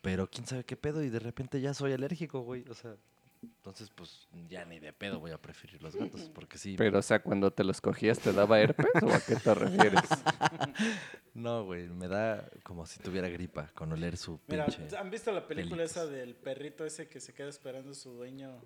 pero 0.00 0.26
quién 0.30 0.46
sabe 0.46 0.64
qué 0.64 0.76
pedo 0.76 1.02
y 1.04 1.10
de 1.10 1.18
repente 1.18 1.60
ya 1.60 1.74
soy 1.74 1.92
alérgico, 1.92 2.40
güey. 2.40 2.64
O 2.70 2.74
sea, 2.74 2.96
entonces 3.42 3.90
pues 3.90 4.28
ya 4.48 4.64
ni 4.64 4.78
de 4.80 4.92
pedo 4.92 5.20
voy 5.20 5.30
a 5.30 5.38
preferir 5.40 5.82
los 5.82 5.94
gatos, 5.96 6.22
porque 6.34 6.58
sí. 6.58 6.74
Pero, 6.76 6.98
o 6.98 7.02
sea, 7.02 7.22
cuando 7.22 7.50
te 7.52 7.64
los 7.64 7.80
cogías, 7.80 8.18
¿te 8.18 8.32
daba 8.32 8.60
herpes 8.60 8.86
o 9.02 9.12
a 9.12 9.20
qué 9.20 9.36
te 9.36 9.54
refieres? 9.54 10.02
No, 11.34 11.64
güey, 11.64 11.88
me 11.88 12.08
da 12.08 12.48
como 12.64 12.84
si 12.84 12.98
tuviera 12.98 13.28
gripa 13.28 13.68
con 13.74 13.92
oler 13.92 14.16
su 14.16 14.40
Mira, 14.48 14.66
pinche. 14.66 14.96
¿han 14.96 15.08
visto 15.08 15.30
la 15.30 15.46
película 15.46 15.76
pelitos. 15.84 15.96
esa 16.02 16.06
del 16.06 16.34
perrito 16.34 16.84
ese 16.84 17.08
que 17.08 17.20
se 17.20 17.32
queda 17.32 17.48
esperando 17.48 17.92
a 17.92 17.94
su 17.94 18.10
dueño 18.10 18.60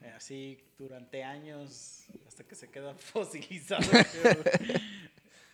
eh, 0.00 0.10
así 0.16 0.58
durante 0.78 1.22
años 1.22 2.04
hasta 2.26 2.44
que 2.44 2.54
se 2.54 2.70
queda 2.70 2.94
fosilizado? 2.98 3.82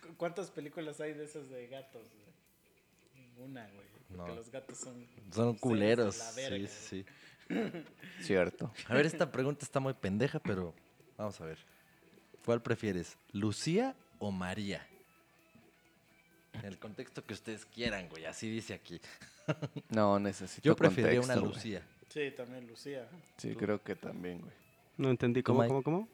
Cu- 0.01 0.15
¿Cuántas 0.17 0.49
películas 0.49 1.01
hay 1.01 1.11
de 1.13 1.25
esas 1.25 1.49
de 1.49 1.67
gatos? 1.67 2.07
güey? 2.07 3.25
Ninguna, 3.25 3.67
güey. 3.71 3.87
Porque 4.07 4.29
No. 4.29 4.35
los 4.35 4.49
gatos 4.49 4.77
son... 4.77 5.05
Son 5.33 5.55
culeros. 5.57 6.17
la 6.19 6.31
Sí, 6.31 6.67
sí, 6.67 6.67
sí. 6.67 7.05
Cierto. 8.21 8.71
A 8.87 8.93
ver, 8.93 9.05
esta 9.05 9.31
pregunta 9.31 9.63
está 9.63 9.79
muy 9.79 9.93
pendeja, 9.93 10.39
pero 10.39 10.73
vamos 11.17 11.39
a 11.41 11.45
ver. 11.45 11.57
¿Cuál 12.45 12.61
prefieres, 12.61 13.17
Lucía 13.33 13.95
o 14.19 14.31
María? 14.31 14.85
En 16.53 16.65
el 16.65 16.79
contexto 16.79 17.23
que 17.23 17.33
ustedes 17.33 17.65
quieran, 17.65 18.09
güey, 18.09 18.25
así 18.25 18.49
dice 18.49 18.73
aquí. 18.73 18.99
No, 19.89 20.19
necesito 20.19 20.61
Yo 20.65 20.75
preferiría 20.75 21.21
contexto, 21.21 21.33
una 21.39 21.41
güey. 21.41 21.53
Lucía. 21.55 21.81
Sí, 22.09 22.31
también 22.35 22.67
Lucía. 22.67 23.07
Sí, 23.37 23.53
Tú- 23.53 23.59
creo 23.59 23.81
que 23.81 23.95
también, 23.95 24.41
güey. 24.41 24.51
No 24.97 25.09
entendí. 25.09 25.41
¿Tú, 25.41 25.53
¿Cómo, 25.53 25.65
cómo, 25.67 25.83
cómo? 25.83 26.09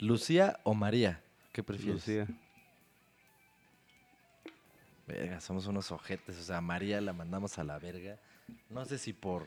¿Lucía 0.00 0.58
o 0.64 0.74
María? 0.74 1.22
¿Qué 1.52 1.62
prefieres? 1.62 1.94
Lucía. 1.94 2.26
Verga, 5.06 5.40
somos 5.40 5.66
unos 5.66 5.92
ojetes. 5.92 6.38
O 6.38 6.42
sea, 6.42 6.58
a 6.58 6.60
María 6.60 7.00
la 7.00 7.12
mandamos 7.12 7.58
a 7.58 7.64
la 7.64 7.78
verga. 7.78 8.18
No 8.70 8.84
sé 8.84 8.98
si 8.98 9.12
por, 9.12 9.46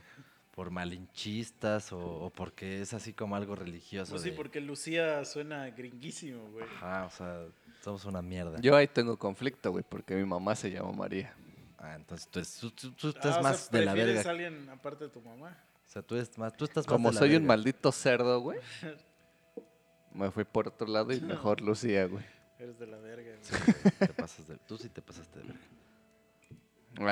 por 0.55 0.71
malinchistas 0.71 1.91
o, 1.93 1.99
o 1.99 2.29
porque 2.29 2.81
es 2.81 2.93
así 2.93 3.13
como 3.13 3.35
algo 3.35 3.55
religioso. 3.55 4.11
Pues 4.11 4.23
sí, 4.23 4.29
de- 4.31 4.35
porque 4.35 4.59
Lucía 4.61 5.23
suena 5.25 5.69
gringuísimo, 5.69 6.49
güey. 6.51 6.65
Ajá, 6.65 7.05
o 7.05 7.09
sea, 7.11 7.45
somos 7.83 8.05
una 8.05 8.21
mierda. 8.21 8.59
Yo 8.61 8.75
ahí 8.75 8.87
tengo 8.87 9.17
conflicto, 9.17 9.71
güey, 9.71 9.83
porque 9.87 10.15
mi 10.15 10.25
mamá 10.25 10.55
se 10.55 10.71
llama 10.71 10.91
María. 10.91 11.33
Ah, 11.77 11.95
entonces 11.95 12.27
tú, 12.29 12.39
es- 12.39 12.57
tú- 12.57 12.71
tú- 12.71 12.91
tú 12.93 13.07
Ah, 13.07 13.11
estás 13.15 13.25
o 13.27 13.33
sea, 13.33 13.41
más 13.43 13.71
de 13.71 13.85
la 13.85 13.91
¿prefieres 13.91 14.15
verga. 14.15 14.29
a 14.29 14.33
alguien 14.33 14.69
aparte 14.69 15.03
de 15.05 15.09
tu 15.11 15.21
mamá? 15.21 15.55
O 15.85 15.89
sea, 15.89 16.01
tú, 16.01 16.15
es 16.15 16.37
más, 16.37 16.55
tú 16.57 16.65
estás 16.65 16.85
más 16.87 16.91
Como 16.93 17.09
de 17.09 17.13
la 17.15 17.19
soy 17.19 17.35
un 17.35 17.45
maldito 17.45 17.91
cerdo, 17.91 18.39
güey. 18.41 18.59
Me 20.13 20.31
fui 20.31 20.43
por 20.43 20.67
otro 20.67 20.87
lado 20.87 21.13
y 21.13 21.21
mejor 21.21 21.61
Lucía, 21.61 22.05
güey. 22.07 22.25
Eres 22.59 22.79
de 22.79 22.87
la 22.87 22.97
verga, 22.97 23.29
güey. 23.29 23.37
Sí, 23.43 23.53
güey, 23.83 23.93
te 23.99 24.07
pasas 24.13 24.47
de- 24.47 24.57
tú 24.57 24.77
sí 24.77 24.89
te 24.89 25.01
pasaste 25.01 25.39
de 25.39 25.45
verga. 25.45 25.61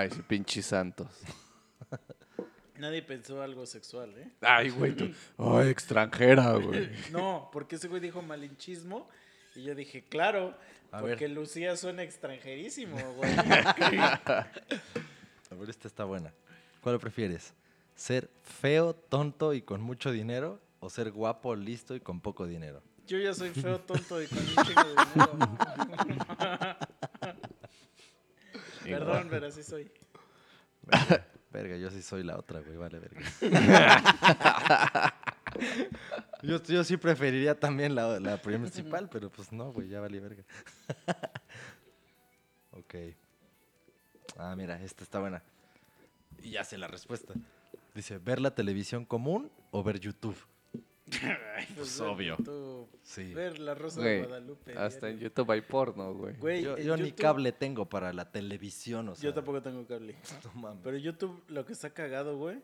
Ay, 0.02 0.10
sí, 0.10 0.22
pinches 0.24 0.66
santos. 0.66 1.08
Nadie 2.78 3.02
pensó 3.02 3.42
algo 3.42 3.66
sexual, 3.66 4.14
¿eh? 4.18 4.32
Ay, 4.42 4.70
güey, 4.70 4.96
tú. 4.96 5.12
Ay, 5.38 5.70
extranjera, 5.70 6.54
güey. 6.54 6.90
No, 7.12 7.50
porque 7.52 7.76
ese 7.78 7.88
güey 7.88 8.02
dijo 8.02 8.22
malinchismo 8.22 9.10
y 9.56 9.64
yo 9.64 9.76
dije, 9.76 10.04
claro, 10.04 10.58
A 10.92 11.00
porque 11.00 11.28
ver. 11.28 11.32
Lucía 11.32 11.78
suena 11.78 12.04
extranjerísimo, 12.04 12.98
güey. 13.18 13.32
A 13.38 14.48
ver, 15.52 15.70
esta 15.70 15.88
está 15.88 16.04
buena. 16.04 16.34
¿Cuál 16.82 17.00
prefieres? 17.00 17.54
¿Ser 17.96 18.30
feo, 18.44 18.94
tonto 18.94 19.54
y 19.54 19.62
con 19.62 19.82
mucho 19.82 20.12
dinero? 20.12 20.60
o 20.86 20.90
ser 20.90 21.12
guapo, 21.12 21.56
listo 21.56 21.96
y 21.96 22.00
con 22.00 22.22
poco 22.22 22.46
dinero? 22.46 22.84
Yo 23.08 23.18
ya 23.18 23.34
soy 23.34 23.50
feo, 23.50 23.80
tonto 23.88 24.22
y 24.22 24.28
con 24.28 24.38
un 24.38 24.46
chingo 24.46 24.84
de 24.84 24.96
dinero. 25.14 26.78
Perdón, 28.84 29.28
pero 29.32 29.48
así 29.48 29.64
soy. 29.64 29.92
Verga, 31.56 31.78
yo 31.78 31.90
sí 31.90 32.02
soy 32.02 32.22
la 32.22 32.38
otra, 32.38 32.60
güey, 32.60 32.76
vale, 32.76 33.00
verga. 33.00 33.22
yo, 36.44 36.62
yo 36.64 36.84
sí 36.84 36.98
preferiría 36.98 37.58
también 37.58 37.96
la, 37.96 38.20
la 38.20 38.36
principal, 38.42 39.08
pero 39.10 39.30
pues 39.30 39.54
no, 39.54 39.72
güey, 39.72 39.88
ya 39.88 40.02
vale 40.02 40.20
verga. 40.20 40.44
ok. 42.72 42.96
Ah, 44.38 44.54
mira, 44.58 44.84
esta 44.84 45.06
está 45.06 45.22
buena. 45.22 45.42
Y 46.44 46.50
ya 46.50 46.66
sé 46.66 46.78
la 46.78 46.88
respuesta. 46.88 47.34
Dice, 47.94 48.18
¿ver 48.18 48.42
la 48.42 48.54
televisión 48.54 49.06
común 49.06 49.50
o 49.72 49.82
ver 49.82 50.02
YouTube? 50.02 50.38
Ay, 51.56 51.68
Pues 51.76 52.00
ver 52.00 52.10
obvio. 52.10 52.38
YouTube, 52.38 52.90
Sí. 53.04 53.34
Ver 53.34 53.60
la 53.60 53.76
Rosa 53.76 54.02
Güey, 54.02 54.22
de 54.22 54.26
Guadalupe. 54.28 54.74
Hasta 54.78 55.10
en. 55.10 55.20
YouTube 55.20 55.52
hay 55.52 55.62
porno, 55.62 56.14
güey. 56.14 56.36
Güey, 56.38 56.64
Yo, 56.64 56.98
ni 56.98 57.12
cable 57.12 57.52
tengo 57.52 57.88
para 57.88 58.12
la 58.12 58.32
televisión, 58.32 59.10
o 59.10 59.16
sea. 59.16 59.24
Yo 59.30 59.34
tampoco 59.34 59.62
tengo 59.62 59.86
cable. 59.86 60.16
No 60.44 60.54
mames. 60.62 60.82
Pero 60.84 60.98
YouTube 60.98 61.44
lo 61.48 61.66
que 61.66 61.74
está 61.74 61.92
cagado, 61.92 62.38
güey, 62.38 62.58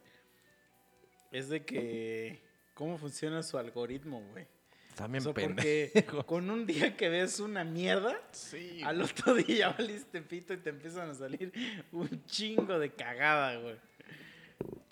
es 1.31 1.49
de 1.49 1.63
que... 1.65 2.41
¿Cómo 2.73 2.97
funciona 2.97 3.43
su 3.43 3.57
algoritmo, 3.57 4.21
güey? 4.31 4.47
También 4.95 5.21
O 5.21 5.25
sea, 5.25 5.33
pendejo. 5.33 5.91
porque 6.05 6.25
con 6.25 6.49
un 6.49 6.65
día 6.65 6.97
que 6.97 7.09
ves 7.09 7.39
una 7.39 7.63
mierda, 7.63 8.19
Sí. 8.31 8.81
al 8.83 9.01
otro 9.01 9.35
día 9.35 9.55
ya 9.57 9.69
valiste 9.69 10.21
pito 10.21 10.53
y 10.53 10.57
te 10.57 10.69
empiezan 10.71 11.09
a 11.09 11.13
salir 11.13 11.53
un 11.91 12.25
chingo 12.25 12.77
de 12.79 12.91
cagada, 12.91 13.55
güey. 13.57 13.75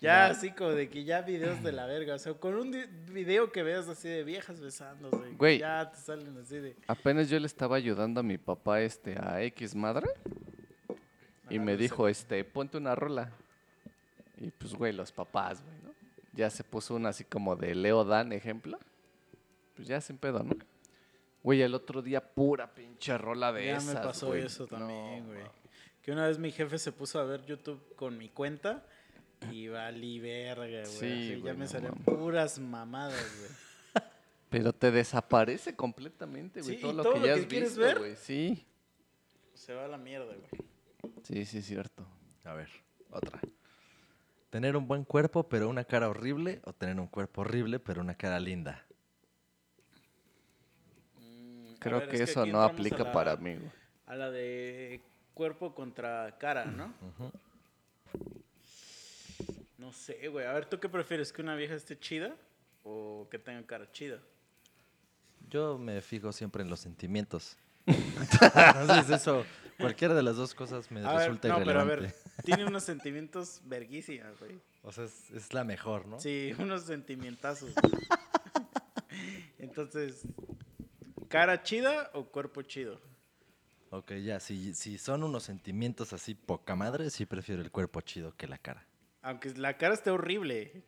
Ya 0.00 0.26
así 0.26 0.50
como 0.52 0.70
de 0.70 0.88
que 0.88 1.04
ya 1.04 1.20
videos 1.22 1.62
de 1.62 1.72
la 1.72 1.86
verga. 1.86 2.14
O 2.14 2.18
sea, 2.18 2.32
con 2.34 2.54
un 2.54 2.70
video 3.12 3.52
que 3.52 3.62
veas 3.62 3.86
así 3.88 4.08
de 4.08 4.24
viejas 4.24 4.60
besándose, 4.60 5.32
Güey. 5.36 5.58
ya 5.58 5.90
te 5.90 5.98
salen 5.98 6.36
así 6.38 6.56
de... 6.58 6.74
Apenas 6.86 7.28
yo 7.28 7.38
le 7.38 7.46
estaba 7.46 7.76
ayudando 7.76 8.20
a 8.20 8.22
mi 8.22 8.38
papá 8.38 8.80
este 8.80 9.16
a 9.20 9.42
X 9.42 9.74
madre 9.74 10.08
y 11.50 11.58
me 11.58 11.76
dijo, 11.76 12.08
este, 12.08 12.42
ponte 12.44 12.78
una 12.78 12.94
rola. 12.94 13.30
Y 14.38 14.50
pues, 14.50 14.74
güey, 14.74 14.92
los 14.92 15.12
papás, 15.12 15.62
güey, 15.62 15.76
¿no? 15.82 15.90
Ya 16.32 16.48
se 16.48 16.64
puso 16.64 16.94
una 16.94 17.10
así 17.10 17.24
como 17.24 17.56
de 17.56 17.74
Leo 17.74 18.04
Dan, 18.04 18.32
ejemplo. 18.32 18.78
Pues 19.76 19.86
ya 19.88 20.00
sin 20.00 20.16
pedo, 20.16 20.42
¿no? 20.42 20.54
Güey, 21.42 21.60
el 21.62 21.74
otro 21.74 22.00
día 22.02 22.20
pura 22.22 22.72
pinche 22.72 23.16
rola 23.18 23.52
de 23.52 23.66
Ya 23.66 23.76
esas, 23.76 23.94
me 23.94 24.00
pasó 24.00 24.28
güey. 24.28 24.44
eso 24.44 24.66
también, 24.66 25.26
No, 25.26 25.32
güey. 25.34 25.44
Que 26.02 26.12
una 26.12 26.26
vez 26.26 26.38
mi 26.38 26.50
jefe 26.50 26.78
se 26.78 26.92
puso 26.92 27.18
a 27.20 27.24
ver 27.24 27.44
YouTube 27.44 27.82
con 27.96 28.16
mi 28.16 28.28
cuenta 28.30 28.82
y 29.50 29.68
valí 29.68 30.18
verga, 30.20 30.64
güey. 30.82 30.86
Sí, 30.86 31.06
Así, 31.06 31.28
güey, 31.40 31.42
ya 31.42 31.54
me 31.54 31.66
no 31.66 31.80
mames. 31.82 32.04
puras 32.04 32.58
mamadas, 32.58 33.38
güey. 33.38 34.04
Pero 34.50 34.72
te 34.72 34.90
desaparece 34.90 35.74
completamente, 35.76 36.60
güey. 36.60 36.76
Sí, 36.76 36.80
todo 36.82 36.92
y 36.92 36.96
lo 36.96 37.02
todo 37.04 37.12
que 37.14 37.20
lo 37.20 37.26
ya 37.26 37.34
que 37.34 37.40
has 37.40 37.46
quieres 37.46 37.68
visto, 37.70 37.80
ver. 37.82 37.98
güey. 37.98 38.16
Sí. 38.16 38.66
Se 39.54 39.74
va 39.74 39.84
a 39.84 39.88
la 39.88 39.98
mierda, 39.98 40.26
güey. 40.34 41.14
Sí, 41.22 41.44
sí, 41.44 41.58
es 41.58 41.66
cierto. 41.66 42.06
A 42.44 42.54
ver, 42.54 42.68
otra. 43.10 43.40
¿Tener 44.50 44.76
un 44.76 44.88
buen 44.88 45.04
cuerpo 45.04 45.48
pero 45.48 45.68
una 45.68 45.84
cara 45.84 46.08
horrible 46.08 46.60
o 46.64 46.72
tener 46.72 46.98
un 46.98 47.06
cuerpo 47.06 47.42
horrible 47.42 47.78
pero 47.78 48.00
una 48.00 48.14
cara 48.16 48.40
linda? 48.40 48.84
Mm, 51.20 51.74
a 51.74 51.78
Creo 51.78 52.00
ver, 52.00 52.08
que 52.08 52.16
es 52.16 52.30
eso 52.30 52.44
no 52.46 52.62
aplica 52.62 53.04
la- 53.04 53.12
para 53.12 53.36
mí, 53.36 53.54
güey. 53.54 53.70
A 54.06 54.16
la 54.16 54.30
de 54.30 55.00
cuerpo 55.34 55.72
contra 55.74 56.36
cara, 56.38 56.64
¿no? 56.64 56.92
No 59.80 59.92
sé, 59.92 60.28
güey. 60.28 60.44
A 60.44 60.52
ver, 60.52 60.66
¿tú 60.66 60.78
qué 60.78 60.90
prefieres? 60.90 61.32
¿Que 61.32 61.40
una 61.40 61.56
vieja 61.56 61.74
esté 61.74 61.98
chida 61.98 62.36
o 62.84 63.26
que 63.30 63.38
tenga 63.38 63.66
cara 63.66 63.90
chida? 63.90 64.20
Yo 65.48 65.78
me 65.78 66.02
fijo 66.02 66.32
siempre 66.32 66.62
en 66.62 66.68
los 66.68 66.80
sentimientos. 66.80 67.56
Entonces 67.86 69.08
eso, 69.08 69.42
cualquiera 69.78 70.12
de 70.12 70.22
las 70.22 70.36
dos 70.36 70.54
cosas 70.54 70.90
me 70.90 71.00
A 71.00 71.12
ver, 71.12 71.18
resulta 71.20 71.48
no, 71.48 71.64
pero 71.64 71.80
a 71.80 71.84
ver, 71.84 72.14
tiene 72.44 72.66
unos 72.66 72.84
sentimientos 72.84 73.62
verguísimas, 73.64 74.38
güey. 74.38 74.60
O 74.82 74.92
sea, 74.92 75.04
es, 75.04 75.30
es 75.30 75.52
la 75.52 75.62
mejor, 75.62 76.06
¿no? 76.06 76.18
Sí, 76.18 76.54
unos 76.58 76.84
sentimentazos. 76.84 77.70
Entonces, 79.58 80.22
¿cara 81.28 81.62
chida 81.62 82.10
o 82.14 82.24
cuerpo 82.24 82.62
chido? 82.62 82.98
Ok, 83.90 84.12
ya, 84.24 84.40
si, 84.40 84.74
si 84.74 84.96
son 84.96 85.22
unos 85.22 85.42
sentimientos 85.42 86.14
así 86.14 86.34
poca 86.34 86.76
madre, 86.76 87.10
sí 87.10 87.26
prefiero 87.26 87.60
el 87.60 87.70
cuerpo 87.70 88.00
chido 88.00 88.34
que 88.36 88.46
la 88.46 88.56
cara. 88.56 88.86
Aunque 89.22 89.50
la 89.50 89.76
cara 89.76 89.94
esté 89.94 90.10
horrible. 90.10 90.82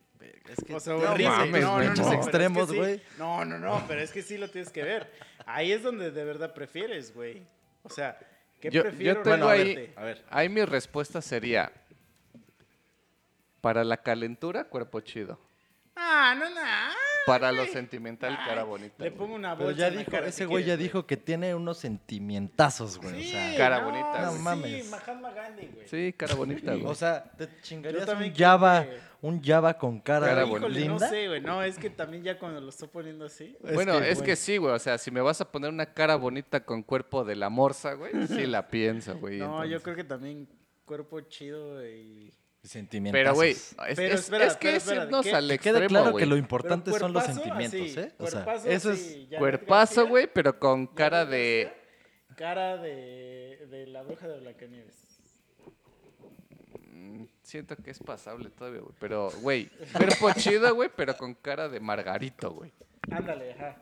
Es 0.47 0.63
que 0.65 0.73
O 0.73 0.79
sea, 0.79 0.93
no 0.93 0.99
horrible. 1.11 1.29
mames, 1.29 1.61
no, 1.61 1.77
no, 1.79 1.83
no, 1.83 1.93
pinches 1.93 2.05
pero 2.05 2.13
es 2.13 2.17
que 2.17 2.23
extremos, 2.29 2.69
sí. 2.69 2.75
güey. 2.77 3.01
No, 3.17 3.43
no, 3.45 3.59
no, 3.59 3.83
pero 3.87 4.01
es 4.01 4.11
que 4.11 4.21
sí 4.21 4.37
lo 4.37 4.47
tienes 4.49 4.71
que 4.71 4.83
ver. 4.83 5.11
Ahí 5.45 5.71
es 5.71 5.83
donde 5.83 6.11
de 6.11 6.23
verdad 6.23 6.53
prefieres, 6.53 7.13
güey. 7.13 7.45
O 7.83 7.89
sea, 7.89 8.17
¿qué 8.61 8.69
Yo, 8.71 8.83
prefiero? 8.83 9.15
yo 9.19 9.23
tengo 9.23 9.37
Bueno, 9.45 9.49
ahí, 9.49 9.75
verte. 9.75 9.93
a 9.99 10.03
ver. 10.03 10.23
ahí 10.29 10.47
mi 10.49 10.63
respuesta 10.63 11.21
sería, 11.21 11.71
para 13.61 13.83
la 13.83 13.97
calentura, 13.97 14.63
cuerpo 14.65 15.01
chido. 15.01 15.39
Ah, 15.95 16.33
no, 16.37 16.49
no. 16.49 16.61
Para 17.25 17.51
lo 17.51 17.65
sentimental, 17.65 18.35
Ay, 18.39 18.45
cara 18.47 18.63
bonita. 18.63 18.95
Le 19.03 19.09
güey. 19.09 19.17
pongo 19.17 19.35
una 19.35 19.53
Pero 19.55 19.65
bolsa 19.69 19.79
ya 19.79 19.87
en 19.87 19.93
la 19.95 19.99
dijo, 20.01 20.11
cara, 20.11 20.27
ese 20.27 20.37
si 20.39 20.45
güey 20.45 20.63
ya 20.63 20.75
quieres, 20.75 20.83
dijo 20.83 21.07
que 21.07 21.17
tiene 21.17 21.55
unos 21.55 21.77
sentimentazos, 21.77 22.97
güey. 22.99 23.23
Sí, 23.23 23.29
O 23.29 23.31
sea, 23.31 23.57
Cara 23.57 23.79
no, 23.79 23.85
bonita, 23.85 24.21
No 24.25 24.31
sí, 24.33 24.39
mames. 24.39 24.89
Mahatma 24.89 25.31
Gandhi, 25.31 25.67
güey. 25.67 25.87
Sí, 25.87 26.13
cara 26.17 26.35
bonita, 26.35 26.71
güey. 26.73 26.85
o 26.85 26.95
sea, 26.95 27.23
te 27.37 27.47
chingarías 27.61 28.01
Yo 28.01 28.05
también 28.07 28.31
un 28.31 28.35
creo 28.35 28.47
Java, 28.49 28.83
que- 28.83 28.97
un 29.21 29.41
Java 29.43 29.73
con 29.77 29.99
cara, 30.01 30.27
Cara 30.27 30.43
Híjole, 30.45 30.59
bonita. 30.67 30.79
no 30.79 30.89
linda. 30.91 31.09
sé, 31.09 31.27
güey. 31.29 31.41
No, 31.41 31.63
es 31.63 31.77
que 31.77 31.89
también 31.89 32.23
ya 32.23 32.37
cuando 32.37 32.59
lo 32.59 32.69
estoy 32.69 32.89
poniendo 32.89 33.25
así. 33.25 33.55
bueno, 33.73 33.97
es 33.99 34.21
que 34.21 34.35
sí, 34.35 34.57
güey. 34.57 34.73
O 34.73 34.79
sea, 34.79 34.97
si 34.97 35.11
me 35.11 35.21
vas 35.21 35.39
a 35.39 35.49
poner 35.51 35.69
una 35.71 35.85
cara 35.93 36.15
bonita 36.17 36.65
con 36.65 36.83
cuerpo 36.83 37.23
de 37.23 37.35
la 37.37 37.49
morsa, 37.49 37.93
güey, 37.93 38.11
sí 38.27 38.45
la 38.45 38.67
pienso, 38.67 39.17
güey. 39.17 39.37
No, 39.39 39.59
yo 39.59 39.63
entonces. 39.77 39.83
creo 39.83 39.95
que 39.95 40.03
también 40.03 40.47
cuerpo 40.85 41.21
chido 41.21 41.85
y... 41.87 42.33
Sentimentazos. 42.63 43.23
Pero, 43.23 43.35
güey, 43.35 43.51
es, 43.51 43.75
Pero 43.95 44.15
es- 44.15 44.21
espera, 44.21 44.45
es 44.45 44.55
que 44.55 44.75
espera, 44.75 44.77
es 44.77 44.83
espera, 44.83 45.03
irnos 45.03 45.23
¿qué? 45.25 45.33
al 45.35 45.47
Que 45.49 45.53
extremo, 45.55 45.77
quede 45.79 45.87
claro 45.87 46.15
que 46.15 46.25
lo 46.25 46.37
importante 46.37 46.91
son 46.93 47.11
los 47.13 47.23
sentimientos, 47.25 47.81
así, 47.81 47.99
¿eh? 47.99 48.11
O 48.17 48.27
sea, 48.27 48.43
cuerpazo, 48.45 48.69
eso 48.69 48.91
es... 48.91 49.17
Cuerpazo, 49.37 49.95
García, 49.95 50.09
güey, 50.11 50.27
pero 50.33 50.57
con 50.59 50.87
cara 50.87 51.25
de... 51.25 51.73
Cara 52.37 52.77
de, 52.77 53.67
de 53.69 53.87
la 53.87 54.01
bruja 54.03 54.27
de 54.29 54.39
Blancanieves. 54.39 54.95
Mm, 56.89 57.25
Siento 57.41 57.75
que 57.75 57.91
es 57.91 57.99
pasable 57.99 58.49
todavía, 58.49 58.79
güey. 58.81 58.93
Pero, 58.99 59.29
güey, 59.41 59.69
cuerpo 59.91 60.31
chido, 60.37 60.73
güey, 60.73 60.89
pero 60.95 61.15
con 61.17 61.33
cara 61.35 61.67
de 61.69 61.79
Margarito, 61.79 62.51
güey. 62.51 62.71
Ándale, 63.11 63.53
ajá. 63.53 63.77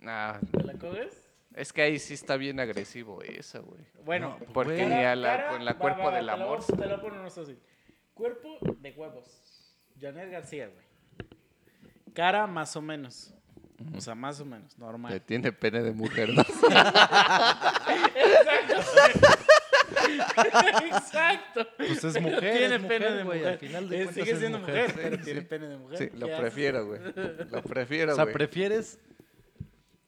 Nah, 0.00 0.38
¿Te 0.50 0.64
la 0.64 0.74
coges? 0.74 1.28
es 1.54 1.72
que 1.72 1.82
ahí 1.82 1.98
sí 1.98 2.14
está 2.14 2.36
bien 2.36 2.60
agresivo 2.60 3.22
eso, 3.22 3.62
güey. 3.62 3.80
Bueno, 4.04 4.36
No, 4.40 4.52
Porque 4.52 4.84
ni 4.86 4.94
a 5.04 5.14
la, 5.16 5.36
cara- 5.36 5.48
con 5.50 5.64
la 5.64 5.72
va, 5.72 5.78
cuerpo 5.78 6.02
va, 6.04 6.16
del 6.16 6.26
te 6.26 6.30
amor. 6.32 6.58
voy- 6.66 6.76
Te 6.78 6.86
lo 6.86 7.00
pongo 7.00 7.16
más 7.22 7.34
fácil. 7.34 7.58
Cuerpo 8.22 8.56
de 8.80 8.92
huevos. 8.92 9.26
Janet 10.00 10.30
García, 10.30 10.68
güey. 10.68 10.86
Cara 12.14 12.46
más 12.46 12.76
o 12.76 12.80
menos. 12.80 13.34
O 13.96 14.00
sea, 14.00 14.14
más 14.14 14.38
o 14.38 14.44
menos, 14.44 14.76
Que 14.76 14.80
normal. 14.80 15.20
tiene 15.22 15.50
pene 15.50 15.82
de 15.82 15.90
mujer, 15.90 16.28
¿no? 16.28 16.42
Exacto. 20.84 21.66
Pues 21.76 22.04
es 22.04 22.20
mujer, 22.20 22.56
Tiene 22.58 22.76
es 22.76 22.82
pene 22.82 22.98
mujer, 23.10 23.12
de 23.16 23.24
güey, 23.24 23.38
mujer. 23.40 23.52
al 23.52 23.58
final 23.58 23.88
de 23.88 23.96
Eh, 23.96 24.04
cuentas 24.04 24.14
Sigue 24.24 24.32
es 24.32 24.38
siendo 24.38 24.58
mujer. 24.60 24.74
mujer, 24.88 25.00
pero 25.02 25.16
Sí, 25.16 25.22
tiene 25.24 25.40
sí. 25.40 25.46
pene 25.46 25.66
de 25.68 25.76
mujer. 25.78 25.98
Sí, 25.98 26.10
lo 26.16 26.26
¿Qué 26.28 26.36
prefiero, 26.36 26.86
güey. 26.86 27.00
Lo 27.50 27.62
prefiero, 27.62 28.12
O 28.12 28.14
sea, 28.14 28.24
güey. 28.24 28.34
¿prefieres 28.34 29.00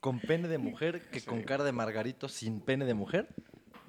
con 0.01 0.21
pene 0.21 0.47
de 0.49 0.59
mujer 0.59 1.03
que 1.11 1.21
con 1.23 1.43
cara 1.43 1.65
de 1.65 1.73
Margarito 1.73 2.29
sin 2.29 2.61
pene 2.61 2.85
de 2.85 2.95
mujer? 2.95 3.29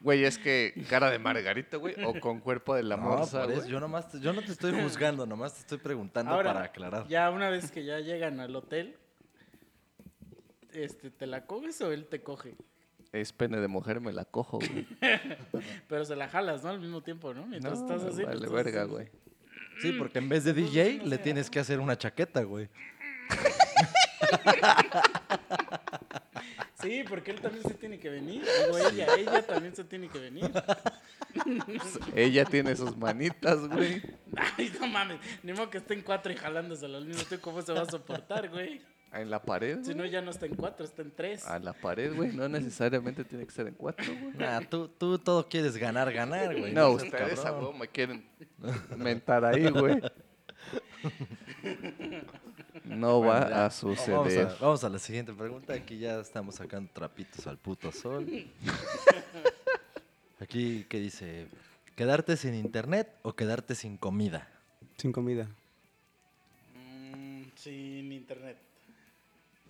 Güey, 0.05 0.23
es 0.23 0.37
que 0.37 0.71
cara 0.87 1.09
de 1.09 1.17
Margarito, 1.17 1.79
güey, 1.79 1.95
o 2.05 2.19
con 2.19 2.39
cuerpo 2.39 2.75
de 2.75 2.83
la 2.83 2.95
No, 2.95 3.01
morsa, 3.05 3.45
güey. 3.45 3.67
yo 3.67 3.79
nomás, 3.79 4.07
te- 4.07 4.19
yo 4.19 4.33
no 4.33 4.43
te 4.43 4.51
estoy 4.51 4.71
juzgando, 4.83 5.25
nomás 5.25 5.55
te 5.55 5.61
estoy 5.61 5.79
preguntando 5.79 6.31
Ahora, 6.31 6.53
para 6.53 6.65
aclarar. 6.65 7.07
ya 7.07 7.31
una 7.31 7.49
vez 7.49 7.71
que 7.71 7.83
ya 7.83 7.99
llegan 8.01 8.39
al 8.39 8.55
hotel, 8.55 8.97
este, 10.73 11.09
¿te 11.09 11.25
la 11.25 11.47
coges 11.47 11.81
o 11.81 11.91
él 11.91 12.05
te 12.05 12.21
coge? 12.21 12.53
Es 13.13 13.33
pene 13.33 13.59
de 13.59 13.67
mujer, 13.67 13.99
me 13.99 14.13
la 14.13 14.25
cojo, 14.25 14.59
güey. 14.59 14.85
Pero 15.89 16.05
se 16.05 16.15
la 16.15 16.29
jalas, 16.29 16.63
¿no? 16.63 16.69
Al 16.69 16.79
mismo 16.79 17.01
tiempo, 17.01 17.33
¿no? 17.33 17.47
Mientras 17.47 17.81
No, 17.81 17.95
estás 17.95 18.13
así. 18.13 18.23
vale 18.23 18.47
verga, 18.47 18.83
así. 18.83 18.91
güey. 18.91 19.07
Sí, 19.81 19.91
porque 19.93 20.19
en 20.19 20.29
vez 20.29 20.43
de 20.43 20.53
DJ 20.53 21.01
le 21.03 21.17
tienes 21.17 21.49
que 21.49 21.57
hacer 21.59 21.79
una 21.79 21.97
chaqueta, 21.97 22.43
güey. 22.43 22.69
Sí, 26.85 27.03
porque 27.07 27.31
él 27.31 27.41
también 27.41 27.63
se 27.63 27.73
tiene 27.73 27.99
que 27.99 28.09
venir. 28.09 28.43
Digo, 28.43 28.77
ella, 28.77 29.07
ella 29.17 29.45
también 29.45 29.75
se 29.75 29.83
tiene 29.83 30.07
que 30.07 30.19
venir. 30.19 30.51
Ella 32.15 32.45
tiene 32.45 32.75
sus 32.75 32.95
manitas, 32.95 33.67
güey. 33.67 34.01
Ay, 34.35 34.71
no 34.79 34.87
mames. 34.87 35.19
Ni 35.43 35.53
modo 35.53 35.69
que 35.69 35.79
estén 35.79 36.01
cuatro 36.01 36.31
y 36.31 36.35
jalándoselo 36.35 36.97
al 36.97 37.05
mismo 37.05 37.23
tiempo. 37.23 37.43
¿Cómo 37.43 37.61
se 37.61 37.73
va 37.73 37.81
a 37.81 37.89
soportar, 37.89 38.49
güey? 38.49 38.81
En 39.11 39.29
la 39.29 39.41
pared, 39.41 39.79
Si 39.81 39.95
no, 39.95 40.05
ya 40.05 40.21
no 40.21 40.31
está 40.31 40.45
en 40.45 40.55
cuatro, 40.55 40.85
está 40.85 41.01
en 41.01 41.11
tres. 41.11 41.47
A 41.47 41.57
la 41.59 41.73
pared, 41.73 42.13
güey. 42.13 42.33
No 42.33 42.49
necesariamente 42.49 43.23
tiene 43.23 43.45
que 43.45 43.51
ser 43.51 43.67
en 43.67 43.75
cuatro, 43.75 44.05
güey. 44.21 44.35
Nah, 44.35 44.61
tú, 44.61 44.89
tú 44.89 45.17
todo 45.17 45.47
quieres 45.47 45.77
ganar, 45.77 46.11
ganar, 46.11 46.57
güey. 46.57 46.73
No, 46.73 46.99
seas 46.99 47.13
ustedes 47.13 47.45
a 47.45 47.53
me 47.53 47.87
quieren 47.87 48.25
mentar 48.97 49.45
ahí, 49.45 49.69
güey. 49.69 50.01
No 52.87 53.17
Bueno, 53.19 53.33
va 53.33 53.49
ya. 53.49 53.65
a 53.65 53.71
suceder. 53.71 54.17
Vamos 54.17 54.37
a, 54.37 54.57
vamos 54.63 54.83
a 54.83 54.89
la 54.89 54.99
siguiente 54.99 55.33
pregunta. 55.33 55.73
Aquí 55.73 55.97
ya 55.97 56.19
estamos 56.19 56.55
sacando 56.55 56.91
trapitos 56.93 57.47
al 57.47 57.57
puto 57.57 57.91
sol. 57.91 58.25
Aquí, 60.39 60.85
¿qué 60.89 60.99
dice? 60.99 61.47
¿Quedarte 61.95 62.37
sin 62.37 62.53
internet 62.55 63.09
o 63.23 63.33
quedarte 63.33 63.73
sin 63.73 63.97
comida? 63.97 64.47
Sin 64.97 65.11
comida. 65.11 65.47
Mm, 66.75 67.43
sin 67.55 68.11
internet. 68.11 68.57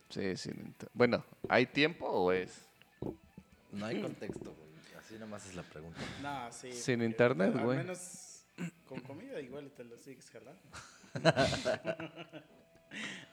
Sí, 0.10 0.36
sin 0.38 0.60
inter- 0.60 0.90
Bueno, 0.94 1.24
¿hay 1.50 1.66
tiempo 1.68 2.08
o 2.08 2.32
es? 2.32 2.62
No 3.72 3.86
hay 3.86 4.02
contexto, 4.02 4.54
güey. 4.54 4.66
Así 5.00 5.16
nomás 5.20 5.46
es 5.48 5.56
la 5.56 5.64
pregunta. 5.64 6.00
No, 6.22 6.52
sí. 6.52 6.72
Sin 6.74 7.02
internet, 7.04 7.54
güey. 7.54 7.78
Al 7.80 7.86
menos 7.86 8.44
con 8.88 9.00
comida 9.02 9.40
igual 9.40 9.70
te 9.76 9.84
lo 9.84 9.98
sigues 9.98 10.30
jalando. 10.32 10.62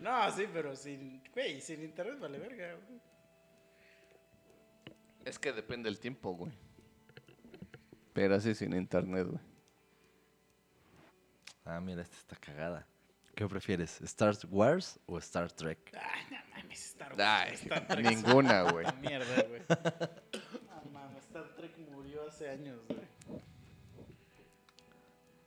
no, 0.01 0.31
sí, 0.33 0.47
pero 0.53 0.75
sin. 0.77 1.23
Güey, 1.33 1.61
sin 1.61 1.83
internet 1.83 2.19
vale 2.19 2.39
verga, 2.39 2.75
güey. 2.75 3.01
Es 5.25 5.39
que 5.39 5.53
depende 5.53 5.89
del 5.89 5.99
tiempo, 6.01 6.33
güey. 6.35 6.53
Pero 8.13 8.35
así 8.35 8.55
sin 8.55 8.75
internet, 8.75 9.27
güey. 9.27 9.41
Ah, 11.65 11.81
mira, 11.81 12.03
esta 12.03 12.17
está 12.17 12.37
cagada. 12.37 12.87
¿Qué 13.35 13.47
prefieres? 13.49 14.01
¿Star 14.03 14.35
Wars 14.51 14.99
o 15.07 15.17
Star 15.19 15.51
Trek? 15.53 15.79
Ay, 15.99 16.25
no 16.31 16.37
mames, 16.57 16.87
Star 16.87 17.11
Wars. 17.11 17.21
Ay, 17.21 17.55
Star 17.55 17.87
Trek. 17.87 18.05
ninguna, 18.05 18.63
güey. 18.71 18.85
Una 18.85 18.93
mierda, 19.01 19.43
güey. 19.45 19.63
No 20.69 20.91
mames, 20.91 21.23
Star 21.25 21.49
Trek 21.57 21.73
murió 21.91 22.27
hace 22.29 22.51
años, 22.51 22.79
güey. 22.89 23.01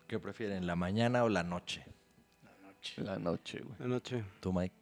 ¿Qué 0.08 0.20
prefieren, 0.20 0.66
la 0.66 0.76
mañana 0.76 1.24
o 1.24 1.30
la 1.30 1.44
noche? 1.44 1.86
La 2.98 3.03
noche. 3.03 3.03
La 3.07 3.18
noche, 3.20 3.60
güey. 3.62 3.76
Anoche. 3.80 4.24
Tú, 4.40 4.53
Mike. 4.53 4.76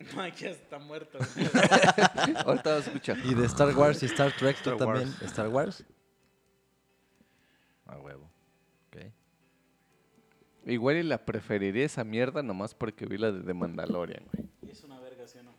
Mike 0.16 0.36
ya 0.44 0.50
está 0.50 0.78
muerto. 0.78 1.18
Ahorita 2.46 2.74
vas 2.74 2.86
a 2.86 2.90
escuchar. 2.90 3.18
¿Y 3.24 3.34
de 3.34 3.46
Star 3.46 3.76
Wars 3.76 4.02
y 4.02 4.06
Star 4.06 4.32
Trek 4.36 4.56
tú 4.62 4.70
Star 4.70 4.78
también? 4.78 5.08
Wars. 5.08 5.22
¿Star 5.22 5.48
Wars? 5.48 5.84
A 7.86 7.98
huevo. 7.98 8.30
Ok. 8.88 9.02
Igual 10.66 10.96
y 10.96 11.02
la 11.02 11.24
preferiría 11.24 11.84
esa 11.84 12.04
mierda 12.04 12.42
nomás 12.42 12.74
porque 12.74 13.06
vi 13.06 13.18
la 13.18 13.32
de 13.32 13.42
The 13.42 13.54
Mandalorian, 13.54 14.24
güey. 14.32 14.48
Y 14.62 14.70
es 14.70 14.82
una 14.84 14.98
verga, 15.00 15.26
¿sí 15.26 15.38
o 15.38 15.42
no? 15.42 15.52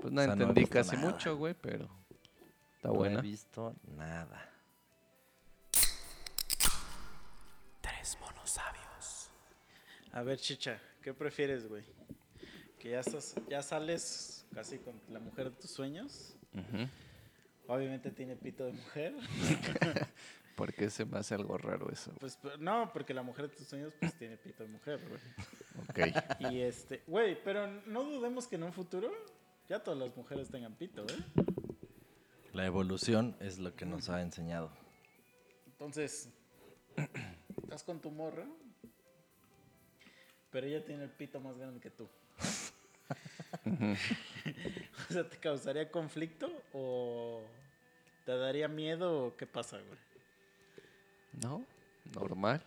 Pues 0.00 0.12
no 0.12 0.20
O 0.20 0.24
sea, 0.24 0.34
no 0.34 0.42
entendí 0.42 0.60
visto 0.62 0.72
casi 0.74 0.96
nada. 0.96 1.10
mucho, 1.10 1.36
güey, 1.36 1.54
pero 1.54 1.88
está 2.76 2.88
No 2.88 2.94
buena. 2.94 3.18
he 3.18 3.22
visto 3.22 3.74
nada. 3.96 4.48
A 10.18 10.22
ver, 10.24 10.36
chicha, 10.40 10.80
¿qué 11.00 11.14
prefieres, 11.14 11.68
güey? 11.68 11.84
Que 12.80 12.90
ya, 12.90 12.98
estás, 12.98 13.36
ya 13.48 13.62
sales 13.62 14.44
casi 14.52 14.78
con 14.78 15.00
la 15.10 15.20
mujer 15.20 15.50
de 15.50 15.56
tus 15.60 15.70
sueños. 15.70 16.34
Obviamente 17.68 18.10
tiene 18.10 18.34
pito 18.34 18.64
de 18.64 18.72
mujer. 18.72 19.14
¿Por 20.56 20.74
qué 20.74 20.90
se 20.90 21.04
me 21.04 21.18
hace 21.18 21.36
algo 21.36 21.56
raro 21.56 21.88
eso? 21.92 22.12
Pues 22.18 22.36
no, 22.58 22.90
porque 22.92 23.14
la 23.14 23.22
mujer 23.22 23.48
de 23.48 23.56
tus 23.58 23.68
sueños 23.68 23.92
pues 24.00 24.12
tiene 24.18 24.36
pito 24.36 24.64
de 24.64 24.70
mujer, 24.70 25.00
güey. 25.08 25.20
Ok. 25.88 26.50
Y 26.50 26.62
este, 26.62 27.04
güey, 27.06 27.40
pero 27.44 27.68
no 27.86 28.02
dudemos 28.02 28.48
que 28.48 28.56
en 28.56 28.64
un 28.64 28.72
futuro 28.72 29.12
ya 29.68 29.84
todas 29.84 30.00
las 30.00 30.16
mujeres 30.16 30.50
tengan 30.50 30.74
pito, 30.74 31.06
¿eh? 31.06 31.42
La 32.52 32.66
evolución 32.66 33.36
es 33.38 33.60
lo 33.60 33.76
que 33.76 33.86
nos 33.86 34.08
ha 34.08 34.20
enseñado. 34.20 34.72
Entonces, 35.66 36.28
estás 37.62 37.84
con 37.84 38.00
tu 38.00 38.10
morra, 38.10 38.48
pero 40.50 40.66
ella 40.66 40.84
tiene 40.84 41.04
el 41.04 41.10
pito 41.10 41.40
más 41.40 41.56
grande 41.58 41.80
que 41.80 41.90
tú. 41.90 42.08
o 45.10 45.12
sea, 45.12 45.28
¿te 45.28 45.36
causaría 45.38 45.90
conflicto 45.90 46.50
o 46.72 47.42
te 48.24 48.36
daría 48.36 48.68
miedo 48.68 49.26
o 49.26 49.36
qué 49.36 49.46
pasa, 49.46 49.78
güey? 49.78 49.98
¿No? 51.42 51.64
Normal. 52.14 52.62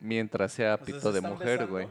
Mientras 0.00 0.52
sea 0.52 0.74
O 0.74 0.76
sea, 0.78 0.86
pito 0.86 1.00
se 1.00 1.12
de 1.12 1.20
mujer, 1.20 1.66
güey. 1.66 1.88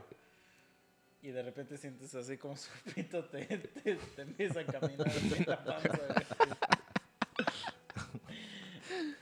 Y 1.21 1.29
de 1.29 1.43
repente 1.43 1.77
sientes 1.77 2.13
así 2.15 2.37
como 2.37 2.57
su 2.57 2.69
pito 2.95 3.23
te, 3.25 3.45
te, 3.45 3.95
te 3.95 4.21
empieza 4.21 4.61
a 4.61 4.65
caminar 4.65 5.07
en 5.07 5.45
la 5.47 5.63
panza, 5.63 5.89
güey. 5.89 6.25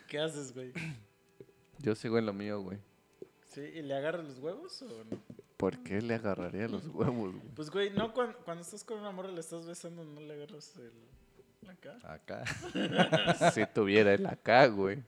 ¿Qué 0.07 0.19
haces, 0.19 0.53
güey? 0.53 0.73
Yo 1.77 1.93
sigo 1.93 2.17
en 2.17 2.25
lo 2.25 2.33
mío, 2.33 2.61
güey. 2.61 2.79
¿Sí? 3.49 3.61
¿Y 3.61 3.81
le 3.83 3.95
agarras 3.95 4.25
los 4.25 4.39
huevos 4.39 4.81
o 4.81 5.03
no? 5.05 5.38
¿Por 5.59 5.77
qué 5.83 6.01
le 6.01 6.15
agarraría 6.15 6.69
los 6.69 6.87
huevos, 6.87 7.33
güey? 7.35 7.53
Pues, 7.53 7.69
güey, 7.69 7.89
no, 7.89 8.13
cuando, 8.13 8.37
cuando 8.45 8.63
estás 8.63 8.81
con 8.85 8.97
una 8.99 9.11
morra 9.11 9.29
le 9.29 9.41
estás 9.41 9.65
besando, 9.65 10.05
no 10.05 10.21
le 10.21 10.33
agarras 10.33 10.73
el... 10.77 10.93
Acá. 11.69 11.97
Acá. 12.03 12.43
Si 13.53 13.65
tuviera 13.73 14.13
el 14.13 14.25
acá, 14.25 14.67
güey. 14.67 15.03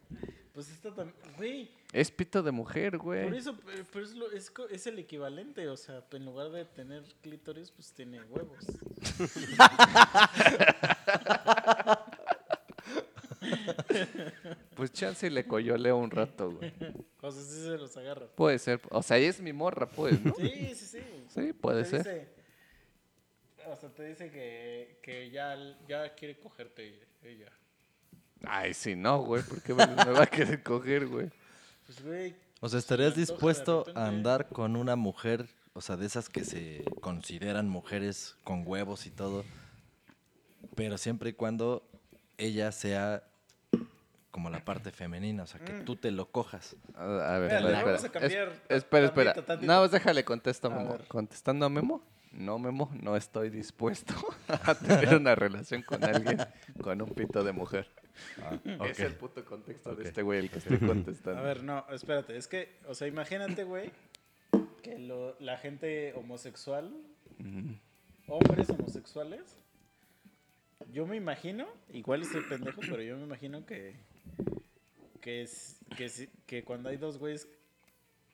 Pues 0.53 0.69
está 0.69 0.93
también... 0.93 1.15
Güey, 1.37 1.71
Es 1.93 2.11
pito 2.11 2.43
de 2.43 2.51
mujer, 2.51 2.91
por 2.97 3.01
güey. 3.03 3.37
eso, 3.37 3.55
pero 3.65 3.85
pero 3.93 4.05
es, 4.05 4.13
lo- 4.13 4.29
es, 4.31 4.51
es 4.69 4.87
el 4.87 4.99
equivalente, 4.99 5.69
o 5.69 5.77
sea, 5.77 6.03
en 6.11 6.25
lugar 6.25 6.49
de 6.51 6.65
tener 6.65 7.03
clítoris, 7.21 7.71
pues 7.71 7.93
tiene 7.93 8.21
huevos. 8.23 8.65
Pues 14.81 14.91
chance 14.93 15.27
y 15.27 15.29
le 15.29 15.45
coyoleo 15.45 15.95
un 15.95 16.09
rato, 16.09 16.49
güey. 16.53 16.73
O 17.21 17.31
sea, 17.31 17.43
sí 17.43 17.61
se 17.61 17.77
los 17.77 17.95
agarra. 17.97 18.25
Puede 18.35 18.57
ser. 18.57 18.81
O 18.89 19.03
sea, 19.03 19.17
ella 19.17 19.29
es 19.29 19.39
mi 19.39 19.53
morra, 19.53 19.85
pues, 19.87 20.19
¿no? 20.19 20.33
Sí, 20.33 20.73
sí, 20.73 20.85
sí. 20.87 20.99
Sí, 21.29 21.53
puede 21.53 21.83
Te 21.83 21.89
ser. 21.91 21.99
dice- 21.99 22.27
o 23.67 23.75
sea, 23.75 23.89
te 23.89 24.05
dice 24.07 24.31
que, 24.31 24.97
que 25.03 25.29
ya, 25.29 25.55
ya 25.87 26.15
quiere 26.15 26.39
cogerte 26.39 26.99
ella. 27.23 27.51
Ay, 28.43 28.73
si 28.73 28.95
no, 28.95 29.19
güey. 29.23 29.43
¿Por 29.43 29.61
qué 29.61 29.75
me, 29.75 29.85
me 29.85 30.05
va 30.11 30.23
a 30.23 30.25
querer 30.25 30.63
coger, 30.63 31.05
güey? 31.05 31.29
Pues, 31.85 32.03
güey, 32.03 32.35
O 32.59 32.67
sea, 32.67 32.79
¿estarías 32.79 33.15
dispuesto 33.15 33.85
a 33.93 34.07
andar 34.07 34.49
con 34.49 34.75
una 34.75 34.95
mujer, 34.95 35.47
o 35.73 35.81
sea, 35.81 35.97
de 35.97 36.07
esas 36.07 36.27
que 36.27 36.43
se 36.43 36.83
consideran 37.01 37.69
mujeres 37.69 38.35
con 38.43 38.63
huevos 38.65 39.05
y 39.05 39.11
todo, 39.11 39.45
pero 40.75 40.97
siempre 40.97 41.29
y 41.29 41.33
cuando 41.33 41.83
ella 42.39 42.71
sea 42.71 43.23
como 44.31 44.49
la 44.49 44.63
parte 44.63 44.91
femenina, 44.91 45.43
o 45.43 45.47
sea, 45.47 45.59
que 45.59 45.73
tú 45.81 45.95
te 45.95 46.09
lo 46.11 46.31
cojas? 46.31 46.75
A, 46.95 47.35
a 47.35 47.39
ver, 47.39 47.51
Mira, 47.51 47.57
a 47.57 47.61
ver, 47.61 47.71
espera. 47.71 47.83
vamos 47.85 48.03
a 48.03 48.05
Es- 48.07 48.11
cambiar 48.11 48.49
espera, 48.69 49.05
espera. 49.05 49.33
tantito, 49.33 49.45
tantito. 49.45 49.67
Nada 49.67 49.81
más 49.81 49.91
déjale 49.91 50.23
contesto 50.23 50.67
a 50.67 50.71
Memo. 50.71 50.97
Contestando 51.07 51.65
a 51.65 51.69
Memo, 51.69 52.01
no, 52.31 52.57
Memo, 52.59 52.89
no 53.01 53.17
estoy 53.17 53.49
dispuesto 53.49 54.13
a 54.47 54.73
tener 54.75 55.15
una 55.15 55.35
relación 55.35 55.81
con 55.83 56.03
alguien 56.03 56.37
con 56.81 57.01
un 57.01 57.09
pito 57.09 57.43
de 57.43 57.51
mujer. 57.51 57.87
Es 58.87 58.99
el 58.99 59.13
puto 59.15 59.43
contexto 59.45 59.95
de 59.95 60.03
este 60.05 60.21
güey 60.21 60.39
el 60.39 60.49
que 60.49 60.59
estoy 60.59 60.77
contestando. 60.79 61.39
A 61.39 61.43
ver, 61.43 61.63
no, 61.63 61.85
espérate, 61.91 62.37
es 62.37 62.47
que, 62.47 62.77
o 62.87 62.93
sea, 62.95 63.07
imagínate, 63.07 63.63
güey, 63.63 63.91
que 64.81 64.97
lo- 64.97 65.37
la 65.39 65.57
gente 65.57 66.13
homosexual, 66.15 66.91
hombres 68.27 68.69
homosexuales, 68.69 69.57
yo 70.91 71.05
me 71.05 71.15
imagino, 71.15 71.67
igual 71.93 72.21
estoy 72.21 72.41
pendejo, 72.43 72.81
pero 72.81 73.01
yo 73.01 73.15
me 73.17 73.23
imagino 73.23 73.65
que, 73.65 73.95
que, 75.21 75.41
es, 75.43 75.79
que, 75.97 76.09
si- 76.09 76.27
que 76.45 76.63
cuando 76.63 76.89
hay 76.89 76.97
dos 76.97 77.17
güeyes 77.17 77.47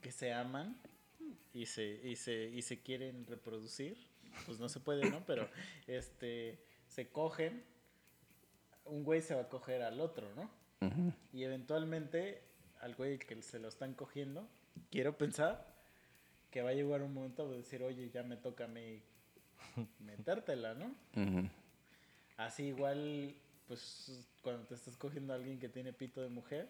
que 0.02 0.12
se 0.12 0.32
aman 0.34 0.80
y 1.54 1.66
se, 1.66 2.00
y 2.04 2.16
se, 2.16 2.46
y 2.50 2.62
se 2.62 2.80
quieren 2.82 3.26
reproducir, 3.26 3.98
pues 4.46 4.60
no 4.60 4.70
se 4.70 4.80
puede, 4.80 5.10
¿no? 5.10 5.26
Pero, 5.26 5.50
este, 5.88 6.60
se 6.88 7.10
cogen, 7.10 7.64
un 8.86 9.04
güey 9.04 9.22
se 9.22 9.36
va 9.36 9.42
a 9.42 9.50
coger 9.50 9.82
al 9.82 10.00
otro, 10.00 10.28
¿no? 10.36 10.50
Ujú. 10.88 11.14
Y 11.34 11.44
eventualmente, 11.44 12.42
al 12.80 12.96
güey 12.96 13.18
que 13.18 13.42
se 13.42 13.60
lo 13.60 13.68
están 13.68 13.94
cogiendo, 13.96 14.48
quiero 14.92 15.18
pensar 15.18 15.76
que 16.52 16.62
va 16.62 16.70
a 16.70 16.74
llegar 16.74 17.02
un 17.02 17.14
momento 17.14 17.50
de 17.50 17.58
decir, 17.58 17.84
oye, 17.84 18.10
ya 18.10 18.24
me 18.24 18.38
toca 18.38 18.66
a 18.66 18.68
mí 18.68 19.02
metértela, 20.00 20.74
¿no? 20.76 20.96
Ujú. 21.16 21.50
Así 22.38 22.66
igual, 22.66 23.36
pues 23.68 24.28
cuando 24.48 24.64
te 24.66 24.76
estás 24.76 24.96
cogiendo 24.96 25.34
a 25.34 25.36
alguien 25.36 25.60
que 25.60 25.68
tiene 25.68 25.92
pito 25.92 26.22
de 26.22 26.30
mujer, 26.30 26.70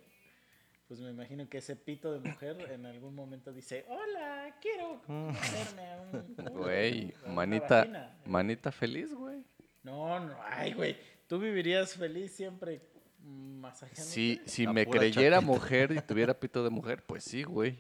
pues 0.88 1.00
me 1.00 1.12
imagino 1.12 1.48
que 1.48 1.60
ese 1.60 1.76
pito 1.76 2.12
de 2.12 2.28
mujer 2.28 2.58
en 2.72 2.88
algún 2.88 3.14
momento 3.14 3.54
dice, 3.54 3.86
hola, 3.88 4.58
quiero 4.60 5.00
meterme 5.08 5.92
a 5.92 6.02
un... 6.02 6.54
Güey, 6.58 7.14
manita, 7.28 7.82
vagina". 7.82 8.18
manita 8.26 8.72
feliz, 8.72 9.14
güey. 9.14 9.44
No, 9.84 10.20
no, 10.20 10.36
ay, 10.44 10.74
güey, 10.74 10.98
tú 11.28 11.38
vivirías 11.38 11.94
feliz 11.94 12.32
siempre 12.32 12.82
mm, 13.20 13.60
masajeándote. 13.60 14.10
Si, 14.12 14.42
si 14.46 14.66
La 14.66 14.74
me 14.74 14.88
creyera 14.88 15.36
chapita. 15.36 15.52
mujer 15.52 15.92
y 15.92 16.02
tuviera 16.02 16.34
pito 16.40 16.64
de 16.64 16.72
mujer, 16.72 17.04
pues 17.06 17.24
sí, 17.26 17.44
güey. 17.44 17.78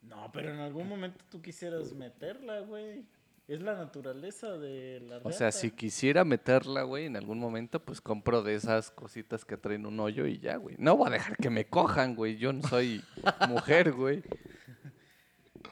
No, 0.00 0.30
pero 0.32 0.54
en 0.54 0.60
algún 0.60 0.88
momento 0.88 1.22
tú 1.30 1.42
quisieras 1.42 1.92
meterla, 1.92 2.60
güey. 2.60 3.04
Es 3.52 3.60
la 3.60 3.74
naturaleza 3.74 4.56
de 4.56 5.00
la 5.00 5.18
O 5.22 5.30
sea, 5.30 5.52
si 5.52 5.72
quisiera 5.72 6.24
meterla, 6.24 6.84
güey, 6.84 7.04
en 7.04 7.16
algún 7.16 7.38
momento, 7.38 7.80
pues 7.84 8.00
compro 8.00 8.42
de 8.42 8.54
esas 8.54 8.90
cositas 8.90 9.44
que 9.44 9.58
traen 9.58 9.84
un 9.84 10.00
hoyo 10.00 10.26
y 10.26 10.38
ya, 10.38 10.56
güey. 10.56 10.74
No 10.78 10.96
voy 10.96 11.08
a 11.08 11.10
dejar 11.10 11.36
que 11.36 11.50
me 11.50 11.66
cojan, 11.66 12.14
güey. 12.14 12.38
Yo 12.38 12.54
no 12.54 12.66
soy 12.66 13.04
mujer, 13.50 13.92
güey. 13.92 14.22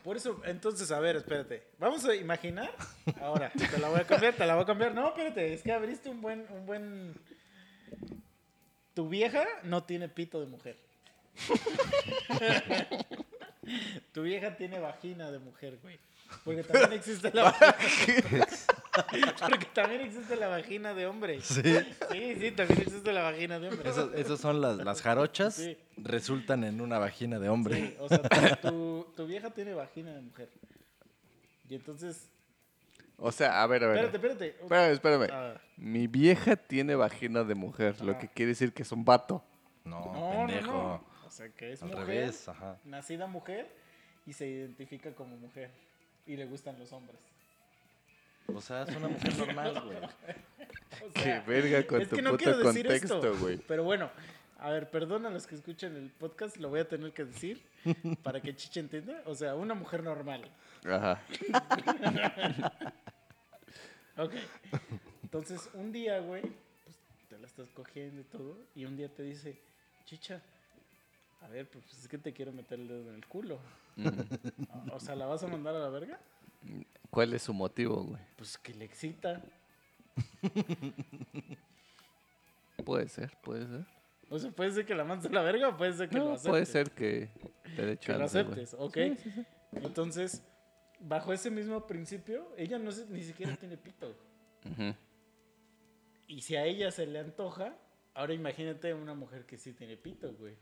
Por 0.04 0.18
eso, 0.18 0.42
entonces, 0.44 0.90
a 0.90 1.00
ver, 1.00 1.16
espérate. 1.16 1.68
Vamos 1.78 2.04
a 2.04 2.14
imaginar. 2.14 2.70
Ahora, 3.18 3.50
te 3.50 3.78
la 3.78 3.88
voy 3.88 4.00
a 4.00 4.04
cambiar, 4.04 4.34
te 4.34 4.44
la 4.44 4.56
voy 4.56 4.64
a 4.64 4.66
cambiar. 4.66 4.94
No, 4.94 5.08
espérate, 5.08 5.54
es 5.54 5.62
que 5.62 5.72
abriste 5.72 6.10
un 6.10 6.20
buen, 6.20 6.44
un 6.50 6.66
buen. 6.66 7.14
Tu 8.92 9.08
vieja 9.08 9.46
no 9.62 9.84
tiene 9.84 10.10
pito 10.10 10.38
de 10.38 10.46
mujer. 10.48 10.76
tu 14.12 14.20
vieja 14.20 14.54
tiene 14.58 14.78
vagina 14.80 15.30
de 15.30 15.38
mujer, 15.38 15.78
güey. 15.82 15.98
Porque 16.44 16.62
también 16.62 16.92
existe 16.94 17.30
la 17.32 17.44
vagina. 17.60 18.46
Porque 19.48 19.66
también 19.74 20.00
existe 20.02 20.36
la 20.36 20.48
vagina 20.48 20.94
de 20.94 21.06
hombre. 21.06 21.40
Sí. 21.42 21.62
Sí, 21.62 22.34
sí, 22.40 22.50
también 22.52 22.80
existe 22.82 23.12
la 23.12 23.22
vagina 23.22 23.58
de 23.58 23.68
hombre. 23.68 23.88
Esos, 23.90 24.14
esos 24.14 24.40
son 24.40 24.60
las, 24.60 24.76
las 24.78 25.02
jarochas. 25.02 25.54
Sí. 25.54 25.76
Resultan 25.96 26.64
en 26.64 26.80
una 26.80 26.98
vagina 26.98 27.38
de 27.38 27.48
hombre. 27.48 27.76
Sí, 27.76 27.96
o 28.00 28.08
sea, 28.08 28.22
tu, 28.22 28.68
tu- 28.68 29.12
tu 29.16 29.26
vieja 29.26 29.50
tiene 29.50 29.74
vagina 29.74 30.12
de 30.14 30.20
mujer. 30.22 30.48
Y 31.68 31.74
entonces. 31.74 32.28
O 33.16 33.30
sea, 33.32 33.62
a 33.62 33.66
ver, 33.66 33.84
a 33.84 33.88
ver. 33.88 34.04
Espérate, 34.04 34.16
espérate. 34.16 34.62
Espérame, 34.62 34.92
espérame. 34.92 35.28
Ah, 35.30 35.60
Mi 35.76 36.06
vieja 36.06 36.56
tiene 36.56 36.94
vagina 36.94 37.44
de 37.44 37.54
mujer, 37.54 38.00
lo 38.00 38.18
que 38.18 38.28
quiere 38.28 38.50
decir 38.50 38.72
que 38.72 38.82
es 38.82 38.92
un 38.92 39.04
vato. 39.04 39.44
No, 39.84 40.00
no, 40.06 40.12
no, 40.40 40.46
pendejo. 40.46 40.72
no. 40.72 41.04
O 41.26 41.30
sea, 41.30 41.48
que 41.50 41.72
es 41.72 41.82
Al 41.82 41.90
mujer, 41.90 42.06
revés, 42.06 42.48
ajá. 42.48 42.78
nacida 42.84 43.26
mujer 43.26 43.70
y 44.26 44.32
se 44.32 44.46
identifica 44.48 45.14
como 45.14 45.36
mujer. 45.36 45.70
Y 46.26 46.36
le 46.36 46.46
gustan 46.46 46.78
los 46.78 46.92
hombres. 46.92 47.18
O 48.46 48.60
sea, 48.60 48.82
es 48.82 48.96
una 48.96 49.08
mujer 49.08 49.36
normal, 49.38 49.82
güey. 49.84 49.98
O 51.02 51.12
Qué 51.12 51.22
sea, 51.22 51.40
verga 51.42 51.86
con 51.86 52.02
es 52.02 52.08
tu 52.08 52.16
que 52.16 52.22
no 52.22 52.32
puto 52.32 52.62
contexto, 52.62 53.36
güey. 53.38 53.58
Pero 53.58 53.84
bueno, 53.84 54.10
a 54.58 54.70
ver, 54.70 54.90
perdón 54.90 55.24
a 55.24 55.30
los 55.30 55.46
que 55.46 55.54
escuchen 55.54 55.96
el 55.96 56.10
podcast, 56.10 56.56
lo 56.58 56.68
voy 56.68 56.80
a 56.80 56.88
tener 56.88 57.12
que 57.12 57.24
decir 57.24 57.62
para 58.22 58.42
que 58.42 58.54
Chiche 58.54 58.80
entienda. 58.80 59.22
O 59.24 59.34
sea, 59.34 59.54
una 59.54 59.74
mujer 59.74 60.02
normal. 60.02 60.44
Ajá. 60.84 61.22
Ok. 64.16 64.34
Entonces, 65.22 65.70
un 65.72 65.92
día, 65.92 66.18
güey, 66.18 66.42
pues 66.42 66.96
te 67.30 67.38
la 67.38 67.46
estás 67.46 67.70
cogiendo 67.70 68.20
y 68.20 68.24
todo, 68.24 68.58
y 68.74 68.84
un 68.84 68.94
día 68.94 69.08
te 69.08 69.22
dice, 69.22 69.58
chicha, 70.04 70.42
a 71.40 71.48
ver, 71.48 71.68
pues 71.70 71.84
es 71.92 72.08
que 72.08 72.18
te 72.18 72.32
quiero 72.32 72.52
meter 72.52 72.78
el 72.80 72.88
dedo 72.88 73.08
en 73.10 73.14
el 73.16 73.26
culo. 73.26 73.58
Mm. 73.96 74.08
O 74.92 75.00
sea, 75.00 75.14
¿la 75.16 75.26
vas 75.26 75.42
a 75.42 75.46
mandar 75.46 75.74
a 75.74 75.78
la 75.80 75.88
verga? 75.88 76.20
¿Cuál 77.10 77.32
es 77.34 77.42
su 77.42 77.52
motivo, 77.54 78.02
güey? 78.04 78.20
Pues 78.36 78.56
que 78.58 78.74
le 78.74 78.84
excita. 78.84 79.42
Puede 82.84 83.08
ser, 83.08 83.30
puede 83.42 83.66
ser. 83.66 83.86
O 84.30 84.38
sea, 84.38 84.50
puede 84.52 84.70
ser 84.70 84.86
que 84.86 84.94
la 84.94 85.04
mandes 85.04 85.30
a 85.30 85.34
la 85.34 85.42
verga 85.42 85.68
o 85.68 85.76
puede 85.76 85.92
ser 85.92 86.08
que 86.08 86.16
lo 86.18 86.24
No, 86.26 86.30
aceptes. 86.32 86.50
puede 86.50 86.66
ser 86.66 86.90
que 86.92 87.28
te 87.76 87.84
dé 87.86 87.96
Que 87.98 88.12
lo 88.12 88.18
güey. 88.18 88.26
aceptes, 88.26 88.74
ok. 88.78 88.96
Entonces, 89.72 90.42
bajo 91.00 91.32
ese 91.32 91.50
mismo 91.50 91.86
principio, 91.86 92.52
ella 92.56 92.78
no 92.78 92.92
se- 92.92 93.06
ni 93.06 93.22
siquiera 93.22 93.56
tiene 93.56 93.76
pito. 93.76 94.14
Ujú. 94.70 94.94
Y 96.28 96.42
si 96.42 96.56
a 96.56 96.64
ella 96.64 96.90
se 96.92 97.06
le 97.06 97.18
antoja, 97.18 97.74
ahora 98.14 98.32
imagínate 98.34 98.94
una 98.94 99.14
mujer 99.14 99.46
que 99.46 99.58
sí 99.58 99.72
tiene 99.72 99.96
pito, 99.96 100.32
güey. 100.34 100.54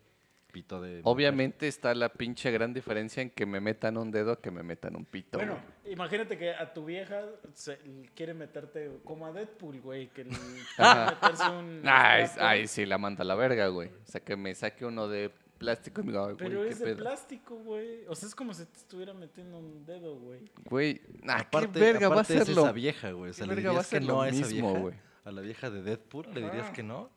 Pito 0.52 0.80
de. 0.80 1.00
Obviamente 1.04 1.68
está 1.68 1.94
la 1.94 2.08
pinche 2.08 2.50
gran 2.50 2.72
diferencia 2.72 3.22
en 3.22 3.28
que 3.30 3.44
me 3.44 3.60
metan 3.60 3.98
un 3.98 4.10
dedo 4.10 4.32
a 4.32 4.40
que 4.40 4.50
me 4.50 4.62
metan 4.62 4.96
un 4.96 5.04
pito. 5.04 5.36
Bueno, 5.38 5.58
güey. 5.82 5.92
imagínate 5.92 6.38
que 6.38 6.50
a 6.54 6.72
tu 6.72 6.86
vieja 6.86 7.22
se- 7.52 7.78
quiere 8.14 8.32
meterte 8.32 8.90
como 9.04 9.26
a 9.26 9.32
Deadpool, 9.32 9.80
güey, 9.82 10.08
que 10.08 10.24
le 10.24 10.30
Ajá. 10.78 11.16
quiere 11.20 11.30
meterse 11.36 11.50
un 11.50 11.82
Ay, 11.84 12.26
ay, 12.40 12.66
sí, 12.66 12.86
la 12.86 12.96
manda 12.96 13.22
a 13.22 13.26
la 13.26 13.34
verga, 13.34 13.68
güey. 13.68 13.88
O 13.88 14.06
sea, 14.06 14.22
que 14.22 14.36
me 14.36 14.54
saque 14.54 14.86
uno 14.86 15.06
de 15.06 15.30
plástico 15.58 16.00
y 16.00 16.04
me 16.04 16.12
diga, 16.12 16.28
"Ay, 16.28 16.34
Pero 16.38 16.56
güey, 16.60 16.68
qué 16.68 16.72
es 16.72 16.78
de 16.78 16.84
pedo. 16.86 16.96
plástico, 16.96 17.56
güey. 17.56 18.06
O 18.08 18.14
sea, 18.14 18.28
es 18.28 18.34
como 18.34 18.54
si 18.54 18.64
te 18.64 18.78
estuviera 18.78 19.12
metiendo 19.12 19.58
un 19.58 19.84
dedo, 19.84 20.16
güey. 20.16 20.40
Güey, 20.64 21.00
nah, 21.22 21.40
Aparte, 21.40 21.72
qué 21.72 21.78
verga 21.80 22.08
va 22.08 22.14
a 22.14 22.18
aparte 22.20 22.32
ser 22.34 22.42
es 22.42 22.48
esa 22.48 22.72
vieja, 22.72 23.10
güey. 23.12 23.30
O 23.30 23.34
sea, 23.34 23.44
qué 23.44 23.48
le 23.50 23.54
verga 23.56 23.72
va 23.72 23.80
a 23.80 23.82
que 23.82 23.88
ser 23.90 24.02
lo 24.04 24.14
no 24.14 24.22
a 24.22 24.28
esa 24.30 24.46
mismo, 24.46 24.68
vieja. 24.68 24.80
güey. 24.80 24.94
A 25.26 25.30
la 25.30 25.40
vieja 25.42 25.68
de 25.68 25.82
Deadpool, 25.82 26.26
¿le 26.32 26.40
dirías 26.40 26.64
Ajá. 26.66 26.72
que 26.72 26.82
no? 26.82 27.10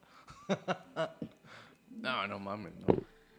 No, 1.92 2.28
no 2.28 2.40
mames, 2.40 2.74
no. 2.76 2.88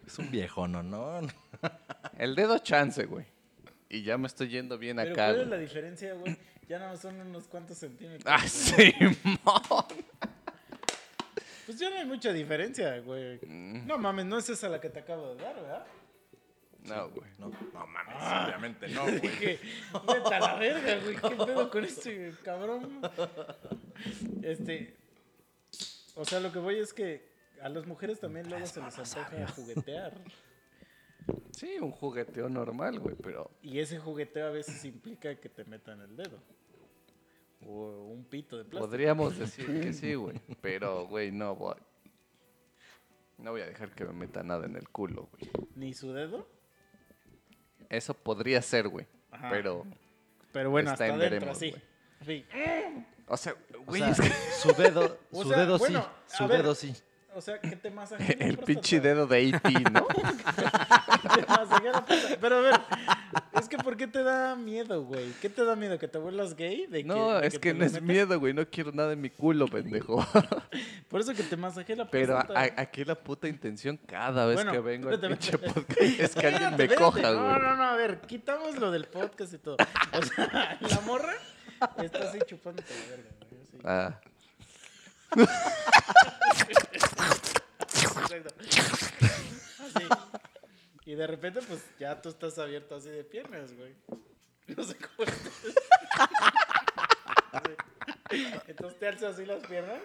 Es 0.06 0.18
un 0.18 0.30
viejo, 0.30 0.66
¿no? 0.68 0.82
No. 0.82 1.20
El 2.18 2.34
dedo 2.34 2.58
chance, 2.58 3.04
güey. 3.06 3.24
Y 3.88 4.02
ya 4.02 4.16
me 4.18 4.26
estoy 4.26 4.48
yendo 4.48 4.78
bien 4.78 4.96
Pero 4.96 5.12
acá, 5.12 5.24
¿cuál 5.26 5.32
güey. 5.34 5.44
es 5.44 5.48
la 5.50 5.58
diferencia, 5.58 6.14
güey? 6.14 6.36
Ya 6.68 6.78
no 6.78 6.96
son 6.96 7.20
unos 7.20 7.44
cuantos 7.48 7.78
centímetros. 7.78 8.24
Ah, 8.26 8.38
güey. 8.38 8.48
sí. 8.48 8.94
Pues 11.66 11.78
ya 11.78 11.90
no 11.90 11.96
hay 11.96 12.06
mucha 12.06 12.32
diferencia, 12.32 12.98
güey. 13.00 13.38
Mm. 13.46 13.86
No 13.86 13.98
mames, 13.98 14.26
no 14.26 14.38
es 14.38 14.48
esa 14.48 14.68
la 14.68 14.80
que 14.80 14.88
te 14.90 15.00
acabo 15.00 15.34
de 15.34 15.42
dar, 15.42 15.54
¿verdad? 15.54 15.86
No, 16.84 17.08
güey. 17.10 17.30
No, 17.38 17.48
no 17.48 17.86
mames, 17.86 18.14
Ah. 18.18 18.44
obviamente 18.48 18.88
no, 18.88 19.02
güey. 19.06 19.20
Dije, 19.20 19.60
vete 20.06 20.34
a 20.34 20.40
la 20.40 20.54
verga, 20.56 20.96
güey. 21.04 21.16
¿Qué 21.16 21.44
pedo 21.44 21.70
con 21.70 21.84
este 21.84 22.32
cabrón? 22.42 23.00
Este. 24.42 24.96
O 26.16 26.24
sea, 26.24 26.40
lo 26.40 26.50
que 26.52 26.58
voy 26.58 26.78
es 26.78 26.92
que 26.92 27.31
a 27.62 27.68
las 27.68 27.86
mujeres 27.86 28.20
también 28.20 28.48
luego 28.48 28.66
se 28.66 28.80
les 28.82 28.98
antoja 28.98 29.46
juguetear. 29.48 30.14
Sí, 31.52 31.76
un 31.80 31.92
jugueteo 31.92 32.48
normal, 32.48 32.98
güey, 32.98 33.14
pero... 33.14 33.48
Y 33.62 33.78
ese 33.78 33.98
jugueteo 33.98 34.48
a 34.48 34.50
veces 34.50 34.84
implica 34.84 35.36
que 35.36 35.48
te 35.48 35.64
metan 35.64 36.00
el 36.00 36.16
dedo. 36.16 36.42
O 37.64 38.06
un 38.06 38.24
pito 38.24 38.56
de 38.58 38.64
plástico. 38.64 38.86
Podríamos 38.86 39.38
decir 39.38 39.80
que 39.80 39.92
sí, 39.92 40.14
güey. 40.14 40.40
Pero, 40.60 41.06
güey, 41.06 41.30
no 41.30 41.54
voy. 41.54 41.76
No 43.38 43.52
voy 43.52 43.60
a 43.60 43.66
dejar 43.66 43.90
que 43.94 44.04
me 44.04 44.12
meta 44.12 44.42
nada 44.42 44.66
en 44.66 44.74
el 44.74 44.88
culo, 44.88 45.28
güey. 45.30 45.68
Ni 45.76 45.92
su 45.94 46.12
dedo. 46.12 46.48
Eso 47.88 48.14
podría 48.14 48.60
ser, 48.62 48.88
güey. 48.88 49.06
Ajá. 49.30 49.50
Pero, 49.50 49.86
Pero 50.52 50.70
bueno, 50.70 50.90
Está 50.90 51.04
hasta 51.04 51.14
en 51.14 51.20
adentro, 51.20 51.36
veremos, 51.36 51.56
así. 51.56 51.74
Sí. 52.24 52.44
o 53.28 53.36
sea, 53.36 53.54
O 53.78 53.84
güey, 53.84 54.00
sea, 54.00 54.10
es 54.10 54.20
que 54.20 54.28
su 54.60 54.72
dedo, 54.82 55.18
O 55.30 55.42
su 55.42 55.48
sea, 55.50 55.58
dedo 55.58 55.78
bueno, 55.78 56.08
sí. 56.26 56.36
Su 56.36 56.48
ver. 56.48 56.62
dedo 56.62 56.74
sí. 56.74 56.94
O 57.34 57.40
sea, 57.40 57.58
que 57.60 57.76
te 57.76 57.90
masajeen 57.90 58.38
la 58.38 58.44
el 58.46 58.56
próstata. 58.56 58.66
pinche 58.66 59.00
dedo 59.00 59.26
de 59.26 59.48
E.T., 59.48 59.70
¿no? 59.90 60.06
Te 60.06 61.46
masajeen 61.46 61.92
la 61.92 62.04
próstata. 62.04 62.36
Pero 62.40 62.56
a 62.56 62.60
ver, 62.60 62.80
es 63.58 63.68
que 63.68 63.78
¿por 63.78 63.96
qué 63.96 64.06
te 64.06 64.22
da 64.22 64.54
miedo, 64.56 65.02
güey? 65.04 65.32
¿Qué 65.40 65.48
te 65.48 65.64
da 65.64 65.74
miedo? 65.76 65.98
¿Que 65.98 66.08
te 66.08 66.18
vuelvas 66.18 66.54
gay? 66.54 66.86
¿De 66.86 67.04
No, 67.04 67.38
es 67.38 67.58
que 67.58 67.72
no 67.74 67.84
es 67.84 68.00
miedo, 68.02 68.38
güey. 68.38 68.52
No 68.52 68.66
quiero 68.68 68.92
nada 68.92 69.12
en 69.12 69.20
mi 69.20 69.30
culo, 69.30 69.66
pendejo. 69.66 70.24
Por 71.08 71.20
eso 71.20 71.34
que 71.34 71.42
te 71.42 71.56
masajee 71.56 71.96
la 71.96 72.08
Pero 72.10 72.38
a- 72.38 72.44
próstata. 72.44 72.80
aquí 72.82 73.04
la 73.04 73.14
puta 73.14 73.48
intención 73.48 73.96
cada 74.06 74.46
vez 74.46 74.56
Bueno, 74.56 74.72
que 74.72 74.80
vengo 74.80 75.08
al 75.10 75.20
pinche 75.20 75.56
podcast 75.58 76.00
es 76.00 76.34
que 76.34 76.46
alguien 76.46 76.76
me 76.76 76.88
coja, 76.94 77.20
güey. 77.32 77.34
No, 77.34 77.58
no, 77.58 77.76
no, 77.76 77.82
a 77.84 77.96
ver, 77.96 78.20
quitamos 78.22 78.78
lo 78.78 78.90
del 78.90 79.06
podcast 79.06 79.54
y 79.54 79.58
todo. 79.58 79.76
O 80.12 80.22
sea, 80.22 80.78
la 80.80 81.00
morra 81.00 81.32
está 82.02 82.28
así 82.28 82.38
chupándote 82.46 82.88
la 82.94 83.16
verga, 83.16 83.30
güey. 83.50 83.82
Ah, 83.84 84.20
Exacto. 86.68 88.54
Así. 89.78 90.08
Y 91.04 91.14
de 91.14 91.26
repente, 91.26 91.60
pues 91.66 91.84
ya 91.98 92.20
tú 92.20 92.28
estás 92.28 92.58
abierto 92.58 92.94
así 92.96 93.08
de 93.08 93.24
piernas, 93.24 93.72
güey. 93.74 93.94
No 94.76 94.84
sé 94.84 94.96
cómo. 94.96 95.28
Así. 97.52 97.72
Entonces 98.66 98.98
te 98.98 99.08
alzas 99.08 99.34
así 99.34 99.44
las 99.44 99.66
piernas 99.66 100.00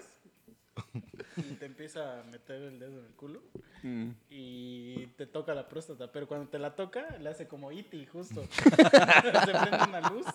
y 1.38 1.41
te 1.54 1.66
empieza 1.66 2.20
a 2.20 2.24
meter 2.24 2.62
el 2.62 2.80
dedo 2.80 2.99
en 2.99 3.06
el 3.06 3.14
culo 3.14 3.41
mm. 3.84 4.10
y 4.30 5.08
te 5.18 5.26
toca 5.28 5.54
la 5.54 5.70
próstata. 5.70 6.12
Pero 6.12 6.28
cuando 6.28 6.49
te 6.49 6.60
la 6.60 6.76
toca, 6.76 7.18
le 7.20 7.30
hace 7.30 7.48
como 7.48 7.72
iti, 7.72 8.06
justo. 8.06 8.45
Se 8.52 8.72
prende 8.72 9.84
una 9.88 10.10
luz. 10.10 10.26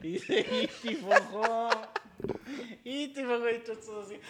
y 0.02 0.12
dice 0.12 0.46
iti. 0.62 0.98
Y 2.84 3.08
tú 3.08 3.20
estás 3.20 3.88
así. 3.88 4.20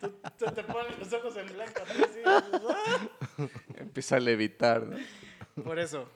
tú, 0.00 0.12
tú 0.38 0.44
te 0.52 0.64
pones 0.64 0.98
los 0.98 1.12
ojos 1.12 1.36
en 1.36 1.46
blanco. 1.46 1.82
así, 1.82 2.02
así, 2.02 2.20
¡ah! 2.26 3.08
Empieza 3.76 4.16
a 4.16 4.20
levitar, 4.20 4.86
¿no? 4.86 4.98
Por 5.62 5.78
eso. 5.78 6.08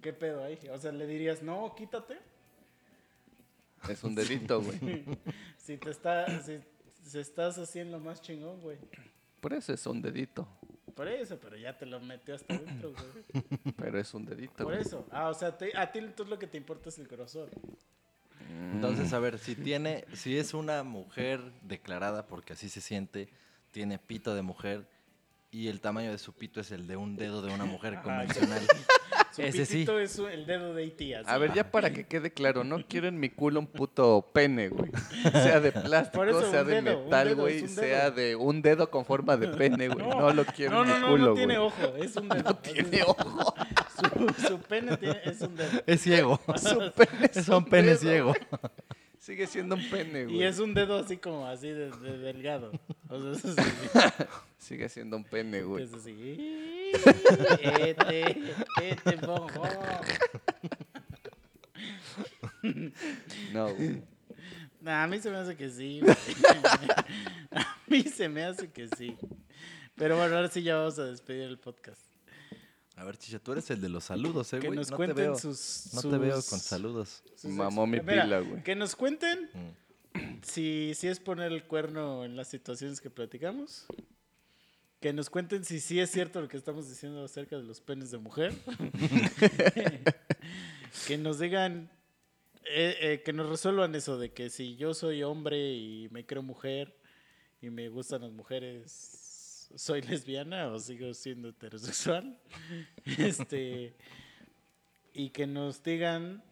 ¿Qué 0.00 0.12
pedo 0.12 0.42
ahí? 0.42 0.58
O 0.72 0.78
sea, 0.78 0.90
le 0.90 1.06
dirías, 1.06 1.42
no, 1.42 1.74
quítate. 1.76 2.18
Es 3.88 4.02
un 4.02 4.14
delito, 4.14 4.60
güey. 4.60 5.04
Si 5.58 5.76
te 5.76 5.90
está, 5.90 6.42
si, 6.42 6.60
si 7.04 7.18
estás 7.20 7.56
haciendo 7.58 8.00
más 8.00 8.20
chingón, 8.20 8.60
güey. 8.60 8.78
Por 9.40 9.52
eso 9.52 9.72
es 9.72 9.86
un 9.86 10.02
dedito. 10.02 10.48
Por 10.94 11.08
eso, 11.08 11.38
pero 11.40 11.56
ya 11.56 11.76
te 11.76 11.86
lo 11.86 12.00
metió 12.00 12.34
hasta 12.34 12.54
adentro, 12.54 12.92
güey. 12.92 13.44
Pero 13.76 13.98
es 13.98 14.12
un 14.14 14.24
dedito, 14.24 14.64
Por 14.64 14.74
güey. 14.74 14.80
eso. 14.80 15.06
Ah, 15.10 15.28
o 15.28 15.34
sea, 15.34 15.56
te- 15.56 15.76
a 15.76 15.90
ti 15.90 15.98
entonces 16.00 16.28
lo 16.30 16.38
que 16.38 16.46
te 16.46 16.58
importa 16.58 16.88
es 16.90 16.98
el 16.98 17.06
grosor. 17.08 17.50
Entonces, 18.72 19.12
a 19.12 19.18
ver, 19.18 19.38
si 19.38 19.54
tiene, 19.54 20.04
si 20.12 20.36
es 20.36 20.52
una 20.54 20.82
mujer 20.82 21.40
declarada, 21.62 22.26
porque 22.26 22.52
así 22.52 22.68
se 22.68 22.80
siente, 22.80 23.28
tiene 23.70 23.98
pito 23.98 24.34
de 24.34 24.42
mujer 24.42 24.86
y 25.50 25.68
el 25.68 25.80
tamaño 25.80 26.10
de 26.10 26.18
su 26.18 26.32
pito 26.32 26.60
es 26.60 26.70
el 26.72 26.86
de 26.86 26.96
un 26.96 27.16
dedo 27.16 27.40
de 27.42 27.52
una 27.54 27.64
mujer 27.64 27.94
Ajá. 27.94 28.02
convencional. 28.04 28.66
Su 29.34 29.42
Ese 29.42 29.64
sí. 29.64 29.86
es 29.98 30.18
el 30.28 30.44
dedo 30.46 30.74
de 30.74 30.82
así. 31.20 31.30
A 31.30 31.38
ver, 31.38 31.52
ya 31.54 31.70
para 31.70 31.90
que 31.92 32.06
quede 32.06 32.32
claro, 32.32 32.64
no 32.64 32.84
quiero 32.88 33.08
en 33.08 33.18
mi 33.18 33.30
culo 33.30 33.60
un 33.60 33.66
puto 33.66 34.30
pene, 34.32 34.68
güey. 34.68 34.90
Sea 35.32 35.60
de 35.60 35.72
plástico, 35.72 36.24
eso, 36.24 36.50
sea 36.50 36.64
de 36.64 36.82
dedo, 36.82 37.04
metal, 37.04 37.34
güey, 37.34 37.66
sea 37.68 38.10
de 38.10 38.36
un 38.36 38.60
dedo 38.62 38.90
con 38.90 39.04
forma 39.06 39.36
de 39.36 39.48
pene, 39.48 39.88
güey. 39.88 40.06
No, 40.06 40.32
lo 40.32 40.44
quiero 40.44 40.72
No, 40.74 40.82
en 40.84 40.88
no, 40.88 40.94
mi 40.94 41.00
no, 41.00 41.08
culo, 41.08 41.26
no 41.28 41.34
tiene 41.34 41.58
güey. 41.58 41.66
ojo, 41.66 41.96
es 41.96 42.16
un 42.16 42.28
dedo. 42.28 42.42
No 42.42 42.56
tiene 42.56 43.02
ojo. 43.04 43.54
Su, 43.96 44.46
su 44.48 44.58
pene 44.60 44.96
tiene- 44.96 45.20
es 45.24 45.40
un 45.40 45.56
dedo. 45.56 45.82
Es 45.86 46.00
ciego. 46.02 46.40
Su 46.56 46.92
pene 46.92 47.30
es 47.32 47.48
un 47.48 47.64
ciego. 47.98 48.34
Sigue 49.22 49.46
siendo 49.46 49.76
un 49.76 49.88
pene, 49.88 50.24
güey. 50.24 50.38
Y 50.38 50.42
es 50.42 50.58
un 50.58 50.74
dedo 50.74 50.96
así 50.96 51.16
como 51.16 51.46
así 51.46 51.68
de, 51.68 51.92
de 51.92 52.18
delgado. 52.18 52.72
O 53.08 53.20
sea, 53.34 53.52
así. 53.52 53.62
Sigue 54.58 54.88
siendo 54.88 55.16
un 55.16 55.22
pene, 55.22 55.62
güey. 55.62 55.84
Es 55.84 55.94
así. 55.94 56.92
Este, 57.62 58.42
este, 58.82 59.16
bojo. 59.24 59.62
No, 63.52 63.72
güey. 63.74 64.02
Nah, 64.80 65.04
a 65.04 65.06
mí 65.06 65.20
se 65.20 65.30
me 65.30 65.36
hace 65.36 65.56
que 65.56 65.70
sí. 65.70 66.00
güey. 66.00 66.16
A 67.52 67.78
mí 67.86 68.02
se 68.02 68.28
me 68.28 68.42
hace 68.42 68.72
que 68.72 68.88
sí. 68.96 69.16
Pero 69.94 70.16
bueno, 70.16 70.34
ahora 70.34 70.48
sí 70.48 70.64
ya 70.64 70.78
vamos 70.78 70.98
a 70.98 71.04
despedir 71.04 71.42
el 71.42 71.58
podcast. 71.58 72.11
A 72.96 73.04
ver, 73.04 73.16
Chicha, 73.16 73.38
tú 73.38 73.52
eres 73.52 73.70
el 73.70 73.80
de 73.80 73.88
los 73.88 74.04
saludos, 74.04 74.52
¿eh, 74.52 74.58
Que 74.60 74.66
güey? 74.68 74.78
nos 74.78 74.90
no 74.90 74.96
te 74.96 74.98
cuenten 74.98 75.16
veo. 75.16 75.38
sus, 75.38 75.88
No 75.94 76.02
te 76.02 76.18
veo 76.18 76.34
con 76.34 76.60
saludos. 76.60 77.22
sus 77.36 77.50
Mamó 77.50 77.86
mi 77.86 78.00
Mira, 78.00 78.24
pila, 78.24 78.40
güey. 78.40 78.62
Que 78.62 78.74
nos 78.76 78.94
cuenten 78.96 79.48
Mm. 79.54 80.40
si, 80.42 80.92
si 80.94 81.08
es 81.08 81.18
poner 81.20 81.52
el 81.52 81.64
cuerno 81.64 82.24
en 82.24 82.36
las 82.36 82.48
situaciones 82.48 83.00
que 83.00 83.08
platicamos. 83.10 83.86
Que 85.00 85.12
nos 85.12 85.30
cuenten 85.30 85.64
si 85.64 85.80
sí 85.80 85.98
es 86.00 86.10
cierto 86.10 86.40
lo 86.40 86.48
que 86.48 86.56
estamos 86.58 86.88
diciendo 86.88 87.24
acerca 87.24 87.56
de 87.56 87.62
los 87.64 87.80
penes 87.80 88.10
de 88.10 88.18
mujer. 88.18 88.52
que 91.06 91.18
nos 91.18 91.38
digan, 91.38 91.90
eh, 92.66 92.96
eh, 93.00 93.22
que 93.24 93.32
nos 93.32 93.48
resuelvan 93.48 93.94
eso 93.94 94.18
de 94.18 94.32
que 94.32 94.50
si 94.50 94.76
yo 94.76 94.94
soy 94.94 95.22
hombre 95.22 95.72
y 95.72 96.08
me 96.10 96.26
creo 96.26 96.42
mujer 96.42 96.96
y 97.60 97.70
me 97.70 97.88
gustan 97.88 98.22
las 98.22 98.32
mujeres, 98.32 99.21
¿soy 99.76 100.02
lesbiana 100.02 100.68
o 100.68 100.78
sigo 100.78 101.12
siendo 101.14 101.48
heterosexual? 101.48 102.38
este, 103.18 103.94
y 105.12 105.30
que 105.30 105.46
nos 105.46 105.82
digan 105.82 106.42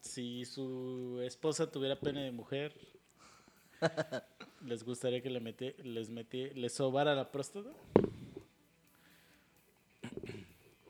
si 0.00 0.44
su 0.44 1.20
esposa 1.22 1.70
tuviera 1.70 1.98
pene 1.98 2.22
de 2.22 2.32
mujer, 2.32 2.74
¿les 4.64 4.84
gustaría 4.84 5.20
que 5.20 5.30
le 5.30 5.40
meti, 5.40 5.72
les 5.82 6.08
meti, 6.08 6.50
les 6.50 6.74
sobara 6.74 7.14
la 7.14 7.30
próstata? 7.30 7.70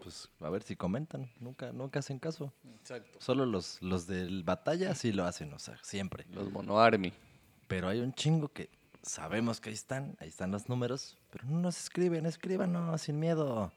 Pues 0.02 0.28
a 0.40 0.50
ver 0.50 0.62
si 0.62 0.76
comentan. 0.76 1.28
Nunca, 1.40 1.72
nunca 1.72 1.98
hacen 1.98 2.20
caso. 2.20 2.52
Exacto. 2.80 3.18
Solo 3.20 3.44
los, 3.44 3.82
los 3.82 4.06
del 4.06 4.44
batalla 4.44 4.94
sí 4.94 5.10
lo 5.10 5.24
hacen, 5.24 5.52
o 5.52 5.58
sea, 5.58 5.78
siempre. 5.82 6.26
Los 6.32 6.50
Mono 6.52 6.78
Army. 6.78 7.12
Pero 7.66 7.88
hay 7.88 7.98
un 7.98 8.14
chingo 8.14 8.48
que 8.48 8.70
sabemos 9.06 9.60
que 9.60 9.68
ahí 9.70 9.74
están, 9.74 10.16
ahí 10.20 10.28
están 10.28 10.50
los 10.50 10.68
números, 10.68 11.16
pero 11.30 11.44
no 11.46 11.58
nos 11.60 11.78
escriben, 11.78 12.26
escríbanos 12.26 13.00
sin 13.02 13.18
miedo. 13.18 13.72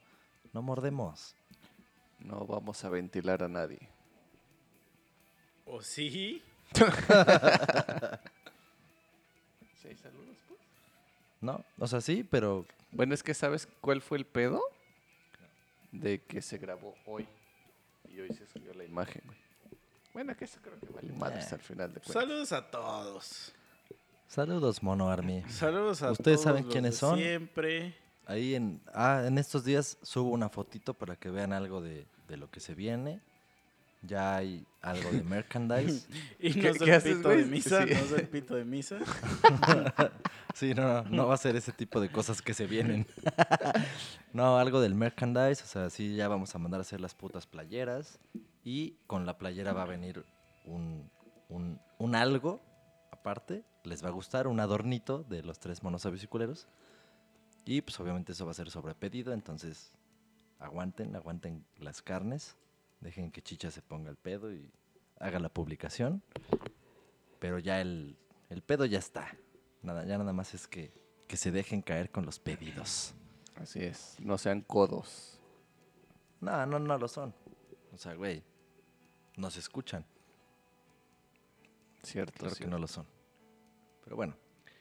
No 0.54 0.62
mordemos. 0.62 1.36
No 2.20 2.46
vamos 2.46 2.84
a 2.84 2.90
ventilar 2.90 3.44
a 3.44 3.48
nadie. 3.48 3.80
¿O 5.66 5.82
sí? 5.82 6.44
¿Sí, 9.82 9.96
saludos, 9.96 10.38
pues? 10.48 10.60
No, 11.42 11.64
o 11.78 11.88
sea, 11.88 12.02
sí, 12.02 12.24
pero 12.30 12.66
Bueno, 12.92 13.14
es 13.14 13.24
que 13.24 13.34
¿sabes 13.34 13.68
cuál 13.82 14.02
fue 14.02 14.18
el 14.18 14.26
pedo? 14.26 14.62
De 15.92 16.22
que 16.24 16.42
se 16.42 16.58
grabó 16.58 16.96
hoy. 17.06 17.28
Y 18.10 18.20
hoy 18.20 18.34
se 18.34 18.46
subió 18.48 18.74
la 18.74 18.84
imagen, 18.84 19.22
güey. 19.26 19.38
Bueno, 20.14 20.36
que 20.36 20.46
eso 20.46 20.60
creo 20.62 20.80
que 20.80 20.88
vale 20.88 21.12
madres 21.14 21.52
Eh. 21.52 21.56
al 21.56 21.62
final 21.62 21.94
de 21.94 22.00
cuentas. 22.02 22.14
Saludos 22.14 22.52
a 22.52 22.70
todos. 22.70 23.54
Saludos, 24.30 24.82
Mono 24.84 25.10
Army. 25.10 25.44
Saludos 25.50 26.02
a 26.04 26.12
¿Ustedes 26.12 26.38
todos 26.38 26.44
saben 26.44 26.64
los 26.66 26.72
quiénes 26.72 26.92
de 26.94 26.98
son? 26.98 27.18
Siempre. 27.18 27.96
Ahí 28.26 28.54
en, 28.56 28.80
ah, 28.94 29.24
en 29.26 29.38
estos 29.40 29.64
días 29.66 29.98
subo 30.04 30.30
una 30.30 30.50
fotito 30.50 30.94
para 30.94 31.16
que 31.16 31.30
vean 31.30 31.52
algo 31.52 31.82
de, 31.82 32.06
de 32.28 32.38
lo 32.38 32.50
que 32.50 32.60
se 32.60 32.76
viene. 32.76 33.20
Ya 34.04 34.38
hay 34.38 34.66
algo 34.82 35.12
de 35.12 35.24
merchandise. 35.24 36.08
Y 36.40 36.54
¿Qué- 36.54 36.62
no 36.62 36.70
es 36.70 36.82
el 36.82 36.92
haces, 36.94 37.16
pito 37.18 37.30
de 37.30 37.46
misa, 37.46 37.84
Sí. 37.86 37.94
no 37.94 38.00
es 38.00 38.12
el 38.14 38.28
pito 38.30 38.56
de 38.56 38.66
misa. 38.66 38.98
Sí, 40.56 40.74
no, 40.74 41.04
no, 41.04 41.10
no 41.10 41.28
va 41.28 41.36
a 41.36 41.38
ser 41.38 41.56
ese 41.56 41.72
tipo 41.72 42.02
de 42.02 42.12
cosas 42.12 42.42
que 42.42 42.54
se 42.54 42.66
vienen. 42.66 43.06
no, 44.34 44.58
algo 44.58 44.82
del 44.82 44.94
merchandise, 44.96 45.64
o 45.64 45.68
sea, 45.68 45.90
sí, 45.90 46.16
ya 46.16 46.28
vamos 46.28 46.54
a 46.54 46.58
mandar 46.58 46.80
a 46.80 46.82
hacer 46.82 47.00
las 47.00 47.14
putas 47.14 47.46
playeras. 47.46 48.20
Y 48.64 48.96
con 49.08 49.26
la 49.26 49.38
playera 49.38 49.72
va 49.74 49.84
a 49.84 49.86
venir 49.86 50.26
un, 50.66 51.10
un, 51.50 51.80
un 51.98 52.16
algo 52.16 52.60
aparte. 53.20 53.64
Les 53.84 54.04
va 54.04 54.10
a 54.10 54.12
gustar, 54.12 54.48
un 54.48 54.60
adornito 54.60 55.24
de 55.24 55.44
los 55.44 55.60
tres 55.60 55.84
monos 55.84 56.08
culeros. 56.30 56.68
Y 57.66 57.82
pues 57.82 58.00
obviamente 58.00 58.32
eso 58.32 58.46
va 58.46 58.52
a 58.52 58.56
ser 58.56 58.72
sobre 58.72 58.96
pedido, 58.96 59.34
entonces 59.34 59.92
aguanten, 60.60 61.16
aguanten 61.16 61.66
las 61.78 62.02
carnes. 62.02 62.56
Dejen 63.02 63.32
que 63.32 63.42
Chicha 63.42 63.72
se 63.72 63.82
ponga 63.82 64.10
el 64.10 64.18
pedo 64.18 64.52
y 64.52 64.72
haga 65.20 65.40
la 65.40 65.50
publicación. 65.50 66.24
Pero 67.40 67.60
ya 67.60 67.80
el, 67.80 68.18
el 68.50 68.62
pedo 68.62 68.86
ya 68.86 69.00
está. 69.00 69.38
Nada, 69.82 70.04
ya 70.06 70.18
nada 70.18 70.34
más 70.34 70.54
es 70.54 70.68
que, 70.68 70.92
que 71.28 71.38
se 71.38 71.52
dejen 71.52 71.82
caer 71.82 72.12
con 72.12 72.26
los 72.26 72.40
pedidos. 72.40 73.14
Así 73.56 73.84
es. 73.84 74.18
No 74.20 74.38
sean 74.38 74.62
codos. 74.62 75.40
No, 76.42 76.66
no, 76.66 76.80
no 76.80 76.98
lo 76.98 77.08
son. 77.08 77.34
O 77.94 77.98
sea, 77.98 78.14
güey, 78.16 78.44
no 79.38 79.50
se 79.50 79.60
escuchan. 79.60 80.06
Cierto. 82.12 82.40
Claro 82.40 82.56
que 82.56 82.68
no 82.68 82.78
lo 82.78 82.88
son. 82.88 83.06
Pero 84.04 84.16
bueno, 84.16 84.36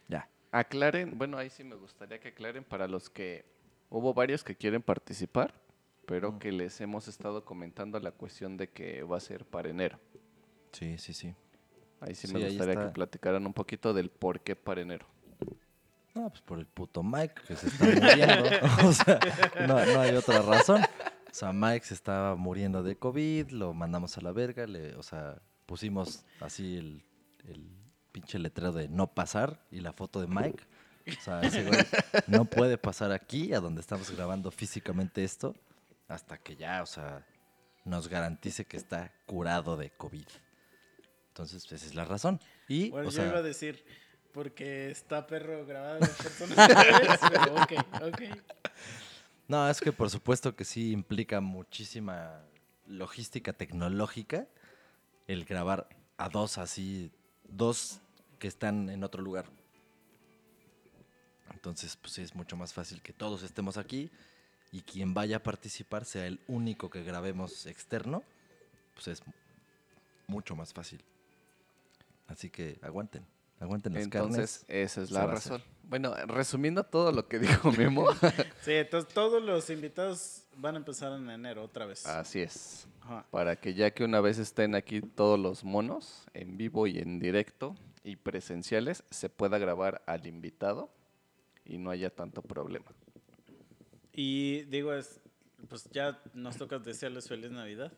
ya. 0.08 0.28
Aclaren, 0.52 1.16
bueno, 1.18 1.36
ahí 1.38 1.50
sí 1.50 1.62
me 1.64 1.76
gustaría 1.76 2.18
que 2.20 2.28
aclaren 2.28 2.64
para 2.64 2.88
los 2.88 3.10
que 3.10 3.44
hubo 3.90 4.14
varios 4.14 4.42
que 4.44 4.56
quieren 4.56 4.82
participar, 4.82 5.54
pero 6.06 6.32
Mm. 6.32 6.38
que 6.38 6.52
les 6.52 6.80
hemos 6.80 7.08
estado 7.08 7.44
comentando 7.44 8.00
la 8.00 8.12
cuestión 8.12 8.56
de 8.56 8.68
que 8.70 9.02
va 9.02 9.18
a 9.18 9.20
ser 9.20 9.44
para 9.44 9.68
enero. 9.68 9.98
Sí, 10.72 10.96
sí, 10.98 11.12
sí. 11.12 11.34
Ahí 12.00 12.14
sí, 12.14 12.28
Sí, 12.28 12.34
me 12.34 12.44
gustaría 12.46 12.76
que 12.76 12.88
platicaran 12.92 13.44
un 13.44 13.52
poquito 13.52 13.92
del 13.92 14.08
por 14.10 14.40
qué 14.40 14.54
para 14.56 14.80
enero. 14.80 15.06
No, 16.14 16.30
pues 16.30 16.40
por 16.42 16.58
el 16.58 16.66
puto 16.66 17.02
Mike 17.02 17.34
que 17.46 17.56
se 17.56 17.66
está 17.68 17.84
muriendo. 17.84 18.48
o 18.88 18.92
sea, 18.92 19.18
no, 19.66 19.84
no 19.84 20.00
hay 20.00 20.14
otra 20.16 20.40
razón. 20.42 20.82
O 20.82 21.34
sea, 21.34 21.52
Mike 21.52 21.84
se 21.84 21.94
estaba 21.94 22.34
muriendo 22.36 22.82
de 22.82 22.96
COVID, 22.96 23.50
lo 23.50 23.74
mandamos 23.74 24.16
a 24.16 24.20
la 24.22 24.32
verga, 24.32 24.66
le, 24.66 24.96
o 24.96 25.02
sea, 25.02 25.40
pusimos 25.66 26.24
así 26.40 26.76
el, 26.78 27.04
el 27.48 27.68
pinche 28.12 28.38
letrero 28.38 28.72
de 28.72 28.88
no 28.88 29.14
pasar 29.14 29.64
y 29.70 29.80
la 29.80 29.92
foto 29.92 30.20
de 30.20 30.26
Mike. 30.26 30.64
O 31.06 31.20
sea, 31.20 31.40
ese 31.40 31.64
güey 31.64 31.78
no 32.26 32.44
puede 32.44 32.78
pasar 32.78 33.12
aquí, 33.12 33.54
a 33.54 33.60
donde 33.60 33.80
estamos 33.80 34.10
grabando 34.10 34.50
físicamente 34.50 35.24
esto, 35.24 35.54
hasta 36.06 36.38
que 36.38 36.56
ya, 36.56 36.82
o 36.82 36.86
sea, 36.86 37.26
nos 37.84 38.08
garantice 38.08 38.66
que 38.66 38.76
está 38.76 39.12
curado 39.26 39.76
de 39.76 39.90
COVID. 39.90 40.26
Entonces, 41.28 41.64
esa 41.70 41.86
es 41.86 41.94
la 41.94 42.04
razón. 42.04 42.40
Y, 42.66 42.90
Bueno, 42.90 43.08
o 43.08 43.10
yo 43.10 43.16
sea, 43.16 43.28
iba 43.28 43.38
a 43.38 43.42
decir, 43.42 43.84
porque 44.32 44.90
está 44.90 45.26
perro 45.26 45.64
grabado 45.64 46.00
en 46.00 46.10
personas 46.10 46.56
reales, 46.84 47.20
pero 47.30 47.54
ok, 47.54 47.72
ok. 48.02 48.22
No, 49.46 49.68
es 49.70 49.80
que 49.80 49.92
por 49.92 50.10
supuesto 50.10 50.54
que 50.54 50.64
sí 50.64 50.92
implica 50.92 51.40
muchísima 51.40 52.42
logística 52.86 53.52
tecnológica 53.52 54.46
el 55.26 55.44
grabar 55.44 55.88
a 56.16 56.28
dos 56.28 56.58
así, 56.58 57.12
dos 57.48 58.00
que 58.38 58.48
están 58.48 58.88
en 58.90 59.04
otro 59.04 59.22
lugar. 59.22 59.46
Entonces, 61.52 61.96
pues 61.96 62.18
es 62.18 62.34
mucho 62.34 62.56
más 62.56 62.72
fácil 62.72 63.02
que 63.02 63.12
todos 63.12 63.42
estemos 63.42 63.76
aquí 63.78 64.10
y 64.70 64.82
quien 64.82 65.14
vaya 65.14 65.38
a 65.38 65.42
participar 65.42 66.04
sea 66.04 66.26
el 66.26 66.40
único 66.46 66.90
que 66.90 67.02
grabemos 67.02 67.66
externo, 67.66 68.22
pues 68.94 69.08
es 69.08 69.22
mucho 70.26 70.54
más 70.54 70.72
fácil. 70.72 71.02
Así 72.28 72.50
que 72.50 72.78
aguanten, 72.82 73.26
aguanten 73.60 73.94
las 73.94 74.04
Entonces, 74.04 74.64
carnes. 74.66 74.66
esa 74.68 75.02
es 75.02 75.10
la 75.10 75.26
razón. 75.26 75.62
Bueno, 75.84 76.14
resumiendo 76.26 76.84
todo 76.84 77.12
lo 77.12 77.28
que 77.28 77.38
dijo 77.38 77.72
Memo, 77.72 78.06
Sí, 78.62 78.72
entonces 78.72 79.12
todos 79.14 79.42
los 79.42 79.70
invitados 79.70 80.44
van 80.56 80.74
a 80.74 80.78
empezar 80.78 81.12
en 81.12 81.28
enero 81.30 81.62
otra 81.64 81.86
vez. 81.86 82.06
así 82.06 82.40
es. 82.40 82.86
Ajá. 83.00 83.24
Para 83.30 83.56
que 83.56 83.74
ya 83.74 83.90
que 83.92 84.04
una 84.04 84.20
vez 84.20 84.38
estén 84.38 84.74
aquí 84.74 85.00
todos 85.00 85.38
los 85.38 85.64
monos, 85.64 86.26
en 86.34 86.56
vivo 86.58 86.86
y 86.86 86.98
en 86.98 87.18
directo 87.18 87.74
y 88.04 88.16
presenciales, 88.16 89.02
se 89.10 89.28
pueda 89.30 89.56
grabar 89.58 90.02
al 90.06 90.26
invitado 90.26 90.90
y 91.64 91.78
no 91.78 91.90
haya 91.90 92.10
tanto 92.10 92.42
problema. 92.42 92.86
Y 94.12 94.62
digo, 94.64 94.92
es, 94.94 95.20
pues 95.68 95.88
ya 95.90 96.20
nos 96.34 96.56
toca 96.56 96.78
desearles 96.78 97.28
feliz 97.28 97.50
Navidad. 97.50 97.92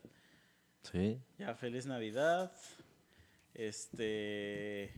Sí, 0.82 1.18
Ya, 1.38 1.54
feliz 1.54 1.86
Navidad. 1.86 2.52
Este. 3.54 4.92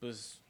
Pues 0.00 0.40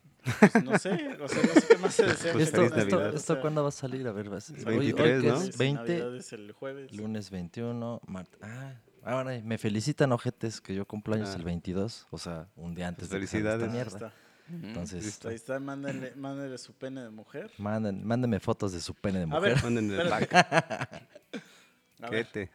Pues 0.41 0.65
no 0.65 0.79
sé, 0.79 1.17
o 1.21 1.29
sea, 1.29 1.43
no 1.43 1.61
sé 1.61 1.67
qué 1.69 1.79
más 1.79 1.95
se 1.95 2.05
desea. 2.07 2.33
Pues 2.33 2.45
¿Esto, 2.49 2.57
feliz 2.69 2.77
esto, 2.85 2.97
Navidad. 2.97 3.15
esto 3.15 3.41
cuándo 3.41 3.63
va 3.63 3.69
a 3.69 3.73
salir? 3.73 4.07
A 4.09 4.13
ver, 4.13 4.29
vas- 4.29 4.51
Es 4.51 4.67
hoy, 4.67 4.75
hoy 4.77 4.93
23, 4.93 5.23
que 5.23 5.29
¿no? 5.29 5.37
es 5.43 5.57
20, 5.59 5.83
Navidad 5.83 6.17
es 6.17 6.33
el 6.33 6.53
jueves. 6.53 6.93
lunes 6.93 7.31
21, 7.31 8.01
martes. 8.07 8.39
Ah, 8.43 8.75
ahora 9.05 9.41
me 9.43 9.57
felicitan, 9.59 10.13
ojetes, 10.13 10.61
que 10.61 10.75
yo 10.75 10.85
cumplo 10.87 11.15
años 11.15 11.31
Ah. 11.33 11.37
el 11.37 11.45
22, 11.45 12.07
o 12.11 12.19
sea, 12.19 12.49
un 12.57 12.75
día 12.75 12.89
antes 12.89 13.09
Pues 13.09 13.21
de 13.21 13.25
esta 13.25 13.31
felicidades. 13.39 13.65
Ahí 13.69 13.73
mierda. 13.75 13.97
está. 13.97 14.13
Entonces. 14.51 15.25
Ahí 15.27 15.35
está, 15.35 15.61
mándenle, 15.61 16.13
mándenle 16.17 16.57
su 16.59 16.73
pene 16.75 17.03
de 17.03 17.11
mujer. 17.11 17.51
manden, 17.59 18.05
mándenme 18.07 18.41
fotos 18.41 18.73
de 18.73 18.81
su 18.81 18.95
pene 18.95 19.19
de 19.19 19.25
A 19.25 19.27
mujer. 19.29 19.57
ver, 19.63 20.01
el 20.01 20.09
pack. 20.09 20.33
A 22.03 22.11
ver, 22.11 22.27
Quete. 22.27 22.51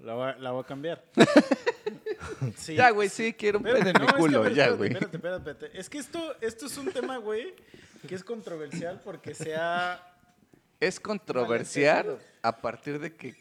la 0.00 0.14
voy, 0.14 0.28
a- 0.30 0.36
la 0.38 0.50
voy 0.50 0.62
a 0.62 0.66
cambiar. 0.66 1.04
Sí, 2.56 2.74
Ya, 2.74 2.90
güey, 2.90 3.08
sí, 3.08 3.32
quiero 3.32 3.58
un 3.58 3.64
pene 3.64 3.78
en 3.78 3.84
mi 3.84 3.90
es 3.90 3.98
que, 3.98 4.04
a 4.04 4.16
culo, 4.16 4.48
ya, 4.48 4.70
güey. 4.70 4.92
Espérate, 4.92 5.16
espérate, 5.16 5.50
espérate. 5.50 5.78
Es 5.80 5.90
que 5.90 5.98
esto, 5.98 6.36
esto 6.40 6.66
es 6.66 6.76
un 6.78 6.92
tema, 6.92 7.16
güey, 7.18 7.54
que 8.08 8.14
es 8.14 8.24
controversial 8.24 9.00
porque 9.04 9.34
sea... 9.34 10.08
Es 10.80 10.98
controversial 10.98 12.18
a 12.42 12.60
partir 12.60 12.98
de 12.98 13.14
que 13.14 13.36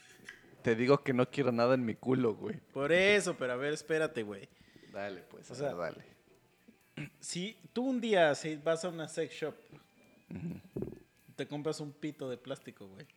te 0.61 0.75
digo 0.75 1.03
que 1.03 1.13
no 1.13 1.29
quiero 1.29 1.51
nada 1.51 1.73
en 1.73 1.85
mi 1.85 1.95
culo, 1.95 2.35
güey. 2.35 2.59
Por 2.71 2.91
eso, 2.91 3.35
pero 3.35 3.53
a 3.53 3.55
ver, 3.55 3.73
espérate, 3.73 4.23
güey. 4.23 4.47
Dale, 4.91 5.21
pues, 5.21 5.49
O 5.49 5.55
sea, 5.55 5.73
ver, 5.73 5.95
dale. 5.95 7.09
Si 7.19 7.57
tú 7.73 7.83
un 7.83 7.99
día 7.99 8.35
si 8.35 8.57
vas 8.57 8.85
a 8.85 8.89
una 8.89 9.07
sex 9.07 9.33
shop, 9.33 9.55
te 11.35 11.47
compras 11.47 11.79
un 11.79 11.91
pito 11.91 12.29
de 12.29 12.37
plástico, 12.37 12.87
güey. 12.87 13.07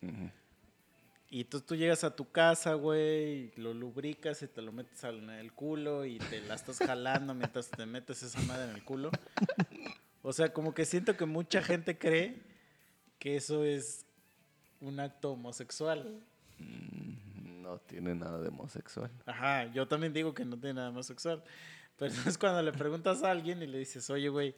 Y 1.35 1.41
entonces 1.41 1.67
tú 1.67 1.75
llegas 1.75 2.05
a 2.05 2.15
tu 2.15 2.31
casa, 2.31 2.75
güey, 2.75 3.51
lo 3.57 3.75
lubricas 3.75 4.41
y 4.43 4.47
te 4.47 4.63
lo 4.63 4.71
metes 4.71 5.03
al- 5.03 5.19
en 5.25 5.31
el 5.31 5.53
culo 5.53 6.05
y 6.05 6.19
te 6.19 6.41
la 6.43 6.55
estás 6.55 6.79
jalando 6.79 7.35
mientras 7.35 7.69
te 7.73 7.87
metes 7.87 8.23
esa 8.23 8.41
madre 8.43 8.71
en 8.71 8.77
el 8.77 8.85
culo. 8.85 9.11
O 10.23 10.33
sea, 10.33 10.53
como 10.53 10.75
que 10.75 10.85
siento 10.85 11.17
que 11.17 11.25
mucha 11.27 11.61
gente 11.61 11.99
cree 11.99 12.41
que 13.19 13.35
eso 13.35 13.65
es 13.65 14.07
un 14.81 15.01
acto 15.01 15.33
homosexual. 15.33 16.21
No 16.61 17.79
tiene 17.81 18.15
nada 18.15 18.41
de 18.41 18.51
homosexual. 18.51 19.11
Ajá, 19.27 19.73
yo 19.73 19.89
también 19.89 20.13
digo 20.13 20.35
que 20.35 20.45
no 20.45 20.57
tiene 20.57 20.75
nada 20.75 20.93
más 20.93 21.07
sexual. 21.07 21.43
Pero 21.99 22.15
es 22.29 22.39
cuando 22.39 22.63
le 22.63 22.73
preguntas 22.73 23.25
a 23.25 23.33
alguien 23.33 23.61
y 23.61 23.67
le 23.67 23.79
dices, 23.79 24.09
oye, 24.09 24.29
güey, 24.29 24.55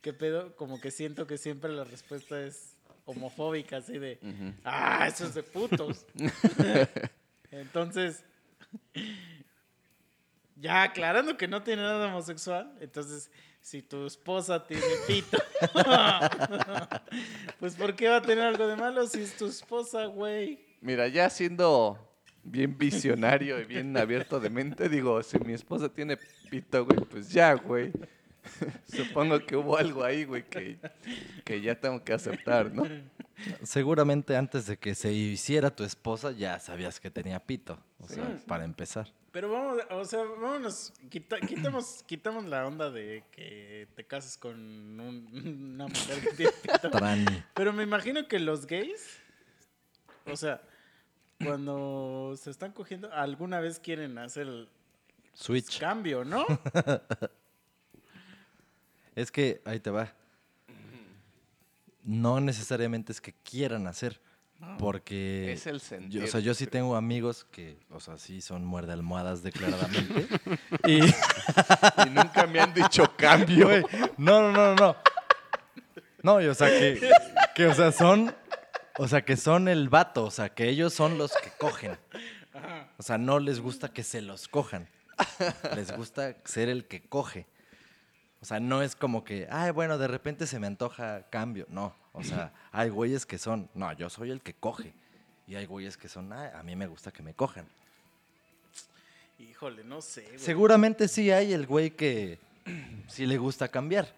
¿qué 0.00 0.12
pedo? 0.12 0.54
Como 0.54 0.80
que 0.80 0.92
siento 0.92 1.26
que 1.26 1.38
siempre 1.38 1.72
la 1.72 1.82
respuesta 1.82 2.40
es 2.40 2.76
homofóbica, 3.10 3.78
así 3.78 3.98
de, 3.98 4.18
ah, 4.64 5.06
eso 5.08 5.26
es 5.26 5.34
de 5.34 5.42
putos. 5.42 6.06
entonces, 7.50 8.24
ya 10.56 10.82
aclarando 10.82 11.36
que 11.36 11.48
no 11.48 11.62
tiene 11.62 11.82
nada 11.82 12.08
homosexual, 12.08 12.76
entonces, 12.80 13.30
si 13.60 13.82
tu 13.82 14.06
esposa 14.06 14.66
tiene 14.66 14.82
pito, 15.06 15.38
pues 17.60 17.76
¿por 17.76 17.94
qué 17.94 18.08
va 18.08 18.16
a 18.16 18.22
tener 18.22 18.44
algo 18.44 18.66
de 18.66 18.76
malo 18.76 19.06
si 19.06 19.20
es 19.20 19.36
tu 19.36 19.46
esposa, 19.46 20.06
güey? 20.06 20.64
Mira, 20.80 21.08
ya 21.08 21.28
siendo 21.28 21.98
bien 22.42 22.76
visionario 22.78 23.60
y 23.60 23.64
bien 23.64 23.96
abierto 23.96 24.40
de 24.40 24.50
mente, 24.50 24.88
digo, 24.88 25.22
si 25.22 25.38
mi 25.40 25.52
esposa 25.52 25.88
tiene 25.88 26.16
pito, 26.50 26.84
güey, 26.84 27.00
pues 27.00 27.30
ya, 27.30 27.54
güey. 27.54 27.92
Supongo 28.94 29.44
que 29.46 29.56
hubo 29.56 29.76
algo 29.76 30.02
ahí, 30.04 30.24
güey, 30.24 30.44
que, 30.48 30.78
que 31.44 31.60
ya 31.60 31.74
tengo 31.78 32.02
que 32.04 32.12
aceptar, 32.12 32.72
¿no? 32.72 32.84
Seguramente 33.62 34.36
antes 34.36 34.66
de 34.66 34.76
que 34.78 34.94
se 34.94 35.12
hiciera 35.12 35.74
tu 35.74 35.82
esposa 35.84 36.30
ya 36.32 36.58
sabías 36.60 37.00
que 37.00 37.10
tenía 37.10 37.40
pito, 37.40 37.78
o 37.98 38.08
sea, 38.08 38.38
para 38.46 38.64
empezar. 38.64 39.08
Pero 39.32 39.50
vamos, 39.50 39.78
o 39.90 40.04
sea, 40.04 40.24
vámonos, 40.24 40.92
quita- 41.08 41.40
quitamos, 41.40 42.02
quitamos 42.06 42.44
la 42.46 42.66
onda 42.66 42.90
de 42.90 43.22
que 43.30 43.86
te 43.94 44.04
cases 44.04 44.36
con 44.36 44.54
un- 45.00 45.70
una 45.72 45.86
mujer 45.86 46.20
que 46.20 46.30
tiene 46.36 46.52
pito. 46.62 46.90
Trani. 46.90 47.42
Pero 47.54 47.72
me 47.72 47.82
imagino 47.84 48.26
que 48.28 48.38
los 48.40 48.66
gays, 48.66 49.18
o 50.26 50.36
sea, 50.36 50.60
cuando 51.42 52.34
se 52.36 52.50
están 52.50 52.72
cogiendo, 52.72 53.10
alguna 53.12 53.60
vez 53.60 53.78
quieren 53.78 54.18
hacer 54.18 54.48
el 54.48 54.68
Switch. 55.32 55.78
cambio, 55.78 56.24
¿no? 56.24 56.44
Es 59.20 59.30
que 59.30 59.60
ahí 59.64 59.80
te 59.80 59.90
va. 59.90 60.12
No 62.02 62.40
necesariamente 62.40 63.12
es 63.12 63.20
que 63.20 63.34
quieran 63.34 63.86
hacer, 63.86 64.20
porque 64.78 65.52
Es 65.52 65.66
el 65.66 65.74
yo, 65.74 65.78
sentir. 65.80 66.24
o 66.24 66.26
sea, 66.26 66.40
yo 66.40 66.54
sí 66.54 66.66
tengo 66.66 66.96
amigos 66.96 67.46
que, 67.50 67.78
o 67.90 68.00
sea, 68.00 68.16
sí 68.18 68.40
son 68.40 68.64
muerde 68.64 68.92
almohadas 68.92 69.42
declaradamente. 69.42 70.26
y 70.86 70.98
Y 71.00 72.10
nunca 72.10 72.46
me 72.46 72.60
han 72.60 72.72
dicho 72.72 73.04
cambio. 73.16 73.66
Güey, 73.68 73.82
no, 74.16 74.50
no, 74.50 74.52
no, 74.52 74.74
no. 74.74 74.96
No, 76.22 76.40
y, 76.40 76.46
o 76.46 76.54
sea, 76.54 76.68
que, 76.68 77.00
que, 77.54 77.66
o 77.66 77.74
sea, 77.74 77.92
son, 77.92 78.34
o 78.98 79.08
sea, 79.08 79.24
que 79.24 79.36
son 79.36 79.68
el 79.68 79.88
vato, 79.88 80.24
o 80.24 80.30
sea, 80.30 80.50
que 80.50 80.68
ellos 80.68 80.92
son 80.92 81.16
los 81.18 81.32
que 81.32 81.50
cogen. 81.58 81.98
O 82.98 83.02
sea, 83.02 83.16
no 83.18 83.38
les 83.38 83.60
gusta 83.60 83.92
que 83.92 84.02
se 84.02 84.20
los 84.20 84.48
cojan. 84.48 84.88
Les 85.76 85.94
gusta 85.96 86.36
ser 86.44 86.68
el 86.68 86.86
que 86.86 87.02
coge. 87.02 87.46
O 88.42 88.44
sea, 88.46 88.58
no 88.60 88.82
es 88.82 88.96
como 88.96 89.22
que, 89.22 89.46
ay, 89.50 89.70
bueno, 89.70 89.98
de 89.98 90.08
repente 90.08 90.46
se 90.46 90.58
me 90.58 90.66
antoja 90.66 91.24
cambio. 91.30 91.66
No, 91.68 91.94
o 92.12 92.22
sea, 92.24 92.52
hay 92.72 92.88
güeyes 92.88 93.26
que 93.26 93.38
son, 93.38 93.68
no, 93.74 93.92
yo 93.92 94.08
soy 94.10 94.30
el 94.30 94.40
que 94.40 94.54
coge. 94.54 94.92
Y 95.46 95.56
hay 95.56 95.66
güeyes 95.66 95.96
que 95.96 96.08
son, 96.08 96.32
"Ay, 96.32 96.48
a 96.54 96.62
mí 96.62 96.76
me 96.76 96.86
gusta 96.86 97.10
que 97.10 97.22
me 97.22 97.34
cojan. 97.34 97.66
Híjole, 99.38 99.84
no 99.84 100.00
sé, 100.02 100.22
güey. 100.26 100.38
Seguramente 100.38 101.08
sí 101.08 101.30
hay 101.30 101.52
el 101.52 101.66
güey 101.66 101.90
que 101.90 102.38
sí 103.08 103.26
le 103.26 103.38
gusta 103.38 103.68
cambiar. 103.68 104.08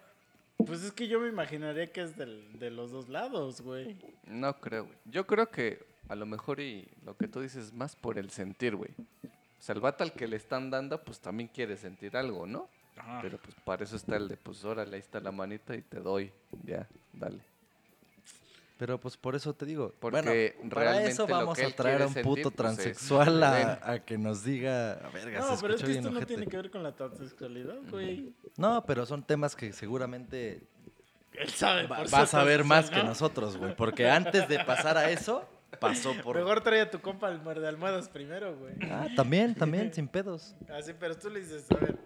Pues 0.57 0.83
es 0.83 0.91
que 0.91 1.07
yo 1.07 1.19
me 1.19 1.29
imaginaría 1.29 1.91
que 1.91 2.01
es 2.01 2.15
del- 2.17 2.59
de 2.59 2.69
los 2.69 2.91
dos 2.91 3.09
lados, 3.09 3.61
güey. 3.61 3.97
No 4.27 4.59
creo, 4.59 4.85
güey. 4.85 4.97
Yo 5.05 5.25
creo 5.25 5.49
que 5.49 5.83
a 6.09 6.15
lo 6.15 6.25
mejor 6.25 6.59
y 6.59 6.87
lo 7.05 7.15
que 7.17 7.27
tú 7.27 7.39
dices 7.41 7.67
es 7.67 7.73
más 7.73 7.95
por 7.95 8.17
el 8.19 8.29
sentir, 8.29 8.75
güey. 8.75 8.91
O 9.23 9.61
sea, 9.65 9.73
el 9.75 9.81
vato 9.81 10.03
al 10.03 10.13
que 10.13 10.27
le 10.27 10.35
están 10.35 10.69
dando, 10.69 11.01
pues 11.01 11.19
también 11.19 11.47
quiere 11.53 11.77
sentir 11.77 12.15
algo, 12.17 12.45
¿no? 12.45 12.67
Ajá. 13.03 13.19
Pero 13.21 13.37
pues 13.37 13.55
para 13.65 13.83
eso 13.83 13.95
está 13.95 14.15
el 14.15 14.27
de, 14.29 14.37
pues 14.37 14.63
órale, 14.63 14.95
ahí 14.95 14.99
está 15.01 15.19
la 15.19 15.31
manita 15.31 15.75
y 15.75 15.81
te 15.81 15.99
doy. 15.99 16.31
Ya, 16.63 16.87
dale. 17.13 17.39
Pero 18.77 18.99
pues 18.99 19.15
por 19.17 19.35
eso 19.35 19.53
te 19.53 19.65
digo. 19.65 19.93
Porque 19.99 20.55
bueno, 20.57 20.69
para 20.69 20.81
realmente 20.83 21.11
eso 21.11 21.27
lo 21.27 21.33
vamos 21.35 21.57
que 21.57 21.65
a 21.65 21.75
traer 21.75 22.01
a 22.01 22.07
un 22.07 22.13
puto 22.13 22.23
sentir, 22.23 22.43
pues, 22.43 22.51
es 22.53 22.55
transexual 22.57 23.43
a, 23.43 23.79
a 23.91 23.99
que 23.99 24.17
nos 24.17 24.43
diga. 24.43 24.93
A 24.93 25.09
verga, 25.09 25.39
No, 25.39 25.55
se 25.55 25.61
pero 25.61 25.75
es 25.75 25.83
que 25.83 25.91
esto 25.91 26.09
no 26.09 26.17
ojete". 26.17 26.25
tiene 26.25 26.47
que 26.47 26.57
ver 26.57 26.71
con 26.71 26.83
la 26.83 26.91
transexualidad, 26.95 27.77
güey. 27.89 28.33
No, 28.57 28.83
pero 28.85 29.05
son 29.05 29.23
temas 29.23 29.55
que 29.55 29.71
seguramente 29.73 30.63
Él 31.33 31.49
sabe. 31.49 31.87
va- 31.87 31.97
por 31.97 32.09
vas 32.09 32.33
a 32.33 32.43
ver 32.43 32.63
más 32.63 32.85
que 32.85 32.95
transexual, 32.95 33.03
¿no? 33.05 33.09
nosotros, 33.09 33.57
güey. 33.57 33.75
Porque 33.75 34.09
antes 34.09 34.47
de 34.49 34.59
pasar 34.65 34.97
a 34.97 35.09
eso, 35.11 35.47
pasó 35.79 36.13
por. 36.23 36.37
Mejor 36.37 36.61
trae 36.61 36.81
a 36.81 36.91
tu 36.91 36.99
compa 36.99 37.29
el 37.29 37.39
muerde 37.39 37.67
almohadas 37.67 38.09
primero, 38.09 38.55
güey. 38.57 38.73
Ah, 38.89 39.07
también, 39.15 39.55
también, 39.55 39.93
sin 39.93 40.07
pedos. 40.07 40.55
Así, 40.69 40.93
pero 40.99 41.17
tú 41.17 41.29
le 41.29 41.41
dices, 41.41 41.65
a 41.71 41.75
ver, 41.75 41.97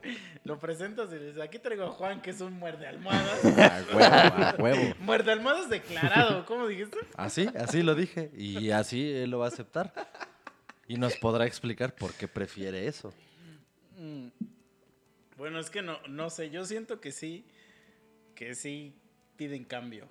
lo 0.44 0.60
presentas 0.60 1.10
y 1.11 1.15
le 1.15 1.26
dices, 1.27 1.41
aquí 1.41 1.60
traigo 1.60 1.84
a 1.85 1.89
Juan, 1.89 2.22
que 2.22 2.31
es 2.31 2.41
un 2.41 2.53
muerde 2.53 2.88
almohadas. 2.88 3.45
A 3.57 3.84
huevo, 3.94 4.03
a 4.03 4.56
huevo. 4.60 4.95
muerde 4.99 5.31
almohadas 5.31 5.69
declarado, 5.69 6.45
¿cómo 6.45 6.68
dijiste? 6.68 6.98
Así, 7.15 7.49
así 7.57 7.81
lo 7.81 7.95
dije. 7.95 8.31
Y 8.35 8.72
así 8.72 9.11
él 9.11 9.31
lo 9.31 9.39
va 9.39 9.45
a 9.45 9.49
aceptar. 9.49 9.94
Y 10.88 10.98
nos 10.98 11.15
podrá 11.18 11.45
explicar 11.45 11.94
por 11.95 12.14
qué 12.14 12.27
prefiere 12.27 12.88
eso. 12.88 13.14
Bueno, 15.38 15.60
es 15.60 15.69
que 15.69 15.81
no, 15.81 15.99
no 16.07 16.30
sé, 16.30 16.49
yo 16.49 16.65
siento 16.65 16.99
que 16.99 17.11
sí, 17.11 17.45
que 18.35 18.56
sí 18.56 18.94
piden 19.35 19.64
cambio. 19.65 20.07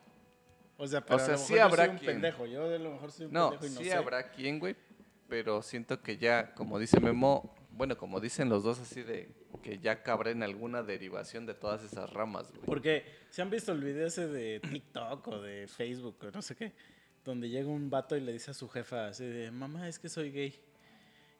O 0.79 0.87
sea, 0.87 1.01
pero 1.05 1.19
sea, 1.19 1.29
a 1.29 1.31
lo 1.33 1.39
sí 1.39 1.53
mejor 1.55 1.59
yo 1.59 1.65
habrá 1.65 1.85
soy 1.87 1.93
un 1.93 1.99
quien- 1.99 2.13
pendejo, 2.13 2.47
yo 2.47 2.65
a 2.75 2.79
lo 2.79 2.91
mejor 2.93 3.13
soy 3.13 3.27
un 3.27 3.33
No, 3.33 3.51
pendejo 3.51 3.67
y 3.67 3.71
no 3.75 3.79
sí 3.81 3.85
sé. 3.87 3.95
habrá 3.95 4.31
quien, 4.31 4.59
güey. 4.59 4.77
Pero 5.29 5.63
siento 5.63 6.03
que 6.03 6.19
ya, 6.19 6.55
como 6.55 6.79
dice 6.79 7.01
Memo, 7.01 7.53
bueno, 7.73 7.97
como 7.99 8.21
dicen 8.21 8.49
los 8.49 8.63
dos 8.63 8.79
así 8.79 9.03
de 9.03 9.29
que 9.63 9.79
ya 9.79 10.03
cabrá 10.03 10.31
en 10.31 10.43
alguna 10.43 10.83
derivación 10.83 11.47
de 11.47 11.55
todas 11.55 11.83
esas 11.83 12.13
ramas, 12.13 12.51
güey. 12.53 12.65
Porque 12.65 13.05
si 13.31 13.43
han 13.43 13.51
visto 13.51 13.73
el 13.73 13.83
video 13.83 14.07
ese 14.07 14.29
de 14.29 14.61
TikTok 14.61 15.27
o 15.29 15.41
de 15.43 15.67
Facebook 15.67 16.17
o 16.23 16.31
no 16.31 16.43
sé 16.43 16.55
qué, 16.55 16.73
donde 17.25 17.49
llega 17.49 17.69
un 17.69 17.91
vato 17.91 18.17
y 18.17 18.21
le 18.21 18.33
dice 18.33 18.53
a 18.53 18.55
su 18.55 18.69
jefa 18.69 19.09
así 19.09 19.25
de, 19.25 19.51
mamá, 19.51 19.89
es 19.89 19.99
que 19.99 20.09
soy 20.09 20.31
gay. 20.31 20.55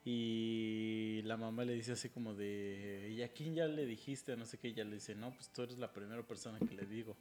Y 0.03 1.21
la 1.23 1.37
mamá 1.37 1.63
le 1.65 1.73
dice 1.73 1.91
así 1.93 2.09
como 2.09 2.33
de, 2.33 3.09
¿y 3.15 3.21
a 3.23 3.27
quién 3.29 3.53
ya 3.55 3.67
le 3.67 3.85
dijiste? 3.85 4.35
No 4.35 4.45
sé 4.45 4.57
qué, 4.57 4.69
y 4.69 4.71
ella 4.71 4.83
le 4.85 4.95
dice, 4.95 5.15
no, 5.15 5.31
pues 5.33 5.49
tú 5.49 5.63
eres 5.63 5.77
la 5.77 5.91
primera 5.93 6.23
persona 6.23 6.59
que 6.59 6.73
le 6.73 6.85
digo. 6.85 7.15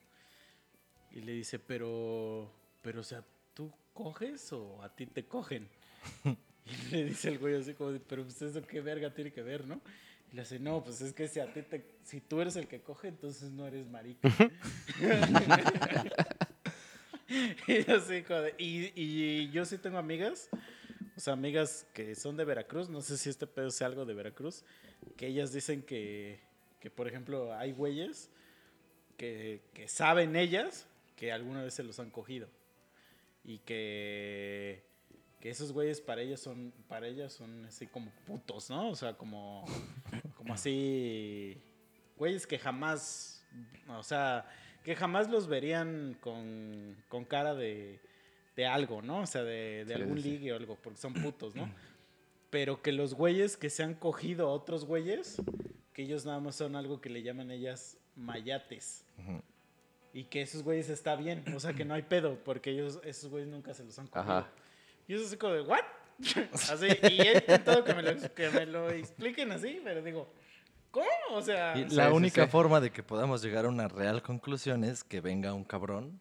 Y 1.13 1.21
le 1.21 1.33
dice, 1.33 1.59
pero, 1.59 2.51
pero, 2.83 3.01
o 3.01 3.05
sea, 3.05 3.25
¿tú 3.55 3.73
coges 3.93 4.53
o 4.53 4.83
a 4.83 4.95
ti 4.95 5.07
te 5.07 5.25
cogen? 5.27 5.69
Y 6.67 6.91
le 6.91 7.05
dice 7.05 7.29
el 7.29 7.39
güey 7.39 7.55
así 7.55 7.75
como, 7.75 7.93
de, 7.93 8.01
pero 8.01 8.25
pues 8.25 8.43
eso 8.43 8.61
qué 8.67 8.81
verga 8.81 9.15
tiene 9.15 9.31
que 9.31 9.41
ver, 9.41 9.69
¿no? 9.69 9.81
Y 10.33 10.35
le 10.35 10.43
dice, 10.43 10.59
no, 10.59 10.83
pues 10.83 11.01
es 11.01 11.13
que 11.13 11.29
si 11.29 11.39
a 11.39 11.53
ti 11.53 11.63
te, 11.63 11.87
si 12.03 12.21
tú 12.21 12.41
eres 12.41 12.57
el 12.57 12.67
que 12.67 12.81
coge, 12.81 13.07
entonces 13.07 13.53
no 13.53 13.69
eres 13.69 13.87
marica. 13.87 14.29
y, 17.69 17.91
así 17.91 18.23
como 18.23 18.41
de- 18.41 18.55
y, 18.59 18.93
y 19.01 19.51
yo 19.51 19.65
sí 19.65 19.79
tengo 19.79 19.99
amigas, 19.99 20.49
o 21.17 21.21
sea, 21.21 21.35
amigas 21.35 21.87
que 21.95 22.15
son 22.15 22.37
de 22.37 22.45
Veracruz, 22.45 22.89
no 22.89 23.01
sé 23.01 23.17
si 23.17 23.31
este 23.31 23.47
pedo 23.47 23.71
sea 23.71 23.87
algo 23.87 24.05
de 24.05 24.15
Veracruz, 24.15 24.65
que 25.17 25.29
ellas 25.29 25.53
dicen 25.53 25.83
que, 25.83 26.41
que 26.81 26.91
por 26.91 27.07
ejemplo, 27.09 27.55
hay 27.55 27.73
güeyes 27.73 28.31
que, 29.17 29.63
que 29.73 29.89
saben 29.89 30.37
ellas 30.37 30.87
que 31.17 31.33
alguna 31.33 31.63
vez 31.63 31.75
se 31.75 31.83
los 31.83 31.99
han 31.99 32.11
cogido. 32.11 32.49
Y 33.43 33.59
que, 33.61 34.85
que 35.41 35.51
esos 35.51 35.73
güeyes 35.73 36.01
para 36.01 36.21
ellas 36.21 36.41
son, 36.41 36.73
para 36.89 37.07
ellas 37.07 37.33
son 37.33 37.65
así 37.65 37.87
como 37.87 38.11
putos, 38.27 38.71
¿no? 38.71 38.91
O 38.91 38.95
sea, 38.97 39.15
como, 39.15 39.65
como 40.37 40.55
así, 40.55 41.57
güeyes 42.17 42.47
que 42.47 42.59
jamás, 42.59 43.45
o 43.89 44.03
sea, 44.03 44.47
que 44.85 44.95
jamás 44.95 45.29
los 45.31 45.47
verían 45.49 46.17
con, 46.21 46.97
con 47.09 47.25
cara 47.25 47.55
de, 47.55 48.01
de 48.57 48.67
algo, 48.67 49.03
¿no? 49.03 49.21
O 49.21 49.27
sea, 49.27 49.43
de, 49.43 49.85
de 49.85 49.95
Sí, 49.95 50.03
algún 50.03 50.21
sí, 50.21 50.31
ligue 50.31 50.53
o 50.53 50.57
algo, 50.57 50.77
porque 50.83 50.99
son 51.01 51.15
putos, 51.15 51.55
¿no? 51.55 51.73
Pero 52.51 52.83
que 52.83 52.93
los 52.93 53.15
güeyes 53.15 53.57
que 53.57 53.71
se 53.71 53.83
han 53.83 53.95
cogido 53.95 54.49
a 54.49 54.53
otros 54.53 54.85
güeyes, 54.85 55.43
que 55.93 56.03
ellos 56.03 56.27
nada 56.27 56.41
más 56.41 56.57
son 56.57 56.77
algo 56.77 57.01
que 57.01 57.11
le 57.11 57.23
llaman 57.23 57.51
ellas 57.51 57.99
mayates. 58.17 59.05
Ujú. 59.19 59.43
Y 60.17 60.25
que 60.25 60.41
esos 60.41 60.63
güeyes 60.63 60.89
está 60.89 61.15
bien, 61.15 61.45
o 61.55 61.61
sea 61.61 61.75
que 61.75 61.85
no 61.85 61.93
hay 61.93 62.01
pedo, 62.01 62.39
porque 62.43 62.71
ellos, 62.71 63.01
esos 63.05 63.29
güeyes 63.29 63.51
nunca 63.51 63.75
se 63.75 63.85
los 63.85 63.99
han 63.99 64.07
cogido. 64.07 64.33
Ajá. 64.39 64.49
Y 65.07 65.13
eso 65.13 65.27
así 65.27 65.37
como 65.37 65.53
de, 65.53 65.61
¿what? 65.61 65.83
así, 66.55 66.87
y 66.87 67.21
he 67.21 67.35
intentado 67.35 67.85
que 67.85 67.93
me, 67.93 68.01
lo, 68.03 68.35
que 68.35 68.49
me 68.49 68.65
lo 68.65 68.89
expliquen 68.89 69.53
así, 69.53 69.79
pero 69.85 70.03
digo, 70.03 70.33
¿cómo? 70.91 71.07
O 71.33 71.43
sea, 71.43 71.77
Y 71.77 71.91
la 71.91 72.09
sí, 72.09 72.17
única 72.17 72.45
sí. 72.47 72.51
forma 72.51 72.81
de 72.81 72.91
que 72.91 73.03
podamos 73.03 73.43
llegar 73.43 73.67
a 73.67 73.69
una 73.69 73.89
real 73.89 74.23
conclusión 74.23 74.85
es 74.85 75.05
que 75.05 75.21
venga 75.21 75.53
un 75.53 75.65
cabrón 75.65 76.19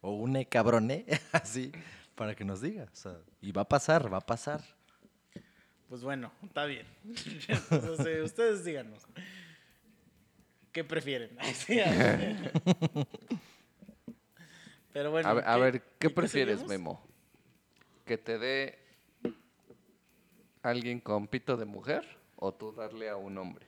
o 0.00 0.10
un 0.10 0.42
cabrone 0.42 1.06
así 1.30 1.70
para 2.16 2.34
que 2.34 2.44
nos 2.44 2.60
diga. 2.60 2.88
O 2.92 2.96
sea, 2.96 3.16
y 3.40 3.52
va 3.52 3.62
a 3.62 3.68
pasar, 3.68 4.12
va 4.12 4.18
a 4.18 4.26
pasar. 4.26 4.60
pues 5.88 6.02
bueno, 6.02 6.32
está 6.42 6.64
bien. 6.64 6.88
Entonces, 7.70 8.24
ustedes 8.24 8.64
díganos. 8.64 9.06
¿Qué 10.76 10.84
prefieren? 10.84 11.30
Sí, 11.54 11.80
a 11.80 11.90
ver. 11.90 12.52
pero 14.92 15.10
bueno. 15.10 15.26
A 15.26 15.32
ver, 15.32 15.44
a 15.48 15.54
¿qué- 15.54 15.60
ver, 15.62 15.82
¿qué 15.98 16.06
y 16.08 16.10
prefieres, 16.10 16.56
seguimos? 16.60 16.68
Memo? 16.68 17.08
¿Que 18.04 18.18
te 18.18 18.36
dé 18.38 18.78
alguien 20.60 21.00
con 21.00 21.28
pito 21.28 21.56
de 21.56 21.64
mujer 21.64 22.06
o 22.36 22.52
tú 22.52 22.72
darle 22.72 23.08
a 23.08 23.16
un 23.16 23.38
hombre? 23.38 23.66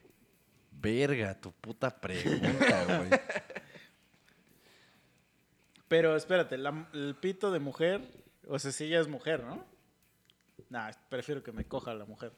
Verga, 0.71 1.35
tu 1.41 1.51
puta 1.51 1.99
pregunta, 1.99 2.85
güey. 2.99 3.09
Pero 5.89 6.15
espérate, 6.15 6.59
la- 6.59 6.91
el 6.93 7.17
pito 7.17 7.51
de 7.51 7.59
mujer, 7.59 8.03
o 8.47 8.59
sea, 8.59 8.71
si 8.71 8.85
ella 8.85 9.01
es 9.01 9.09
mujer, 9.09 9.45
¿no? 9.45 9.65
Nah, 10.69 10.91
prefiero 11.09 11.43
que 11.43 11.53
me 11.53 11.65
coja 11.65 11.95
la 11.95 12.05
mujer. 12.05 12.35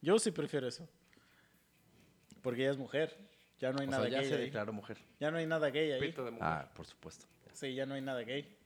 Yo 0.00 0.20
sí 0.20 0.30
prefiero 0.30 0.68
eso. 0.68 0.88
Porque 2.42 2.60
ella 2.62 2.70
es 2.70 2.78
mujer. 2.78 3.18
Ya 3.60 3.72
no 3.72 3.80
hay 3.80 3.88
O 3.88 3.90
nada 3.90 4.02
sea, 4.04 4.12
ya 4.12 4.20
gay 4.20 4.28
se 4.28 4.34
ahí. 4.36 4.40
declaró 4.42 4.72
mujer. 4.72 4.98
Ya 5.20 5.30
no 5.30 5.38
hay 5.38 5.46
nada 5.46 5.68
gay 5.70 5.92
ahí. 5.92 6.00
Pito 6.00 6.24
de 6.24 6.30
mujer. 6.32 6.46
Ah, 6.48 6.70
por 6.74 6.86
supuesto. 6.86 7.26
Sí, 7.52 7.74
ya 7.74 7.86
no 7.86 7.94
hay 7.94 8.00
nada 8.02 8.20
gay. 8.22 8.56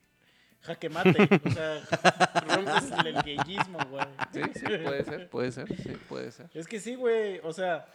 Jaque 0.62 0.88
mate. 0.90 1.10
o 1.44 1.50
sea, 1.50 1.80
rompes 2.56 2.92
el 3.04 3.14
gayismo, 3.14 3.78
güey. 3.90 4.04
Sí, 4.32 4.42
sí, 4.54 4.64
puede 4.66 5.04
ser, 5.04 5.28
puede 5.30 5.52
ser, 5.52 5.76
sí, 5.76 5.96
puede 6.08 6.30
ser. 6.30 6.50
Es 6.54 6.66
que 6.68 6.78
sí, 6.78 6.94
güey. 6.94 7.40
O 7.42 7.52
sea, 7.52 7.86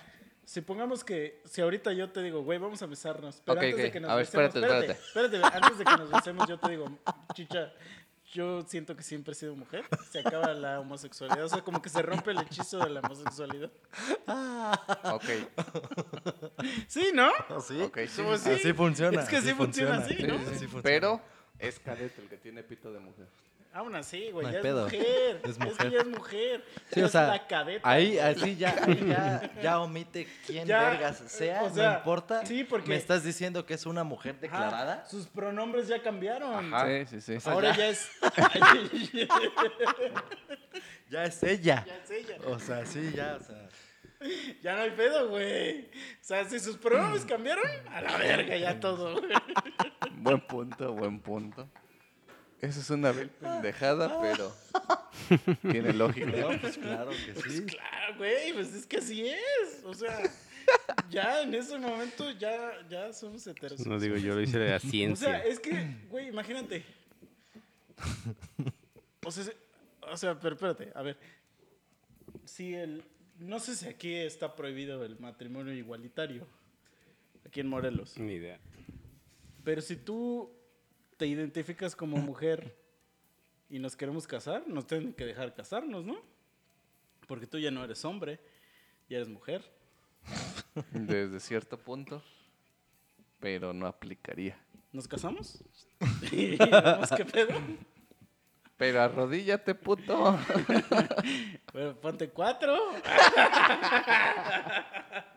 si 0.43 0.61
pongamos 0.61 1.03
que, 1.03 1.41
si 1.45 1.61
ahorita 1.61 1.93
yo 1.93 2.09
te 2.09 2.21
digo, 2.23 2.41
güey, 2.43 2.57
vamos 2.59 2.81
a 2.81 2.85
besarnos. 2.87 3.41
Pero 3.45 3.57
Ok, 3.59 3.63
antes 3.63 3.77
de 3.83 3.91
que 3.91 3.99
nos 3.99 4.09
A 4.11 4.15
ver, 4.15 4.25
besemos, 4.25 4.55
espérate, 4.55 4.91
espérate, 4.91 5.27
espérate, 5.37 5.57
antes 5.57 5.77
de 5.77 5.85
que 5.85 5.91
nos 5.97 6.11
besemos, 6.11 6.47
yo 6.49 6.59
te 6.59 6.69
digo, 6.71 6.99
chicha, 7.33 7.71
yo 8.33 8.61
siento 8.67 8.95
que 8.95 9.03
siempre 9.03 9.31
he 9.31 9.35
sido 9.35 9.55
mujer. 9.55 9.85
Se 10.11 10.19
acaba 10.19 10.53
la 10.53 10.79
homosexualidad. 10.79 11.45
O 11.45 11.49
sea, 11.49 11.61
como 11.61 11.81
que 11.81 11.89
se 11.89 12.01
rompe 12.01 12.31
el 12.31 12.39
hechizo 12.39 12.79
de 12.79 12.89
la 12.89 12.99
homosexualidad. 13.01 13.71
Ok, 15.03 15.23
Sí, 16.87 17.11
¿no? 17.13 17.29
¿Sí? 17.65 17.81
ok, 17.81 17.99
sí. 18.07 18.21
Así 18.21 18.73
funciona. 18.73 19.21
Es 19.21 19.29
que 19.29 19.41
sí 19.41 19.53
funciona 19.53 19.97
así, 19.97 20.15
¿no? 20.23 20.37
Sí, 20.39 20.45
sí 20.45 20.67
funciona. 20.67 20.81
Pero 20.83 21.21
es 21.59 21.79
cadete 21.79 22.21
el 22.21 22.27
que 22.27 22.37
tiene 22.37 22.63
pito 22.63 22.91
de 22.91 22.99
mujer. 22.99 23.27
Aún 23.77 23.95
así, 23.95 24.31
güey, 24.31 24.47
No 24.47 24.53
ya 24.53 24.61
pedo. 24.61 24.87
es 24.87 24.93
mujer. 24.93 25.41
Es 25.43 25.49
Es, 25.51 25.59
mujer. 25.59 25.77
que 25.77 25.91
ya 25.91 25.99
es 26.01 26.07
mujer. 26.07 26.65
Sí, 26.91 26.95
Ya 26.99 27.03
o 27.03 27.05
es 27.05 27.11
sea, 27.11 27.27
la 27.27 27.45
cadeta. 27.47 27.87
Ahí, 27.87 28.17
así 28.17 28.55
ya, 28.55 28.75
ahí 28.83 29.05
ya, 29.07 29.51
ya 29.61 29.79
omite 29.81 30.27
quién 30.47 30.67
Ya, 30.67 30.89
vergas 30.89 31.17
sea, 31.27 31.61
o 31.63 31.69
sea, 31.69 31.91
no 31.91 31.97
importa. 31.99 32.43
sí, 32.43 32.63
porque- 32.63 32.89
Me 32.89 32.95
estás 32.95 33.23
diciendo 33.23 33.67
que 33.67 33.75
es 33.75 33.85
una 33.85 34.03
mujer 34.03 34.31
Ajá, 34.31 34.41
declarada. 34.41 35.05
sus 35.05 35.27
pronombres 35.27 35.87
ya 35.87 36.01
cambiaron. 36.01 36.71
Sí, 36.87 37.05
sí, 37.05 37.21
sí. 37.21 37.39
sea, 37.39 37.53
Ahora 37.53 37.69
ya- 37.69 37.77
ya, 37.77 37.89
es. 37.89 38.09
Ya 41.09 41.23
es 41.23 41.41
ella. 41.43 41.85
ya 41.87 41.95
es 42.03 42.11
ella. 42.11 42.37
O 42.47 42.59
sea, 42.59 42.85
sí, 42.85 43.11
ya, 43.15 43.37
o 43.39 43.43
sea. 43.43 43.69
Ya 44.63 44.75
no 44.75 44.81
hay 44.81 44.91
pedo, 44.91 45.29
güey. 45.29 45.85
O 45.85 46.23
sea, 46.23 46.43
si 46.45 46.59
sus 46.59 46.77
pronombres 46.77 47.23
cambiaron, 47.25 47.63
a 47.93 48.01
la 48.01 48.17
verga 48.17 48.57
ya 48.57 48.79
todo. 48.79 49.13
güey. 49.21 49.31
Buen 50.17 50.41
punto, 50.41 50.93
buen 50.93 51.19
punto. 51.21 51.69
Eso 52.61 52.79
es 52.79 52.89
una 52.89 53.11
vil 53.11 53.29
pendejada, 53.29 54.19
pero 54.19 54.51
tiene 55.61 55.93
lógica. 55.93 56.25
No, 56.27 56.59
pues 56.59 56.77
claro 56.77 57.11
que 57.11 57.35
sí. 57.49 57.65
Claro, 57.65 58.17
güey, 58.17 58.53
pues 58.53 58.73
es 58.73 58.85
que 58.87 58.97
así 58.97 59.27
es. 59.29 59.83
O 59.85 59.93
sea, 59.93 60.23
ya 61.09 61.43
en 61.43 61.53
ese 61.53 61.77
momento 61.77 62.31
ya, 62.31 62.71
ya 62.89 63.13
somos 63.13 63.45
heterosexuales. 63.45 63.85
No 63.87 63.99
digo 63.99 64.17
yo, 64.17 64.33
lo 64.35 64.41
hice 64.41 64.57
de 64.57 64.69
la 64.71 64.77
O 64.77 64.79
ciencia. 64.79 65.27
sea, 65.29 65.45
es 65.45 65.59
que, 65.59 65.97
güey, 66.09 66.29
imagínate. 66.29 66.83
O 69.25 69.31
sea, 69.31 69.43
se- 69.43 69.57
o 70.01 70.17
sea, 70.17 70.39
pero 70.39 70.55
espérate, 70.55 70.91
a 70.95 71.01
ver. 71.01 71.17
Si 72.45 72.73
el. 72.73 73.03
No 73.39 73.59
sé 73.59 73.75
si 73.75 73.87
aquí 73.87 74.15
está 74.15 74.55
prohibido 74.55 75.03
el 75.05 75.19
matrimonio 75.19 75.73
igualitario. 75.73 76.47
Aquí 77.45 77.59
en 77.59 77.67
Morelos. 77.67 78.17
Ni 78.17 78.33
idea. 78.33 78.59
Pero 79.63 79.81
si 79.81 79.95
tú 79.95 80.51
te 81.17 81.27
identificas 81.27 81.95
como 81.95 82.17
mujer 82.17 82.77
y 83.69 83.79
nos 83.79 83.95
queremos 83.95 84.27
casar, 84.27 84.67
nos 84.67 84.87
tienen 84.87 85.13
que 85.13 85.25
dejar 85.25 85.53
casarnos, 85.53 86.05
¿no? 86.05 86.17
Porque 87.27 87.47
tú 87.47 87.57
ya 87.57 87.71
no 87.71 87.83
eres 87.83 88.05
hombre, 88.05 88.39
ya 89.09 89.17
eres 89.17 89.27
mujer. 89.27 89.63
Desde 90.91 91.39
cierto 91.39 91.77
punto, 91.77 92.23
pero 93.39 93.73
no 93.73 93.87
aplicaría. 93.87 94.57
¿Nos 94.91 95.07
casamos? 95.07 95.63
¿Y 96.31 96.57
vemos 96.57 97.09
qué 97.15 97.25
pedo? 97.25 97.59
Pero 98.77 99.01
arrodíllate, 99.01 99.75
puto. 99.75 100.37
Bueno, 101.73 101.95
ponte 101.99 102.29
cuatro. 102.29 102.75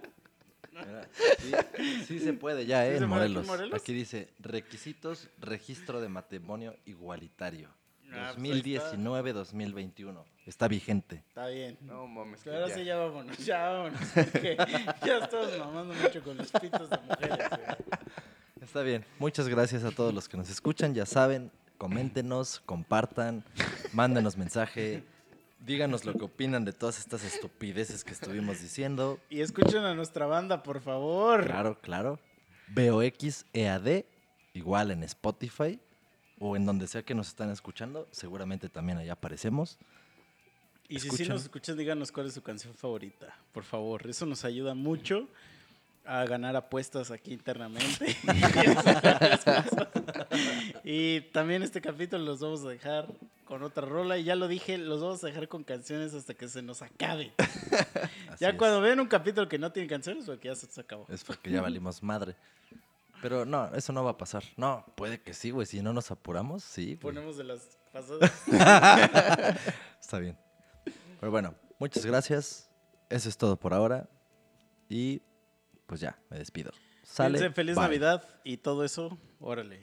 Sí, 1.79 2.05
sí 2.07 2.19
se 2.21 2.33
puede 2.33 2.67
ya, 2.67 2.83
¿Sí 2.85 2.91
¿eh? 2.91 2.97
en 2.99 3.09
Morelos. 3.09 3.47
Morelos? 3.47 3.81
Aquí 3.81 3.93
dice 3.93 4.29
requisitos, 4.39 5.29
registro 5.39 6.01
de 6.01 6.09
matrimonio 6.09 6.77
igualitario. 6.87 7.69
Ah, 8.13 8.33
pues 8.37 8.67
está. 8.67 8.93
2019-2021. 8.93 10.25
Está 10.47 10.69
vigente. 10.69 11.23
Está 11.29 11.47
bien. 11.47 11.79
No 11.81 12.07
mames, 12.09 12.43
que 12.43 12.51
Ahora 12.51 12.69
ya. 12.69 12.75
sí, 12.75 12.85
ya 12.85 12.97
vámonos, 12.97 13.39
ya 13.39 13.69
vámonos. 13.69 14.01
porque 14.15 14.57
ya 15.07 15.19
estamos 15.19 15.59
mamando 15.59 15.95
mucho 15.95 16.23
con 16.23 16.37
los 16.37 16.51
pitos 16.51 16.91
de 16.91 16.99
mujeres. 16.99 17.39
güey. 17.49 17.61
Está 18.61 18.83
bien. 18.83 19.05
Muchas 19.19 19.49
gracias 19.49 19.85
a 19.85 19.91
todos 19.91 20.13
los 20.13 20.29
que 20.29 20.37
nos 20.37 20.51
escuchan. 20.51 20.93
Ya 20.95 21.07
saben, 21.07 21.51
coméntenos, 21.79 22.61
compartan, 22.67 23.45
mándenos 23.93 24.37
mensaje. 24.37 25.05
Díganos 25.61 26.05
lo 26.05 26.15
que 26.15 26.25
opinan 26.25 26.65
de 26.65 26.73
todas 26.73 26.99
estas 26.99 27.23
estupideces 27.23 28.03
que 28.03 28.13
estuvimos 28.13 28.61
diciendo. 28.61 29.21
Y 29.29 29.41
escuchen 29.41 29.85
a 29.85 29.95
nuestra 29.95 30.27
banda, 30.27 30.63
por 30.63 30.81
favor. 30.81 31.45
Claro, 31.45 31.79
claro. 31.81 32.19
VOX 32.69 33.45
EAD, 33.53 33.87
E 33.89 34.07
igual 34.55 34.91
en 34.91 35.03
Spotify 35.03 35.79
o 36.39 36.57
en 36.57 36.65
donde 36.65 36.87
sea 36.87 37.03
que 37.03 37.15
nos 37.15 37.29
están 37.29 37.51
escuchando. 37.51 38.09
Seguramente 38.11 38.69
también 38.69 38.99
allá 38.99 39.13
aparecemos. 39.13 39.79
Y 40.89 40.95
si 40.95 41.01
sí 41.03 41.07
Escuchen. 41.09 41.29
nos 41.29 41.43
escuchan, 41.43 41.77
díganos 41.77 42.11
cuál 42.11 42.27
es 42.27 42.35
su 42.35 42.43
canción 42.43 42.75
favorita, 42.75 43.37
por 43.53 43.63
favor. 43.63 44.09
Eso 44.09 44.27
nos 44.27 44.45
ayuda 44.45 44.75
mucho 44.75 45.29
a 46.05 46.25
ganar 46.25 46.57
apuestas 46.57 47.11
aquí 47.11 47.33
internamente. 47.33 48.17
y 50.85 51.21
también 51.33 51.63
este 51.63 51.81
capítulo 51.81 52.25
los 52.25 52.41
vamos 52.41 52.65
a 52.65 52.69
dejar 52.69 53.07
con 53.45 53.63
otra 53.63 53.87
rola. 53.87 54.19
Y 54.19 54.25
ya 54.25 54.37
lo 54.37 54.49
dije, 54.49 54.79
los 54.79 55.01
vamos 55.01 55.23
a 55.25 55.29
dejar 55.29 55.49
con 55.49 55.65
canciones 55.65 56.15
hasta 56.15 56.35
que 56.35 56.49
se 56.49 56.63
nos 56.63 56.83
acabe. 56.83 57.33
Así 58.29 58.41
ya 58.41 58.51
es. 58.51 58.55
cuando 58.57 58.81
vean 58.81 59.01
un 59.01 59.09
capítulo 59.09 59.49
que 59.49 59.59
no 59.59 59.73
tiene 59.73 59.89
canciones, 59.89 60.25
porque 60.25 60.49
ya 60.49 60.55
se 60.55 60.67
nos 60.67 60.79
acabó. 60.79 61.07
Es 61.09 61.25
porque 61.25 61.51
ya 61.51 61.61
valimos 61.61 62.03
madre. 62.03 62.37
Pero 63.23 63.45
no, 63.45 63.71
eso 63.75 63.93
no 63.93 64.03
va 64.03 64.13
a 64.13 64.17
pasar. 64.17 64.43
No, 64.57 64.85
puede 64.97 65.21
que 65.21 65.35
sí, 65.35 65.51
güey. 65.51 65.67
Si 65.67 65.83
no 65.83 65.93
nos 65.93 66.11
apuramos, 66.11 66.65
sí. 66.65 66.97
Ponemos 66.97 67.37
de 67.37 67.45
las 67.45 67.77
pasadas. 67.93 68.33
Está 70.01 70.19
bien. 70.19 70.39
Pero 71.19 71.31
bueno, 71.31 71.55
muchas 71.79 72.07
gracias. 72.07 72.71
Eso 73.11 73.29
es 73.29 73.37
todo 73.37 73.59
por 73.59 73.75
ahora. 73.75 74.09
Y 74.89 75.21
pues 75.91 76.01
ya, 76.01 76.17
me 76.31 76.39
despido. 76.39 76.71
Sale. 77.03 77.37
Fíjense, 77.37 77.53
feliz 77.53 77.75
bye. 77.75 77.83
Navidad 77.83 78.25
y 78.45 78.59
todo 78.59 78.85
eso. 78.85 79.19
Órale. 79.41 79.81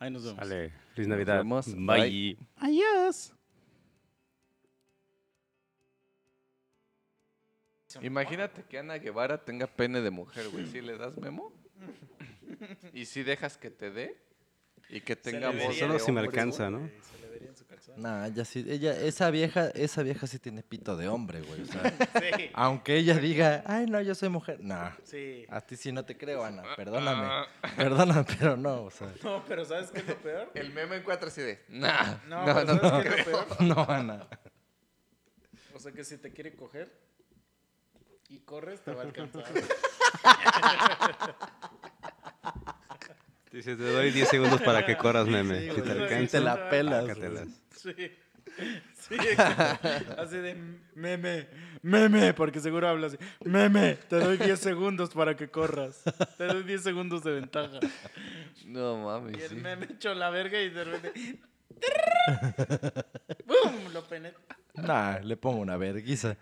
Ahí 0.00 0.10
nos 0.10 0.24
vemos. 0.24 0.36
Vale, 0.36 0.72
feliz 0.94 1.06
Navidad. 1.06 1.36
vemos. 1.36 1.66
Bye. 1.76 2.36
Adiós. 2.56 3.32
Imagínate 8.02 8.64
que 8.64 8.80
Ana 8.80 8.98
Guevara 8.98 9.44
tenga 9.44 9.68
pene 9.68 10.00
de 10.00 10.10
mujer, 10.10 10.48
güey. 10.48 10.66
¿Sí 10.66 10.80
le 10.80 10.98
das 10.98 11.16
memo? 11.16 11.52
Y 12.92 13.04
si 13.04 13.22
dejas 13.22 13.56
que 13.56 13.70
te 13.70 13.92
dé 13.92 14.20
y 14.88 15.00
que 15.00 15.14
tenga 15.14 15.50
voz 15.50 15.76
Solo 15.78 16.00
si 16.00 16.10
me 16.10 16.18
alcanza, 16.18 16.68
güey. 16.68 16.90
¿No? 17.96 18.24
en 18.24 18.32
ella 18.32 18.44
sí, 18.44 18.64
ella, 18.68 18.92
esa 18.98 19.30
vieja, 19.30 19.68
esa 19.68 20.02
vieja 20.02 20.26
sí 20.26 20.38
tiene 20.38 20.62
pito 20.62 20.96
de 20.96 21.08
hombre, 21.08 21.40
güey. 21.42 21.62
O 21.62 21.66
sea, 21.66 21.82
Sí. 22.36 22.50
aunque 22.54 22.96
ella 22.96 23.14
diga, 23.18 23.62
ay, 23.66 23.86
no, 23.86 24.00
yo 24.00 24.14
soy 24.14 24.28
mujer. 24.28 24.58
Nah, 24.60 24.92
Sí. 25.04 25.46
a 25.48 25.60
ti 25.60 25.76
sí 25.76 25.92
no 25.92 26.04
te 26.04 26.16
creo, 26.16 26.44
Ana. 26.44 26.62
Perdóname. 26.76 27.46
Perdóname, 27.76 28.24
pero 28.38 28.56
no, 28.56 28.84
o 28.84 28.90
sea. 28.90 29.12
No, 29.22 29.44
pero 29.46 29.64
¿sabes 29.64 29.90
qué 29.90 29.98
es 30.00 30.06
lo 30.08 30.16
peor? 30.18 30.50
El 30.54 30.72
meme 30.72 30.96
encuentra 30.96 31.28
así 31.28 31.40
de, 31.42 31.64
nah, 31.68 32.16
No, 32.26 32.44
no, 32.46 32.54
pero 32.54 32.74
no, 32.74 32.80
¿sabes 32.80 32.92
no. 32.92 33.02
qué 33.02 33.08
es 33.20 33.26
lo 33.26 33.46
peor? 33.46 33.46
No, 33.62 33.86
Ana. 33.88 34.26
O 35.74 35.78
sea 35.80 35.92
que 35.92 36.02
si 36.04 36.18
te 36.18 36.32
quiere 36.32 36.54
coger 36.56 36.92
y 38.28 38.40
corres, 38.40 38.82
te 38.82 38.92
va 38.92 39.02
a 39.02 39.04
alcanzar. 39.04 39.44
Dice, 43.52 43.76
te 43.76 43.82
doy 43.84 44.10
10 44.10 44.28
segundos 44.28 44.60
para 44.62 44.84
que 44.84 44.96
corras, 44.96 45.26
meme. 45.26 45.60
Sí, 45.60 45.70
si 45.70 45.74
te 45.76 45.80
güey, 45.82 46.02
alcanza, 46.02 46.38
te 46.38 46.44
la 46.44 46.68
pelas, 46.70 47.04
güey. 47.04 47.14
pácatelas. 47.14 47.48
Sí. 47.76 47.94
Sí, 49.08 49.14
así 50.18 50.36
de 50.38 50.56
meme, 50.96 51.46
meme, 51.82 52.34
porque 52.34 52.58
seguro 52.60 52.88
habla 52.88 53.06
así. 53.06 53.16
Meme, 53.44 53.94
te 54.08 54.16
doy 54.16 54.36
10 54.36 54.58
segundos 54.58 55.10
para 55.10 55.36
que 55.36 55.48
corras. 55.48 56.02
Te 56.36 56.44
doy 56.44 56.64
10 56.64 56.82
segundos 56.82 57.22
de 57.22 57.32
ventaja. 57.34 57.78
No 58.66 59.00
Y 59.00 59.04
mames, 59.04 59.42
el 59.44 59.48
sí. 59.50 59.54
meme 59.54 59.86
echó 59.90 60.12
la 60.14 60.28
verga 60.30 60.60
y 60.60 60.70
de 60.70 60.84
repente. 60.84 61.38
¡Bum! 63.46 63.92
Lo 63.92 64.02
penetra. 64.04 64.40
Nah, 64.74 65.20
le 65.20 65.36
pongo 65.36 65.60
una 65.60 65.76
verguiza. 65.76 66.36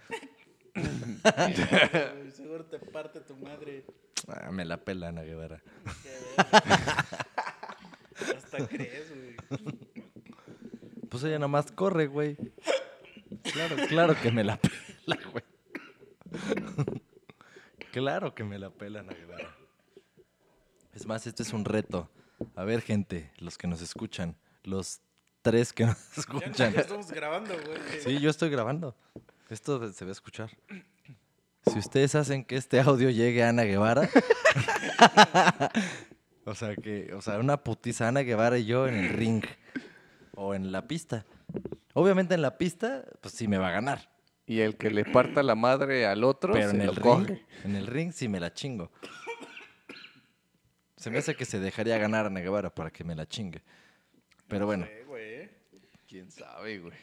Seguro 2.36 2.64
te 2.66 2.78
parte 2.78 3.20
tu 3.20 3.36
madre. 3.36 3.84
Ah, 4.28 4.50
me 4.50 4.64
la 4.64 4.76
pela 4.78 5.08
Ana 5.08 5.22
Guevara. 5.22 5.62
Hasta 8.36 8.66
crees, 8.68 9.10
güey. 9.14 9.36
Pues 11.08 11.24
ella 11.24 11.38
nomás 11.38 11.70
corre, 11.72 12.06
güey. 12.06 12.36
Claro, 13.42 13.76
claro 13.88 14.16
que 14.20 14.30
me 14.30 14.44
la 14.44 14.58
pela, 14.58 15.18
güey. 15.32 15.44
Claro 17.92 18.34
que 18.34 18.44
me 18.44 18.58
la 18.58 18.70
pela 18.70 19.00
Ana 19.00 19.12
Guevara. 19.14 19.54
Es 20.94 21.06
más, 21.06 21.26
este 21.26 21.42
es 21.42 21.52
un 21.52 21.64
reto. 21.64 22.10
A 22.54 22.64
ver, 22.64 22.82
gente, 22.82 23.30
los 23.38 23.56
que 23.58 23.66
nos 23.66 23.80
escuchan, 23.82 24.36
los 24.64 25.00
tres 25.42 25.72
que 25.72 25.86
nos 25.86 25.96
Ya, 26.14 26.20
escuchan. 26.20 26.72
ya 26.72 26.80
estamos 26.80 27.10
grabando, 27.10 27.54
güey. 27.64 28.00
Sí, 28.02 28.18
yo 28.18 28.30
estoy 28.30 28.50
grabando. 28.50 28.96
Esto 29.48 29.92
se 29.92 30.04
va 30.04 30.10
a 30.10 30.12
escuchar. 30.12 30.50
Si 31.66 31.78
ustedes 31.78 32.14
hacen 32.14 32.44
que 32.44 32.56
este 32.56 32.80
audio 32.80 33.10
llegue 33.10 33.42
a 33.42 33.50
Ana 33.50 33.64
Guevara. 33.64 34.08
o 36.44 36.54
sea 36.54 36.74
que, 36.76 37.12
o 37.14 37.22
sea, 37.22 37.38
una 37.38 37.62
putiza 37.62 38.08
Ana 38.08 38.20
Guevara 38.20 38.58
y 38.58 38.66
yo 38.66 38.86
en 38.86 38.94
el 38.94 39.08
ring. 39.10 39.44
O 40.34 40.54
en 40.54 40.72
la 40.72 40.86
pista. 40.86 41.24
Obviamente 41.94 42.34
en 42.34 42.42
la 42.42 42.58
pista, 42.58 43.04
pues 43.20 43.34
sí 43.34 43.48
me 43.48 43.58
va 43.58 43.68
a 43.68 43.72
ganar. 43.72 44.10
Y 44.46 44.60
el 44.60 44.76
que 44.76 44.90
le 44.90 45.04
parta 45.04 45.42
la 45.42 45.54
madre 45.54 46.06
al 46.06 46.22
otro, 46.22 46.52
Pero 46.52 46.70
se 46.70 46.76
en 46.76 46.86
lo 46.86 46.92
el 46.92 46.96
ring, 46.96 47.04
coge. 47.04 47.46
en 47.64 47.76
el 47.76 47.86
ring 47.86 48.12
sí 48.12 48.28
me 48.28 48.38
la 48.38 48.52
chingo. 48.52 48.92
Se 50.96 51.10
me 51.10 51.18
hace 51.18 51.34
que 51.34 51.44
se 51.44 51.58
dejaría 51.58 51.98
ganar 51.98 52.24
a 52.24 52.28
Ana 52.28 52.40
Guevara 52.40 52.74
para 52.74 52.90
que 52.90 53.04
me 53.04 53.14
la 53.14 53.26
chingue. 53.26 53.62
Pero 54.48 54.66
bueno. 54.66 54.86
¿Quién 56.06 56.30
sabe, 56.30 56.78
güey? 56.78 56.94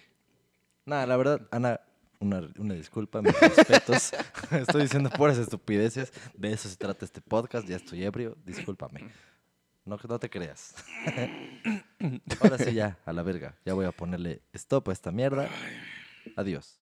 Nada, 0.86 1.06
la 1.06 1.18
verdad, 1.18 1.42
Ana, 1.52 1.82
una, 2.24 2.74
disculpa, 2.74 3.22
mis 3.22 3.40
respetos. 3.40 4.12
Estoy 4.52 4.84
diciendo 4.84 5.10
puras 5.10 5.38
estupideces. 5.38 6.12
De 6.36 6.54
eso 6.54 6.70
se 6.70 6.76
trata 6.76 7.06
este 7.06 7.22
podcast. 7.22 7.68
Ya 7.68 7.76
estoy 7.76 8.04
ebrio. 8.04 8.38
Discúlpame. 8.46 9.10
No, 9.86 9.98
no 10.08 10.20
te 10.20 10.30
creas. 10.30 10.76
Ahora 12.42 12.58
sí, 12.58 12.74
ya, 12.74 12.98
a 13.06 13.14
la 13.14 13.24
verga. 13.24 13.58
Ya 13.66 13.74
voy 13.74 13.86
a 13.86 13.92
ponerle 13.92 14.42
stop 14.54 14.90
a 14.90 14.94
esta 14.94 15.12
mierda. 15.12 15.50
Adiós. 16.38 16.80